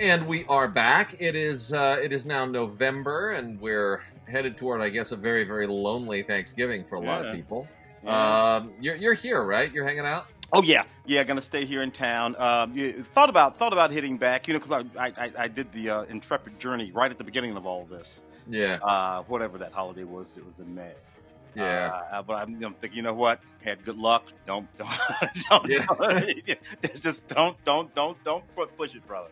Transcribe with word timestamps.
And 0.00 0.26
we 0.26 0.46
are 0.48 0.66
back. 0.66 1.14
It 1.18 1.36
is 1.36 1.72
uh, 1.74 1.98
it 2.02 2.10
is 2.12 2.24
now 2.24 2.46
November, 2.46 3.32
and 3.32 3.60
we're 3.60 4.00
headed 4.26 4.56
toward, 4.56 4.80
I 4.80 4.88
guess, 4.88 5.12
a 5.12 5.16
very 5.16 5.44
very 5.44 5.66
lonely 5.66 6.22
Thanksgiving 6.22 6.84
for 6.84 6.94
a 6.96 7.00
lot 7.00 7.22
Yeah. 7.22 7.30
of 7.30 7.36
people. 7.36 7.68
Yeah. 8.02 8.54
Um, 8.56 8.72
you're 8.80 8.96
you're 8.96 9.14
here, 9.14 9.42
right? 9.44 9.70
You're 9.70 9.84
hanging 9.84 10.06
out. 10.06 10.26
Oh 10.54 10.62
yeah, 10.62 10.84
yeah. 11.04 11.22
Gonna 11.24 11.42
stay 11.42 11.66
here 11.66 11.82
in 11.82 11.90
town. 11.90 12.34
You, 12.74 12.92
thought 13.02 13.28
about 13.28 13.58
thought 13.58 13.74
about 13.74 13.90
hitting 13.90 14.16
back. 14.16 14.48
You 14.48 14.54
know, 14.54 14.60
because 14.60 14.84
I, 14.96 15.12
I 15.22 15.32
I 15.38 15.48
did 15.48 15.70
the 15.72 15.90
uh, 15.90 16.02
intrepid 16.04 16.58
journey 16.58 16.92
right 16.92 17.10
at 17.10 17.18
the 17.18 17.24
beginning 17.24 17.54
of 17.56 17.66
all 17.66 17.84
this. 17.84 18.22
Yeah, 18.48 18.78
Uh, 18.82 19.22
whatever 19.24 19.58
that 19.58 19.72
holiday 19.72 20.04
was, 20.04 20.34
it 20.38 20.44
was 20.46 20.58
in 20.58 20.74
May. 20.74 20.92
yeah. 21.54 22.00
Uh, 22.10 22.22
but 22.22 22.34
I'm, 22.40 22.54
I'm 22.64 22.72
thinking, 22.74 22.96
you 22.96 23.02
know 23.02 23.12
what? 23.14 23.40
Had 23.62 23.84
good 23.84 23.98
luck. 23.98 24.24
Don't 24.46 24.66
don't 24.78 24.88
don't. 25.50 25.68
Yeah. 25.68 25.84
don't 26.80 26.94
just 26.94 27.28
don't 27.28 27.62
don't 27.64 27.94
don't 27.94 28.24
don't 28.24 28.44
push 28.78 28.94
it, 28.94 29.06
brother. 29.06 29.28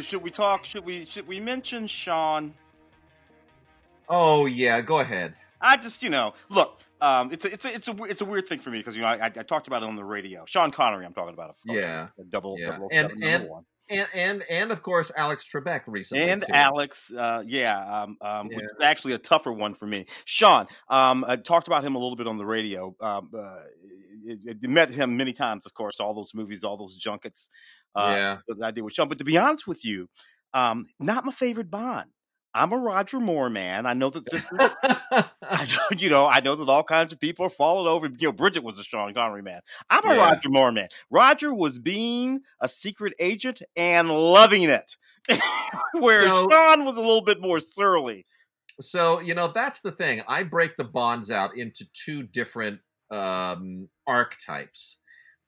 Should 0.00 0.22
we 0.22 0.30
talk? 0.30 0.64
Should 0.64 0.84
we 0.84 1.04
should 1.04 1.26
we 1.26 1.40
mention 1.40 1.86
Sean? 1.86 2.54
oh 4.08 4.46
yeah. 4.46 4.80
Go 4.80 4.98
ahead. 5.00 5.34
I 5.64 5.76
just, 5.76 6.02
you 6.02 6.10
know, 6.10 6.34
look, 6.48 6.80
um, 7.00 7.30
it's 7.32 7.44
a, 7.44 7.52
it's 7.52 7.64
a, 7.64 7.72
it's 7.74 7.86
a, 7.88 8.02
it's 8.04 8.20
a 8.20 8.24
weird 8.24 8.48
thing 8.48 8.58
for 8.58 8.70
me 8.70 8.78
because 8.78 8.96
you 8.96 9.02
know 9.02 9.06
I, 9.08 9.26
I 9.26 9.28
talked 9.30 9.68
about 9.68 9.82
it 9.84 9.88
on 9.88 9.94
the 9.96 10.04
radio. 10.04 10.44
Sean 10.46 10.70
Connery, 10.72 11.06
I'm 11.06 11.12
talking 11.14 11.34
about. 11.34 11.54
Yeah. 11.64 12.08
double, 12.30 12.56
Yeah. 12.58 12.70
double, 12.72 12.88
And- 12.90 13.10
seven, 13.10 13.22
and- 13.22 13.48
one. 13.48 13.64
And 13.90 14.06
and 14.14 14.44
and 14.48 14.70
of 14.70 14.80
course 14.80 15.10
Alex 15.16 15.44
Trebek 15.52 15.82
recently. 15.88 16.22
and 16.30 16.40
too. 16.40 16.52
Alex, 16.52 17.12
uh, 17.12 17.42
yeah, 17.44 17.76
um, 18.02 18.16
um, 18.20 18.46
which 18.46 18.58
is 18.60 18.70
actually 18.80 19.14
a 19.14 19.18
tougher 19.18 19.52
one 19.52 19.74
for 19.74 19.86
me. 19.86 20.06
Sean, 20.24 20.68
um, 20.88 21.24
I 21.26 21.34
talked 21.34 21.66
about 21.66 21.84
him 21.84 21.96
a 21.96 21.98
little 21.98 22.14
bit 22.16 22.28
on 22.28 22.38
the 22.38 22.46
radio. 22.46 22.94
Um, 23.00 23.30
uh, 23.36 23.56
it- 24.24 24.58
it- 24.62 24.70
met 24.70 24.88
him 24.90 25.16
many 25.16 25.32
times, 25.32 25.66
of 25.66 25.74
course, 25.74 25.98
all 25.98 26.14
those 26.14 26.32
movies, 26.32 26.62
all 26.62 26.76
those 26.76 26.94
junkets 26.96 27.50
uh, 27.94 28.38
yeah. 28.48 28.66
I 28.66 28.70
did 28.70 28.82
with 28.82 28.94
Sean. 28.94 29.08
But 29.08 29.18
to 29.18 29.24
be 29.24 29.38
honest 29.38 29.66
with 29.66 29.84
you, 29.84 30.08
um, 30.54 30.86
not 31.00 31.24
my 31.24 31.32
favorite 31.32 31.70
Bond. 31.70 32.10
I'm 32.54 32.70
a 32.72 32.76
Roger 32.76 33.18
Moore 33.18 33.48
man. 33.48 33.86
I 33.86 33.94
know 33.94 34.10
that 34.10 34.30
this 34.30 34.44
is 34.44 34.50
I 34.82 35.26
know, 35.42 35.96
you 35.96 36.10
know, 36.10 36.26
I 36.26 36.40
know 36.40 36.54
that 36.54 36.68
all 36.68 36.82
kinds 36.82 37.10
of 37.12 37.18
people 37.18 37.46
are 37.46 37.50
falling 37.50 37.86
over. 37.88 38.06
You 38.18 38.28
know, 38.28 38.32
Bridget 38.32 38.62
was 38.62 38.78
a 38.78 38.84
Sean 38.84 39.14
Connery 39.14 39.40
man. 39.42 39.60
I'm 39.88 40.04
a 40.06 40.14
Yeah. 40.14 40.20
Roger 40.32 40.50
Moore 40.50 40.70
man. 40.70 40.88
Roger 41.10 41.54
was 41.54 41.78
being 41.78 42.40
a 42.60 42.68
secret 42.68 43.14
agent 43.18 43.62
and 43.74 44.10
loving 44.10 44.64
it, 44.64 44.96
where 45.94 46.28
So- 46.28 46.48
Sean 46.50 46.84
was 46.84 46.98
a 46.98 47.00
little 47.00 47.24
bit 47.24 47.40
more 47.40 47.58
surly. 47.58 48.26
so 48.82 49.20
you 49.20 49.34
know 49.34 49.48
that's 49.48 49.80
the 49.80 49.92
thing. 49.92 50.22
I 50.28 50.42
break 50.42 50.76
the 50.76 50.84
bonds 50.84 51.30
out 51.30 51.56
into 51.56 51.86
two 51.94 52.22
different 52.22 52.80
um, 53.10 53.88
archetypes. 54.06 54.98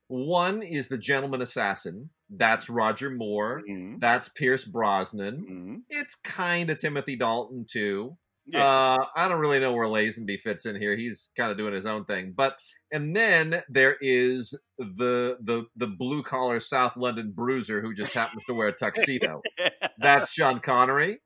One 0.09 0.63
is 0.63 0.89
the 0.89 0.99
gentleman 0.99 1.43
assassin. 1.43 2.09
That's 2.37 2.69
Roger 2.71 3.11
Moore. 3.11 3.63
Mhm, 3.69 4.01
That's 4.01 4.29
Pierce 4.31 4.65
Brosnan. 4.65 5.45
mhm. 5.49 5.77
It's 5.89 6.15
kind 6.17 6.71
of 6.71 6.79
Timothy 6.79 7.17
Dalton 7.17 7.67
too. 7.71 8.17
Yeah. 8.47 8.63
Uh, 8.63 9.07
I 9.17 9.29
don't 9.29 9.41
really 9.41 9.59
know 9.59 9.73
where 9.73 9.87
Lazenby 9.89 10.39
fits 10.41 10.67
in 10.67 10.77
here. 10.79 10.95
He's 10.97 11.31
kind 11.35 11.51
of 11.51 11.57
doing 11.57 11.73
his 11.73 11.87
own 11.87 12.05
thing. 12.05 12.35
But 12.37 12.59
and 12.93 13.17
then 13.17 13.63
there 13.71 13.97
is 14.03 14.55
the 14.79 15.39
the 15.41 15.65
the 15.77 15.87
blue 15.87 16.23
collar 16.23 16.61
South 16.61 16.95
London 16.97 17.33
bruiser 17.35 17.81
who 17.81 17.95
just 17.95 18.13
happens 18.13 18.45
to 18.47 18.53
wear 18.55 18.69
a 18.69 18.73
tuxedo. 18.73 19.41
that's 19.99 20.31
Sean 20.31 20.61
Connery, 20.61 21.21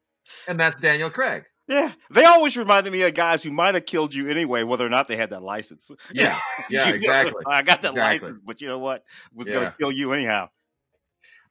and 0.46 0.60
that's 0.60 0.80
Daniel 0.80 1.10
Craig. 1.10 1.42
yeah, 1.68 1.92
they 2.12 2.24
always 2.24 2.56
reminded 2.56 2.92
me 2.92 3.02
of 3.02 3.14
guys 3.14 3.42
who 3.42 3.50
might 3.50 3.74
have 3.74 3.84
killed 3.84 4.14
you 4.14 4.30
anyway, 4.30 4.62
whether 4.62 4.86
or 4.86 4.90
not 4.90 5.08
they 5.08 5.16
had 5.16 5.30
that 5.30 5.42
license. 5.42 5.90
Yeah, 6.12 6.38
yeah, 6.70 6.88
exactly. 6.90 7.42
I 7.46 7.62
got 7.62 7.82
that 7.82 7.90
Exactly. 7.94 8.28
license, 8.28 8.42
but 8.46 8.60
you 8.62 8.68
know 8.68 8.78
what? 8.78 9.02
Was 9.34 9.48
Yeah. 9.48 9.54
going 9.54 9.66
to 9.72 9.76
kill 9.76 9.90
you 9.92 10.12
anyhow. 10.12 10.50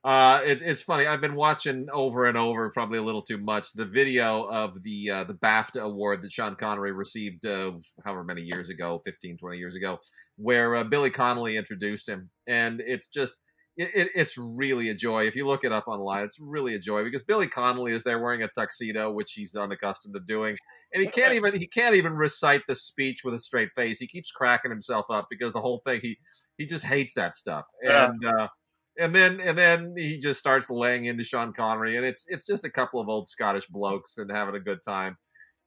Uh, 0.08 0.42
it, 0.46 0.62
it's 0.62 0.82
funny. 0.82 1.06
I've 1.06 1.20
been 1.20 1.36
watching 1.36 1.88
over 1.92 2.28
and 2.28 2.38
over, 2.38 2.70
probably 2.70 2.98
a 2.98 3.02
little 3.02 3.22
too 3.22 3.38
much, 3.38 3.74
the 3.74 3.86
video 3.86 4.44
of 4.44 4.82
the 4.82 5.10
uh, 5.12 5.24
the 5.26 5.34
BAFTA 5.34 5.82
award 5.82 6.22
that 6.22 6.32
Sean 6.32 6.56
Connery 6.56 6.94
received 6.94 7.46
uh, 7.46 7.74
however 8.06 8.24
many 8.24 8.44
years 8.44 8.70
ago, 8.70 9.02
15, 9.06 9.38
20 9.38 9.58
years 9.58 9.76
ago, 9.76 10.00
where 10.38 10.78
uh, 10.78 10.86
Billy 10.86 11.10
Connolly 11.10 11.58
introduced 11.58 12.08
him, 12.08 12.30
and 12.48 12.82
it's 12.88 13.08
just. 13.08 13.42
It, 13.80 13.92
it, 13.94 14.10
it's 14.16 14.36
really 14.40 14.90
a 14.90 14.96
joy. 14.96 15.28
If 15.28 15.36
you 15.36 15.46
look 15.46 15.64
it 15.64 15.72
up 15.72 15.88
online, 15.88 16.24
it's 16.24 16.40
really 16.40 16.74
a 16.74 16.80
joy 16.80 17.04
because 17.04 17.22
Billy 17.22 17.46
Connolly 17.46 17.94
is 17.94 18.04
there 18.04 18.18
wearing 18.18 18.42
a 18.42 18.48
tuxedo, 18.48 19.12
which 19.12 19.34
he's 19.34 19.56
unaccustomed 19.56 20.16
to 20.16 20.20
doing, 20.22 20.56
and 20.96 21.04
he 21.04 21.08
can't 21.08 21.36
even 21.36 21.54
he 21.54 21.68
can't 21.68 21.94
even 21.94 22.14
recite 22.14 22.64
the 22.68 22.74
speech 22.74 23.20
with 23.24 23.36
a 23.36 23.40
straight 23.40 23.70
face. 23.76 24.00
He 24.00 24.08
keeps 24.08 24.32
cracking 24.32 24.72
himself 24.72 25.06
up 25.12 25.28
because 25.30 25.54
the 25.54 25.62
whole 25.62 25.84
thing 25.86 26.00
he 26.02 26.18
he 26.58 26.66
just 26.66 26.86
hates 26.86 27.14
that 27.14 27.36
stuff, 27.36 27.66
and 27.84 28.26
uh, 28.26 28.48
and 29.00 29.14
then 29.16 29.40
and 29.40 29.58
then 29.58 29.94
he 29.98 30.18
just 30.20 30.40
starts 30.40 30.70
laying 30.70 31.06
into 31.06 31.24
Sean 31.24 31.54
Connery, 31.54 31.98
and 31.98 32.06
it's 32.06 32.26
it's 32.28 32.46
just 32.46 32.66
a 32.66 32.70
couple 32.70 33.00
of 33.00 33.10
old 33.10 33.28
Scottish 33.28 33.68
blokes 33.68 34.18
and 34.18 34.32
having 34.32 34.56
a 34.56 34.60
good 34.60 34.80
time, 34.84 35.18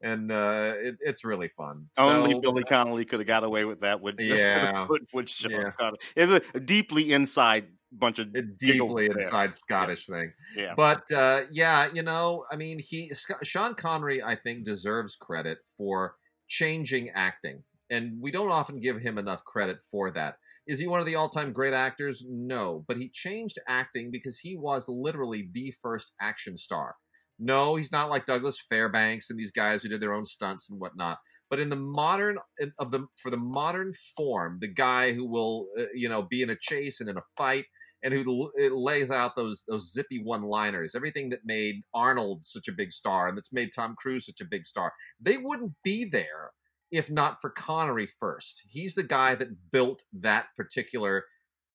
and 0.02 0.30
uh, 0.32 0.74
it, 0.78 0.96
it's 1.00 1.24
really 1.24 1.48
fun. 1.48 1.86
Only 1.98 2.34
So, 2.34 2.40
Billy 2.40 2.64
Connolly 2.64 3.04
could 3.04 3.20
have 3.20 3.26
got 3.26 3.44
away 3.44 3.64
with 3.64 3.80
that. 3.80 4.00
With 4.00 4.18
Yeah. 4.20 4.86
with, 4.88 5.02
with 5.12 5.28
Sean 5.28 5.50
Yeah. 5.50 5.70
Connery. 5.78 5.98
It's 6.16 6.50
a 6.54 6.60
deeply 6.60 7.12
inside 7.12 7.68
bunch 7.92 8.18
of 8.18 8.28
a 8.34 8.42
deeply 8.42 9.08
there. 9.08 9.16
inside 9.18 9.52
Scottish 9.54 10.06
thing. 10.06 10.32
Yeah, 10.56 10.74
But 10.76 11.10
uh, 11.12 11.44
yeah, 11.50 11.88
you 11.92 12.02
know, 12.02 12.44
I 12.50 12.56
mean, 12.56 12.78
he 12.78 13.12
Sean 13.42 13.74
Connery, 13.74 14.22
I 14.22 14.36
think, 14.36 14.64
deserves 14.64 15.16
credit 15.16 15.58
for 15.76 16.16
changing 16.48 17.10
acting, 17.10 17.62
and 17.90 18.20
we 18.20 18.30
don't 18.30 18.50
often 18.50 18.80
give 18.80 19.00
him 19.00 19.18
enough 19.18 19.44
credit 19.44 19.78
for 19.90 20.10
that. 20.12 20.36
Is 20.66 20.78
he 20.78 20.86
one 20.86 21.00
of 21.00 21.06
the 21.06 21.16
all-time 21.16 21.52
great 21.52 21.74
actors? 21.74 22.24
No, 22.28 22.84
but 22.86 22.96
he 22.96 23.08
changed 23.08 23.58
acting 23.68 24.10
because 24.10 24.38
he 24.38 24.56
was 24.56 24.88
literally 24.88 25.48
the 25.52 25.74
first 25.82 26.12
action 26.20 26.56
star. 26.56 26.94
No, 27.38 27.74
he's 27.76 27.92
not 27.92 28.10
like 28.10 28.26
Douglas 28.26 28.60
Fairbanks 28.68 29.30
and 29.30 29.38
these 29.38 29.50
guys 29.50 29.82
who 29.82 29.88
did 29.88 30.00
their 30.00 30.12
own 30.12 30.26
stunts 30.26 30.70
and 30.70 30.78
whatnot. 30.78 31.18
But 31.48 31.58
in 31.58 31.70
the 31.70 31.76
modern 31.76 32.38
of 32.78 32.92
the 32.92 33.06
for 33.20 33.30
the 33.30 33.36
modern 33.36 33.92
form, 34.16 34.58
the 34.60 34.68
guy 34.68 35.12
who 35.12 35.26
will 35.26 35.66
uh, 35.78 35.86
you 35.94 36.08
know 36.08 36.22
be 36.22 36.42
in 36.42 36.50
a 36.50 36.56
chase 36.56 37.00
and 37.00 37.08
in 37.08 37.16
a 37.16 37.22
fight 37.36 37.64
and 38.02 38.14
who 38.14 38.50
lays 38.56 39.10
out 39.10 39.36
those 39.36 39.64
those 39.66 39.92
zippy 39.92 40.22
one-liners, 40.22 40.94
everything 40.94 41.30
that 41.30 41.40
made 41.44 41.82
Arnold 41.94 42.44
such 42.44 42.68
a 42.68 42.72
big 42.72 42.92
star 42.92 43.28
and 43.28 43.36
that's 43.36 43.52
made 43.52 43.70
Tom 43.74 43.94
Cruise 43.98 44.26
such 44.26 44.40
a 44.40 44.48
big 44.48 44.64
star. 44.66 44.92
They 45.20 45.38
wouldn't 45.38 45.72
be 45.82 46.04
there 46.04 46.52
if 46.90 47.10
not 47.10 47.40
for 47.40 47.50
Connery 47.50 48.06
first. 48.06 48.62
He's 48.68 48.94
the 48.94 49.02
guy 49.02 49.34
that 49.36 49.70
built 49.70 50.02
that 50.14 50.46
particular 50.56 51.24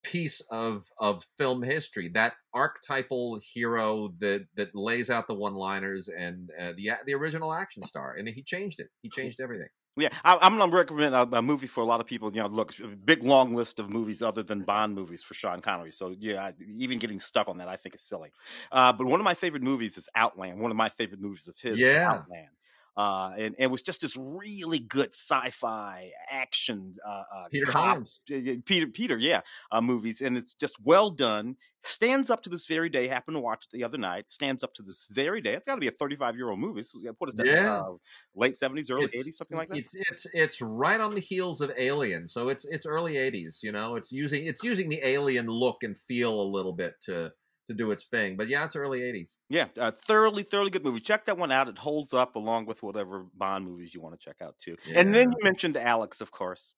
piece 0.03 0.39
of 0.51 0.85
of 0.99 1.25
film 1.37 1.63
history, 1.63 2.09
that 2.09 2.33
archetypal 2.53 3.39
hero 3.41 4.13
that 4.19 4.45
that 4.55 4.75
lays 4.75 5.09
out 5.09 5.27
the 5.27 5.33
one-liners 5.33 6.09
and 6.09 6.51
uh, 6.59 6.73
the 6.77 6.91
the 7.05 7.13
original 7.15 7.53
action 7.53 7.83
star, 7.83 8.13
and 8.15 8.27
he 8.27 8.43
changed 8.43 8.79
it. 8.79 8.87
He 9.01 9.09
changed 9.09 9.41
everything. 9.41 9.69
yeah. 9.97 10.09
I, 10.23 10.37
I'm 10.41 10.57
gonna 10.59 10.75
recommend 10.75 11.15
a, 11.15 11.21
a 11.37 11.41
movie 11.41 11.65
for 11.67 11.81
a 11.81 11.85
lot 11.85 12.01
of 12.01 12.05
people. 12.05 12.31
You 12.35 12.41
know, 12.43 12.47
look, 12.49 12.77
a 12.79 12.87
big 12.87 13.23
long 13.23 13.55
list 13.55 13.79
of 13.79 13.89
movies 13.89 14.21
other 14.21 14.43
than 14.43 14.61
Bond 14.61 14.93
movies 14.93 15.23
for 15.23 15.33
Sean 15.33 15.59
Connery. 15.61 15.91
So 15.91 16.13
yeah, 16.19 16.43
I- 16.47 16.53
even 16.77 16.99
getting 16.99 17.17
stuck 17.17 17.47
on 17.49 17.57
that, 17.57 17.67
I 17.67 17.75
think 17.77 17.95
is 17.95 18.01
silly. 18.01 18.29
Uh, 18.71 18.93
but 18.93 19.07
one 19.07 19.19
of 19.19 19.23
my 19.23 19.33
favorite 19.33 19.63
movies 19.63 19.97
is 19.97 20.07
Outland. 20.15 20.59
One 20.59 20.69
of 20.69 20.77
my 20.77 20.89
favorite 20.89 21.21
movies 21.21 21.47
of 21.47 21.55
his, 21.59 21.77
is 21.77 21.81
Yeah. 21.81 22.11
Outland. 22.11 22.49
Uh, 22.97 23.31
and, 23.33 23.43
and 23.45 23.55
it 23.59 23.71
was 23.71 23.81
just 23.81 24.01
this 24.01 24.15
really 24.17 24.79
good 24.79 25.09
sci-fi 25.13 26.11
action 26.29 26.93
uh, 27.05 27.23
uh, 27.33 27.43
Peter 27.51 27.65
cop- 27.65 27.97
uh, 28.31 28.35
uh, 28.35 28.55
Peter, 28.65 28.87
Peter, 28.87 29.17
yeah, 29.17 29.41
uh, 29.71 29.81
movies, 29.81 30.21
and 30.21 30.37
it's 30.37 30.53
just 30.53 30.77
well 30.83 31.09
done. 31.09 31.57
Stands 31.83 32.29
up 32.31 32.41
to 32.43 32.49
this 32.49 32.65
very 32.65 32.89
day. 32.89 33.07
Happened 33.07 33.35
to 33.35 33.41
watch 33.41 33.65
it 33.65 33.75
the 33.77 33.83
other 33.83 33.97
night. 33.99 34.29
Stands 34.29 34.63
up 34.63 34.73
to 34.75 34.81
this 34.81 35.05
very 35.11 35.39
day. 35.39 35.53
It's 35.53 35.67
got 35.67 35.75
to 35.75 35.81
be 35.81 35.87
a 35.87 35.91
35 35.91 36.35
year 36.35 36.49
old 36.49 36.59
movie. 36.59 36.81
So 36.81 36.99
what 37.19 37.27
is 37.27 37.35
that? 37.35 37.45
Yeah. 37.45 37.77
Uh, 37.81 37.93
late 38.33 38.55
70s, 38.55 38.89
early 38.89 39.05
It's- 39.05 39.27
80s, 39.27 39.33
something 39.33 39.57
like 39.57 39.67
that. 39.67 39.77
It's 39.77 39.93
it's 39.93 40.25
it's 40.33 40.61
right 40.61 40.99
on 40.99 41.13
the 41.13 41.21
heels 41.21 41.61
of 41.61 41.71
Alien, 41.77 42.27
so 42.27 42.49
it's 42.49 42.65
it's 42.65 42.85
early 42.85 43.15
'80s. 43.15 43.61
You 43.61 43.71
know, 43.71 43.97
it's 43.97 44.11
using 44.11 44.45
it's 44.45 44.63
using 44.63 44.89
the 44.89 45.05
Alien 45.05 45.47
look 45.47 45.83
and 45.83 45.95
feel 45.97 46.41
a 46.41 46.47
little 46.49 46.73
bit 46.73 46.93
to 47.01 47.31
to 47.67 47.73
do 47.73 47.91
its 47.91 48.07
thing. 48.07 48.37
But 48.37 48.47
yeah, 48.47 48.65
it's 48.65 48.75
early 48.75 49.01
'80s. 49.01 49.37
Yeah, 49.49 49.67
uh, 49.77 49.91
thoroughly, 49.91 50.43
thoroughly 50.43 50.69
good 50.69 50.83
movie. 50.83 50.99
Check 50.99 51.25
that 51.25 51.37
one 51.37 51.51
out. 51.51 51.67
It 51.67 51.77
holds 51.77 52.13
up 52.13 52.35
along 52.35 52.65
with 52.65 52.83
whatever 52.83 53.25
Bond 53.35 53.65
movies 53.65 53.93
you 53.93 54.01
want 54.01 54.19
to 54.19 54.23
check 54.23 54.37
out 54.41 54.55
too. 54.59 54.75
And 54.93 55.13
then 55.13 55.31
you 55.31 55.37
mentioned 55.43 55.77
Alex, 55.77 56.21
of 56.21 56.31
course. 56.31 56.73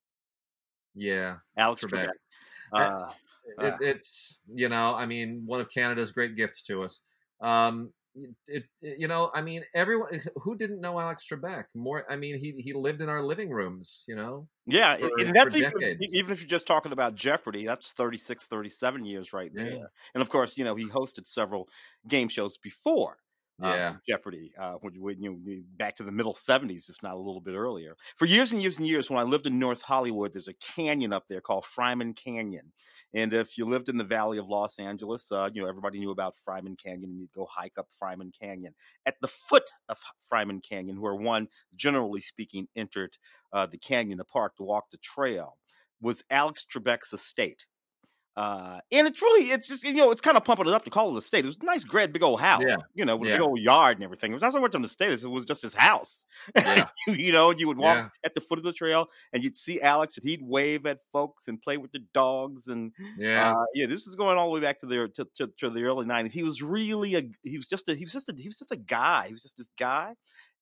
Yeah, 0.95 1.37
Alex 1.57 1.83
Trebek. 1.83 2.07
Trebek. 2.07 2.09
Uh, 2.73 3.11
it, 3.59 3.73
Ah. 3.73 3.77
it's 3.81 4.39
you 4.53 4.67
know, 4.69 4.93
I 4.95 5.05
mean, 5.05 5.43
one 5.45 5.61
of 5.61 5.69
Canada's 5.69 6.11
great 6.11 6.35
gifts 6.35 6.63
to 6.63 6.83
us. 6.83 6.99
Um, 7.41 7.93
it, 8.47 8.63
it 8.81 8.99
you 8.99 9.07
know, 9.07 9.31
I 9.33 9.41
mean, 9.41 9.63
everyone 9.73 10.09
who 10.35 10.55
didn't 10.55 10.81
know 10.81 10.99
Alex 10.99 11.25
Trebek 11.29 11.65
more. 11.75 12.05
I 12.09 12.15
mean, 12.15 12.39
he 12.39 12.53
he 12.57 12.73
lived 12.73 13.01
in 13.01 13.09
our 13.09 13.23
living 13.23 13.49
rooms. 13.49 14.03
You 14.07 14.15
know, 14.15 14.47
yeah, 14.65 14.97
for- 14.97 15.09
and 15.19 15.35
that's 15.35 15.55
even, 15.55 15.71
even 15.99 16.31
if 16.31 16.41
you're 16.41 16.49
just 16.49 16.67
talking 16.67 16.91
about 16.91 17.15
Jeopardy, 17.15 17.65
that's 17.65 17.93
36, 17.93 18.47
37 18.47 19.05
years 19.05 19.33
right 19.33 19.51
there. 19.53 19.73
Yeah. 19.73 19.85
And 20.13 20.21
of 20.21 20.29
course, 20.29 20.57
you 20.57 20.63
know, 20.63 20.75
he 20.75 20.87
hosted 20.87 21.25
several 21.25 21.67
game 22.07 22.29
shows 22.29 22.57
before. 22.57 23.17
Yeah. 23.59 23.95
uh, 23.95 23.97
Jeopardy, 24.07 24.53
uh, 24.57 24.75
when, 24.75 24.93
you- 24.93 25.01
when 25.03 25.21
you 25.21 25.63
back 25.77 25.95
to 25.95 26.03
the 26.03 26.11
middle 26.11 26.33
'70s, 26.33 26.89
if 26.89 27.01
not 27.01 27.15
a 27.15 27.17
little 27.17 27.41
bit 27.41 27.55
earlier. 27.55 27.95
For 28.15 28.25
years 28.25 28.51
and 28.51 28.61
years 28.61 28.77
and 28.77 28.87
years, 28.87 29.09
when 29.09 29.19
I 29.19 29.23
lived 29.23 29.47
in 29.47 29.57
North 29.59 29.81
Hollywood, 29.81 30.33
there's 30.33 30.47
a 30.47 30.53
canyon 30.53 31.11
up 31.11 31.27
there 31.27 31.41
called 31.41 31.63
Fryman 31.65 32.15
Canyon, 32.15 32.71
and 33.13 33.33
if 33.33 33.57
you 33.57 33.65
lived 33.65 33.89
in 33.89 33.97
the 33.97 34.03
Valley 34.03 34.37
of 34.37 34.47
Los 34.47 34.79
Angeles, 34.79 35.31
uh, 35.31 35.49
you 35.53 35.61
know 35.61 35.67
everybody 35.67 35.99
knew 35.99 36.11
about 36.11 36.35
Fryman 36.35 36.77
Canyon, 36.77 37.09
and 37.11 37.19
you'd 37.19 37.31
go 37.33 37.47
hike 37.51 37.77
up 37.77 37.89
Fryman 37.91 38.31
Canyon. 38.37 38.75
At 39.05 39.15
the 39.21 39.27
foot 39.27 39.69
of 39.89 39.99
Fryman 40.31 40.61
Canyon, 40.63 41.01
where 41.01 41.15
one, 41.15 41.47
generally 41.75 42.21
speaking, 42.21 42.67
entered 42.75 43.17
uh, 43.51 43.65
the 43.65 43.77
canyon, 43.77 44.17
the 44.17 44.25
park 44.25 44.55
to 44.57 44.63
walk 44.63 44.91
the 44.91 44.97
trail, 44.97 45.57
was 46.01 46.23
Alex 46.29 46.65
Trebek's 46.71 47.13
estate. 47.13 47.65
Uh, 48.37 48.79
and 48.91 49.07
it's 49.07 49.19
really, 49.19 49.45
it's 49.49 49.67
just, 49.67 49.83
you 49.83 49.93
know, 49.93 50.11
it's 50.11 50.21
kind 50.21 50.37
of 50.37 50.43
pumping 50.45 50.67
it 50.67 50.73
up 50.73 50.83
to 50.83 50.91
call 50.91 51.09
it 51.09 51.15
a 51.15 51.17
estate. 51.17 51.43
It 51.43 51.47
was 51.47 51.57
a 51.59 51.65
nice, 51.65 51.83
great, 51.83 52.13
big 52.13 52.21
old 52.21 52.39
house, 52.39 52.61
Yeah. 52.67 52.75
you 52.93 53.03
know, 53.03 53.15
with 53.17 53.31
a 53.31 53.33
big 53.33 53.41
old 53.41 53.59
yard 53.59 53.97
and 53.97 54.03
everything. 54.03 54.29
It 54.31 54.35
was 54.35 54.43
not 54.43 54.53
so 54.53 54.61
much 54.61 54.75
on 54.75 54.83
the 54.83 54.85
estate, 54.85 55.11
it 55.11 55.25
was 55.27 55.43
just 55.43 55.63
his 55.63 55.73
house. 55.73 56.27
Yeah. 56.55 56.85
you, 57.07 57.13
you 57.15 57.31
know, 57.31 57.49
you 57.49 57.65
would 57.67 57.77
walk 57.79 57.97
Yeah. 57.97 58.09
at 58.23 58.35
the 58.35 58.41
foot 58.41 58.59
of 58.59 58.63
the 58.63 58.73
trail 58.73 59.07
and 59.33 59.43
you'd 59.43 59.57
see 59.57 59.81
Alex 59.81 60.17
and 60.17 60.23
he'd 60.29 60.43
wave 60.43 60.85
at 60.85 60.99
folks 61.11 61.47
and 61.47 61.59
play 61.59 61.77
with 61.77 61.91
the 61.93 62.01
dogs. 62.13 62.67
And 62.67 62.93
Yeah. 63.17 63.53
uh, 63.53 63.65
yeah, 63.73 63.87
this 63.87 64.05
is 64.05 64.15
going 64.15 64.37
all 64.37 64.49
the 64.49 64.53
way 64.53 64.61
back 64.61 64.77
to 64.81 64.85
the, 64.85 65.07
to, 65.15 65.27
to, 65.37 65.47
to 65.57 65.69
the 65.71 65.83
early 65.85 66.05
90s. 66.05 66.31
He 66.31 66.43
was 66.43 66.61
really 66.61 67.15
a, 67.15 67.23
he 67.41 67.57
was 67.57 67.67
just 67.67 67.89
a, 67.89 67.95
he 67.95 68.05
was 68.05 68.13
just 68.13 68.29
a, 68.29 68.35
he 68.37 68.47
was 68.47 68.59
just 68.59 68.71
a 68.71 68.77
guy. 68.77 69.25
He 69.29 69.33
was 69.33 69.41
just 69.41 69.57
this 69.57 69.71
guy 69.79 70.13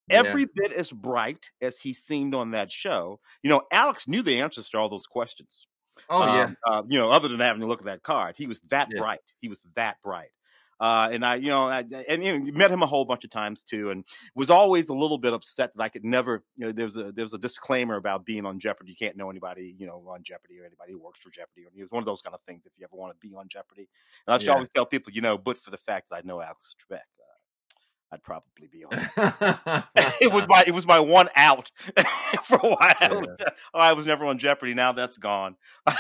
Yeah. 0.10 0.20
every 0.20 0.46
bit 0.46 0.72
as 0.72 0.94
bright 0.94 1.52
as 1.62 1.82
he 1.82 1.92
seemed 1.92 2.36
on 2.36 2.52
that 2.52 2.72
show. 2.72 3.20
You 3.44 3.50
know, 3.50 3.64
Alex 3.70 4.08
knew 4.08 4.22
the 4.22 4.40
answers 4.40 4.70
to 4.70 4.78
all 4.78 4.88
those 4.88 5.08
questions. 5.08 5.68
Oh 6.10 6.26
yeah. 6.26 6.44
Um, 6.44 6.58
uh, 6.68 6.84
you 6.88 6.98
know, 7.00 7.10
other 7.10 7.28
than 7.28 7.40
having 7.40 7.62
to 7.62 7.68
look 7.68 7.80
at 7.80 7.86
that 7.86 8.04
card, 8.04 8.36
he 8.38 8.48
was 8.48 8.60
that 8.70 8.90
Yeah. 8.92 9.00
bright. 9.00 9.22
He 9.42 9.48
was 9.50 9.64
that 9.76 9.98
bright. 10.04 10.30
Uh, 10.78 11.08
and 11.14 11.26
I, 11.26 11.36
you 11.36 11.48
know, 11.48 11.68
I, 11.68 11.86
and 12.10 12.22
you 12.22 12.38
know, 12.38 12.52
met 12.52 12.70
him 12.70 12.84
a 12.84 12.86
whole 12.86 13.06
bunch 13.06 13.24
of 13.24 13.30
times 13.30 13.64
too, 13.64 13.92
and 13.92 14.04
was 14.36 14.50
always 14.50 14.90
a 14.90 14.94
little 14.94 15.18
bit 15.18 15.32
upset 15.32 15.74
that 15.74 15.82
I 15.82 15.88
could 15.88 16.04
never. 16.04 16.44
You 16.58 16.66
know, 16.66 16.72
there 16.74 16.84
was 16.86 16.98
a 16.98 17.14
there 17.14 17.24
was 17.24 17.34
a 17.34 17.38
disclaimer 17.38 17.96
about 17.96 18.26
being 18.26 18.46
on 18.46 18.60
Jeopardy. 18.60 18.92
You 18.92 18.98
can't 18.98 19.16
know 19.16 19.30
anybody, 19.30 19.74
you 19.80 19.88
know, 19.88 20.04
on 20.10 20.22
Jeopardy 20.24 20.60
or 20.60 20.66
anybody 20.66 20.92
who 20.92 21.00
works 21.00 21.20
for 21.24 21.30
Jeopardy. 21.30 21.64
And 21.64 21.72
it 21.78 21.84
was 21.84 21.92
one 21.92 22.04
of 22.04 22.06
those 22.06 22.22
kind 22.22 22.36
of 22.36 22.42
things. 22.42 22.66
If 22.66 22.74
you 22.78 22.84
ever 22.84 22.98
want 22.98 23.14
to 23.20 23.28
be 23.28 23.34
on 23.34 23.48
Jeopardy, 23.48 23.88
and 24.28 24.34
I 24.34 24.38
should 24.38 24.50
Yeah. 24.50 24.54
always 24.54 24.70
tell 24.76 24.86
people, 24.86 25.14
you 25.14 25.22
know, 25.22 25.38
but 25.38 25.58
for 25.58 25.72
the 25.72 25.78
fact 25.78 26.10
that 26.10 26.18
I 26.18 26.22
know 26.28 26.42
Alex 26.42 26.76
Trebek, 26.78 27.00
I'd 28.16 28.24
probably 28.24 28.68
be 28.72 28.86
on. 28.86 28.94
it 30.22 30.32
was 30.32 30.48
my 30.48 30.64
it 30.66 30.74
was 30.74 30.88
my 30.88 31.00
one 31.00 31.28
out 31.36 31.70
for 32.44 32.56
a 32.56 32.70
while. 32.76 33.24
Yeah. 33.40 33.46
Oh, 33.74 33.80
I 33.80 33.92
was 33.94 34.06
never 34.06 34.26
on 34.26 34.38
Jeopardy. 34.38 34.74
Now 34.74 34.94
that's 34.94 35.18
gone. 35.18 35.58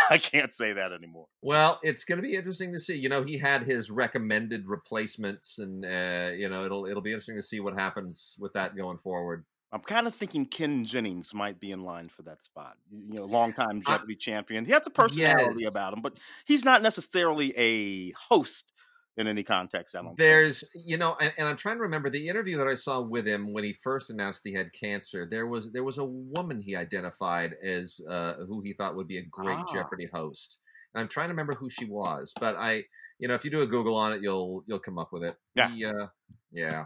I 0.10 0.18
can't 0.18 0.54
say 0.54 0.72
that 0.74 0.94
anymore. 0.94 1.28
Well, 1.42 1.80
it's 1.84 2.06
going 2.06 2.18
to 2.18 2.22
be 2.28 2.36
interesting 2.36 2.72
to 2.72 2.80
see. 2.80 2.96
You 2.98 3.10
know, 3.10 3.22
he 3.22 3.38
had 3.38 3.64
his 3.64 3.92
recommended 3.92 4.66
replacements, 4.68 5.60
and 5.60 5.86
uh, 5.86 6.32
you 6.36 6.48
know, 6.50 6.64
it'll 6.66 6.86
it'll 6.86 7.02
be 7.02 7.12
interesting 7.12 7.36
to 7.36 7.44
see 7.44 7.60
what 7.60 7.74
happens 7.78 8.36
with 8.40 8.54
that 8.54 8.76
going 8.78 8.98
forward. 8.98 9.44
I'm 9.74 9.82
kind 9.82 10.08
of 10.08 10.16
thinking 10.16 10.46
Ken 10.46 10.86
Jennings 10.86 11.34
might 11.34 11.60
be 11.60 11.72
in 11.72 11.84
line 11.84 12.08
for 12.08 12.22
that 12.22 12.46
spot. 12.46 12.78
You 12.92 13.16
know, 13.18 13.26
longtime 13.26 13.82
I- 13.86 13.92
Jeopardy 13.98 14.16
champion. 14.16 14.64
He 14.64 14.72
has 14.72 14.88
a 14.88 14.90
personality 14.90 15.64
Yes. 15.64 15.70
about 15.70 15.92
him, 15.92 16.02
but 16.02 16.18
he's 16.46 16.64
not 16.64 16.82
necessarily 16.82 17.54
a 17.58 18.12
host 18.12 18.72
in 19.18 19.28
any 19.28 19.44
context. 19.44 19.96
I 19.96 20.00
don't. 20.00 20.08
think. 20.10 20.18
There's, 20.20 20.64
you 20.74 20.98
know, 20.98 21.16
and, 21.20 21.34
and 21.38 21.48
I'm 21.48 21.58
trying 21.58 21.78
to 21.78 21.82
remember 21.82 22.10
the 22.10 22.28
interview 22.28 22.58
that 22.58 22.68
I 22.68 22.76
saw 22.76 23.02
with 23.02 23.26
him 23.28 23.54
when 23.54 23.64
he 23.64 23.74
first 23.74 24.10
announced 24.10 24.42
he 24.44 24.54
had 24.54 24.74
cancer. 24.74 25.26
There 25.30 25.48
was 25.48 25.72
there 25.72 25.84
was 25.84 25.98
a 25.98 26.06
woman 26.06 26.62
he 26.62 26.76
identified 26.76 27.56
as 27.64 28.00
uh, 28.10 28.36
who 28.48 28.62
he 28.62 28.74
thought 28.74 28.96
would 28.96 29.08
be 29.08 29.18
a 29.20 29.26
great 29.26 29.58
Ah. 29.60 29.74
Jeopardy 29.74 30.10
host. 30.14 30.58
And 30.94 31.02
I'm 31.02 31.08
trying 31.08 31.28
to 31.28 31.34
remember 31.34 31.54
who 31.54 31.70
she 31.70 31.86
was, 31.86 32.32
but 32.40 32.56
I, 32.58 32.84
you 33.20 33.28
know, 33.28 33.34
if 33.36 33.44
you 33.44 33.52
do 33.52 33.62
a 33.62 33.68
Google 33.68 33.96
on 33.96 34.14
it, 34.14 34.22
you'll 34.22 34.64
you'll 34.68 34.80
come 34.80 34.98
up 34.98 35.10
with 35.12 35.24
it. 35.24 35.36
Yeah. 35.56 35.70
He, 35.70 35.86
uh, 35.86 36.08
yeah. 36.52 36.86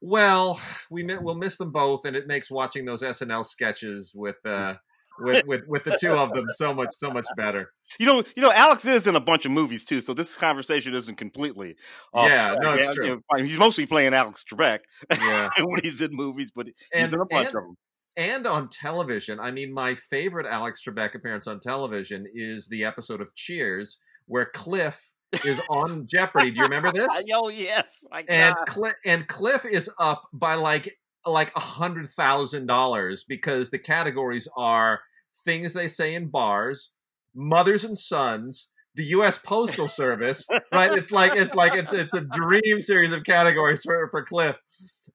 Well, 0.00 0.60
we 0.90 1.04
we'll 1.04 1.36
miss 1.36 1.56
them 1.56 1.72
both, 1.72 2.04
and 2.04 2.16
it 2.16 2.26
makes 2.26 2.50
watching 2.50 2.84
those 2.84 3.02
SNL 3.02 3.44
sketches 3.46 4.12
with 4.14 4.36
uh 4.44 4.74
with 5.18 5.46
with 5.46 5.62
with 5.66 5.84
the 5.84 5.96
two 6.00 6.12
of 6.12 6.32
them 6.34 6.46
so 6.50 6.72
much 6.74 6.92
so 6.92 7.10
much 7.10 7.26
better. 7.36 7.70
You 7.98 8.06
know, 8.06 8.22
you 8.36 8.42
know, 8.42 8.52
Alex 8.52 8.84
is 8.84 9.06
in 9.06 9.16
a 9.16 9.20
bunch 9.20 9.44
of 9.46 9.52
movies 9.52 9.84
too, 9.84 10.00
so 10.00 10.12
this 10.14 10.36
conversation 10.36 10.94
isn't 10.94 11.16
completely. 11.16 11.76
off 12.12 12.28
Yeah, 12.28 12.56
no, 12.60 12.74
it's 12.74 12.88
you 12.88 12.94
true. 12.94 13.06
know, 13.36 13.44
he's 13.44 13.58
mostly 13.58 13.86
playing 13.86 14.14
Alex 14.14 14.44
Trebek 14.44 14.80
Yeah. 15.12 15.48
when 15.60 15.80
he's 15.82 16.00
in 16.00 16.10
movies, 16.12 16.50
but 16.54 16.66
he's 16.66 16.74
And- 16.92 17.12
in 17.14 17.20
a 17.20 17.24
bunch 17.26 17.48
and- 17.48 17.56
of 17.56 17.62
them. 17.62 17.76
and 18.16 18.46
on 18.46 18.68
television. 18.68 19.38
I 19.40 19.50
mean, 19.50 19.72
my 19.72 19.94
favorite 19.94 20.46
Alex 20.46 20.82
Trebek 20.86 21.14
appearance 21.14 21.46
on 21.46 21.60
television 21.60 22.26
is 22.34 22.66
the 22.68 22.84
episode 22.84 23.20
of 23.20 23.34
Cheers 23.34 23.98
where 24.26 24.46
Cliff 24.46 25.12
is 25.44 25.60
on 25.68 26.06
Jeopardy. 26.06 26.50
Do 26.50 26.58
you 26.58 26.62
remember 26.64 26.90
this? 26.92 27.08
Oh 27.34 27.48
yes, 27.48 28.04
my 28.10 28.24
And 28.28 28.54
God. 28.74 28.94
And 29.04 29.28
Cliff 29.28 29.64
is 29.64 29.90
up 29.98 30.22
by 30.32 30.54
like 30.54 30.96
like 31.30 31.54
a 31.56 31.60
hundred 31.60 32.10
thousand 32.10 32.66
dollars 32.66 33.24
because 33.24 33.70
the 33.70 33.78
categories 33.78 34.48
are 34.56 35.00
things 35.44 35.72
they 35.72 35.88
say 35.88 36.14
in 36.14 36.28
bars, 36.28 36.90
mothers 37.34 37.84
and 37.84 37.96
sons, 37.96 38.68
the 38.94 39.04
U.S. 39.04 39.38
Postal 39.38 39.88
Service. 40.02 40.46
right? 40.72 40.92
It's 40.96 41.10
like 41.10 41.34
it's 41.36 41.54
like 41.54 41.74
it's 41.74 41.92
it's 41.92 42.14
a 42.14 42.22
dream 42.22 42.80
series 42.80 43.12
of 43.12 43.24
categories 43.24 43.82
for 43.84 44.08
for 44.10 44.24
Cliff. 44.24 44.56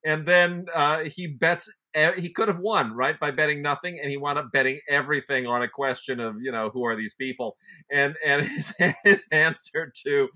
And 0.05 0.25
then 0.25 0.65
uh, 0.73 1.03
he 1.03 1.27
bets. 1.27 1.69
He 2.15 2.29
could 2.29 2.47
have 2.47 2.59
won, 2.59 2.95
right, 2.95 3.19
by 3.19 3.31
betting 3.31 3.61
nothing, 3.61 3.99
and 4.01 4.09
he 4.09 4.15
wound 4.15 4.39
up 4.39 4.51
betting 4.53 4.79
everything 4.87 5.45
on 5.45 5.61
a 5.61 5.67
question 5.67 6.21
of, 6.21 6.37
you 6.41 6.49
know, 6.51 6.69
who 6.69 6.85
are 6.85 6.95
these 6.95 7.13
people? 7.13 7.57
And 7.91 8.15
and 8.25 8.41
his 8.47 8.73
his 9.03 9.27
answer 9.31 9.91
to 10.05 10.29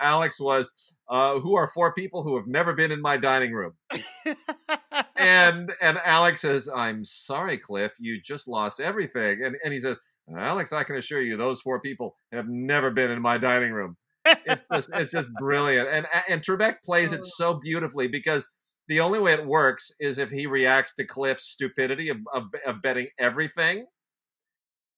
Alex 0.00 0.40
was, 0.40 0.94
uh, 1.08 1.38
"Who 1.40 1.54
are 1.54 1.70
four 1.74 1.92
people 1.92 2.22
who 2.22 2.36
have 2.36 2.46
never 2.46 2.72
been 2.72 2.90
in 2.90 3.02
my 3.02 3.16
dining 3.18 3.52
room?" 3.52 3.74
and 5.16 5.72
and 5.80 5.98
Alex 6.04 6.40
says, 6.40 6.68
"I'm 6.74 7.04
sorry, 7.04 7.58
Cliff, 7.58 7.92
you 7.98 8.20
just 8.20 8.48
lost 8.48 8.80
everything." 8.80 9.44
And 9.44 9.56
and 9.62 9.74
he 9.74 9.80
says, 9.80 10.00
"Alex, 10.36 10.72
I 10.72 10.84
can 10.84 10.96
assure 10.96 11.20
you, 11.20 11.36
those 11.36 11.60
four 11.60 11.80
people 11.80 12.16
have 12.32 12.48
never 12.48 12.90
been 12.90 13.10
in 13.10 13.20
my 13.20 13.38
dining 13.38 13.72
room." 13.72 13.96
It's 14.24 14.64
just 14.72 14.90
it's 14.94 15.12
just 15.12 15.30
brilliant, 15.34 15.88
and 15.88 16.06
and 16.28 16.42
Trebek 16.42 16.76
plays 16.84 17.12
it 17.12 17.22
so 17.22 17.54
beautifully 17.54 18.08
because 18.08 18.48
the 18.88 19.00
only 19.00 19.18
way 19.18 19.32
it 19.32 19.46
works 19.46 19.90
is 20.00 20.18
if 20.18 20.30
he 20.30 20.46
reacts 20.46 20.94
to 20.94 21.04
Cliff's 21.04 21.44
stupidity 21.44 22.08
of 22.08 22.18
of, 22.32 22.44
of 22.66 22.82
betting 22.82 23.08
everything. 23.18 23.86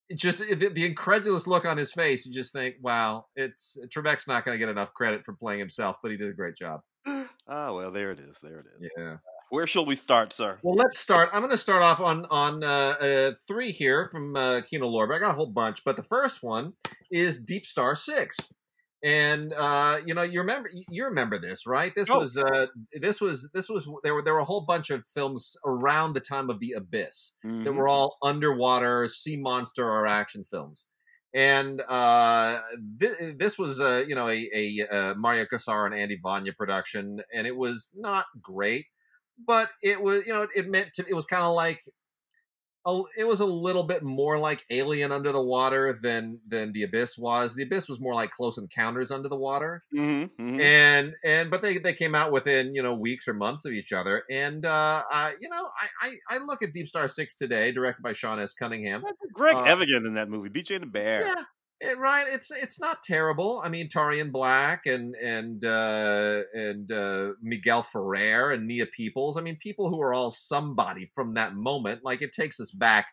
It 0.07 0.19
just 0.19 0.37
the, 0.37 0.69
the 0.69 0.85
incredulous 0.85 1.47
look 1.47 1.65
on 1.65 1.77
his 1.77 1.91
face, 1.91 2.25
you 2.25 2.33
just 2.33 2.53
think, 2.53 2.75
"Wow, 2.81 3.25
it's 3.35 3.77
Trebek's 3.87 4.27
not 4.27 4.45
going 4.45 4.55
to 4.55 4.59
get 4.59 4.69
enough 4.69 4.93
credit 4.93 5.25
for 5.25 5.33
playing 5.33 5.59
himself, 5.59 5.97
but 6.03 6.11
he 6.11 6.17
did 6.17 6.29
a 6.29 6.33
great 6.33 6.55
job." 6.55 6.81
oh 7.07 7.27
well, 7.47 7.91
there 7.91 8.11
it 8.11 8.19
is. 8.19 8.39
There 8.39 8.59
it 8.59 8.65
is. 8.79 8.91
Yeah. 8.97 9.17
Where 9.49 9.67
shall 9.67 9.85
we 9.85 9.95
start, 9.95 10.33
sir? 10.33 10.59
Well, 10.63 10.75
let's 10.75 10.97
start. 10.97 11.29
I'm 11.31 11.39
going 11.39 11.51
to 11.51 11.57
start 11.57 11.81
off 11.81 11.99
on 11.99 12.25
on 12.29 12.63
uh, 12.63 12.67
uh, 12.67 13.31
three 13.47 13.71
here 13.71 14.09
from 14.11 14.35
uh, 14.35 14.61
Kino 14.61 14.89
Lorber. 14.89 15.15
I 15.15 15.19
got 15.19 15.31
a 15.31 15.35
whole 15.35 15.51
bunch, 15.51 15.83
but 15.83 15.95
the 15.95 16.03
first 16.03 16.43
one 16.43 16.73
is 17.11 17.39
Deep 17.39 17.65
Star 17.65 17.95
Six, 17.95 18.37
and 19.05 19.53
uh, 19.53 20.01
you 20.05 20.15
know 20.15 20.23
you 20.23 20.41
remember 20.41 20.69
you 20.73 21.05
remember 21.05 21.39
this, 21.39 21.67
right? 21.67 21.93
This 21.95 22.11
Oh. 22.11 22.21
was 22.21 22.37
uh, 22.37 22.67
this 23.01 23.21
was 23.21 23.49
this 23.53 23.69
was 23.69 23.87
there 24.03 24.15
were 24.15 24.23
there 24.23 24.33
were 24.33 24.41
a 24.41 24.45
whole 24.45 24.65
bunch 24.65 24.89
of 24.91 25.05
films 25.07 25.55
around 25.65 26.13
the 26.13 26.21
time 26.21 26.49
of 26.49 26.59
the 26.59 26.73
Abyss 26.73 27.33
that 27.63 27.73
Mhm. 27.73 27.75
were 27.75 27.87
all 27.89 28.17
underwater 28.23 29.07
sea 29.09 29.37
monster 29.37 29.85
or 29.89 30.07
action 30.07 30.45
films. 30.51 30.85
And 31.33 31.81
uh, 31.81 32.61
th- 32.99 33.37
this 33.37 33.57
was, 33.57 33.79
uh, 33.81 34.05
you 34.07 34.15
know, 34.15 34.29
a, 34.29 34.49
a 34.53 34.87
uh, 34.89 35.15
Mario 35.15 35.45
Kassar 35.45 35.85
and 35.85 35.93
Andy 35.95 36.17
Vajna 36.23 36.55
production, 36.55 37.21
and 37.33 37.45
it 37.45 37.57
was 37.57 37.91
not 37.95 38.27
great, 38.41 38.85
but 39.45 39.71
it 39.83 40.01
was, 40.01 40.23
you 40.25 40.33
know, 40.33 40.47
it 40.55 40.69
meant 40.69 40.93
to, 40.95 41.05
it 41.07 41.13
was 41.13 41.25
kind 41.25 41.43
of 41.43 41.53
like, 41.55 41.81
a, 42.85 43.01
it 43.17 43.25
was 43.27 43.39
a 43.39 43.45
little 43.45 43.83
bit 43.83 44.03
more 44.03 44.37
like 44.37 44.63
Alien 44.69 45.11
Under 45.11 45.31
the 45.31 45.41
Water 45.41 45.97
than 46.01 46.39
than 46.47 46.71
The 46.73 46.83
Abyss 46.83 47.17
was. 47.17 47.55
The 47.55 47.63
Abyss 47.63 47.89
was 47.89 47.99
more 47.99 48.13
like 48.13 48.31
Close 48.31 48.57
Encounters 48.57 49.11
Under 49.11 49.27
the 49.29 49.35
Water, 49.35 49.83
Mhm, 49.93 50.29
mhm. 50.39 50.59
and 50.61 51.13
and 51.23 51.49
but 51.51 51.61
they 51.61 51.77
they 51.79 51.93
came 51.93 52.15
out 52.15 52.31
within 52.31 52.75
you 52.75 52.83
know 52.83 52.93
weeks 52.93 53.27
or 53.27 53.33
months 53.33 53.65
of 53.65 53.71
each 53.71 53.91
other 53.93 54.23
and 54.29 54.65
uh, 54.65 55.03
uh 55.11 55.31
you 55.39 55.49
know 55.49 55.67
I, 56.01 56.07
I 56.29 56.35
i 56.35 56.37
look 56.39 56.61
at 56.61 56.73
deep 56.73 56.87
star 56.87 57.07
6 57.07 57.35
today 57.35 57.71
directed 57.71 58.01
by 58.03 58.13
sean 58.13 58.39
s 58.39 58.53
cunningham 58.53 59.03
Greg 59.33 59.55
uh, 59.55 59.63
Evigan 59.63 60.05
in 60.05 60.13
that 60.15 60.29
movie, 60.29 60.49
BJ 60.49 60.79
the 60.79 60.85
Bear. 60.85 61.25
yeah 61.25 61.33
it, 61.85 61.97
right 61.97 62.27
it's 62.27 62.51
it's 62.51 62.79
not 62.79 63.03
terrible 63.03 63.61
i 63.63 63.69
mean 63.69 63.87
Taurean 63.89 64.31
Blacque 64.31 64.85
and 64.85 65.15
and 65.15 65.63
uh 65.63 66.41
and 66.53 66.91
uh 66.91 67.29
miguel 67.41 67.83
ferrer 67.83 68.51
and 68.51 68.67
nia 68.67 68.87
peeples 68.87 69.37
i 69.37 69.41
mean 69.41 69.57
people 69.61 69.89
who 69.89 70.01
are 70.01 70.13
all 70.13 70.31
somebody 70.31 71.11
from 71.15 71.33
that 71.35 71.55
moment 71.55 72.01
like 72.03 72.21
it 72.21 72.31
takes 72.33 72.59
us 72.59 72.71
back 72.71 73.07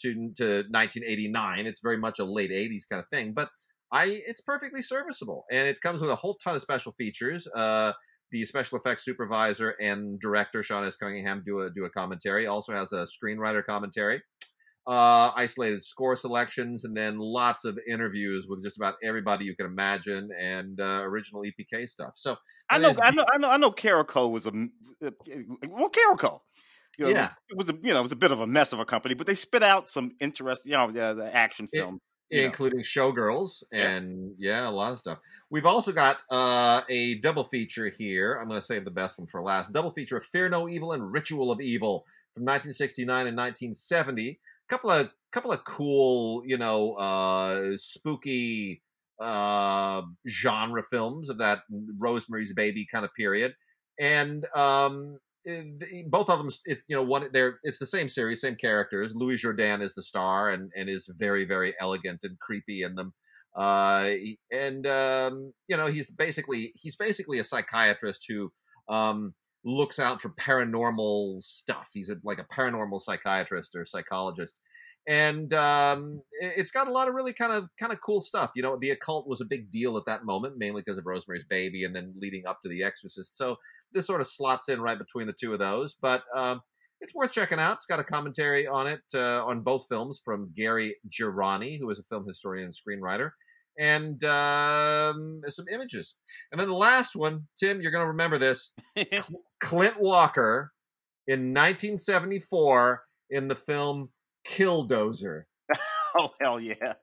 to 0.00 0.12
to 0.36 0.64
1989 0.70 1.66
it's 1.66 1.80
very 1.80 1.98
much 1.98 2.18
a 2.18 2.24
late 2.24 2.50
80s 2.50 2.82
kind 2.88 3.00
of 3.00 3.08
thing 3.10 3.32
but 3.32 3.50
I 3.92 4.20
it's 4.26 4.40
perfectly 4.40 4.82
serviceable, 4.82 5.44
and 5.50 5.66
it 5.66 5.80
comes 5.80 6.00
with 6.00 6.10
a 6.10 6.16
whole 6.16 6.36
ton 6.36 6.54
of 6.54 6.62
special 6.62 6.92
features. 6.92 7.46
Uh, 7.54 7.92
the 8.30 8.44
special 8.44 8.78
effects 8.78 9.04
supervisor 9.04 9.70
and 9.80 10.20
director 10.20 10.62
Sean 10.62 10.84
S. 10.84 10.96
Cunningham 10.96 11.42
do 11.46 11.60
a 11.60 11.70
do 11.70 11.84
a 11.84 11.90
commentary. 11.90 12.46
Also 12.46 12.72
has 12.72 12.92
a 12.92 13.06
screenwriter 13.06 13.64
commentary. 13.64 14.22
Uh, 14.88 15.32
isolated 15.36 15.82
score 15.82 16.16
selections, 16.16 16.84
and 16.84 16.96
then 16.96 17.18
lots 17.18 17.66
of 17.66 17.78
interviews 17.86 18.46
with 18.48 18.62
just 18.62 18.78
about 18.78 18.94
everybody 19.04 19.44
you 19.44 19.54
can 19.54 19.66
imagine, 19.66 20.30
and 20.40 20.80
uh, 20.80 21.02
original 21.02 21.42
EPK 21.42 21.86
stuff. 21.86 22.12
So 22.14 22.36
I 22.70 22.78
know, 22.78 22.94
I 23.02 23.10
know, 23.10 23.24
I 23.30 23.36
know, 23.36 23.50
I 23.50 23.56
know. 23.58 23.70
Carolco 23.70 24.30
was 24.30 24.46
a 24.46 24.52
well, 25.68 25.90
Carolco. 25.90 26.40
You 26.98 27.04
know, 27.04 27.10
yeah, 27.10 27.30
it 27.50 27.56
was 27.56 27.68
a 27.68 27.74
you 27.82 27.92
know 27.92 27.98
it 27.98 28.02
was 28.02 28.12
a 28.12 28.16
bit 28.16 28.32
of 28.32 28.40
a 28.40 28.46
mess 28.46 28.72
of 28.72 28.80
a 28.80 28.86
company, 28.86 29.14
but 29.14 29.26
they 29.26 29.34
spit 29.34 29.62
out 29.62 29.90
some 29.90 30.12
interesting, 30.20 30.72
you 30.72 30.78
know, 30.78 30.90
the, 30.90 31.12
the 31.12 31.36
action 31.36 31.66
film. 31.66 32.00
including 32.30 32.80
Showgirls 32.80 33.62
and 33.70 34.34
yeah. 34.38 34.62
yeah. 34.62 34.68
a 34.68 34.72
lot 34.72 34.92
of 34.92 34.98
stuff. 34.98 35.18
We've 35.50 35.66
also 35.66 35.92
got 35.92 36.16
uh, 36.30 36.80
a 36.88 37.16
double 37.16 37.44
feature 37.44 37.88
here. 37.90 38.38
I'm 38.40 38.48
going 38.48 38.60
to 38.60 38.66
save 38.66 38.86
the 38.86 38.90
best 38.90 39.18
one 39.18 39.26
for 39.28 39.42
last. 39.42 39.72
Double 39.72 39.92
feature 39.92 40.16
of 40.16 40.24
Fear 40.24 40.48
No 40.48 40.66
Evil 40.66 40.92
and 40.92 41.12
Ritual 41.12 41.50
of 41.50 41.60
Evil 41.60 42.04
from 42.34 42.44
1969 42.44 43.26
and 43.26 43.36
1970 43.36 44.40
couple 44.68 44.90
of 44.90 45.10
couple 45.32 45.52
of 45.52 45.64
cool, 45.64 46.42
you 46.46 46.58
know, 46.58 46.94
uh, 46.94 47.72
spooky 47.76 48.82
uh, 49.20 50.02
genre 50.28 50.82
films 50.90 51.28
of 51.28 51.38
that 51.38 51.60
Rosemary's 51.98 52.52
Baby 52.52 52.86
kind 52.90 53.04
of 53.04 53.14
period, 53.14 53.54
and 53.98 54.46
um, 54.54 55.18
both 56.06 56.28
of 56.28 56.38
them, 56.38 56.50
it's 56.64 56.82
you 56.88 56.96
know, 56.96 57.02
one 57.02 57.28
they're 57.32 57.58
it's 57.62 57.78
the 57.78 57.86
same 57.86 58.08
series, 58.08 58.40
same 58.40 58.56
characters. 58.56 59.14
Louis 59.14 59.42
Jourdan 59.42 59.82
is 59.82 59.94
the 59.94 60.02
star, 60.02 60.50
and 60.50 60.70
and 60.76 60.88
is 60.88 61.10
very 61.18 61.44
very 61.44 61.74
elegant 61.80 62.20
and 62.24 62.38
creepy 62.40 62.82
in 62.82 62.94
them. 62.94 63.12
Uh, 63.56 64.12
and 64.52 64.86
um, 64.86 65.52
you 65.68 65.76
know, 65.76 65.86
he's 65.86 66.10
basically 66.10 66.72
he's 66.76 66.96
basically 66.96 67.38
a 67.38 67.44
psychiatrist 67.44 68.24
who 68.28 68.50
um, 68.88 69.34
looks 69.68 69.98
out 69.98 70.20
for 70.20 70.30
paranormal 70.30 71.42
stuff. 71.42 71.90
He's 71.92 72.08
a, 72.08 72.16
like 72.24 72.38
a 72.38 72.54
paranormal 72.54 73.02
psychiatrist 73.02 73.74
or 73.76 73.84
psychologist, 73.84 74.60
and 75.06 75.52
um, 75.52 76.22
it's 76.40 76.70
got 76.70 76.88
a 76.88 76.92
lot 76.92 77.08
of 77.08 77.14
really 77.14 77.32
kind 77.32 77.52
of 77.52 77.68
kind 77.78 77.92
of 77.92 78.00
cool 78.00 78.20
stuff. 78.20 78.50
You 78.56 78.62
know, 78.62 78.78
the 78.80 78.90
occult 78.90 79.28
was 79.28 79.40
a 79.40 79.44
big 79.44 79.70
deal 79.70 79.96
at 79.96 80.06
that 80.06 80.24
moment, 80.24 80.54
mainly 80.56 80.82
because 80.82 80.98
of 80.98 81.06
Rosemary's 81.06 81.44
Baby, 81.44 81.84
and 81.84 81.94
then 81.94 82.14
leading 82.18 82.46
up 82.46 82.60
to 82.62 82.68
The 82.68 82.82
Exorcist. 82.82 83.36
So 83.36 83.56
this 83.92 84.06
sort 84.06 84.20
of 84.20 84.26
slots 84.26 84.68
in 84.68 84.80
right 84.80 84.98
between 84.98 85.26
the 85.26 85.34
two 85.38 85.52
of 85.52 85.58
those, 85.58 85.96
but. 86.00 86.22
Um, 86.34 86.62
it's 87.00 87.14
worth 87.14 87.30
checking 87.30 87.60
out. 87.60 87.74
It's 87.74 87.86
got 87.86 88.00
a 88.00 88.04
commentary 88.04 88.66
on 88.66 88.88
it 88.88 89.02
uh, 89.14 89.44
on 89.46 89.60
both 89.60 89.86
films 89.88 90.20
from 90.24 90.50
Gary 90.56 90.96
Gerani, 91.08 91.78
who 91.78 91.88
is 91.90 92.00
a 92.00 92.02
film 92.10 92.26
historian 92.26 92.64
and 92.64 92.74
screenwriter, 92.74 93.30
and 93.78 94.22
um, 94.24 95.40
some 95.46 95.66
images. 95.72 96.16
And 96.50 96.60
then 96.60 96.68
the 96.68 96.74
last 96.74 97.16
one, 97.16 97.46
Tim, 97.58 97.80
you're 97.80 97.92
going 97.92 98.04
to 98.04 98.08
remember 98.08 98.38
this: 98.38 98.72
Clint 99.60 100.00
Walker 100.00 100.72
in 101.26 101.54
1974 101.54 103.02
in 103.30 103.48
the 103.48 103.54
film 103.54 104.10
Killdozer. 104.46 105.42
oh 106.18 106.30
hell 106.40 106.60
yeah! 106.60 106.94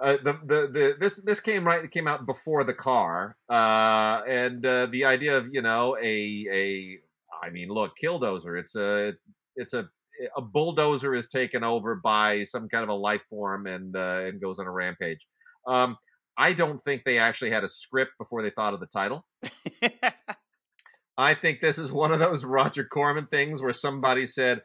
Uh, 0.00 0.16
the, 0.22 0.38
the 0.44 0.68
the 0.72 0.96
this 1.00 1.20
this 1.24 1.40
came 1.40 1.66
right 1.66 1.84
it 1.84 1.90
came 1.90 2.06
out 2.06 2.24
before 2.24 2.64
the 2.64 2.74
car 2.74 3.36
uh, 3.50 4.22
and 4.28 4.64
uh, 4.64 4.86
the 4.86 5.04
idea 5.04 5.36
of 5.36 5.48
you 5.50 5.60
know 5.60 5.96
a 6.00 6.46
a 6.52 6.98
I 7.42 7.50
mean 7.50 7.68
look 7.68 7.94
killdozer 8.00 8.60
it's 8.60 8.76
a 8.76 9.14
it's 9.56 9.74
a 9.74 9.88
a 10.36 10.40
bulldozer 10.40 11.14
is 11.14 11.28
taken 11.28 11.64
over 11.64 11.94
by 11.96 12.44
some 12.44 12.68
kind 12.68 12.82
of 12.82 12.88
a 12.88 12.94
life 12.94 13.22
form 13.28 13.66
and 13.66 13.96
uh, 13.96 14.20
and 14.24 14.40
goes 14.40 14.58
on 14.58 14.66
a 14.66 14.70
rampage. 14.70 15.26
Um, 15.68 15.96
I 16.36 16.52
don't 16.52 16.82
think 16.82 17.02
they 17.04 17.18
actually 17.18 17.50
had 17.50 17.64
a 17.64 17.68
script 17.68 18.12
before 18.18 18.42
they 18.42 18.50
thought 18.50 18.74
of 18.74 18.80
the 18.80 18.86
title. 18.86 19.26
I 21.18 21.34
think 21.34 21.60
this 21.60 21.78
is 21.78 21.92
one 21.92 22.12
of 22.12 22.20
those 22.20 22.44
Roger 22.44 22.84
Corman 22.84 23.26
things 23.26 23.60
where 23.60 23.72
somebody 23.72 24.26
said, 24.26 24.62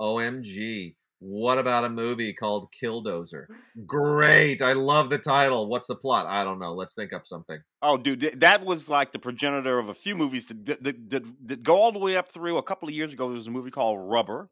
OMG. 0.00 0.94
What 1.18 1.58
about 1.58 1.84
a 1.84 1.88
movie 1.88 2.32
called 2.32 2.68
Killdozer? 2.82 3.46
Great. 3.86 4.60
I 4.60 4.74
love 4.74 5.10
the 5.10 5.18
title. 5.18 5.68
What's 5.68 5.86
the 5.86 5.96
plot? 5.96 6.26
I 6.28 6.44
don't 6.44 6.58
know. 6.58 6.74
Let's 6.74 6.94
think 6.94 7.12
up 7.12 7.26
something. 7.26 7.58
Oh, 7.80 7.96
dude, 7.96 8.20
that 8.20 8.64
was 8.64 8.90
like 8.90 9.12
the 9.12 9.18
progenitor 9.18 9.78
of 9.78 9.88
a 9.88 9.94
few 9.94 10.16
movies 10.16 10.46
that, 10.46 10.66
that, 10.66 11.10
that, 11.10 11.48
that 11.48 11.62
go 11.62 11.76
all 11.76 11.92
the 11.92 11.98
way 11.98 12.16
up 12.16 12.28
through. 12.28 12.58
A 12.58 12.62
couple 12.62 12.88
of 12.88 12.94
years 12.94 13.12
ago, 13.12 13.28
there 13.28 13.36
was 13.36 13.46
a 13.46 13.50
movie 13.50 13.70
called 13.70 13.98
Rubber. 14.02 14.50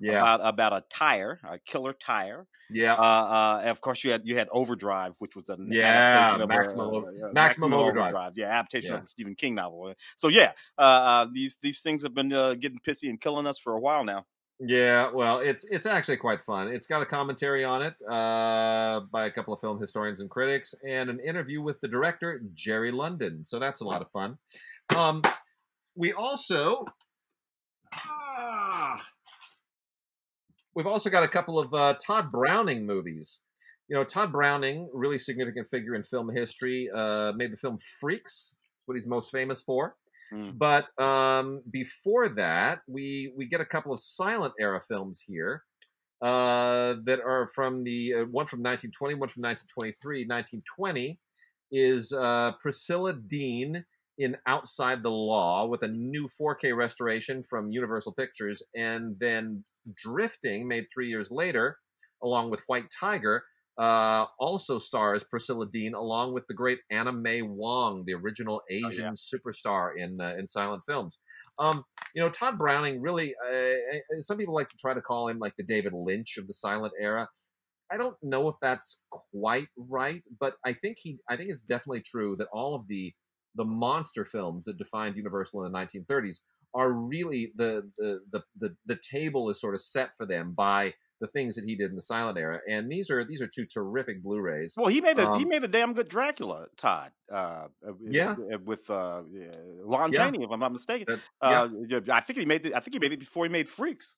Yeah. 0.00 0.20
About, 0.20 0.40
about 0.42 0.72
a 0.72 0.84
tire, 0.90 1.40
a 1.48 1.58
killer 1.58 1.92
tire. 1.92 2.46
Yeah. 2.70 2.94
Uh, 2.94 3.02
uh, 3.02 3.62
of 3.66 3.80
course, 3.80 4.04
you 4.04 4.10
had 4.10 4.22
you 4.24 4.36
had 4.36 4.48
Overdrive, 4.50 5.14
which 5.18 5.36
was 5.36 5.48
an 5.48 5.68
yeah 5.70 6.36
maximum, 6.38 6.40
a, 6.40 6.44
uh, 6.44 6.46
maximum, 6.46 7.34
maximum 7.34 7.74
overdrive. 7.74 8.14
overdrive. 8.14 8.32
Yeah, 8.36 8.46
adaptation 8.46 8.90
yeah. 8.90 8.96
of 8.96 9.02
the 9.02 9.06
Stephen 9.06 9.34
King 9.34 9.54
novel. 9.54 9.94
So 10.16 10.28
yeah, 10.28 10.52
uh, 10.78 10.80
uh, 10.80 11.26
these 11.32 11.58
these 11.60 11.80
things 11.80 12.02
have 12.02 12.14
been 12.14 12.32
uh, 12.32 12.54
getting 12.54 12.78
pissy 12.78 13.10
and 13.10 13.20
killing 13.20 13.46
us 13.46 13.58
for 13.58 13.74
a 13.74 13.80
while 13.80 14.04
now. 14.04 14.26
Yeah, 14.60 15.10
well, 15.12 15.40
it's 15.40 15.64
it's 15.64 15.84
actually 15.84 16.16
quite 16.16 16.40
fun. 16.40 16.68
It's 16.68 16.86
got 16.86 17.02
a 17.02 17.06
commentary 17.06 17.64
on 17.64 17.82
it 17.82 17.94
uh, 18.08 19.00
by 19.10 19.26
a 19.26 19.30
couple 19.30 19.52
of 19.52 19.60
film 19.60 19.80
historians 19.80 20.20
and 20.20 20.30
critics, 20.30 20.74
and 20.86 21.10
an 21.10 21.18
interview 21.20 21.60
with 21.60 21.80
the 21.80 21.88
director 21.88 22.40
Jerry 22.54 22.92
London. 22.92 23.44
So 23.44 23.58
that's 23.58 23.80
a 23.80 23.84
lot 23.84 24.00
of 24.00 24.10
fun. 24.10 24.38
Um, 24.96 25.22
we 25.96 26.12
also 26.12 26.84
ah, 27.92 29.04
we've 30.74 30.86
also 30.86 31.10
got 31.10 31.22
a 31.22 31.28
couple 31.28 31.58
of 31.58 31.72
uh, 31.72 31.94
Tod 32.04 32.30
Browning 32.30 32.86
movies. 32.86 33.40
You 33.88 33.96
know, 33.96 34.04
Tod 34.04 34.32
Browning, 34.32 34.88
really 34.92 35.18
significant 35.18 35.68
figure 35.68 35.94
in 35.94 36.02
film 36.02 36.30
history, 36.34 36.88
uh, 36.94 37.32
made 37.32 37.52
the 37.52 37.56
film 37.56 37.78
Freaks. 38.00 38.54
That's 38.54 38.88
what 38.88 38.94
he's 38.94 39.06
most 39.06 39.30
famous 39.30 39.62
for. 39.62 39.96
Mm. 40.32 40.58
But 40.58 40.86
um, 41.02 41.62
before 41.70 42.28
that, 42.30 42.80
we 42.88 43.32
we 43.36 43.46
get 43.46 43.60
a 43.60 43.64
couple 43.66 43.92
of 43.92 44.00
silent 44.00 44.54
era 44.58 44.80
films 44.80 45.22
here 45.26 45.64
uh, 46.22 46.96
that 47.04 47.20
are 47.20 47.48
from 47.54 47.84
the 47.84 48.14
uh, 48.14 48.24
one 48.24 48.46
from 48.46 48.62
1920, 48.62 49.14
one 49.14 49.28
from 49.28 49.42
1923. 49.42 50.26
1920 50.26 51.18
is 51.70 52.12
uh, 52.12 52.52
Priscilla 52.60 53.12
Dean 53.12 53.84
in 54.18 54.36
Outside 54.46 55.02
the 55.02 55.10
Law 55.10 55.66
with 55.66 55.82
a 55.82 55.88
new 55.88 56.28
4K 56.40 56.74
restoration 56.74 57.42
from 57.42 57.70
Universal 57.70 58.12
Pictures, 58.12 58.62
and 58.74 59.16
then 59.18 59.64
Drifting, 60.02 60.66
made 60.66 60.86
three 60.92 61.08
years 61.08 61.30
later, 61.30 61.78
along 62.22 62.50
with 62.50 62.62
White 62.66 62.86
Tiger, 62.98 63.44
uh, 63.76 64.26
also 64.38 64.78
stars 64.78 65.24
Priscilla 65.24 65.66
Dean 65.70 65.94
along 65.94 66.32
with 66.32 66.46
the 66.46 66.54
great 66.54 66.78
Anna 66.90 67.12
May 67.12 67.42
Wong, 67.42 68.04
the 68.06 68.14
original 68.14 68.62
Asian 68.70 69.06
oh, 69.06 69.08
yeah. 69.08 69.10
superstar 69.12 69.90
in 69.96 70.20
uh, 70.20 70.34
in 70.38 70.46
silent 70.46 70.82
films. 70.88 71.18
Um, 71.58 71.84
you 72.14 72.22
know, 72.22 72.30
Tod 72.30 72.58
Browning 72.58 73.00
really. 73.00 73.34
Uh, 73.44 74.20
some 74.20 74.38
people 74.38 74.54
like 74.54 74.68
to 74.68 74.76
try 74.76 74.94
to 74.94 75.00
call 75.00 75.28
him 75.28 75.38
like 75.38 75.54
the 75.56 75.64
David 75.64 75.92
Lynch 75.92 76.36
of 76.38 76.46
the 76.46 76.52
silent 76.52 76.92
era. 77.00 77.28
I 77.92 77.96
don't 77.96 78.16
know 78.22 78.48
if 78.48 78.54
that's 78.62 79.02
quite 79.32 79.68
right, 79.76 80.22
but 80.40 80.54
I 80.64 80.72
think 80.74 80.98
he. 81.00 81.18
I 81.28 81.36
think 81.36 81.50
it's 81.50 81.60
definitely 81.60 82.02
true 82.02 82.36
that 82.38 82.48
all 82.52 82.74
of 82.74 82.86
the 82.88 83.12
the 83.56 83.64
monster 83.64 84.24
films 84.24 84.64
that 84.64 84.78
defined 84.78 85.16
Universal 85.16 85.64
in 85.64 85.72
the 85.72 85.78
1930s 85.78 86.38
are 86.74 86.92
really 86.92 87.52
the 87.56 87.90
the 87.96 88.20
the 88.30 88.42
the, 88.58 88.76
the 88.86 88.96
table 88.96 89.50
is 89.50 89.60
sort 89.60 89.74
of 89.74 89.80
set 89.80 90.10
for 90.16 90.26
them 90.26 90.52
by 90.52 90.92
the 91.20 91.28
things 91.28 91.54
that 91.54 91.64
he 91.64 91.74
did 91.74 91.90
in 91.90 91.96
the 91.96 92.02
silent 92.02 92.36
era. 92.36 92.60
And 92.68 92.90
these 92.90 93.10
are 93.10 93.24
these 93.24 93.40
are 93.40 93.46
two 93.46 93.64
terrific 93.64 94.22
Blu-rays. 94.22 94.74
Well, 94.76 94.88
he 94.88 95.00
made 95.00 95.18
a 95.18 95.30
um, 95.30 95.38
he 95.38 95.44
made 95.44 95.64
a 95.64 95.68
damn 95.68 95.92
good 95.92 96.08
Dracula, 96.08 96.66
todd 96.76 97.12
Uh, 97.32 97.68
uh 97.86 97.92
yeah, 98.02 98.34
with 98.64 98.90
uh, 98.90 99.22
Lon 99.82 100.12
yeah. 100.12 100.18
Chaney, 100.18 100.44
if 100.44 100.50
I'm 100.50 100.60
not 100.60 100.72
mistaken. 100.72 101.20
Uh, 101.40 101.68
yeah. 101.88 102.00
I 102.10 102.20
think 102.20 102.38
he 102.38 102.44
made 102.44 102.64
the, 102.64 102.74
I 102.74 102.80
think 102.80 102.94
he 102.94 102.98
made 102.98 103.12
it 103.12 103.20
before 103.20 103.44
he 103.44 103.50
made 103.50 103.68
Freaks. 103.68 104.16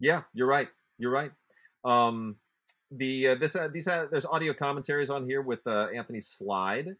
Yeah, 0.00 0.22
you're 0.34 0.48
right. 0.48 0.68
You're 0.98 1.12
right. 1.12 1.32
Um, 1.84 2.36
the 2.90 3.28
uh, 3.28 3.34
this 3.36 3.56
uh, 3.56 3.68
these 3.72 3.88
uh, 3.88 4.06
there's 4.10 4.26
audio 4.26 4.52
commentaries 4.52 5.10
on 5.10 5.24
here 5.26 5.42
with 5.42 5.66
uh, 5.66 5.88
Anthony 5.94 6.20
Slide 6.20 6.94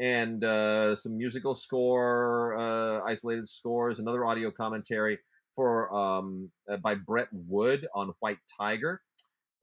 and 0.00 0.44
uh, 0.44 0.94
some 0.94 1.16
musical 1.16 1.54
score, 1.54 2.56
uh, 2.56 3.00
isolated 3.06 3.48
scores, 3.48 3.98
another 3.98 4.24
audio 4.24 4.50
commentary 4.50 5.18
for 5.56 5.92
um, 5.92 6.50
uh, 6.70 6.76
by 6.76 6.94
Brett 6.94 7.28
Wood 7.32 7.86
on 7.94 8.12
White 8.20 8.38
Tiger, 8.58 9.00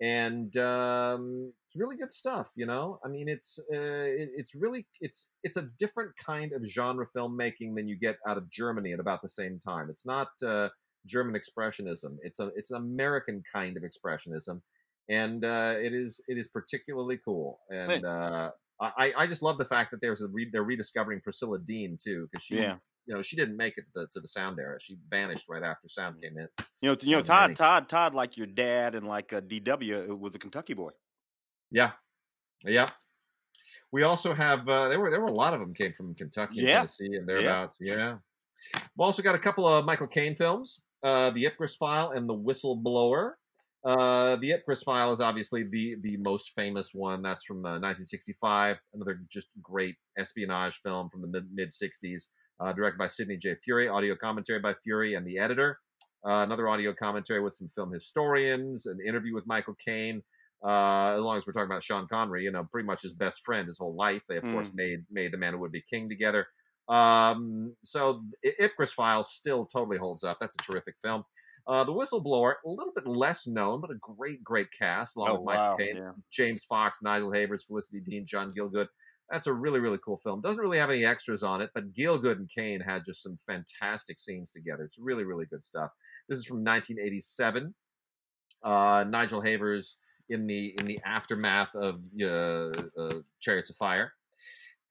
and 0.01 0.55
um, 0.57 1.53
it's 1.67 1.79
really 1.81 1.95
good 1.95 2.11
stuff. 2.11 2.47
You 2.55 2.65
know, 2.65 2.99
I 3.03 3.07
mean, 3.07 3.29
it's 3.29 3.59
uh, 3.73 3.77
it, 3.77 4.29
it's 4.35 4.53
really 4.55 4.85
it's 4.99 5.29
it's 5.43 5.57
a 5.57 5.69
different 5.79 6.11
kind 6.17 6.51
of 6.51 6.65
genre 6.65 7.07
filmmaking 7.15 7.75
than 7.75 7.87
you 7.87 7.97
get 7.97 8.17
out 8.27 8.37
of 8.37 8.49
Germany 8.49 8.91
at 8.91 8.99
about 8.99 9.21
the 9.21 9.29
same 9.29 9.59
time. 9.59 9.89
It's 9.89 10.05
not 10.05 10.27
uh, 10.45 10.69
German 11.05 11.39
expressionism. 11.39 12.17
It's 12.23 12.39
a 12.39 12.51
it's 12.55 12.71
an 12.71 12.77
American 12.77 13.41
kind 13.51 13.77
of 13.77 13.83
expressionism, 13.83 14.61
and 15.09 15.45
uh, 15.45 15.75
it 15.77 15.93
is 15.93 16.19
it 16.27 16.37
is 16.37 16.49
particularly 16.49 17.19
cool. 17.23 17.59
And 17.69 18.05
uh, 18.05 18.51
I 18.81 19.13
I 19.17 19.27
just 19.27 19.41
love 19.41 19.57
the 19.57 19.65
fact 19.65 19.91
that 19.91 20.01
there's 20.01 20.21
a 20.21 20.27
re- 20.27 20.49
they're 20.51 20.63
rediscovering 20.63 21.21
Priscilla 21.21 21.59
Dean 21.59 21.97
too 22.01 22.27
because 22.31 22.43
she 22.43 22.57
yeah 22.57 22.75
you 23.05 23.13
know, 23.13 23.21
she 23.21 23.35
didn't 23.35 23.57
make 23.57 23.77
it 23.77 23.85
to 23.93 24.01
the, 24.01 24.07
to 24.07 24.19
the 24.19 24.27
sound 24.27 24.59
era. 24.59 24.79
She 24.79 24.97
vanished 25.09 25.47
right 25.47 25.63
after 25.63 25.87
sound 25.87 26.21
came 26.21 26.37
in. 26.37 26.47
You 26.81 26.89
know, 26.89 26.97
you 27.01 27.15
know, 27.15 27.21
Tod, 27.21 27.55
Tod, 27.55 27.87
Tod, 27.87 28.15
like 28.15 28.37
your 28.37 28.47
dad 28.47 28.95
and 28.95 29.07
like 29.07 29.31
uh, 29.31 29.41
DW 29.41 30.09
uh, 30.09 30.15
was 30.15 30.35
a 30.35 30.39
Kentucky 30.39 30.73
boy. 30.73 30.91
Yeah, 31.71 31.91
yeah. 32.65 32.89
We 33.91 34.03
also 34.03 34.33
have 34.33 34.67
uh, 34.67 34.89
there 34.89 34.99
were 34.99 35.11
there 35.11 35.21
were 35.21 35.27
a 35.27 35.31
lot 35.31 35.53
of 35.53 35.59
them 35.59 35.73
came 35.73 35.93
from 35.93 36.15
Kentucky, 36.15 36.59
and 36.59 36.67
yeah. 36.67 36.75
Tennessee, 36.77 37.15
and 37.15 37.27
thereabouts. 37.27 37.77
Yeah. 37.79 37.95
yeah. 37.95 38.15
We've 38.73 39.05
also 39.05 39.21
got 39.21 39.35
a 39.35 39.39
couple 39.39 39.67
of 39.67 39.85
Michael 39.85 40.07
Caine 40.07 40.35
films, 40.35 40.81
uh, 41.03 41.29
The 41.29 41.43
Ipcress 41.43 41.77
File 41.77 42.11
and 42.11 42.27
The 42.27 42.35
Whistleblower. 42.35 43.33
Uh, 43.85 44.35
the 44.37 44.51
Ipcress 44.51 44.83
file 44.83 45.13
is 45.13 45.21
obviously 45.21 45.63
the 45.63 45.95
the 46.01 46.17
most 46.17 46.53
famous 46.55 46.89
one. 46.93 47.21
That's 47.21 47.43
from 47.43 47.57
uh, 47.59 47.77
1965. 47.79 48.77
Another 48.93 49.19
just 49.29 49.47
great 49.61 49.95
espionage 50.17 50.79
film 50.83 51.09
from 51.09 51.21
the 51.31 51.45
mid 51.53 51.69
60s, 51.69 52.23
uh, 52.59 52.73
directed 52.73 52.97
by 52.97 53.07
Sidney 53.07 53.37
J. 53.37 53.55
Furie. 53.63 53.87
Audio 53.87 54.15
commentary 54.15 54.59
by 54.59 54.73
Furie 54.83 55.15
and 55.15 55.25
the 55.27 55.37
editor. 55.37 55.77
Uh, 56.27 56.41
another 56.43 56.67
audio 56.67 56.91
commentary 56.93 57.41
with 57.41 57.53
some 57.53 57.69
film 57.75 57.91
historians. 57.93 58.87
An 58.87 58.97
interview 59.05 59.35
with 59.35 59.45
Michael 59.45 59.75
Caine. 59.85 60.23
Uh, 60.65 61.13
as 61.15 61.21
long 61.21 61.37
as 61.37 61.45
we're 61.45 61.53
talking 61.53 61.69
about 61.69 61.83
Sean 61.83 62.07
Connery, 62.07 62.43
you 62.43 62.49
know, 62.51 62.63
pretty 62.71 62.87
much 62.87 63.03
his 63.03 63.13
best 63.13 63.45
friend 63.45 63.67
his 63.67 63.77
whole 63.77 63.93
life. 63.95 64.23
They 64.27 64.37
of 64.37 64.43
Mm. 64.43 64.53
course 64.53 64.71
made 64.73 65.05
made 65.11 65.31
the 65.31 65.37
Man 65.37 65.53
Who 65.53 65.59
Would 65.59 65.71
Be 65.71 65.83
King 65.87 66.09
together. 66.09 66.47
Um, 66.87 67.75
so 67.83 68.19
I- 68.43 68.55
Ipcress 68.61 68.93
file 68.93 69.23
still 69.23 69.65
totally 69.67 69.97
holds 69.97 70.23
up. 70.23 70.37
That's 70.39 70.55
a 70.55 70.63
terrific 70.63 70.95
film. 71.03 71.23
Uh, 71.67 71.83
the 71.83 71.91
Whistleblower, 71.93 72.55
a 72.65 72.69
little 72.69 72.93
bit 72.93 73.07
less 73.07 73.47
known, 73.47 73.81
but 73.81 73.89
a 73.89 73.95
great, 73.95 74.43
great 74.43 74.67
cast, 74.77 75.15
along 75.15 75.29
Oh, 75.29 75.33
with 75.33 75.45
Michael 75.45 75.63
wow, 75.63 75.75
Caine, 75.77 75.97
yeah. 75.99 76.09
James 76.31 76.63
Fox, 76.63 76.99
Nigel 77.01 77.31
Havers, 77.31 77.63
Felicity 77.63 78.01
Dean, 78.01 78.25
John 78.25 78.51
Gielgud. 78.51 78.87
That's 79.31 79.47
a 79.47 79.53
really, 79.53 79.79
really 79.79 79.97
cool 80.05 80.17
film. 80.23 80.41
Doesn't 80.41 80.61
really 80.61 80.77
have 80.77 80.91
any 80.91 81.03
extras 81.03 81.41
on 81.41 81.61
it, 81.61 81.71
but 81.73 81.91
Gielgud 81.93 82.33
and 82.33 82.49
Caine 82.49 82.79
had 82.81 83.03
just 83.03 83.23
some 83.23 83.39
fantastic 83.47 84.19
scenes 84.19 84.51
together. 84.51 84.83
It's 84.83 84.99
really, 84.99 85.23
really 85.23 85.45
good 85.47 85.65
stuff. 85.65 85.89
This 86.29 86.37
is 86.37 86.45
from 86.45 86.63
1987. 86.63 87.73
Uh, 88.63 89.05
Nigel 89.07 89.41
Havers 89.41 89.97
in 90.29 90.45
the 90.47 90.75
in 90.79 90.85
the 90.85 90.99
aftermath 91.05 91.73
of 91.75 91.97
uh, 92.21 92.71
uh, 92.99 93.19
Chariots 93.39 93.69
of 93.71 93.75
Fire. 93.75 94.13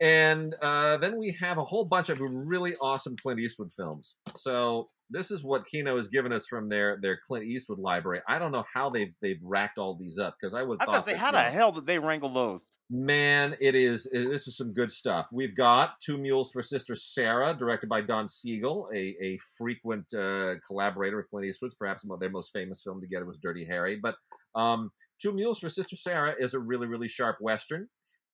And 0.00 0.54
uh, 0.60 0.96
then 0.96 1.18
we 1.18 1.36
have 1.40 1.58
a 1.58 1.64
whole 1.64 1.84
bunch 1.84 2.08
of 2.08 2.20
really 2.20 2.74
awesome 2.80 3.14
Clint 3.16 3.40
Eastwood 3.40 3.70
films. 3.76 4.16
So 4.34 4.86
this 5.08 5.30
is 5.30 5.44
what 5.44 5.66
Kino 5.66 5.96
has 5.96 6.08
given 6.08 6.32
us 6.32 6.46
from 6.46 6.68
their 6.68 6.98
their 7.00 7.18
Clint 7.26 7.46
Eastwood 7.46 7.78
library. 7.78 8.20
I 8.28 8.38
don't 8.38 8.52
know 8.52 8.64
how 8.72 8.90
they've 8.90 9.14
they've 9.22 9.40
racked 9.42 9.78
all 9.78 9.96
these 9.96 10.18
up 10.18 10.34
because 10.40 10.52
I 10.54 10.62
would. 10.62 10.78
I 10.80 10.86
thought 10.86 11.04
say, 11.04 11.14
how 11.14 11.30
the 11.30 11.40
hell 11.40 11.70
did 11.72 11.86
they 11.86 11.98
wrangle 11.98 12.30
those? 12.30 12.72
Man, 12.90 13.56
it 13.60 13.74
is. 13.74 14.06
This 14.12 14.46
is 14.46 14.58
some 14.58 14.74
good 14.74 14.92
stuff. 14.92 15.26
We've 15.32 15.56
got 15.56 15.94
Two 16.04 16.18
Mules 16.18 16.50
for 16.50 16.62
Sister 16.62 16.94
Sara, 16.94 17.54
directed 17.54 17.88
by 17.88 18.02
Don 18.02 18.28
Siegel, 18.28 18.90
a, 18.94 19.16
a 19.22 19.38
frequent 19.56 20.12
uh, 20.12 20.56
collaborator 20.66 21.16
with 21.16 21.30
Clint 21.30 21.48
Eastwood's. 21.48 21.74
Perhaps 21.74 22.04
their 22.20 22.30
most 22.30 22.52
famous 22.52 22.82
film 22.82 23.00
together 23.00 23.24
was 23.24 23.38
Dirty 23.38 23.64
Harry. 23.64 23.98
But 24.02 24.16
um, 24.54 24.90
Two 25.20 25.32
Mules 25.32 25.60
for 25.60 25.70
Sister 25.70 25.96
Sara 25.96 26.34
is 26.38 26.52
a 26.52 26.58
really, 26.58 26.86
really 26.86 27.08
sharp 27.08 27.38
Western. 27.40 27.88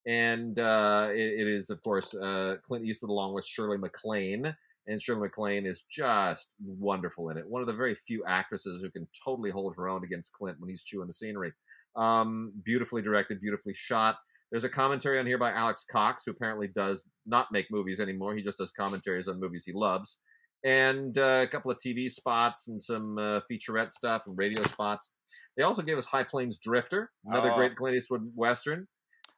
And 0.06 0.58
uh, 0.58 1.08
it, 1.10 1.40
it 1.40 1.46
is, 1.48 1.70
of 1.70 1.82
course, 1.82 2.14
uh, 2.14 2.56
Clint 2.62 2.84
Eastwood 2.84 3.10
along 3.10 3.34
with 3.34 3.44
Shirley 3.46 3.78
MacLaine. 3.78 4.54
And 4.86 5.00
Shirley 5.00 5.20
MacLaine 5.22 5.66
is 5.66 5.82
just 5.90 6.54
wonderful 6.64 7.28
in 7.30 7.36
it. 7.36 7.46
One 7.48 7.60
of 7.60 7.68
the 7.68 7.74
very 7.74 7.94
few 7.94 8.24
actresses 8.26 8.80
who 8.80 8.90
can 8.90 9.06
totally 9.24 9.50
hold 9.50 9.76
her 9.76 9.88
own 9.88 10.04
against 10.04 10.32
Clint 10.32 10.58
when 10.58 10.70
he's 10.70 10.82
chewing 10.82 11.06
the 11.06 11.12
scenery. 11.12 11.52
Um, 11.96 12.52
beautifully 12.64 13.02
directed, 13.02 13.40
beautifully 13.40 13.74
shot. 13.74 14.16
There's 14.50 14.64
a 14.64 14.68
commentary 14.68 15.18
on 15.20 15.26
here 15.26 15.38
by 15.38 15.52
Alex 15.52 15.84
Cox, 15.88 16.24
who 16.24 16.32
apparently 16.32 16.66
does 16.66 17.06
not 17.26 17.48
make 17.52 17.70
movies 17.70 18.00
anymore. 18.00 18.34
He 18.34 18.42
just 18.42 18.58
does 18.58 18.72
commentaries 18.72 19.28
on 19.28 19.38
movies 19.38 19.64
he 19.64 19.72
loves, 19.72 20.16
and 20.64 21.16
uh, 21.18 21.42
a 21.44 21.46
couple 21.46 21.70
of 21.70 21.78
TV 21.78 22.10
spots 22.10 22.66
and 22.66 22.80
some 22.82 23.16
uh, 23.16 23.40
featurette 23.50 23.92
stuff 23.92 24.22
and 24.26 24.36
radio 24.36 24.64
spots. 24.64 25.10
They 25.56 25.62
also 25.62 25.82
gave 25.82 25.98
us 25.98 26.06
High 26.06 26.24
Plains 26.24 26.58
Drifter, 26.58 27.10
another 27.26 27.52
Oh. 27.52 27.56
great 27.56 27.76
Clint 27.76 27.96
Eastwood 27.96 28.32
western. 28.34 28.88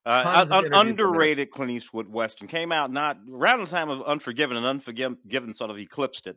Uh, 0.05 0.23
Tons 0.25 0.51
of 0.51 0.57
un- 0.57 0.65
interviews 0.65 0.65
from 0.65 0.71
there. 0.73 0.91
underrated 0.91 1.51
Clint 1.51 1.71
Eastwood 1.71 2.09
Western 2.09 2.49
came 2.49 2.73
out 2.73 2.91
not 2.91 3.19
around 3.31 3.61
the 3.61 3.67
time 3.67 3.89
of 3.89 4.03
Unforgiven, 4.03 4.57
and 4.57 4.67
Unforgiven 4.67 5.53
sort 5.53 5.71
of 5.71 5.79
eclipsed 5.79 6.27
it. 6.27 6.37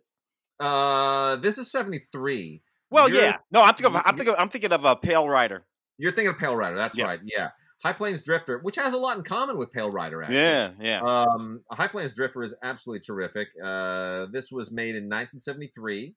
Uh, 0.60 1.36
this 1.38 1.58
is 1.58 1.72
'73. 1.72 2.62
Well, 2.92 3.10
You're- 3.10 3.22
yeah, 3.24 3.38
no, 3.52 3.62
I'm 3.64 3.74
thinking 3.76 3.96
of 3.96 4.02
I'm 4.06 4.16
thinking 4.16 4.34
of, 4.34 4.40
I'm 4.40 4.50
thinking 4.50 4.72
of 4.72 4.86
uh, 4.86 4.96
Pale 4.96 5.28
Rider. 5.28 5.66
You're 5.98 6.12
thinking 6.12 6.30
of 6.30 6.38
Pale 6.38 6.56
Rider. 6.56 6.76
That's 6.76 6.98
Yeah. 6.98 7.06
right. 7.06 7.20
Yeah, 7.26 7.50
High 7.84 7.94
Plains 7.94 8.22
Drifter, 8.22 8.60
which 8.60 8.76
has 8.76 8.94
a 8.94 8.98
lot 8.98 9.18
in 9.18 9.24
common 9.24 9.58
with 9.58 9.72
Pale 9.72 9.92
Rider. 9.92 10.22
Actually. 10.22 10.38
Yeah, 10.38 10.72
yeah. 10.80 11.02
Um, 11.02 11.62
High 11.72 11.88
Plains 11.88 12.16
Drifter 12.16 12.44
is 12.44 12.54
absolutely 12.64 13.04
terrific. 13.06 13.48
Uh, 13.64 14.28
this 14.32 14.52
was 14.52 14.72
made 14.72 14.96
in 14.96 15.06
1973. 15.10 16.16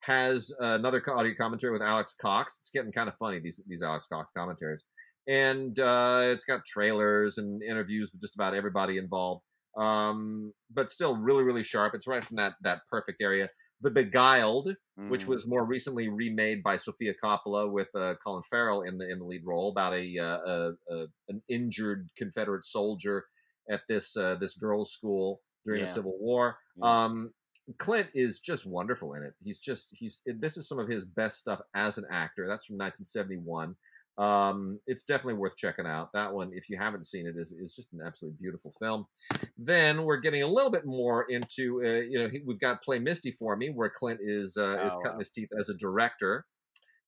Has 0.00 0.52
another 0.60 1.02
audio 1.12 1.34
commentary 1.36 1.72
with 1.72 1.82
Alex 1.82 2.14
Cox. 2.20 2.58
It's 2.60 2.70
getting 2.70 2.92
kind 2.92 3.08
of 3.08 3.16
funny 3.18 3.40
these 3.40 3.60
these 3.66 3.82
Alex 3.82 4.06
Cox 4.10 4.30
commentaries, 4.36 4.84
and 5.28 5.78
uh, 5.78 6.20
it's 6.24 6.44
got 6.44 6.64
trailers 6.64 7.38
and 7.38 7.62
interviews 7.62 8.10
with 8.12 8.20
just 8.20 8.34
about 8.34 8.54
everybody 8.54 8.98
involved. 8.98 9.42
Um, 9.76 10.52
but 10.70 10.90
still 10.90 11.16
really 11.16 11.42
really 11.44 11.62
sharp. 11.64 11.94
It's 11.94 12.06
right 12.06 12.24
from 12.24 12.36
that 12.36 12.54
that 12.62 12.80
perfect 12.90 13.20
area. 13.20 13.50
The 13.82 13.90
Beguiled, 13.90 14.74
which 15.08 15.26
Mm. 15.26 15.28
was 15.28 15.46
more 15.46 15.66
recently 15.66 16.08
remade 16.08 16.62
by 16.62 16.78
Sofia 16.78 17.12
Coppola 17.22 17.70
with 17.70 17.88
uh, 17.94 18.14
Colin 18.24 18.42
Farrell 18.50 18.82
in 18.82 18.96
the 18.96 19.06
in 19.06 19.18
the 19.18 19.24
lead 19.26 19.42
role 19.44 19.70
about 19.70 19.92
a, 19.92 20.18
uh, 20.18 20.72
a, 20.88 21.06
an 21.28 21.42
injured 21.50 22.08
Confederate 22.16 22.64
soldier 22.64 23.26
at 23.70 23.82
this 23.86 24.16
uh, 24.16 24.36
this 24.36 24.54
girls' 24.54 24.92
school 24.92 25.42
during 25.66 25.82
the 25.82 25.86
Civil 25.92 26.16
War. 26.18 26.56
Yeah. 26.76 27.04
Um, 27.04 27.32
Clint 27.78 28.08
is 28.14 28.38
just 28.38 28.64
wonderful 28.64 29.12
in 29.14 29.22
it. 29.24 29.34
He's 29.42 29.58
just 29.58 29.88
he's 29.92 30.22
this 30.24 30.56
is 30.56 30.66
some 30.68 30.78
of 30.78 30.88
his 30.88 31.04
best 31.04 31.38
stuff 31.38 31.60
as 31.74 31.98
an 31.98 32.04
actor. 32.10 32.46
That's 32.48 32.64
from 32.64 32.76
1971. 32.78 33.74
Um, 34.18 34.80
it's 34.86 35.04
definitely 35.04 35.34
worth 35.34 35.56
checking 35.56 35.86
out. 35.86 36.10
That 36.14 36.32
one, 36.32 36.50
if 36.54 36.70
you 36.70 36.78
haven't 36.78 37.04
seen 37.04 37.26
it, 37.26 37.36
is 37.36 37.52
is 37.52 37.74
just 37.74 37.92
an 37.92 38.00
absolutely 38.04 38.38
beautiful 38.40 38.72
film. 38.80 39.06
Then 39.58 40.04
we're 40.04 40.18
getting 40.20 40.42
a 40.42 40.46
little 40.46 40.70
bit 40.70 40.86
more 40.86 41.24
into 41.24 41.82
uh, 41.84 42.00
you 42.00 42.18
know 42.18 42.30
we've 42.46 42.58
got 42.58 42.82
Play 42.82 42.98
Misty 42.98 43.30
for 43.32 43.56
Me, 43.56 43.70
where 43.70 43.90
Clint 43.90 44.20
is 44.22 44.56
uh, 44.56 44.78
is 44.82 44.92
Oh, 44.94 45.00
cutting 45.02 45.18
wow. 45.18 45.18
his 45.18 45.30
teeth 45.30 45.50
as 45.58 45.68
a 45.68 45.74
director. 45.74 46.46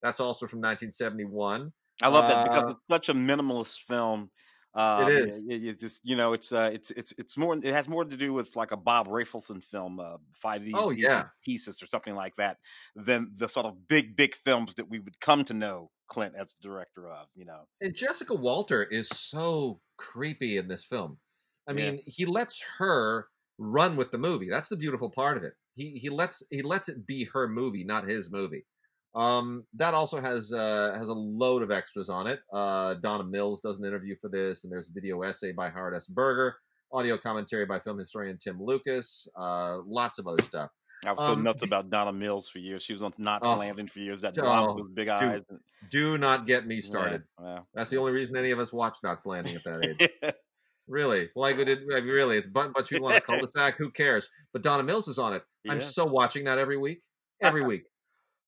That's 0.02 0.20
also 0.20 0.46
from 0.46 0.60
1971. 0.60 1.72
I 2.02 2.08
love 2.08 2.28
that 2.28 2.42
because 2.42 2.64
uh, 2.64 2.68
it's 2.68 2.86
such 2.86 3.08
a 3.08 3.14
minimalist 3.14 3.80
film. 3.82 4.30
Um, 4.74 5.08
is. 5.10 5.44
It, 5.48 5.64
it 5.64 5.80
just 5.80 6.04
you 6.04 6.14
know 6.14 6.32
it's 6.34 6.52
uh 6.52 6.70
it's 6.72 6.90
it's 6.92 7.12
it's 7.18 7.36
more 7.36 7.56
it 7.56 7.64
has 7.64 7.88
more 7.88 8.04
to 8.04 8.16
do 8.16 8.32
with 8.32 8.54
like 8.54 8.70
a 8.70 8.76
Bob 8.76 9.08
Rafelson 9.08 9.64
film, 9.64 9.98
uh, 9.98 10.18
Five 10.36 10.62
Easy 10.68 10.74
Oh, 10.74 10.90
yeah. 10.90 11.28
Pieces 11.42 11.82
or 11.82 11.86
something 11.86 12.14
like 12.14 12.36
that, 12.36 12.58
than 12.94 13.30
the 13.34 13.48
sort 13.48 13.66
of 13.66 13.88
big 13.88 14.14
big 14.14 14.34
films 14.34 14.74
that 14.76 14.88
we 14.88 15.00
would 15.00 15.18
come 15.20 15.44
to 15.46 15.54
know 15.54 15.90
Clint 16.08 16.34
as 16.36 16.54
director 16.62 17.08
of. 17.08 17.28
You 17.34 17.44
know, 17.44 17.64
And 17.80 17.94
Jessica 17.94 18.34
Walter 18.34 18.82
is 18.84 19.08
so 19.08 19.80
creepy 19.96 20.56
in 20.56 20.68
this 20.68 20.84
film. 20.84 21.18
I 21.66 21.72
Yeah. 21.72 21.90
mean, 21.92 22.00
he 22.06 22.24
lets 22.26 22.62
her 22.78 23.28
run 23.58 23.96
with 23.96 24.10
the 24.10 24.18
movie. 24.18 24.48
That's 24.48 24.68
the 24.68 24.76
beautiful 24.76 25.10
part 25.10 25.36
of 25.36 25.42
it. 25.44 25.54
He 25.74 25.98
he 25.98 26.08
lets 26.08 26.42
he 26.50 26.62
lets 26.62 26.88
it 26.88 27.06
be 27.06 27.24
her 27.32 27.48
movie, 27.48 27.84
not 27.84 28.08
his 28.08 28.30
movie. 28.30 28.66
Um, 29.14 29.66
that 29.74 29.94
also 29.94 30.20
has 30.20 30.52
uh, 30.52 30.94
has 30.96 31.08
a 31.08 31.14
load 31.14 31.62
of 31.62 31.70
extras 31.70 32.08
on 32.08 32.26
it. 32.26 32.40
Uh, 32.52 32.94
Donna 32.94 33.24
Mills 33.24 33.60
does 33.60 33.78
an 33.78 33.84
interview 33.86 34.16
for 34.20 34.28
this, 34.28 34.64
and 34.64 34.72
there's 34.72 34.88
a 34.90 34.92
video 34.92 35.22
essay 35.22 35.52
by 35.52 35.70
Howard 35.70 35.94
S. 35.94 36.06
Berger, 36.06 36.56
audio 36.92 37.16
commentary 37.18 37.64
by 37.66 37.80
film 37.80 37.98
historian 37.98 38.38
Tim 38.38 38.62
Lucas, 38.62 39.26
uh, 39.38 39.78
lots 39.86 40.18
of 40.18 40.26
other 40.26 40.42
stuff. 40.42 40.70
I 41.04 41.12
was 41.12 41.24
so 41.24 41.32
Um, 41.32 41.42
nuts 41.44 41.62
about 41.62 41.90
Donna 41.90 42.12
Mills 42.12 42.48
for 42.48 42.58
years. 42.58 42.82
She 42.82 42.92
was 42.92 43.02
on 43.02 43.12
Knots 43.18 43.48
Oh, 43.48 43.56
Landing 43.56 43.86
for 43.86 44.00
years. 44.00 44.20
That 44.20 44.36
oh, 44.38 44.42
blonde 44.42 44.74
with 44.74 44.84
those 44.86 44.92
big 44.94 45.08
eyes. 45.08 45.42
Do 45.90 46.18
not 46.18 46.46
get 46.46 46.66
me 46.66 46.80
started. 46.80 47.22
Yeah, 47.40 47.60
That's 47.74 47.90
the 47.90 47.98
only 47.98 48.12
reason 48.12 48.36
any 48.36 48.50
of 48.50 48.58
us 48.58 48.72
watch 48.72 48.98
Knots 49.02 49.24
Landing 49.24 49.54
at 49.56 49.64
that 49.64 49.84
age. 49.84 50.10
yeah. 50.22 50.30
Really? 50.88 51.28
Well, 51.36 51.44
I 51.44 51.52
did. 51.52 51.82
Really, 51.86 52.38
it's 52.38 52.46
a 52.46 52.50
bunch 52.50 52.74
of 52.74 52.88
people 52.88 53.08
on 53.08 53.14
a 53.14 53.20
cul-de-sac. 53.20 53.76
Who 53.76 53.90
cares? 53.90 54.26
But 54.54 54.62
Donna 54.62 54.82
Mills 54.82 55.06
is 55.06 55.18
on 55.18 55.34
it. 55.34 55.42
I'm 55.68 55.80
Yeah. 55.80 55.84
so 55.84 56.06
watching 56.06 56.44
that 56.44 56.56
every 56.56 56.78
week. 56.78 57.02
Every 57.42 57.62
week. 57.66 57.82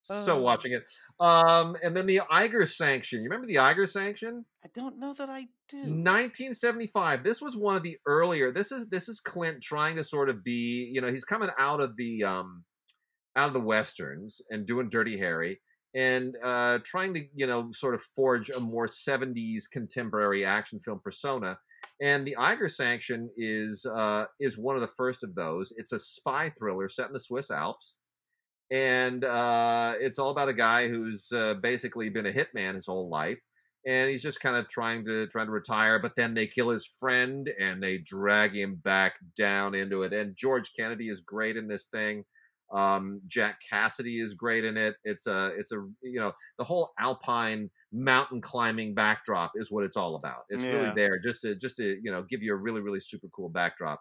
So 0.03 0.41
watching 0.41 0.73
it. 0.73 0.85
Um, 1.19 1.77
and 1.83 1.97
then 1.97 2.07
the 2.07 2.23
Eiger 2.31 2.67
sanction. 2.67 3.23
You 3.23 3.29
remember 3.29 3.47
the 3.47 3.59
Eiger 3.59 3.87
sanction? 3.87 4.45
I 4.65 4.69
don't 4.75 4.99
know 4.99 5.13
that 5.15 5.29
I 5.29 5.43
do. 5.69 5.77
1975. 5.77 7.23
This 7.23 7.41
was 7.41 7.57
one 7.57 7.77
of 7.77 7.83
the 7.83 7.99
earlier. 8.07 8.53
This 8.53 8.73
is 8.73 8.87
this 8.89 9.09
is 9.09 9.21
Clint 9.21 9.63
trying 9.63 9.97
to 9.97 10.05
sort 10.05 10.29
of 10.29 10.43
be. 10.43 10.91
You 10.93 11.01
know, 11.01 11.11
he's 11.11 11.25
coming 11.25 11.51
out 11.59 11.81
of 11.81 11.97
the 11.97 12.25
um, 12.25 12.65
out 13.37 13.49
of 13.49 13.55
the 13.55 13.61
westerns 13.61 14.41
and 14.51 14.67
doing 14.67 14.91
Dirty 14.91 15.19
Harry 15.19 15.61
and 15.95 16.37
uh, 16.43 16.79
trying 16.85 17.15
to 17.15 17.25
you 17.35 17.47
know 17.47 17.71
sort 17.73 17.95
of 17.95 18.03
forge 18.17 18.51
a 18.51 18.61
more 18.61 18.87
70s 18.87 19.65
contemporary 19.71 20.45
action 20.45 20.81
film 20.85 21.01
persona. 21.03 21.59
And 22.03 22.27
the 22.27 22.37
Eiger 22.37 22.69
Sanction 22.69 23.31
is 23.37 23.85
uh, 23.87 24.25
is 24.39 24.59
one 24.59 24.77
of 24.77 24.83
the 24.83 24.91
first 24.97 25.25
of 25.25 25.35
those. 25.35 25.73
It's 25.77 25.93
a 25.93 25.99
spy 25.99 26.51
thriller 26.59 26.89
set 26.89 27.09
in 27.09 27.13
the 27.13 27.21
Swiss 27.21 27.51
Alps, 27.51 27.99
and 28.71 29.25
uh, 29.25 29.95
it's 29.99 30.19
all 30.19 30.31
about 30.31 30.49
a 30.49 30.55
guy 30.55 30.89
who's 30.89 31.31
uh, 31.33 31.55
basically 31.55 32.09
been 32.09 32.27
a 32.27 32.33
hitman 32.33 32.75
his 32.75 32.87
whole 32.87 33.09
life, 33.09 33.39
and 33.87 34.11
he's 34.11 34.23
just 34.23 34.41
kind 34.41 34.57
of 34.57 34.69
trying 34.69 35.05
to 35.07 35.27
trying 35.29 35.47
to 35.47 35.53
retire. 35.53 35.99
But 35.99 36.17
then 36.17 36.35
they 36.35 36.47
kill 36.47 36.71
his 36.71 36.87
friend, 36.99 37.51
and 37.59 37.83
they 37.83 37.99
drag 37.99 38.55
him 38.55 38.77
back 38.77 39.15
down 39.37 39.75
into 39.75 40.03
it. 40.03 40.13
And 40.13 40.37
George 40.37 40.73
Kennedy 40.79 41.09
is 41.09 41.21
great 41.21 41.57
in 41.57 41.69
this 41.69 41.87
thing. 41.87 42.25
Um, 42.73 43.21
Jack 43.27 43.61
Cassidy 43.69 44.21
is 44.21 44.35
great 44.35 44.65
in 44.65 44.77
it. 44.77 44.95
It's 45.03 45.27
a 45.27 45.53
it's 45.59 45.73
a 45.73 45.85
you 46.03 46.21
know 46.21 46.33
the 46.59 46.65
whole 46.65 46.93
alpine 46.99 47.71
mountain 47.93 48.41
climbing 48.41 48.95
backdrop 48.95 49.53
is 49.57 49.73
what 49.73 49.85
it's 49.85 49.97
all 49.97 50.15
about. 50.15 50.43
It's 50.49 50.63
really 50.63 50.93
there 50.95 51.19
just 51.19 51.43
to 51.43 51.57
just 51.57 51.77
to 51.77 51.99
you 52.03 52.13
know 52.13 52.23
give 52.23 52.43
you 52.43 52.53
a 52.53 52.57
really 52.57 52.81
really 52.81 53.01
super 53.01 53.27
cool 53.35 53.49
backdrop. 53.49 54.01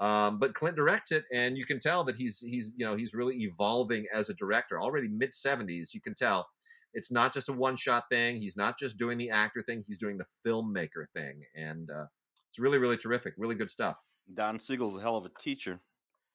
Um, 0.00 0.38
but 0.38 0.54
Clint 0.54 0.76
directs 0.76 1.10
it, 1.10 1.24
and 1.32 1.58
you 1.58 1.66
can 1.66 1.80
tell 1.80 2.04
that 2.04 2.14
he's 2.14 2.38
he's 2.38 2.74
you 2.76 2.86
know 2.86 2.96
he's 2.96 3.14
really 3.14 3.36
evolving 3.42 4.06
as 4.14 4.28
a 4.28 4.34
director. 4.34 4.80
Already 4.80 5.08
mid 5.08 5.34
seventies, 5.34 5.92
you 5.92 6.00
can 6.00 6.14
tell 6.14 6.46
It's 6.94 7.10
not 7.10 7.34
just 7.34 7.48
a 7.48 7.52
one 7.52 7.76
shot 7.76 8.04
thing. 8.10 8.36
He's 8.36 8.56
not 8.56 8.78
just 8.78 8.96
doing 8.96 9.18
the 9.18 9.30
actor 9.30 9.62
thing. 9.62 9.82
He's 9.86 9.98
doing 9.98 10.18
the 10.18 10.26
filmmaker 10.46 11.06
thing, 11.14 11.42
and 11.56 11.90
uh, 11.90 12.06
it's 12.48 12.58
really 12.58 12.78
really 12.78 12.96
terrific. 12.96 13.34
Really 13.36 13.56
good 13.56 13.70
stuff. 13.70 13.98
Don 14.34 14.58
Siegel's 14.58 14.96
a 14.96 15.00
hell 15.00 15.16
of 15.16 15.24
a 15.24 15.30
teacher. 15.40 15.80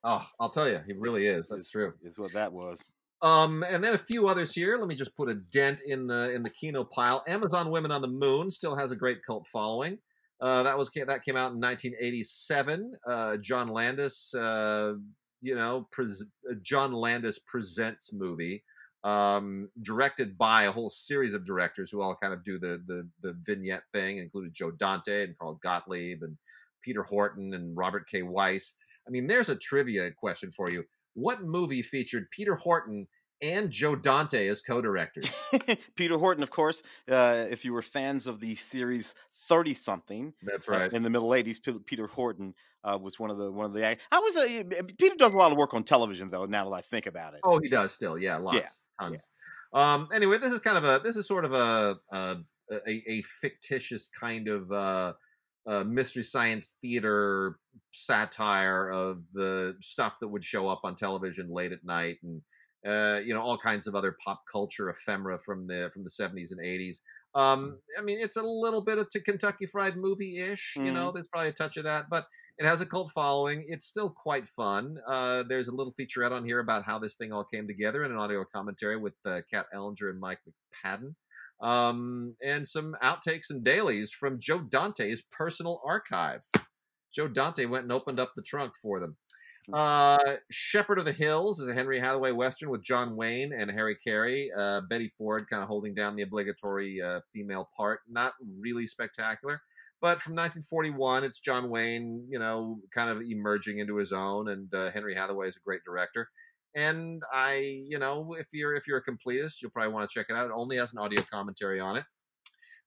Oh, 0.03 0.25
I'll 0.39 0.49
tell 0.49 0.67
you, 0.67 0.79
he 0.85 0.93
really 0.93 1.27
is. 1.27 1.47
That's 1.47 1.63
is, 1.63 1.69
true. 1.69 1.93
Is 2.03 2.17
what 2.17 2.33
that 2.33 2.51
was. 2.51 2.85
Um, 3.21 3.63
and 3.63 3.81
then 3.81 3.93
a 3.93 3.97
few 3.97 4.27
others 4.27 4.53
here. 4.53 4.75
Let 4.75 4.89
me 4.89 4.95
just 4.95 5.15
put 5.15 5.29
a 5.29 5.35
dent 5.35 5.81
in 5.85 6.07
the 6.07 6.31
in 6.31 6.43
the 6.43 6.49
Kino 6.49 6.83
pile. 6.83 7.23
Amazon 7.25 7.71
Women 7.71 7.91
on 7.91 8.01
the 8.01 8.09
Moon 8.09 8.51
still 8.51 8.75
has 8.75 8.91
a 8.91 8.97
great 8.97 9.23
cult 9.25 9.47
following. 9.47 9.97
Uh, 10.43 10.61
that 10.61 10.77
was 10.77 10.89
that 10.89 11.23
came 11.23 11.37
out 11.37 11.53
in 11.53 11.61
1987. 11.61 12.97
Uh, 13.07 13.37
John 13.37 13.69
Landis, 13.69 14.35
uh, 14.35 14.95
you 15.41 15.55
know, 15.55 15.87
pres- 15.93 16.25
John 16.61 16.91
Landis 16.91 17.39
presents 17.47 18.11
movie, 18.11 18.61
um, 19.05 19.69
directed 19.83 20.37
by 20.37 20.63
a 20.63 20.71
whole 20.71 20.89
series 20.89 21.33
of 21.33 21.45
directors 21.45 21.89
who 21.89 22.01
all 22.01 22.13
kind 22.13 22.33
of 22.33 22.43
do 22.43 22.59
the 22.59 22.83
the, 22.87 23.07
the 23.21 23.37
vignette 23.43 23.83
thing, 23.93 24.17
included 24.17 24.53
Joe 24.53 24.71
Dante 24.71 25.23
and 25.23 25.37
Carl 25.37 25.61
Gottlieb 25.63 26.23
and 26.23 26.37
Peter 26.83 27.03
Horton 27.03 27.53
and 27.53 27.77
Robert 27.77 28.09
K. 28.09 28.21
Weiss. 28.21 28.75
I 29.07 29.11
mean, 29.11 29.27
there's 29.27 29.47
a 29.47 29.55
trivia 29.55 30.11
question 30.11 30.51
for 30.51 30.69
you. 30.69 30.83
What 31.13 31.43
movie 31.43 31.81
featured 31.81 32.29
Peter 32.31 32.55
Horton 32.55 33.07
and 33.43 33.69
Joe 33.69 33.95
Dante 33.95 34.47
as 34.47 34.61
co-directors? 34.61 35.29
Peter 35.95 36.17
Horton, 36.17 36.41
of 36.41 36.49
course. 36.49 36.81
Uh, 37.09 37.45
if 37.49 37.65
you 37.65 37.73
were 37.73 37.81
fans 37.81 38.25
of 38.25 38.39
the 38.39 38.55
series 38.55 39.13
Thirty 39.33 39.73
Something, 39.73 40.33
that's 40.41 40.67
uh, 40.67 40.71
right. 40.71 40.93
in 40.93 41.03
the 41.03 41.09
middle 41.09 41.29
'80s, 41.29 41.85
Peter 41.85 42.07
Horton 42.07 42.55
uh, 42.83 42.97
was 42.99 43.19
one 43.19 43.29
of 43.29 43.37
the 43.37 43.51
one 43.51 43.65
of 43.65 43.73
the. 43.73 43.85
I 43.85 44.19
was 44.19 44.37
a 44.37 44.63
Peter 44.97 45.15
does 45.15 45.33
a 45.33 45.37
lot 45.37 45.51
of 45.51 45.57
work 45.57 45.73
on 45.73 45.83
television, 45.83 46.29
though. 46.29 46.45
Now 46.45 46.69
that 46.69 46.75
I 46.75 46.81
think 46.81 47.05
about 47.05 47.33
it, 47.33 47.41
oh, 47.43 47.59
he 47.59 47.69
does 47.69 47.91
still. 47.91 48.17
Yeah, 48.17 48.37
lots, 48.37 48.57
Yeah, 48.57 48.67
tons. 48.99 49.29
Um, 49.73 50.07
anyway, 50.13 50.37
this 50.37 50.53
is 50.53 50.61
kind 50.61 50.77
of 50.77 50.85
a 50.85 51.03
this 51.03 51.17
is 51.17 51.27
sort 51.27 51.45
of 51.45 51.53
a 51.53 51.97
a, 52.11 52.37
a, 52.71 53.11
a 53.11 53.21
fictitious 53.41 54.09
kind 54.09 54.47
of 54.47 54.71
uh, 54.71 55.13
uh, 55.65 55.83
mystery 55.83 56.23
science 56.23 56.75
theater 56.81 57.57
satire 57.91 58.89
of 58.89 59.23
the 59.33 59.75
stuff 59.81 60.13
that 60.21 60.27
would 60.27 60.43
show 60.43 60.67
up 60.67 60.81
on 60.83 60.95
television 60.95 61.49
late 61.51 61.71
at 61.71 61.83
night 61.83 62.17
and 62.23 62.41
uh, 62.85 63.19
you 63.23 63.33
know 63.33 63.41
all 63.41 63.57
kinds 63.57 63.87
of 63.87 63.95
other 63.95 64.15
pop 64.23 64.41
culture 64.51 64.89
ephemera 64.89 65.39
from 65.39 65.67
the 65.67 65.89
from 65.93 66.03
the 66.03 66.09
70s 66.09 66.51
and 66.51 66.59
80s 66.59 66.97
um, 67.35 67.79
i 67.97 68.01
mean 68.01 68.19
it's 68.19 68.37
a 68.37 68.43
little 68.43 68.81
bit 68.81 68.97
of 68.97 69.09
to 69.09 69.21
kentucky 69.21 69.65
fried 69.65 69.97
movie 69.97 70.39
ish 70.39 70.73
you 70.77 70.91
know 70.91 71.11
there's 71.11 71.27
probably 71.27 71.49
a 71.49 71.53
touch 71.53 71.77
of 71.77 71.85
that 71.85 72.05
but 72.09 72.25
it 72.57 72.65
has 72.65 72.81
a 72.81 72.85
cult 72.85 73.11
following. 73.11 73.65
It's 73.67 73.87
still 73.87 74.09
quite 74.09 74.47
fun. 74.47 74.97
Uh, 75.07 75.43
there's 75.43 75.69
a 75.69 75.75
little 75.75 75.93
featurette 75.99 76.31
on 76.31 76.45
here 76.45 76.59
about 76.59 76.83
how 76.83 76.99
this 76.99 77.15
thing 77.15 77.31
all 77.31 77.43
came 77.43 77.67
together 77.67 78.03
and 78.03 78.13
an 78.13 78.19
audio 78.19 78.45
commentary 78.45 78.97
with 78.97 79.13
uh, 79.25 79.41
kat 79.51 79.65
ellinger 79.75 80.09
and 80.09 80.19
mike 80.19 80.39
mcpadden. 80.85 81.15
Um, 81.61 82.35
and 82.43 82.67
some 82.67 82.95
outtakes 83.01 83.49
and 83.49 83.63
dailies 83.63 84.11
from 84.11 84.39
Joe 84.39 84.59
Dante's 84.59 85.23
personal 85.31 85.81
archive. 85.85 86.41
Joe 87.13 87.27
Dante 87.27 87.65
went 87.65 87.83
and 87.83 87.91
opened 87.91 88.19
up 88.19 88.33
the 88.35 88.41
trunk 88.41 88.73
for 88.81 88.99
them. 88.99 89.15
Uh, 89.71 90.37
Shepherd 90.51 90.99
of 90.99 91.05
the 91.05 91.13
Hills 91.13 91.59
is 91.59 91.69
a 91.69 91.73
Henry 91.73 91.99
Hathaway 91.99 92.31
western 92.31 92.69
with 92.69 92.83
John 92.83 93.15
Wayne 93.15 93.53
and 93.53 93.71
Harry 93.71 93.95
Carey. 93.95 94.51
Uh, 94.55 94.81
Betty 94.89 95.09
Ford 95.17 95.47
kind 95.49 95.61
of 95.63 95.69
holding 95.69 95.93
down 95.93 96.15
the 96.15 96.23
obligatory 96.23 97.01
uh, 97.01 97.21
female 97.31 97.69
part. 97.77 98.01
Not 98.07 98.33
really 98.59 98.87
spectacular, 98.87 99.61
but 100.01 100.21
from 100.21 100.33
1941, 100.33 101.23
it's 101.23 101.39
John 101.39 101.69
Wayne, 101.69 102.27
you 102.29 102.39
know, 102.39 102.81
kind 102.93 103.09
of 103.09 103.21
emerging 103.21 103.79
into 103.79 103.95
his 103.97 104.11
own, 104.11 104.49
and 104.49 104.73
uh, 104.73 104.91
Henry 104.91 105.15
Hathaway 105.15 105.47
is 105.47 105.55
a 105.55 105.61
great 105.61 105.81
director 105.85 106.27
and 106.75 107.21
I, 107.31 107.55
you 107.87 107.99
know, 107.99 108.33
if 108.33 108.47
you're 108.51 108.75
if 108.75 108.87
you're 108.87 108.97
a 108.97 109.03
completist, 109.05 109.61
you'll 109.61 109.71
probably 109.71 109.93
want 109.93 110.09
to 110.09 110.13
check 110.13 110.27
it 110.29 110.35
out. 110.35 110.47
It 110.47 110.53
only 110.55 110.77
has 110.77 110.91
an 110.93 110.99
audio 110.99 111.21
commentary 111.21 111.79
on 111.79 111.97
it. 111.97 112.05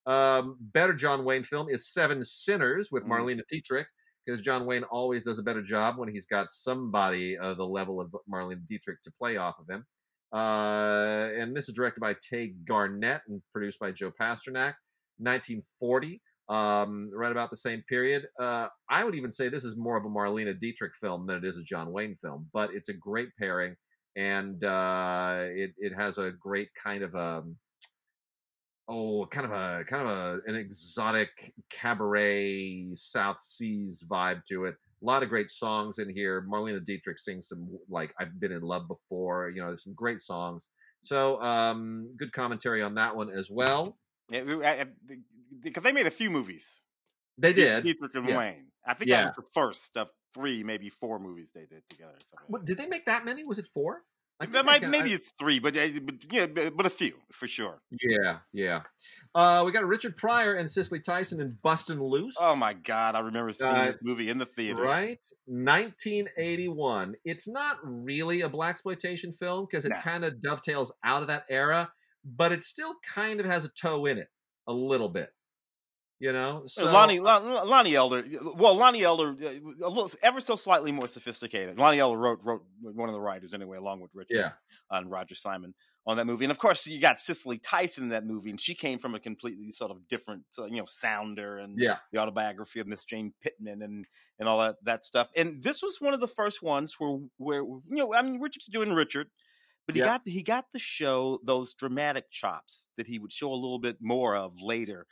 Um, 0.07 0.57
better 0.61 0.93
John 0.93 1.25
Wayne 1.25 1.45
film 1.45 1.69
is 1.69 1.93
Seven 1.93 2.23
Sinners 2.25 2.91
with 2.91 3.05
Mm. 3.05 3.09
Marlene 3.11 3.41
Dietrich 3.49 3.89
because 4.27 4.41
John 4.41 4.67
Wayne 4.67 4.85
always 4.85 5.23
does 5.23 5.39
a 5.39 5.43
better 5.43 5.63
job 5.63 5.97
when 5.97 6.09
he's 6.09 6.27
got 6.27 6.51
somebody 6.51 7.39
of 7.39 7.57
the 7.57 7.67
level 7.67 8.01
of 8.01 8.15
Marlene 8.31 8.67
Dietrich 8.67 9.01
to 9.05 9.13
play 9.13 9.37
off 9.37 9.57
of 9.61 9.71
him. 9.71 9.87
Uh, 10.33 11.31
and 11.41 11.57
this 11.57 11.69
is 11.69 11.75
directed 11.75 12.01
by 12.01 12.17
Tay 12.29 12.55
Garnett 12.67 13.23
and 13.29 13.41
produced 13.53 13.79
by 13.79 13.93
Joe 13.93 14.11
Pasternak. 14.11 14.75
1940, 15.19 16.21
um, 16.49 17.11
right 17.13 17.33
about 17.33 17.51
the 17.51 17.57
same 17.57 17.83
period. 17.89 18.27
Uh, 18.39 18.69
I 18.91 19.05
would 19.05 19.15
even 19.15 19.33
say 19.33 19.49
this 19.49 19.65
is 19.65 19.77
more 19.77 19.97
of 19.97 20.05
a 20.05 20.09
Marlena 20.09 20.59
Dietrich 20.59 20.93
film 21.01 21.27
than 21.27 21.39
it 21.39 21.45
is 21.45 21.57
a 21.57 21.63
John 21.63 21.93
Wayne 21.93 22.17
film, 22.23 22.49
but 22.53 22.71
it's 22.75 22.89
a 22.89 22.95
great 22.95 23.29
pairing, 23.39 23.77
and 24.17 24.63
uh, 24.63 25.45
it 25.45 25.73
it 25.79 25.93
has 25.95 26.19
a 26.19 26.33
great 26.39 26.69
kind 26.83 27.03
of 27.03 27.15
um 27.15 27.57
oh 28.89 29.27
kind 29.27 29.47
of 29.47 29.53
a 29.53 29.85
kind 29.85 30.07
of 30.07 30.09
a 30.09 30.41
an 30.47 30.55
exotic 30.55 31.53
cabaret 31.71 32.89
South 32.95 33.41
Seas 33.41 34.05
vibe 34.09 34.45
to 34.47 34.67
it. 34.67 34.77
A 35.03 35.05
lot 35.05 35.23
of 35.23 35.29
great 35.29 35.51
songs 35.51 35.99
in 35.99 36.09
here. 36.09 36.47
Marlena 36.51 36.83
Dietrich 36.85 37.19
sings 37.19 37.49
some 37.49 37.69
like 37.89 38.15
I've 38.19 38.39
been 38.41 38.53
in 38.53 38.63
love 38.63 38.89
before. 38.89 39.51
You 39.51 39.61
know, 39.63 39.69
there's 39.69 39.85
some 39.85 39.95
great 39.95 40.21
songs. 40.21 40.69
So 41.05 41.41
um, 41.41 42.15
good 42.17 42.33
commentary 42.33 42.83
on 42.83 42.95
that 42.95 43.15
one 43.15 43.31
as 43.31 43.51
well. 43.51 43.97
Yeah, 44.31 44.85
because 45.61 45.83
they 45.83 45.93
made 45.93 46.07
a 46.07 46.11
few 46.11 46.31
movies. 46.31 46.83
They 47.39 47.53
did. 47.53 47.85
Dietrich 47.85 48.15
and 48.15 48.29
Yeah. 48.29 48.39
Wayne. 48.39 48.67
I 48.85 48.95
think 48.95 49.11
Yeah. 49.11 49.19
that 49.27 49.37
was 49.37 49.45
the 49.45 49.51
first 49.53 49.97
of 49.97 50.09
three, 50.35 50.65
maybe 50.65 50.89
four 50.89 51.19
movies 51.19 51.51
they 51.55 51.67
did 51.67 51.89
together. 51.89 52.17
What, 52.49 52.65
did 52.65 52.79
they 52.79 52.87
make 52.87 53.07
that 53.07 53.25
many? 53.25 53.45
Was 53.45 53.59
it 53.59 53.67
four? 53.73 54.03
I 54.39 54.47
that. 54.47 54.53
think 54.53 54.69
I 54.69 54.79
can- 54.81 54.91
maybe 54.91 55.11
I- 55.11 55.15
it's 55.15 55.33
three, 55.39 55.59
but, 55.59 55.77
uh, 55.77 55.89
but 56.03 56.15
yeah, 56.33 56.47
but, 56.47 56.77
but 56.77 56.87
a 56.87 56.91
few 56.91 57.15
for 57.33 57.47
sure. 57.49 57.81
yeah, 57.91 58.39
yeah. 58.53 58.83
Uh, 59.35 59.63
we 59.67 59.73
got 59.73 59.85
Richard 59.87 60.17
Pryor 60.17 60.55
and 60.55 60.71
Cicely 60.71 61.01
Tyson 61.01 61.41
in 61.41 61.59
Bustin' 61.63 62.01
Loose. 62.03 62.35
Oh 62.39 62.57
my 62.57 62.73
god, 62.75 63.15
I 63.15 63.21
remember 63.21 63.53
seeing 63.53 63.71
Uh, 63.71 63.91
this 63.93 64.01
movie 64.03 64.29
in 64.31 64.39
the 64.39 64.47
theater. 64.47 64.83
Right, 64.83 65.21
1981. 65.47 67.15
It's 67.25 67.49
not 67.49 67.79
really 67.83 68.41
a 68.43 68.49
black 68.49 68.71
exploitation 68.71 69.33
film 69.33 69.67
because 69.71 69.85
it 69.85 69.91
Nah. 69.91 70.01
kind 70.01 70.25
of 70.25 70.41
dovetails 70.41 70.93
out 71.05 71.23
of 71.23 71.29
that 71.29 71.45
era, 71.51 71.93
but 72.25 72.53
it 72.53 72.65
still 72.65 72.95
kind 73.05 73.41
of 73.41 73.47
has 73.47 73.65
a 73.65 73.69
toe 73.71 74.07
in 74.07 74.19
it 74.19 74.29
a 74.67 74.73
little 74.73 75.09
bit. 75.09 75.31
You 76.19 76.33
know, 76.33 76.63
so 76.67 76.87
Lonnie 76.87 77.21
Lon- 77.21 77.45
Lonnie 77.69 77.95
Elder. 77.95 78.25
Well, 78.55 78.75
Lonnie 78.75 79.03
Elder, 79.03 79.33
uh, 79.33 79.51
a 79.85 79.89
little, 79.91 80.09
ever 80.23 80.41
so 80.41 80.57
slightly 80.57 80.91
more 80.91 81.07
sophisticated. 81.09 81.77
Lonnie 81.79 81.99
Elder 81.99 82.17
wrote 82.19 82.41
wrote 82.43 82.63
one 82.81 83.11
of 83.11 83.13
the 83.13 83.21
writers 83.21 83.53
anyway, 83.53 83.77
along 83.77 84.01
with 84.01 84.13
Richard 84.15 84.37
yeah, 84.37 84.53
and 84.91 85.11
Roger 85.11 85.35
Simon 85.35 85.75
on 86.07 86.17
that 86.17 86.25
movie. 86.27 86.47
And 86.47 86.53
of 86.53 86.59
course, 86.59 86.87
you 86.87 86.99
got 87.01 87.21
Cicely 87.21 87.59
Tyson 87.59 88.05
in 88.05 88.09
that 88.11 88.25
movie, 88.25 88.49
and 88.49 88.59
she 88.59 88.75
came 88.75 88.99
from 88.99 89.15
a 89.15 89.21
completely 89.21 89.73
sort 89.73 89.91
of 89.91 90.09
different, 90.09 90.45
uh, 90.59 90.65
you 90.65 90.77
know, 90.77 90.87
sounder 90.87 91.59
and 91.59 91.79
yeah, 91.79 91.97
the 92.13 92.19
autobiography 92.19 92.81
of 92.81 92.87
Miss 92.87 93.05
Jane 93.05 93.35
Pittman 93.43 93.83
and 93.83 94.07
and 94.39 94.49
all 94.49 94.59
that 94.61 94.77
that 94.85 95.05
stuff. 95.05 95.31
And 95.37 95.63
this 95.63 95.83
was 95.83 96.01
one 96.01 96.15
of 96.15 96.21
the 96.21 96.29
first 96.29 96.63
ones 96.63 96.95
where 96.99 97.19
where 97.37 97.61
you 97.61 97.83
know, 97.91 98.15
I 98.15 98.23
mean, 98.23 98.41
Richard's 98.41 98.69
doing 98.69 98.95
Richard. 98.95 99.29
But 99.87 99.95
he 99.95 100.01
Yeah. 100.01 100.07
got 100.07 100.23
he 100.25 100.43
got 100.43 100.71
to 100.73 100.79
show 100.79 101.41
those 101.45 101.75
dramatic 101.75 102.31
chops 102.31 102.89
that 102.97 103.07
he 103.07 103.19
would 103.19 103.33
show 103.33 103.53
a 103.53 103.55
little 103.55 103.79
bit 103.79 103.99
more 104.01 104.35
of 104.35 104.61
later 104.63 105.07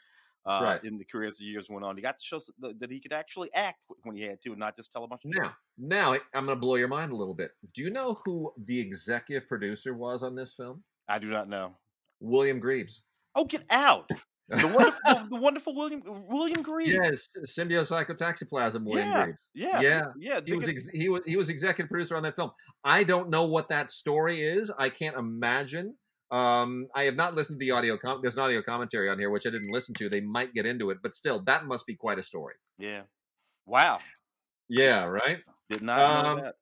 uh, 0.46 0.60
right. 0.62 0.84
in 0.84 0.98
the 0.98 1.04
career 1.04 1.28
as 1.28 1.38
the 1.38 1.44
years 1.44 1.68
went 1.70 1.84
on. 1.84 1.96
He 1.96 2.02
got 2.02 2.18
to 2.18 2.24
show 2.24 2.40
that 2.60 2.90
he 2.90 3.00
could 3.00 3.12
actually 3.12 3.50
act 3.54 3.78
when 4.02 4.16
he 4.16 4.22
had 4.22 4.40
to, 4.42 4.50
and 4.50 4.58
not 4.58 4.76
just 4.76 4.92
tell 4.92 5.04
a 5.04 5.08
bunch 5.08 5.22
of. 5.24 5.32
Now, 5.34 5.54
now 5.78 6.12
I'm 6.34 6.46
going 6.46 6.56
to 6.56 6.60
blow 6.60 6.76
your 6.76 6.88
mind 6.88 7.12
a 7.12 7.16
little 7.16 7.34
bit. 7.34 7.52
Do 7.74 7.82
you 7.82 7.90
know 7.90 8.20
who 8.24 8.52
the 8.64 8.78
executive 8.78 9.48
producer 9.48 9.94
was 9.94 10.22
on 10.22 10.34
this 10.34 10.54
film? 10.54 10.82
I 11.08 11.18
do 11.18 11.28
not 11.28 11.48
know. 11.48 11.76
William 12.20 12.60
Greaves. 12.60 13.02
Oh, 13.34 13.44
get 13.44 13.64
out! 13.70 14.08
The 14.48 14.66
wonderful, 14.68 15.28
the 15.30 15.36
wonderful 15.40 15.74
William 15.74 16.02
William 16.28 16.62
Greaves. 16.62 16.90
yes, 16.90 17.28
Symbiopsychotaxiplasm. 17.58 18.84
William 18.84 19.08
Yeah, 19.08 19.24
Greaves. 19.24 19.38
yeah, 19.54 19.80
Yeah. 19.80 20.02
yeah. 20.18 20.40
He 20.44 20.54
was 20.54 20.68
ex- 20.68 20.88
he 20.92 21.08
was 21.08 21.22
he 21.24 21.36
was 21.36 21.48
executive 21.48 21.90
producer 21.90 22.16
on 22.16 22.22
that 22.24 22.36
film. 22.36 22.50
I 22.84 23.04
don't 23.04 23.30
know 23.30 23.44
what 23.46 23.68
that 23.68 23.90
story 23.90 24.42
is. 24.42 24.70
I 24.78 24.90
can't 24.90 25.16
imagine. 25.16 25.94
Um, 26.30 26.86
I 26.94 27.04
have 27.04 27.14
not 27.16 27.34
listened 27.34 27.60
to 27.60 27.64
the 27.66 27.70
audio. 27.72 27.96
Com- 27.96 28.20
There's 28.22 28.36
an 28.36 28.42
audio 28.42 28.62
commentary 28.62 29.08
on 29.08 29.18
here 29.18 29.30
which 29.30 29.46
I 29.46 29.50
didn't 29.50 29.70
listen 29.72 29.94
to. 29.96 30.08
They 30.08 30.20
might 30.20 30.52
get 30.54 30.66
into 30.66 30.90
it, 30.90 30.98
but 31.02 31.14
still, 31.14 31.40
that 31.44 31.66
must 31.66 31.86
be 31.86 31.94
quite 31.94 32.18
a 32.18 32.22
story. 32.22 32.54
yeah. 32.78 33.02
Wow, 33.66 34.00
Yeah, 34.68 35.04
right. 35.06 35.38
did 35.70 35.82
not 35.82 36.26
Um, 36.26 36.36
know 36.38 36.42
that. 36.44 36.54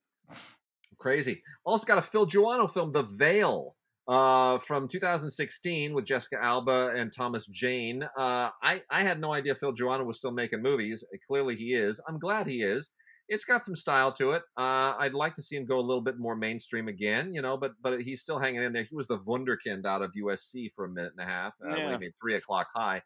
Crazy. 0.98 1.42
Also 1.64 1.85
got 1.85 1.98
a 1.98 2.03
Phil 2.03 2.27
Joanou 2.27 2.72
film, 2.72 2.92
The 2.92 3.03
Veil, 3.03 3.75
uh, 4.07 4.59
from 4.59 4.88
2016 4.88 5.94
with 5.94 6.05
Jessica 6.05 6.37
Alba 6.42 6.92
and 6.94 7.12
Thomas 7.12 7.46
Jane. 7.46 8.03
Uh, 8.05 8.51
I 8.62 8.83
I 8.90 9.03
had 9.03 9.20
no 9.20 9.33
idea 9.33 9.55
Phil 9.57 9.75
Joanou 9.75 10.07
was 10.07 10.18
still 10.18 10.31
making 10.33 10.62
movies. 10.62 11.05
Clearly, 11.27 11.57
he 11.57 11.72
is. 11.75 12.01
I'm 12.09 12.18
glad 12.20 12.46
he 12.46 12.62
is. 12.62 12.90
It's 13.32 13.44
got 13.44 13.64
some 13.64 13.74
style 13.74 14.12
to 14.12 14.32
it. 14.32 14.42
Uh, 14.58 14.94
I'd 14.98 15.14
like 15.14 15.34
to 15.36 15.42
see 15.42 15.56
him 15.56 15.64
go 15.64 15.78
a 15.78 15.80
little 15.88 16.02
bit 16.02 16.18
more 16.18 16.36
mainstream 16.36 16.86
again, 16.88 17.32
you 17.32 17.40
know, 17.40 17.56
but 17.56 17.72
but 17.80 18.02
he's 18.02 18.20
still 18.20 18.38
hanging 18.38 18.62
in 18.62 18.72
there. 18.72 18.82
He 18.84 18.94
was 18.94 19.06
the 19.06 19.18
Wunderkind 19.20 19.86
out 19.86 20.02
of 20.02 20.12
USC 20.12 20.70
for 20.76 20.84
a 20.84 20.88
minute 20.88 21.12
and 21.16 21.26
a 21.26 21.30
half. 21.30 21.54
Uh, 21.64 21.76
Yeah. 21.76 21.84
when 21.84 21.92
he 21.94 21.98
made 22.06 22.12
Three 22.20 22.34
O'clock 22.36 22.68
High, 22.74 23.02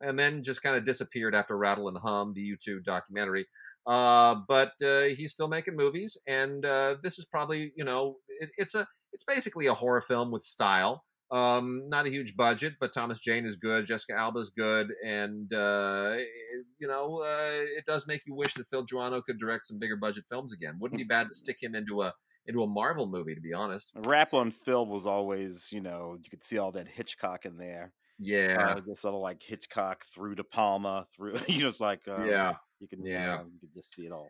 and 0.00 0.16
then 0.18 0.42
just 0.42 0.62
kind 0.62 0.76
of 0.76 0.84
disappeared 0.84 1.34
after 1.34 1.56
Rattle 1.56 1.88
and 1.88 1.98
Hum, 1.98 2.32
the 2.34 2.42
U2 2.42 2.84
documentary. 2.84 3.46
Uh, 3.86 4.36
but 4.48 4.72
uh, 4.82 5.02
he's 5.18 5.32
still 5.32 5.48
making 5.48 5.76
movies, 5.76 6.16
and 6.26 6.64
uh, 6.64 6.96
this 7.02 7.18
is 7.18 7.24
probably 7.26 7.72
you 7.76 7.84
know 7.84 8.16
it, 8.40 8.50
it's 8.56 8.74
a 8.76 8.86
it's 9.12 9.24
basically 9.24 9.66
a 9.66 9.74
horror 9.74 10.00
film 10.00 10.30
with 10.30 10.42
style. 10.44 11.04
Um, 11.34 11.88
not 11.88 12.06
a 12.06 12.10
huge 12.10 12.36
budget, 12.36 12.74
but 12.78 12.92
Thomas 12.92 13.18
Jane 13.18 13.44
is 13.44 13.56
good. 13.56 13.86
Jessica 13.86 14.14
Alba 14.14 14.38
is 14.40 14.50
good, 14.50 14.92
and 15.04 15.52
uh, 15.52 16.14
it- 16.18 16.66
you 16.78 16.86
know, 16.86 17.22
uh, 17.22 17.58
it 17.78 17.84
does 17.86 18.06
make 18.06 18.22
you 18.26 18.34
wish 18.34 18.54
that 18.54 18.68
Phil 18.70 18.86
Joanou 18.86 19.22
could 19.24 19.38
direct 19.38 19.66
some 19.66 19.78
bigger 19.78 19.96
budget 19.96 20.24
films 20.30 20.52
again. 20.52 20.76
Wouldn't 20.80 20.98
be 20.98 21.04
bad 21.04 21.28
to 21.28 21.34
stick 21.34 21.56
him 21.62 21.74
into 21.74 22.02
a 22.02 22.12
into 22.46 22.62
a 22.62 22.66
Marvel 22.66 23.06
movie, 23.06 23.34
to 23.34 23.40
be 23.40 23.54
honest. 23.54 23.90
Rap 23.96 24.34
on 24.34 24.50
Phil 24.50 24.84
was 24.86 25.06
always, 25.06 25.72
you 25.72 25.80
know, 25.80 26.14
you 26.22 26.28
could 26.30 26.44
see 26.44 26.58
all 26.58 26.72
that 26.72 26.86
Hitchcock 26.86 27.46
in 27.46 27.56
there. 27.56 27.92
Yeah, 28.18 28.76
Uh, 28.88 28.94
sort 28.94 29.14
of 29.14 29.20
like 29.22 29.42
Hitchcock 29.42 30.04
through 30.14 30.36
De 30.36 30.44
Palma, 30.44 31.06
through 31.16 31.34
you 31.48 31.62
know, 31.62 31.68
it's 31.68 31.80
like 31.80 32.06
uh, 32.06 32.24
yeah. 32.26 32.52
you 32.80 32.86
can 32.86 33.04
Yeah. 33.04 33.24
yeah, 33.26 33.42
you 33.42 33.58
can 33.60 33.70
just 33.74 33.92
see 33.92 34.02
it 34.06 34.12
all. 34.12 34.28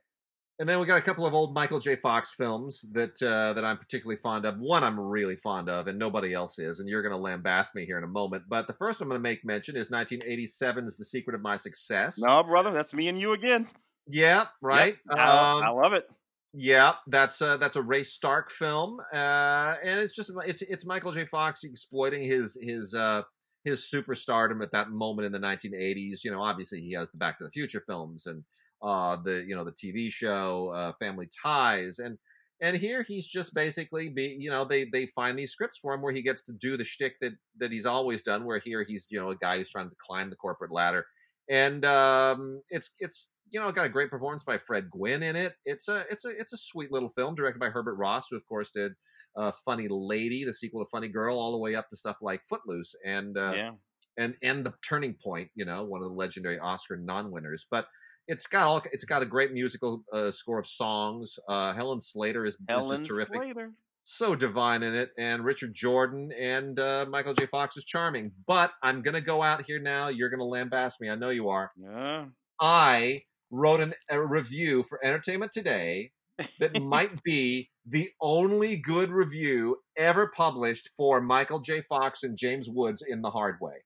And 0.60 0.68
then 0.68 0.78
we 0.78 0.86
got 0.86 0.98
a 0.98 1.02
couple 1.02 1.26
of 1.26 1.34
old 1.34 1.52
Michael 1.52 1.80
J. 1.80 1.96
Fox 1.96 2.30
films 2.30 2.84
that 2.92 3.20
uh, 3.20 3.54
that 3.54 3.64
I'm 3.64 3.76
particularly 3.76 4.20
fond 4.22 4.44
of. 4.44 4.58
One 4.58 4.84
I'm 4.84 4.98
really 4.98 5.34
fond 5.34 5.68
of, 5.68 5.88
and 5.88 5.98
nobody 5.98 6.32
else 6.32 6.60
is. 6.60 6.78
And 6.78 6.88
you're 6.88 7.02
going 7.02 7.12
to 7.12 7.18
lambast 7.18 7.74
me 7.74 7.84
here 7.84 7.98
in 7.98 8.04
a 8.04 8.08
moment. 8.08 8.44
But 8.48 8.68
the 8.68 8.72
first 8.74 9.00
I'm 9.00 9.08
going 9.08 9.18
to 9.18 9.22
make 9.22 9.44
mention 9.44 9.76
is 9.76 9.90
1987's 9.90 10.96
The 10.96 11.04
Secret 11.04 11.34
of 11.34 11.42
My 11.42 11.56
Success. 11.56 12.18
No, 12.20 12.42
brother, 12.44 12.70
that's 12.70 12.94
me 12.94 13.08
and 13.08 13.18
you 13.18 13.32
again. 13.32 13.66
Yeah, 14.06 14.46
right. 14.60 14.96
Yep, 15.10 15.18
I, 15.18 15.56
Um, 15.56 15.62
I 15.64 15.70
love 15.70 15.92
it. 15.92 16.08
Yeah, 16.52 16.92
that's 17.08 17.40
a, 17.40 17.56
that's 17.60 17.74
a 17.74 17.82
Ray 17.82 18.04
Stark 18.04 18.48
film, 18.52 19.00
uh, 19.12 19.74
and 19.82 19.98
it's 19.98 20.14
just 20.14 20.30
it's 20.46 20.62
it's 20.62 20.86
Michael 20.86 21.10
J. 21.10 21.24
Fox 21.24 21.64
exploiting 21.64 22.22
his 22.22 22.56
his 22.62 22.94
uh, 22.94 23.22
his 23.64 23.90
superstardom 23.92 24.62
at 24.62 24.70
that 24.70 24.90
moment 24.90 25.26
in 25.26 25.32
the 25.32 25.40
1980s. 25.40 26.22
You 26.22 26.30
know, 26.30 26.40
obviously 26.40 26.80
he 26.80 26.92
has 26.92 27.10
the 27.10 27.18
Back 27.18 27.38
to 27.38 27.44
the 27.44 27.50
Future 27.50 27.82
films 27.84 28.26
and 28.26 28.44
uh, 28.84 29.16
the 29.16 29.44
you 29.46 29.54
know 29.54 29.64
the 29.64 29.72
TV 29.72 30.10
show 30.10 30.72
uh, 30.74 30.92
Family 31.00 31.28
Ties, 31.42 31.98
and 31.98 32.18
and 32.60 32.76
here 32.76 33.02
he's 33.02 33.26
just 33.26 33.54
basically 33.54 34.08
be 34.08 34.36
you 34.38 34.50
know 34.50 34.64
they 34.64 34.84
they 34.84 35.06
find 35.06 35.38
these 35.38 35.52
scripts 35.52 35.78
for 35.78 35.94
him 35.94 36.02
where 36.02 36.12
he 36.12 36.22
gets 36.22 36.42
to 36.42 36.52
do 36.52 36.76
the 36.76 36.84
shtick 36.84 37.14
that 37.20 37.32
that 37.58 37.72
he's 37.72 37.86
always 37.86 38.22
done. 38.22 38.44
Where 38.44 38.58
here 38.58 38.84
he's 38.84 39.06
you 39.10 39.18
know 39.18 39.30
a 39.30 39.36
guy 39.36 39.58
who's 39.58 39.70
trying 39.70 39.88
to 39.88 39.96
climb 39.98 40.30
the 40.30 40.36
corporate 40.36 40.70
ladder, 40.72 41.06
and 41.48 41.84
um, 41.84 42.60
it's 42.68 42.90
it's 43.00 43.30
you 43.50 43.60
know 43.60 43.72
got 43.72 43.86
a 43.86 43.90
great 43.90 44.10
performance 44.10 44.44
by 44.44 44.58
Fred 44.58 44.90
Gwynne 44.90 45.22
in 45.22 45.36
it. 45.36 45.54
It's 45.64 45.88
a 45.88 46.04
it's 46.10 46.24
a 46.24 46.30
it's 46.30 46.52
a 46.52 46.58
sweet 46.58 46.92
little 46.92 47.12
film 47.16 47.34
directed 47.34 47.60
by 47.60 47.70
Herbert 47.70 47.94
Ross, 47.94 48.28
who 48.30 48.36
of 48.36 48.44
course 48.46 48.70
did 48.70 48.92
uh, 49.36 49.52
Funny 49.64 49.88
Lady, 49.88 50.44
the 50.44 50.52
sequel 50.52 50.84
to 50.84 50.90
Funny 50.90 51.08
Girl, 51.08 51.38
all 51.38 51.52
the 51.52 51.58
way 51.58 51.74
up 51.74 51.88
to 51.88 51.96
stuff 51.96 52.16
like 52.20 52.42
Footloose 52.48 52.94
and 53.04 53.36
uh, 53.36 53.52
yeah. 53.54 53.70
and 54.18 54.34
and 54.42 54.64
the 54.64 54.74
Turning 54.86 55.14
Point, 55.14 55.50
you 55.54 55.64
know, 55.64 55.84
one 55.84 56.02
of 56.02 56.08
the 56.08 56.14
legendary 56.14 56.58
Oscar 56.58 56.96
non-winners. 56.96 57.66
But 57.70 57.86
it's 58.28 58.46
got 58.46 58.66
all 58.66 58.82
it's 58.92 59.04
got 59.04 59.22
a 59.22 59.26
great 59.26 59.52
musical 59.52 60.04
uh, 60.12 60.30
score 60.30 60.58
of 60.58 60.66
songs. 60.66 61.38
Uh, 61.48 61.72
Helen 61.74 62.00
Slater 62.00 62.44
is, 62.44 62.54
is 62.54 62.88
just 62.88 63.04
terrific 63.04 63.42
Slater. 63.42 63.72
so 64.04 64.34
divine 64.34 64.82
in 64.82 64.94
it, 64.94 65.10
and 65.18 65.44
Richard 65.44 65.74
Jordan 65.74 66.32
and 66.32 66.78
uh, 66.78 67.06
Michael 67.08 67.34
J. 67.34 67.46
Fox 67.46 67.76
is 67.76 67.84
charming. 67.84 68.32
But 68.46 68.72
I'm 68.82 69.02
gonna 69.02 69.20
go 69.20 69.42
out 69.42 69.62
here 69.64 69.78
now. 69.78 70.08
You're 70.08 70.30
gonna 70.30 70.44
lambast 70.44 71.00
me. 71.00 71.10
I 71.10 71.14
know 71.14 71.30
you 71.30 71.48
are. 71.48 71.70
Yeah. 71.76 72.26
I 72.60 73.20
wrote 73.50 73.80
an, 73.80 73.94
a 74.10 74.24
review 74.24 74.82
for 74.82 75.04
Entertainment 75.04 75.52
Today 75.52 76.10
that 76.58 76.80
might 76.82 77.22
be 77.22 77.70
the 77.86 78.10
only 78.20 78.76
good 78.76 79.10
review 79.10 79.76
ever 79.96 80.32
published 80.34 80.90
for 80.96 81.20
Michael 81.20 81.60
J. 81.60 81.82
Fox 81.88 82.22
and 82.22 82.36
James 82.36 82.68
Woods 82.68 83.04
in 83.06 83.22
The 83.22 83.30
Hard 83.30 83.56
Way. 83.60 83.84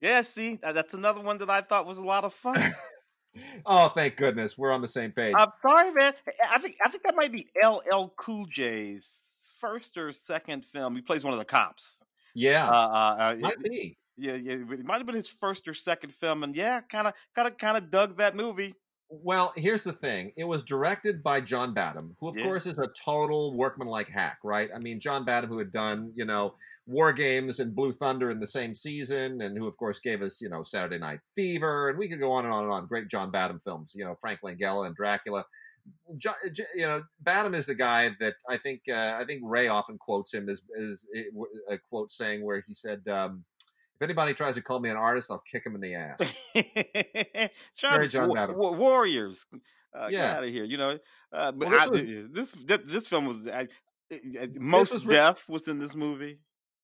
Yeah, 0.00 0.22
see, 0.22 0.58
uh, 0.62 0.72
that's 0.72 0.94
another 0.94 1.20
one 1.20 1.38
that 1.38 1.50
I 1.50 1.60
thought 1.62 1.86
was 1.86 1.98
a 1.98 2.04
lot 2.04 2.24
of 2.24 2.34
fun. 2.34 2.74
Oh, 3.64 3.88
thank 3.88 4.16
goodness, 4.16 4.56
we're 4.58 4.72
on 4.72 4.80
the 4.82 4.88
same 4.88 5.12
page. 5.12 5.34
I'm 5.36 5.50
sorry, 5.60 5.92
man. 5.92 6.12
I 6.50 6.58
think 6.58 6.76
I 6.84 6.88
think 6.88 7.02
that 7.04 7.14
might 7.16 7.32
be 7.32 7.46
LL 7.62 8.08
Cool 8.16 8.46
J's 8.46 9.52
first 9.60 9.96
or 9.96 10.12
second 10.12 10.64
film. 10.64 10.94
He 10.96 11.02
plays 11.02 11.24
one 11.24 11.32
of 11.32 11.38
the 11.38 11.44
cops. 11.44 12.04
yeah, 12.34 12.68
Uh, 12.68 12.72
uh, 12.72 13.16
uh, 13.18 13.36
might 13.40 13.62
be. 13.62 13.96
yeah, 14.16 14.34
yeah. 14.34 14.54
It 14.54 14.84
might 14.84 14.98
have 14.98 15.06
been 15.06 15.14
his 15.14 15.28
first 15.28 15.66
or 15.68 15.74
second 15.74 16.12
film, 16.14 16.42
and 16.44 16.54
yeah, 16.54 16.80
kind 16.82 17.06
of, 17.08 17.14
kind 17.34 17.48
of, 17.48 17.56
kind 17.56 17.76
of 17.76 17.90
dug 17.90 18.18
that 18.18 18.36
movie. 18.36 18.74
Well, 19.08 19.52
here's 19.56 19.84
the 19.84 19.92
thing. 19.92 20.32
It 20.36 20.44
was 20.44 20.64
directed 20.64 21.22
by 21.22 21.40
John 21.40 21.72
Badham, 21.74 22.16
who, 22.18 22.28
of 22.28 22.36
Yeah. 22.36 22.44
course, 22.44 22.66
is 22.66 22.76
a 22.78 22.88
total 22.88 23.56
workmanlike 23.56 24.08
hack, 24.08 24.38
right? 24.42 24.68
I 24.74 24.78
mean, 24.78 24.98
John 24.98 25.24
Badham, 25.24 25.48
who 25.50 25.58
had 25.58 25.70
done, 25.70 26.12
you 26.16 26.24
know, 26.24 26.54
War 26.86 27.12
Games 27.12 27.60
and 27.60 27.74
Blue 27.74 27.92
Thunder 27.92 28.30
in 28.30 28.40
the 28.40 28.46
same 28.46 28.74
season, 28.74 29.40
and 29.40 29.56
who, 29.56 29.66
of 29.66 29.76
course, 29.76 29.98
gave 30.00 30.22
us, 30.22 30.40
you 30.40 30.48
know, 30.48 30.62
Saturday 30.62 30.98
Night 30.98 31.20
Fever, 31.34 31.90
and 31.90 31.98
we 31.98 32.08
could 32.08 32.20
go 32.20 32.32
on 32.32 32.44
and 32.44 32.54
on 32.54 32.64
and 32.64 32.72
on. 32.72 32.86
Great 32.86 33.08
John 33.08 33.30
Badham 33.30 33.60
films, 33.60 33.92
you 33.94 34.04
know, 34.04 34.16
Frank 34.20 34.40
Langella 34.42 34.86
and 34.86 34.94
Dracula. 34.96 35.44
John, 36.16 36.34
you 36.74 36.86
know, 36.86 37.04
Badham 37.20 37.54
is 37.54 37.66
the 37.66 37.74
guy 37.76 38.10
that 38.18 38.34
I 38.48 38.56
think 38.56 38.82
uh, 38.88 39.14
I 39.16 39.24
think 39.24 39.42
Ray 39.44 39.68
often 39.68 39.98
quotes 39.98 40.34
him 40.34 40.48
as, 40.48 40.60
as 40.76 41.06
a 41.68 41.78
quote 41.78 42.10
saying 42.10 42.44
where 42.44 42.60
he 42.66 42.74
said, 42.74 43.06
um, 43.06 43.44
"If 43.98 44.02
anybody 44.02 44.34
tries 44.34 44.54
to 44.54 44.62
call 44.62 44.80
me 44.80 44.90
an 44.90 44.96
artist, 44.96 45.30
I'll 45.30 45.38
kick 45.50 45.64
him 45.66 45.74
in 45.74 45.80
the 45.80 45.94
ass." 45.94 46.18
John, 47.76 47.94
Very 47.94 48.08
John 48.08 48.32
Badham. 48.32 48.56
wa- 48.56 48.72
Warriors, 48.72 49.46
uh, 49.94 50.08
Yeah. 50.10 50.10
get 50.10 50.36
out 50.38 50.44
of 50.44 50.50
here. 50.50 50.64
You 50.64 50.76
know, 50.76 50.98
uh, 51.32 51.52
but 51.52 51.68
Well, 51.70 51.80
I- 51.80 51.88
this 51.88 52.02
was- 52.02 52.30
this 52.32 52.64
this 52.64 52.80
this 52.84 53.06
film 53.08 53.26
was 53.26 53.46
I, 53.48 53.68
I- 54.12 54.48
most 54.54 54.92
was 54.94 55.04
death 55.04 55.48
was 55.48 55.68
in 55.68 55.78
this 55.78 55.94
movie. 55.94 56.40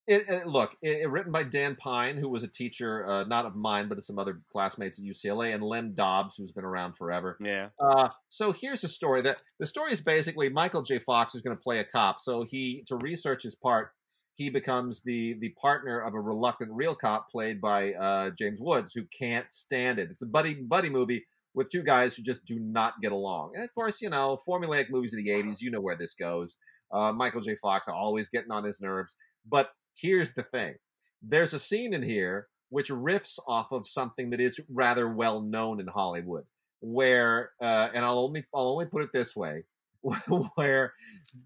It, 0.08 0.28
it, 0.28 0.46
look, 0.48 0.76
it, 0.82 1.02
it- 1.02 1.08
written 1.08 1.30
by 1.30 1.44
Dan 1.44 1.76
Pyne, 1.76 2.16
who 2.16 2.28
was 2.28 2.42
a 2.42 2.48
teacher, 2.48 3.06
uh, 3.06 3.22
not 3.22 3.46
of 3.46 3.54
mine, 3.54 3.88
but 3.88 3.98
of 3.98 4.04
some 4.04 4.18
other 4.18 4.42
classmates 4.50 4.98
at 4.98 5.04
UCLA, 5.04 5.54
and 5.54 5.62
Lem 5.62 5.94
Dobbs, 5.94 6.34
who's 6.36 6.50
been 6.50 6.64
around 6.64 6.94
forever. 6.94 7.36
Yeah, 7.40 7.68
Uh, 7.78 8.08
so 8.28 8.50
here's 8.50 8.80
the 8.80 8.88
story. 8.88 9.20
That 9.22 9.40
the 9.60 9.66
story 9.68 9.92
is 9.92 10.00
basically 10.00 10.48
Michael 10.48 10.82
J. 10.82 10.98
Fox 10.98 11.36
is 11.36 11.42
going 11.42 11.56
to 11.56 11.62
play 11.62 11.78
a 11.78 11.84
cop. 11.84 12.18
So 12.18 12.42
he, 12.42 12.82
to 12.88 12.96
research 12.96 13.44
his 13.44 13.54
part, 13.54 13.92
he 14.34 14.50
becomes 14.50 15.02
the 15.02 15.34
the 15.40 15.50
partner 15.60 16.00
of 16.00 16.14
a 16.14 16.20
reluctant 16.20 16.70
real 16.72 16.94
cop 16.94 17.30
played 17.30 17.60
by 17.60 17.92
uh, 17.94 18.30
James 18.30 18.60
Woods, 18.60 18.92
who 18.94 19.04
can't 19.16 19.50
stand 19.50 19.98
it. 19.98 20.10
It's 20.10 20.22
a 20.22 20.26
buddy 20.26 20.54
buddy 20.54 20.90
movie 20.90 21.24
with 21.54 21.68
two 21.68 21.82
guys 21.82 22.14
who 22.14 22.22
just 22.22 22.44
do 22.44 22.58
not 22.58 22.94
get 23.02 23.12
along. 23.12 23.52
And 23.54 23.64
of 23.64 23.74
course, 23.74 24.00
you 24.00 24.08
know, 24.08 24.38
formulaic 24.48 24.90
movies 24.90 25.12
of 25.12 25.18
the 25.18 25.30
'80s, 25.30 25.60
you 25.60 25.70
know 25.70 25.80
where 25.80 25.96
this 25.96 26.14
goes. 26.14 26.56
Uh, 26.92 27.12
Michael 27.12 27.40
J. 27.40 27.56
Fox 27.56 27.88
always 27.88 28.28
getting 28.28 28.50
on 28.50 28.64
his 28.64 28.80
nerves. 28.80 29.16
But 29.48 29.70
here's 29.96 30.32
the 30.32 30.44
thing: 30.44 30.74
there's 31.22 31.54
a 31.54 31.58
scene 31.58 31.94
in 31.94 32.02
here 32.02 32.48
which 32.70 32.88
riffs 32.88 33.38
off 33.46 33.70
of 33.70 33.86
something 33.86 34.30
that 34.30 34.40
is 34.40 34.58
rather 34.70 35.12
well 35.12 35.42
known 35.42 35.78
in 35.78 35.86
Hollywood, 35.86 36.44
where, 36.80 37.50
uh, 37.60 37.90
and 37.92 38.02
I'll 38.02 38.18
only 38.18 38.46
I'll 38.54 38.68
only 38.68 38.86
put 38.86 39.02
it 39.02 39.10
this 39.12 39.36
way, 39.36 39.64
where 40.54 40.94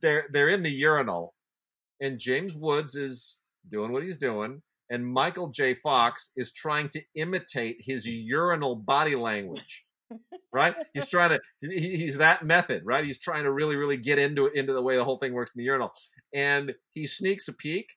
they're 0.01 0.29
they're 0.33 0.49
in 0.49 0.63
the 0.63 0.71
urinal, 0.71 1.35
and 2.01 2.19
James 2.19 2.55
Woods 2.57 2.95
is 2.95 3.39
doing 3.71 3.93
what 3.93 4.03
he's 4.03 4.19
doing, 4.19 4.63
and 4.91 5.07
Michael 5.07 5.49
J. 5.49 5.75
Fox 5.75 6.31
is 6.37 6.53
trying 6.53 6.89
to 6.91 7.03
imitate 7.15 7.77
his 7.81 8.07
urinal 8.07 8.77
body 8.77 9.15
language. 9.17 9.85
right? 10.53 10.75
He's 10.95 11.09
trying 11.09 11.31
to. 11.31 11.41
he- 11.61 11.97
He's 11.97 12.19
that 12.19 12.45
method, 12.45 12.83
right? 12.85 13.05
He's 13.05 13.19
trying 13.19 13.43
to 13.45 13.51
really, 13.53 13.77
really 13.77 13.97
get 13.97 14.19
into 14.21 14.47
into 14.47 14.73
the 14.73 14.83
way 14.83 14.95
the 14.97 15.03
whole 15.05 15.19
thing 15.19 15.33
works 15.33 15.53
in 15.55 15.59
the 15.59 15.65
urinal, 15.65 15.93
and 16.33 16.75
he 16.93 17.07
sneaks 17.09 17.49
a 17.49 17.53
peek 17.53 17.89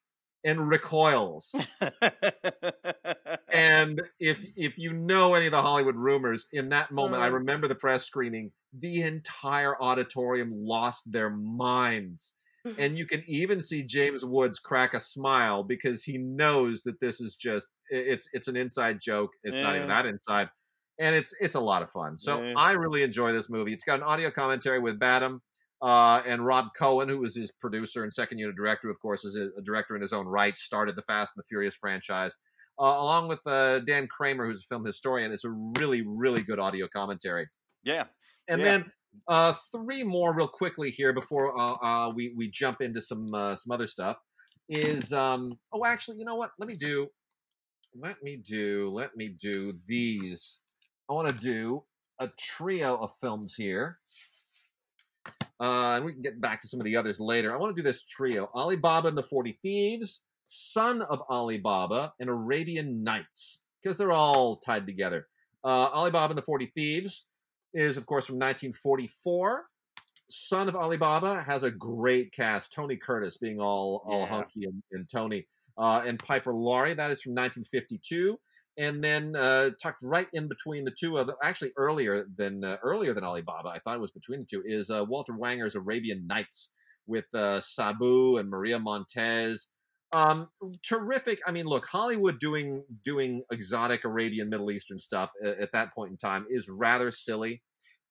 and 0.43 0.67
recoils. 0.69 1.53
And 3.51 4.01
if 4.19 4.43
if 4.55 4.77
you 4.77 4.93
know 4.93 5.33
any 5.33 5.47
of 5.47 5.51
the 5.51 5.61
Hollywood 5.61 5.95
rumors, 5.95 6.45
in 6.53 6.69
that 6.69 6.91
moment, 6.91 7.21
I 7.21 7.27
Uh. 7.27 7.31
remember 7.33 7.67
the 7.67 7.75
press 7.75 8.05
screening. 8.05 8.51
The 8.79 9.01
entire 9.01 9.75
auditorium 9.81 10.51
lost 10.53 11.11
their 11.11 11.29
minds, 11.29 12.33
and 12.77 12.97
you 12.97 13.05
can 13.05 13.23
even 13.27 13.59
see 13.59 13.83
James 13.83 14.23
Woods 14.25 14.59
crack 14.59 14.93
a 14.93 15.01
smile 15.01 15.63
because 15.63 16.03
he 16.03 16.17
knows 16.17 16.83
that 16.83 16.99
this 16.99 17.19
is 17.21 17.35
just 17.35 17.71
it's 17.89 18.27
it's 18.33 18.47
an 18.47 18.55
inside 18.55 18.99
joke. 19.01 19.31
It's 19.43 19.61
not 19.61 19.75
even 19.75 19.87
that 19.87 20.05
inside, 20.05 20.49
and 20.99 21.15
it's 21.15 21.33
it's 21.39 21.55
a 21.55 21.59
lot 21.59 21.81
of 21.83 21.91
fun. 21.91 22.17
So 22.17 22.41
Yeah. 22.41 22.53
I 22.55 22.73
really 22.73 23.03
enjoy 23.03 23.31
this 23.31 23.49
movie. 23.49 23.73
It's 23.73 23.83
got 23.83 23.99
an 23.99 24.03
audio 24.03 24.31
commentary 24.31 24.79
with 24.79 24.99
Badham. 24.99 25.41
Uh, 25.81 26.21
and 26.25 26.45
Rob 26.45 26.67
Cohen, 26.77 27.07
who 27.07 27.19
was 27.19 27.33
his 27.33 27.53
producer 27.53 28.03
and 28.03 28.11
second 28.11 28.37
unit 28.37 28.57
director, 28.57 28.89
of 28.89 28.99
course, 28.99 29.23
is 29.23 29.37
a, 29.37 29.47
a 29.57 29.61
director 29.61 29.95
in 29.95 30.01
his 30.01 30.11
own 30.11 30.25
right, 30.27 30.57
started 30.57 30.97
the 30.97 31.01
Fast 31.03 31.33
and 31.37 31.41
the 31.41 31.47
Furious 31.47 31.73
franchise 31.73 32.35
uh, 32.79 32.83
along 32.83 33.27
with 33.27 33.39
uh, 33.45 33.79
Dan 33.79 34.07
Kramer, 34.07 34.45
who's 34.45 34.61
a 34.63 34.67
film 34.73 34.85
historian. 34.85 35.31
It's 35.31 35.43
a 35.45 35.51
really, 35.51 36.03
really 36.05 36.41
good 36.43 36.59
audio 36.59 36.87
commentary. 36.87 37.47
yeah, 37.83 38.05
And 38.47 38.61
Yeah. 38.61 38.65
then 38.65 38.91
uh, 39.27 39.53
three 39.71 40.03
more, 40.03 40.33
real 40.33 40.47
quickly 40.47 40.91
here, 40.91 41.13
before 41.13 41.59
uh, 41.59 41.75
uh, 41.81 42.11
we 42.15 42.33
we 42.35 42.49
jump 42.49 42.81
into 42.81 43.01
some 43.01 43.27
uh, 43.33 43.55
some 43.55 43.71
other 43.71 43.87
stuff. 43.87 44.17
Is 44.69 45.13
um 45.13 45.57
oh 45.71 45.85
actually, 45.85 46.17
you 46.17 46.25
know 46.25 46.35
what? 46.35 46.51
Let 46.59 46.67
me 46.67 46.75
do, 46.75 47.07
let 47.95 48.21
me 48.21 48.37
do, 48.37 48.91
let 48.93 49.15
me 49.15 49.29
do 49.29 49.73
these. 49.87 50.59
I 51.09 51.13
want 51.13 51.27
to 51.27 51.39
do 51.39 51.83
a 52.19 52.29
trio 52.37 52.95
of 52.97 53.11
films 53.21 53.55
here. 53.55 53.97
Uh, 55.61 55.95
and 55.95 56.05
we 56.05 56.13
can 56.13 56.21
get 56.21 56.39
back 56.39 56.61
to 56.61 56.67
some 56.67 56.79
of 56.79 56.85
the 56.85 56.95
others 56.95 57.19
later. 57.19 57.53
I 57.53 57.57
want 57.57 57.75
to 57.75 57.81
do 57.81 57.85
this 57.85 58.03
trio: 58.03 58.49
Alibaba 58.55 59.09
and 59.09 59.17
the 59.17 59.23
Forty 59.23 59.59
Thieves, 59.61 60.21
Son 60.45 61.01
of 61.01 61.21
Alibaba, 61.29 62.13
and 62.19 62.29
Arabian 62.29 63.03
Nights, 63.03 63.61
because 63.81 63.97
they're 63.97 64.11
all 64.11 64.57
tied 64.57 64.85
together. 64.85 65.27
Uh, 65.63 65.89
Alibaba 65.93 66.31
and 66.31 66.37
the 66.37 66.43
Forty 66.43 66.71
Thieves 66.75 67.25
is, 67.73 67.97
of 67.97 68.05
course, 68.05 68.25
from 68.25 68.35
1944. 68.35 69.65
Son 70.31 70.69
of 70.69 70.75
Alibaba 70.75 71.41
has 71.41 71.63
a 71.63 71.71
great 71.71 72.31
cast. 72.31 72.71
Tony 72.71 72.95
Curtis 72.97 73.37
being 73.37 73.59
all 73.59 74.03
all 74.05 74.21
Yeah. 74.21 74.27
hunky 74.27 74.65
and, 74.65 74.83
and 74.91 75.09
Tony. 75.09 75.47
uh, 75.77 76.03
and 76.05 76.19
Piper 76.19 76.53
Laurie. 76.53 76.93
That 76.93 77.09
is 77.09 77.21
from 77.21 77.33
1952. 77.35 78.37
And 78.77 79.01
then 79.03 79.35
uh, 79.35 79.71
tucked 79.81 80.03
right 80.03 80.27
in 80.33 80.47
between 80.49 80.83
the 80.85 80.91
two 80.91 81.17
of 81.17 81.27
them, 81.27 81.35
actually 81.43 81.71
earlier 81.77 82.25
than 82.37 82.63
uh, 82.63 82.77
earlier 82.83 83.13
than 83.13 83.23
Alibaba, 83.23 83.69
I 83.69 83.79
thought 83.79 83.95
it 83.95 84.01
was 84.01 84.11
between 84.11 84.39
the 84.41 84.45
two, 84.45 84.61
is 84.65 84.89
uh, 84.89 85.03
Walter 85.05 85.33
Wanger's 85.33 85.75
Arabian 85.75 86.27
Nights 86.27 86.71
with 87.07 87.25
uh, 87.33 87.59
Sabu 87.61 88.37
and 88.37 88.49
Maria 88.49 88.77
Montez. 88.79 89.67
Um, 90.11 90.49
terrific. 90.83 91.39
I 91.45 91.51
mean, 91.51 91.65
look, 91.65 91.85
Hollywood 91.85 92.39
doing 92.39 92.83
doing 93.05 93.43
exotic 93.51 94.05
Arabian 94.05 94.49
Middle 94.49 94.71
Eastern 94.71 94.97
stuff 94.97 95.29
at, 95.43 95.59
at 95.59 95.71
that 95.73 95.93
point 95.93 96.11
in 96.11 96.17
time 96.17 96.45
is 96.49 96.67
rather 96.67 97.11
silly. 97.11 97.61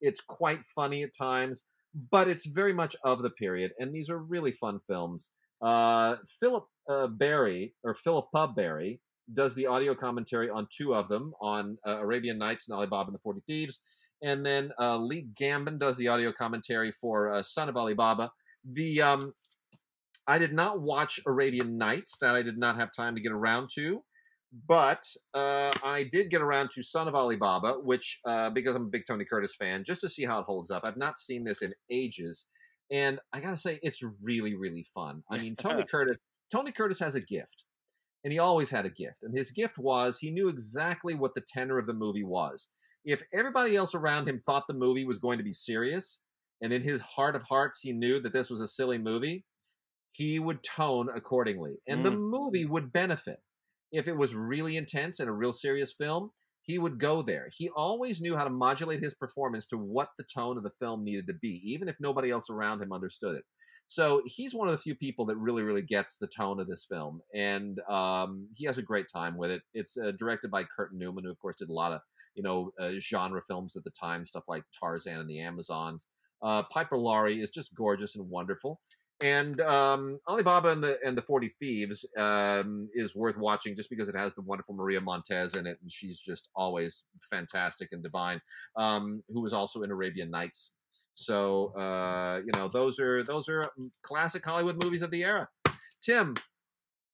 It's 0.00 0.20
quite 0.20 0.60
funny 0.76 1.02
at 1.02 1.10
times, 1.16 1.64
but 2.10 2.28
it's 2.28 2.46
very 2.46 2.72
much 2.72 2.94
of 3.02 3.22
the 3.22 3.30
period, 3.30 3.72
and 3.80 3.92
these 3.92 4.10
are 4.10 4.18
really 4.18 4.52
fun 4.52 4.78
films. 4.86 5.30
Uh, 5.60 6.16
Philip 6.38 6.66
uh, 6.88 7.08
Barry 7.08 7.74
or 7.82 7.94
Philippa 7.94 8.52
Barry 8.54 9.00
does 9.34 9.56
the 9.56 9.66
audio 9.66 9.94
commentary 9.94 10.48
on 10.48 10.68
two 10.70 10.94
of 10.94 11.08
them 11.08 11.32
on 11.40 11.78
uh, 11.84 11.98
Arabian 11.98 12.38
Nights 12.38 12.68
and 12.68 12.76
Ali 12.76 12.86
Baba 12.86 13.08
and 13.08 13.14
the 13.14 13.20
Forty 13.20 13.40
Thieves, 13.44 13.80
and 14.22 14.46
then 14.46 14.70
uh, 14.78 14.96
Lee 14.98 15.26
Gambin 15.34 15.80
does 15.80 15.96
the 15.96 16.06
audio 16.06 16.30
commentary 16.30 16.92
for 16.92 17.32
uh, 17.32 17.42
Son 17.42 17.68
of 17.68 17.76
Ali 17.76 17.94
Baba. 17.94 18.30
The 18.72 19.02
um, 19.02 19.32
I 20.28 20.38
did 20.38 20.52
not 20.52 20.82
watch 20.82 21.18
Arabian 21.26 21.78
Nights, 21.78 22.18
that 22.20 22.34
I 22.34 22.42
did 22.42 22.58
not 22.58 22.76
have 22.76 22.90
time 22.92 23.14
to 23.14 23.20
get 23.20 23.32
around 23.32 23.70
to. 23.76 24.04
But 24.66 25.04
uh, 25.34 25.72
I 25.82 26.06
did 26.10 26.30
get 26.30 26.42
around 26.42 26.70
to 26.74 26.82
Son 26.82 27.08
of 27.08 27.14
Ali 27.14 27.36
Baba, 27.36 27.74
which, 27.82 28.20
uh, 28.26 28.50
because 28.50 28.76
I'm 28.76 28.84
a 28.84 28.90
big 28.90 29.04
Tony 29.06 29.24
Curtis 29.24 29.54
fan, 29.58 29.84
just 29.84 30.02
to 30.02 30.08
see 30.08 30.24
how 30.24 30.38
it 30.38 30.44
holds 30.44 30.70
up. 30.70 30.82
I've 30.84 30.96
not 30.96 31.18
seen 31.18 31.44
this 31.44 31.62
in 31.62 31.72
ages. 31.90 32.46
And 32.90 33.20
I 33.32 33.40
got 33.40 33.50
to 33.50 33.56
say, 33.56 33.78
it's 33.82 34.02
really, 34.22 34.54
really 34.54 34.86
fun. 34.94 35.22
I 35.30 35.38
mean, 35.38 35.56
Tony 35.56 35.84
Curtis, 35.90 36.16
Tony 36.52 36.72
Curtis 36.72 36.98
has 37.00 37.14
a 37.14 37.20
gift. 37.20 37.64
And 38.24 38.32
he 38.32 38.38
always 38.38 38.70
had 38.70 38.84
a 38.84 38.90
gift. 38.90 39.22
And 39.22 39.36
his 39.36 39.50
gift 39.50 39.78
was 39.78 40.18
he 40.18 40.30
knew 40.30 40.48
exactly 40.48 41.14
what 41.14 41.34
the 41.34 41.42
tenor 41.46 41.78
of 41.78 41.86
the 41.86 41.94
movie 41.94 42.24
was. 42.24 42.68
If 43.04 43.22
everybody 43.32 43.76
else 43.76 43.94
around 43.94 44.28
him 44.28 44.42
thought 44.44 44.64
the 44.66 44.74
movie 44.74 45.04
was 45.04 45.18
going 45.18 45.38
to 45.38 45.44
be 45.44 45.52
serious, 45.52 46.18
and 46.60 46.72
in 46.72 46.82
his 46.82 47.00
heart 47.00 47.36
of 47.36 47.42
hearts, 47.42 47.80
he 47.80 47.92
knew 47.92 48.18
that 48.20 48.32
this 48.32 48.50
was 48.50 48.60
a 48.60 48.68
silly 48.68 48.98
movie, 48.98 49.44
he 50.18 50.40
would 50.40 50.64
tone 50.64 51.08
accordingly. 51.14 51.76
And 51.86 52.00
mm. 52.00 52.04
the 52.04 52.10
movie 52.10 52.64
would 52.64 52.92
benefit. 52.92 53.38
If 53.92 54.08
it 54.08 54.16
was 54.16 54.34
really 54.34 54.76
intense 54.76 55.20
and 55.20 55.28
a 55.28 55.32
real 55.32 55.52
serious 55.52 55.94
film, 55.96 56.32
he 56.62 56.76
would 56.76 56.98
go 56.98 57.22
there. 57.22 57.48
He 57.56 57.70
always 57.70 58.20
knew 58.20 58.36
how 58.36 58.42
to 58.42 58.50
modulate 58.50 59.00
his 59.00 59.14
performance 59.14 59.66
to 59.68 59.78
what 59.78 60.08
the 60.18 60.24
tone 60.24 60.56
of 60.56 60.64
the 60.64 60.72
film 60.80 61.04
needed 61.04 61.28
to 61.28 61.34
be, 61.34 61.62
even 61.64 61.88
if 61.88 61.94
nobody 62.00 62.30
else 62.30 62.50
around 62.50 62.82
him 62.82 62.92
understood 62.92 63.36
it. 63.36 63.44
So 63.86 64.20
he's 64.26 64.54
one 64.54 64.66
of 64.66 64.72
the 64.72 64.82
few 64.82 64.96
people 64.96 65.24
that 65.26 65.36
really, 65.36 65.62
really 65.62 65.82
gets 65.82 66.18
the 66.18 66.26
tone 66.26 66.58
of 66.58 66.66
this 66.66 66.84
film, 66.84 67.22
and 67.32 67.80
um, 67.88 68.48
he 68.52 68.66
has 68.66 68.76
a 68.76 68.82
great 68.82 69.06
time 69.10 69.38
with 69.38 69.50
it. 69.50 69.62
It's 69.72 69.96
uh, 69.96 70.10
directed 70.18 70.50
by 70.50 70.64
Kurt 70.64 70.92
Neumann, 70.94 71.24
who 71.24 71.30
of 71.30 71.38
course 71.38 71.56
did 71.56 71.70
a 71.70 71.72
lot 71.72 71.92
of 71.92 72.00
you 72.34 72.42
know 72.42 72.72
uh, 72.78 72.90
genre 73.00 73.40
films 73.48 73.76
at 73.76 73.84
the 73.84 73.90
time, 73.98 74.26
stuff 74.26 74.44
like 74.46 74.64
Tarzan 74.78 75.20
and 75.20 75.30
the 75.30 75.40
Amazons. 75.40 76.06
Uh, 76.42 76.64
Piper 76.64 76.98
Laurie 76.98 77.40
is 77.40 77.48
just 77.48 77.74
gorgeous 77.74 78.14
and 78.14 78.28
wonderful. 78.28 78.78
And 79.20 79.60
um, 79.60 80.20
Ali 80.26 80.44
Baba 80.44 80.70
and 80.70 80.82
the 80.82 80.98
and 81.04 81.18
the 81.18 81.22
Forty 81.22 81.52
Thieves 81.58 82.06
um, 82.16 82.88
is 82.94 83.16
worth 83.16 83.36
watching 83.36 83.74
just 83.74 83.90
because 83.90 84.08
it 84.08 84.14
has 84.14 84.34
the 84.34 84.42
wonderful 84.42 84.74
Maria 84.74 85.00
Montez 85.00 85.54
in 85.54 85.66
it, 85.66 85.78
and 85.82 85.90
she's 85.90 86.20
just 86.20 86.48
always 86.54 87.02
fantastic 87.28 87.88
and 87.92 88.02
divine. 88.02 88.40
Um, 88.76 89.24
who 89.28 89.40
was 89.40 89.52
also 89.52 89.82
in 89.82 89.90
Arabian 89.90 90.30
Nights. 90.30 90.70
So 91.14 91.76
uh, 91.76 92.40
you 92.44 92.52
know 92.54 92.68
those 92.68 93.00
are 93.00 93.24
those 93.24 93.48
are 93.48 93.68
classic 94.02 94.44
Hollywood 94.44 94.82
movies 94.82 95.02
of 95.02 95.10
the 95.10 95.24
era. 95.24 95.48
Tim, 96.00 96.36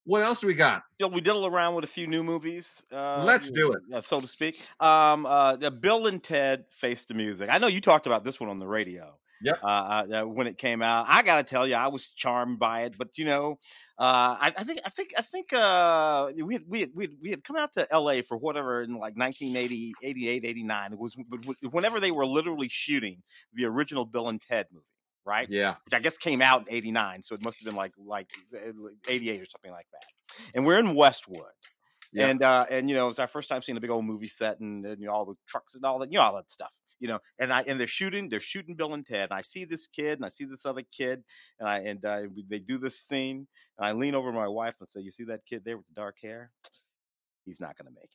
what 0.05 0.23
else 0.23 0.41
do 0.41 0.47
we 0.47 0.55
got? 0.55 0.83
We 1.01 1.23
diddle 1.23 1.47
around 1.47 1.75
with 1.75 1.85
a 1.85 1.89
few 1.89 2.07
new 2.07 2.23
movies. 2.23 2.85
Uh, 2.93 3.25
Let's 3.25 3.51
do 3.51 3.73
it, 3.73 3.81
uh, 3.93 4.03
so 4.03 4.21
to 4.21 4.27
speak. 4.27 4.61
Um, 4.79 5.25
uh, 5.25 5.57
Bill 5.71 6.07
and 6.07 6.23
Ted 6.23 6.67
Face 6.71 7.07
the 7.07 7.15
Music. 7.15 7.49
I 7.51 7.57
know 7.57 7.67
you 7.67 7.81
talked 7.81 8.07
about 8.07 8.25
this 8.25 8.39
one 8.39 8.51
on 8.51 8.59
the 8.59 8.67
radio. 8.67 9.17
Yep. 9.43 9.59
Uh, 9.63 9.67
uh, 9.67 10.23
when 10.23 10.47
it 10.47 10.59
came 10.59 10.81
out, 10.81 11.07
I 11.09 11.23
got 11.23 11.37
to 11.37 11.43
tell 11.43 11.67
you, 11.67 11.75
I 11.75 11.89
was 11.89 12.09
charmed 12.09 12.59
by 12.59 12.83
it. 12.83 12.97
But 12.97 13.19
you 13.19 13.25
know, 13.25 13.59
uh, 13.99 14.37
I, 14.41 14.53
I, 14.57 14.65
think, 14.65 14.81
I 14.85 14.91
think, 14.91 15.15
I 15.19 15.23
think 15.23 15.53
uh, 15.53 16.33
we 16.43 16.55
had, 16.55 16.63
we 16.67 16.81
had, 16.81 16.91
we 16.95 17.05
had, 17.05 17.13
we 17.21 17.31
had 17.31 17.45
come 17.45 17.57
out 17.57 17.73
to 17.75 17.87
L.A. 17.93 18.23
for 18.23 18.37
whatever 18.37 18.83
in 18.83 18.93
like 18.93 19.17
1980, 19.17 19.93
88, 20.03 20.45
89. 20.45 20.93
It 20.93 20.99
was 20.99 21.17
whenever 21.71 22.01
they 22.01 22.11
were 22.11 22.27
literally 22.27 22.69
shooting 22.69 23.23
the 23.53 23.67
original 23.67 24.05
Bill 24.05 24.29
and 24.29 24.41
Ted 24.41 24.67
movie 24.73 24.87
right? 25.27 25.49
Yeah. 25.49 25.77
Which 25.87 25.95
I 25.95 26.01
guess 26.01 26.19
came 26.19 26.43
out 26.43 26.69
in 26.69 26.75
89. 26.75 27.23
So 27.23 27.35
it 27.35 27.43
must 27.43 27.59
have 27.59 27.65
been 27.65 27.77
like 27.77 27.93
like 27.99 28.31
eh, 28.55 28.73
88 29.09 29.41
or 29.41 29.47
something 29.47 29.71
like 29.71 29.87
that. 29.93 30.05
And 30.55 30.67
we're 30.67 30.79
in 30.79 30.95
Westwood. 30.95 31.47
Yep. 32.13 32.31
And 32.31 32.43
uh 32.43 32.67
and 32.71 32.91
you 32.91 32.95
know, 32.95 33.07
it 33.07 33.09
was 33.09 33.19
our 33.19 33.27
first 33.27 33.49
time 33.49 33.63
seeing 33.63 33.79
a 33.79 33.81
big 33.81 33.91
old 33.91 34.05
movie 34.05 34.27
set 34.27 34.61
and, 34.61 34.85
and 34.85 35.01
you 35.01 35.07
know 35.07 35.15
all 35.15 35.25
the 35.25 35.37
trucks 35.49 35.75
and 35.75 35.85
all 35.85 35.99
that, 36.01 36.13
you 36.13 36.19
know, 36.19 36.25
all 36.25 36.35
that 36.37 36.51
stuff 36.51 36.77
you 37.05 37.09
know, 37.09 37.21
and 37.39 37.53
I 37.53 37.61
and 37.67 37.79
they're 37.79 37.87
shooting, 37.87 38.31
they're 38.31 38.41
shooting 38.41 38.77
Bill 38.77 38.95
and 38.95 39.05
Ted. 39.05 39.25
And 39.25 39.35
I 39.39 39.43
see 39.43 39.67
this 39.67 39.87
kid 39.87 40.19
and 40.19 40.25
I 40.25 40.31
see 40.31 40.47
this 40.47 40.65
other 40.65 40.81
kid, 40.91 41.23
and 41.61 41.69
I 41.69 41.81
and 41.81 42.03
uh, 42.03 42.23
they 42.49 42.59
do 42.61 42.79
this 42.79 42.99
scene. 42.99 43.47
And 43.77 43.87
I 43.87 43.93
lean 43.93 44.15
over 44.15 44.33
my 44.33 44.49
wife 44.49 44.77
and 44.81 44.89
say, 44.89 45.03
"You 45.03 45.11
see 45.11 45.25
that 45.25 45.45
kid 45.45 45.67
there 45.67 45.77
with 45.77 45.87
the 45.87 45.93
dark 45.93 46.17
hair? 46.23 46.51
He's 47.45 47.61
not 47.61 47.77
going 47.77 47.93
to 47.93 48.01
make 48.01 48.09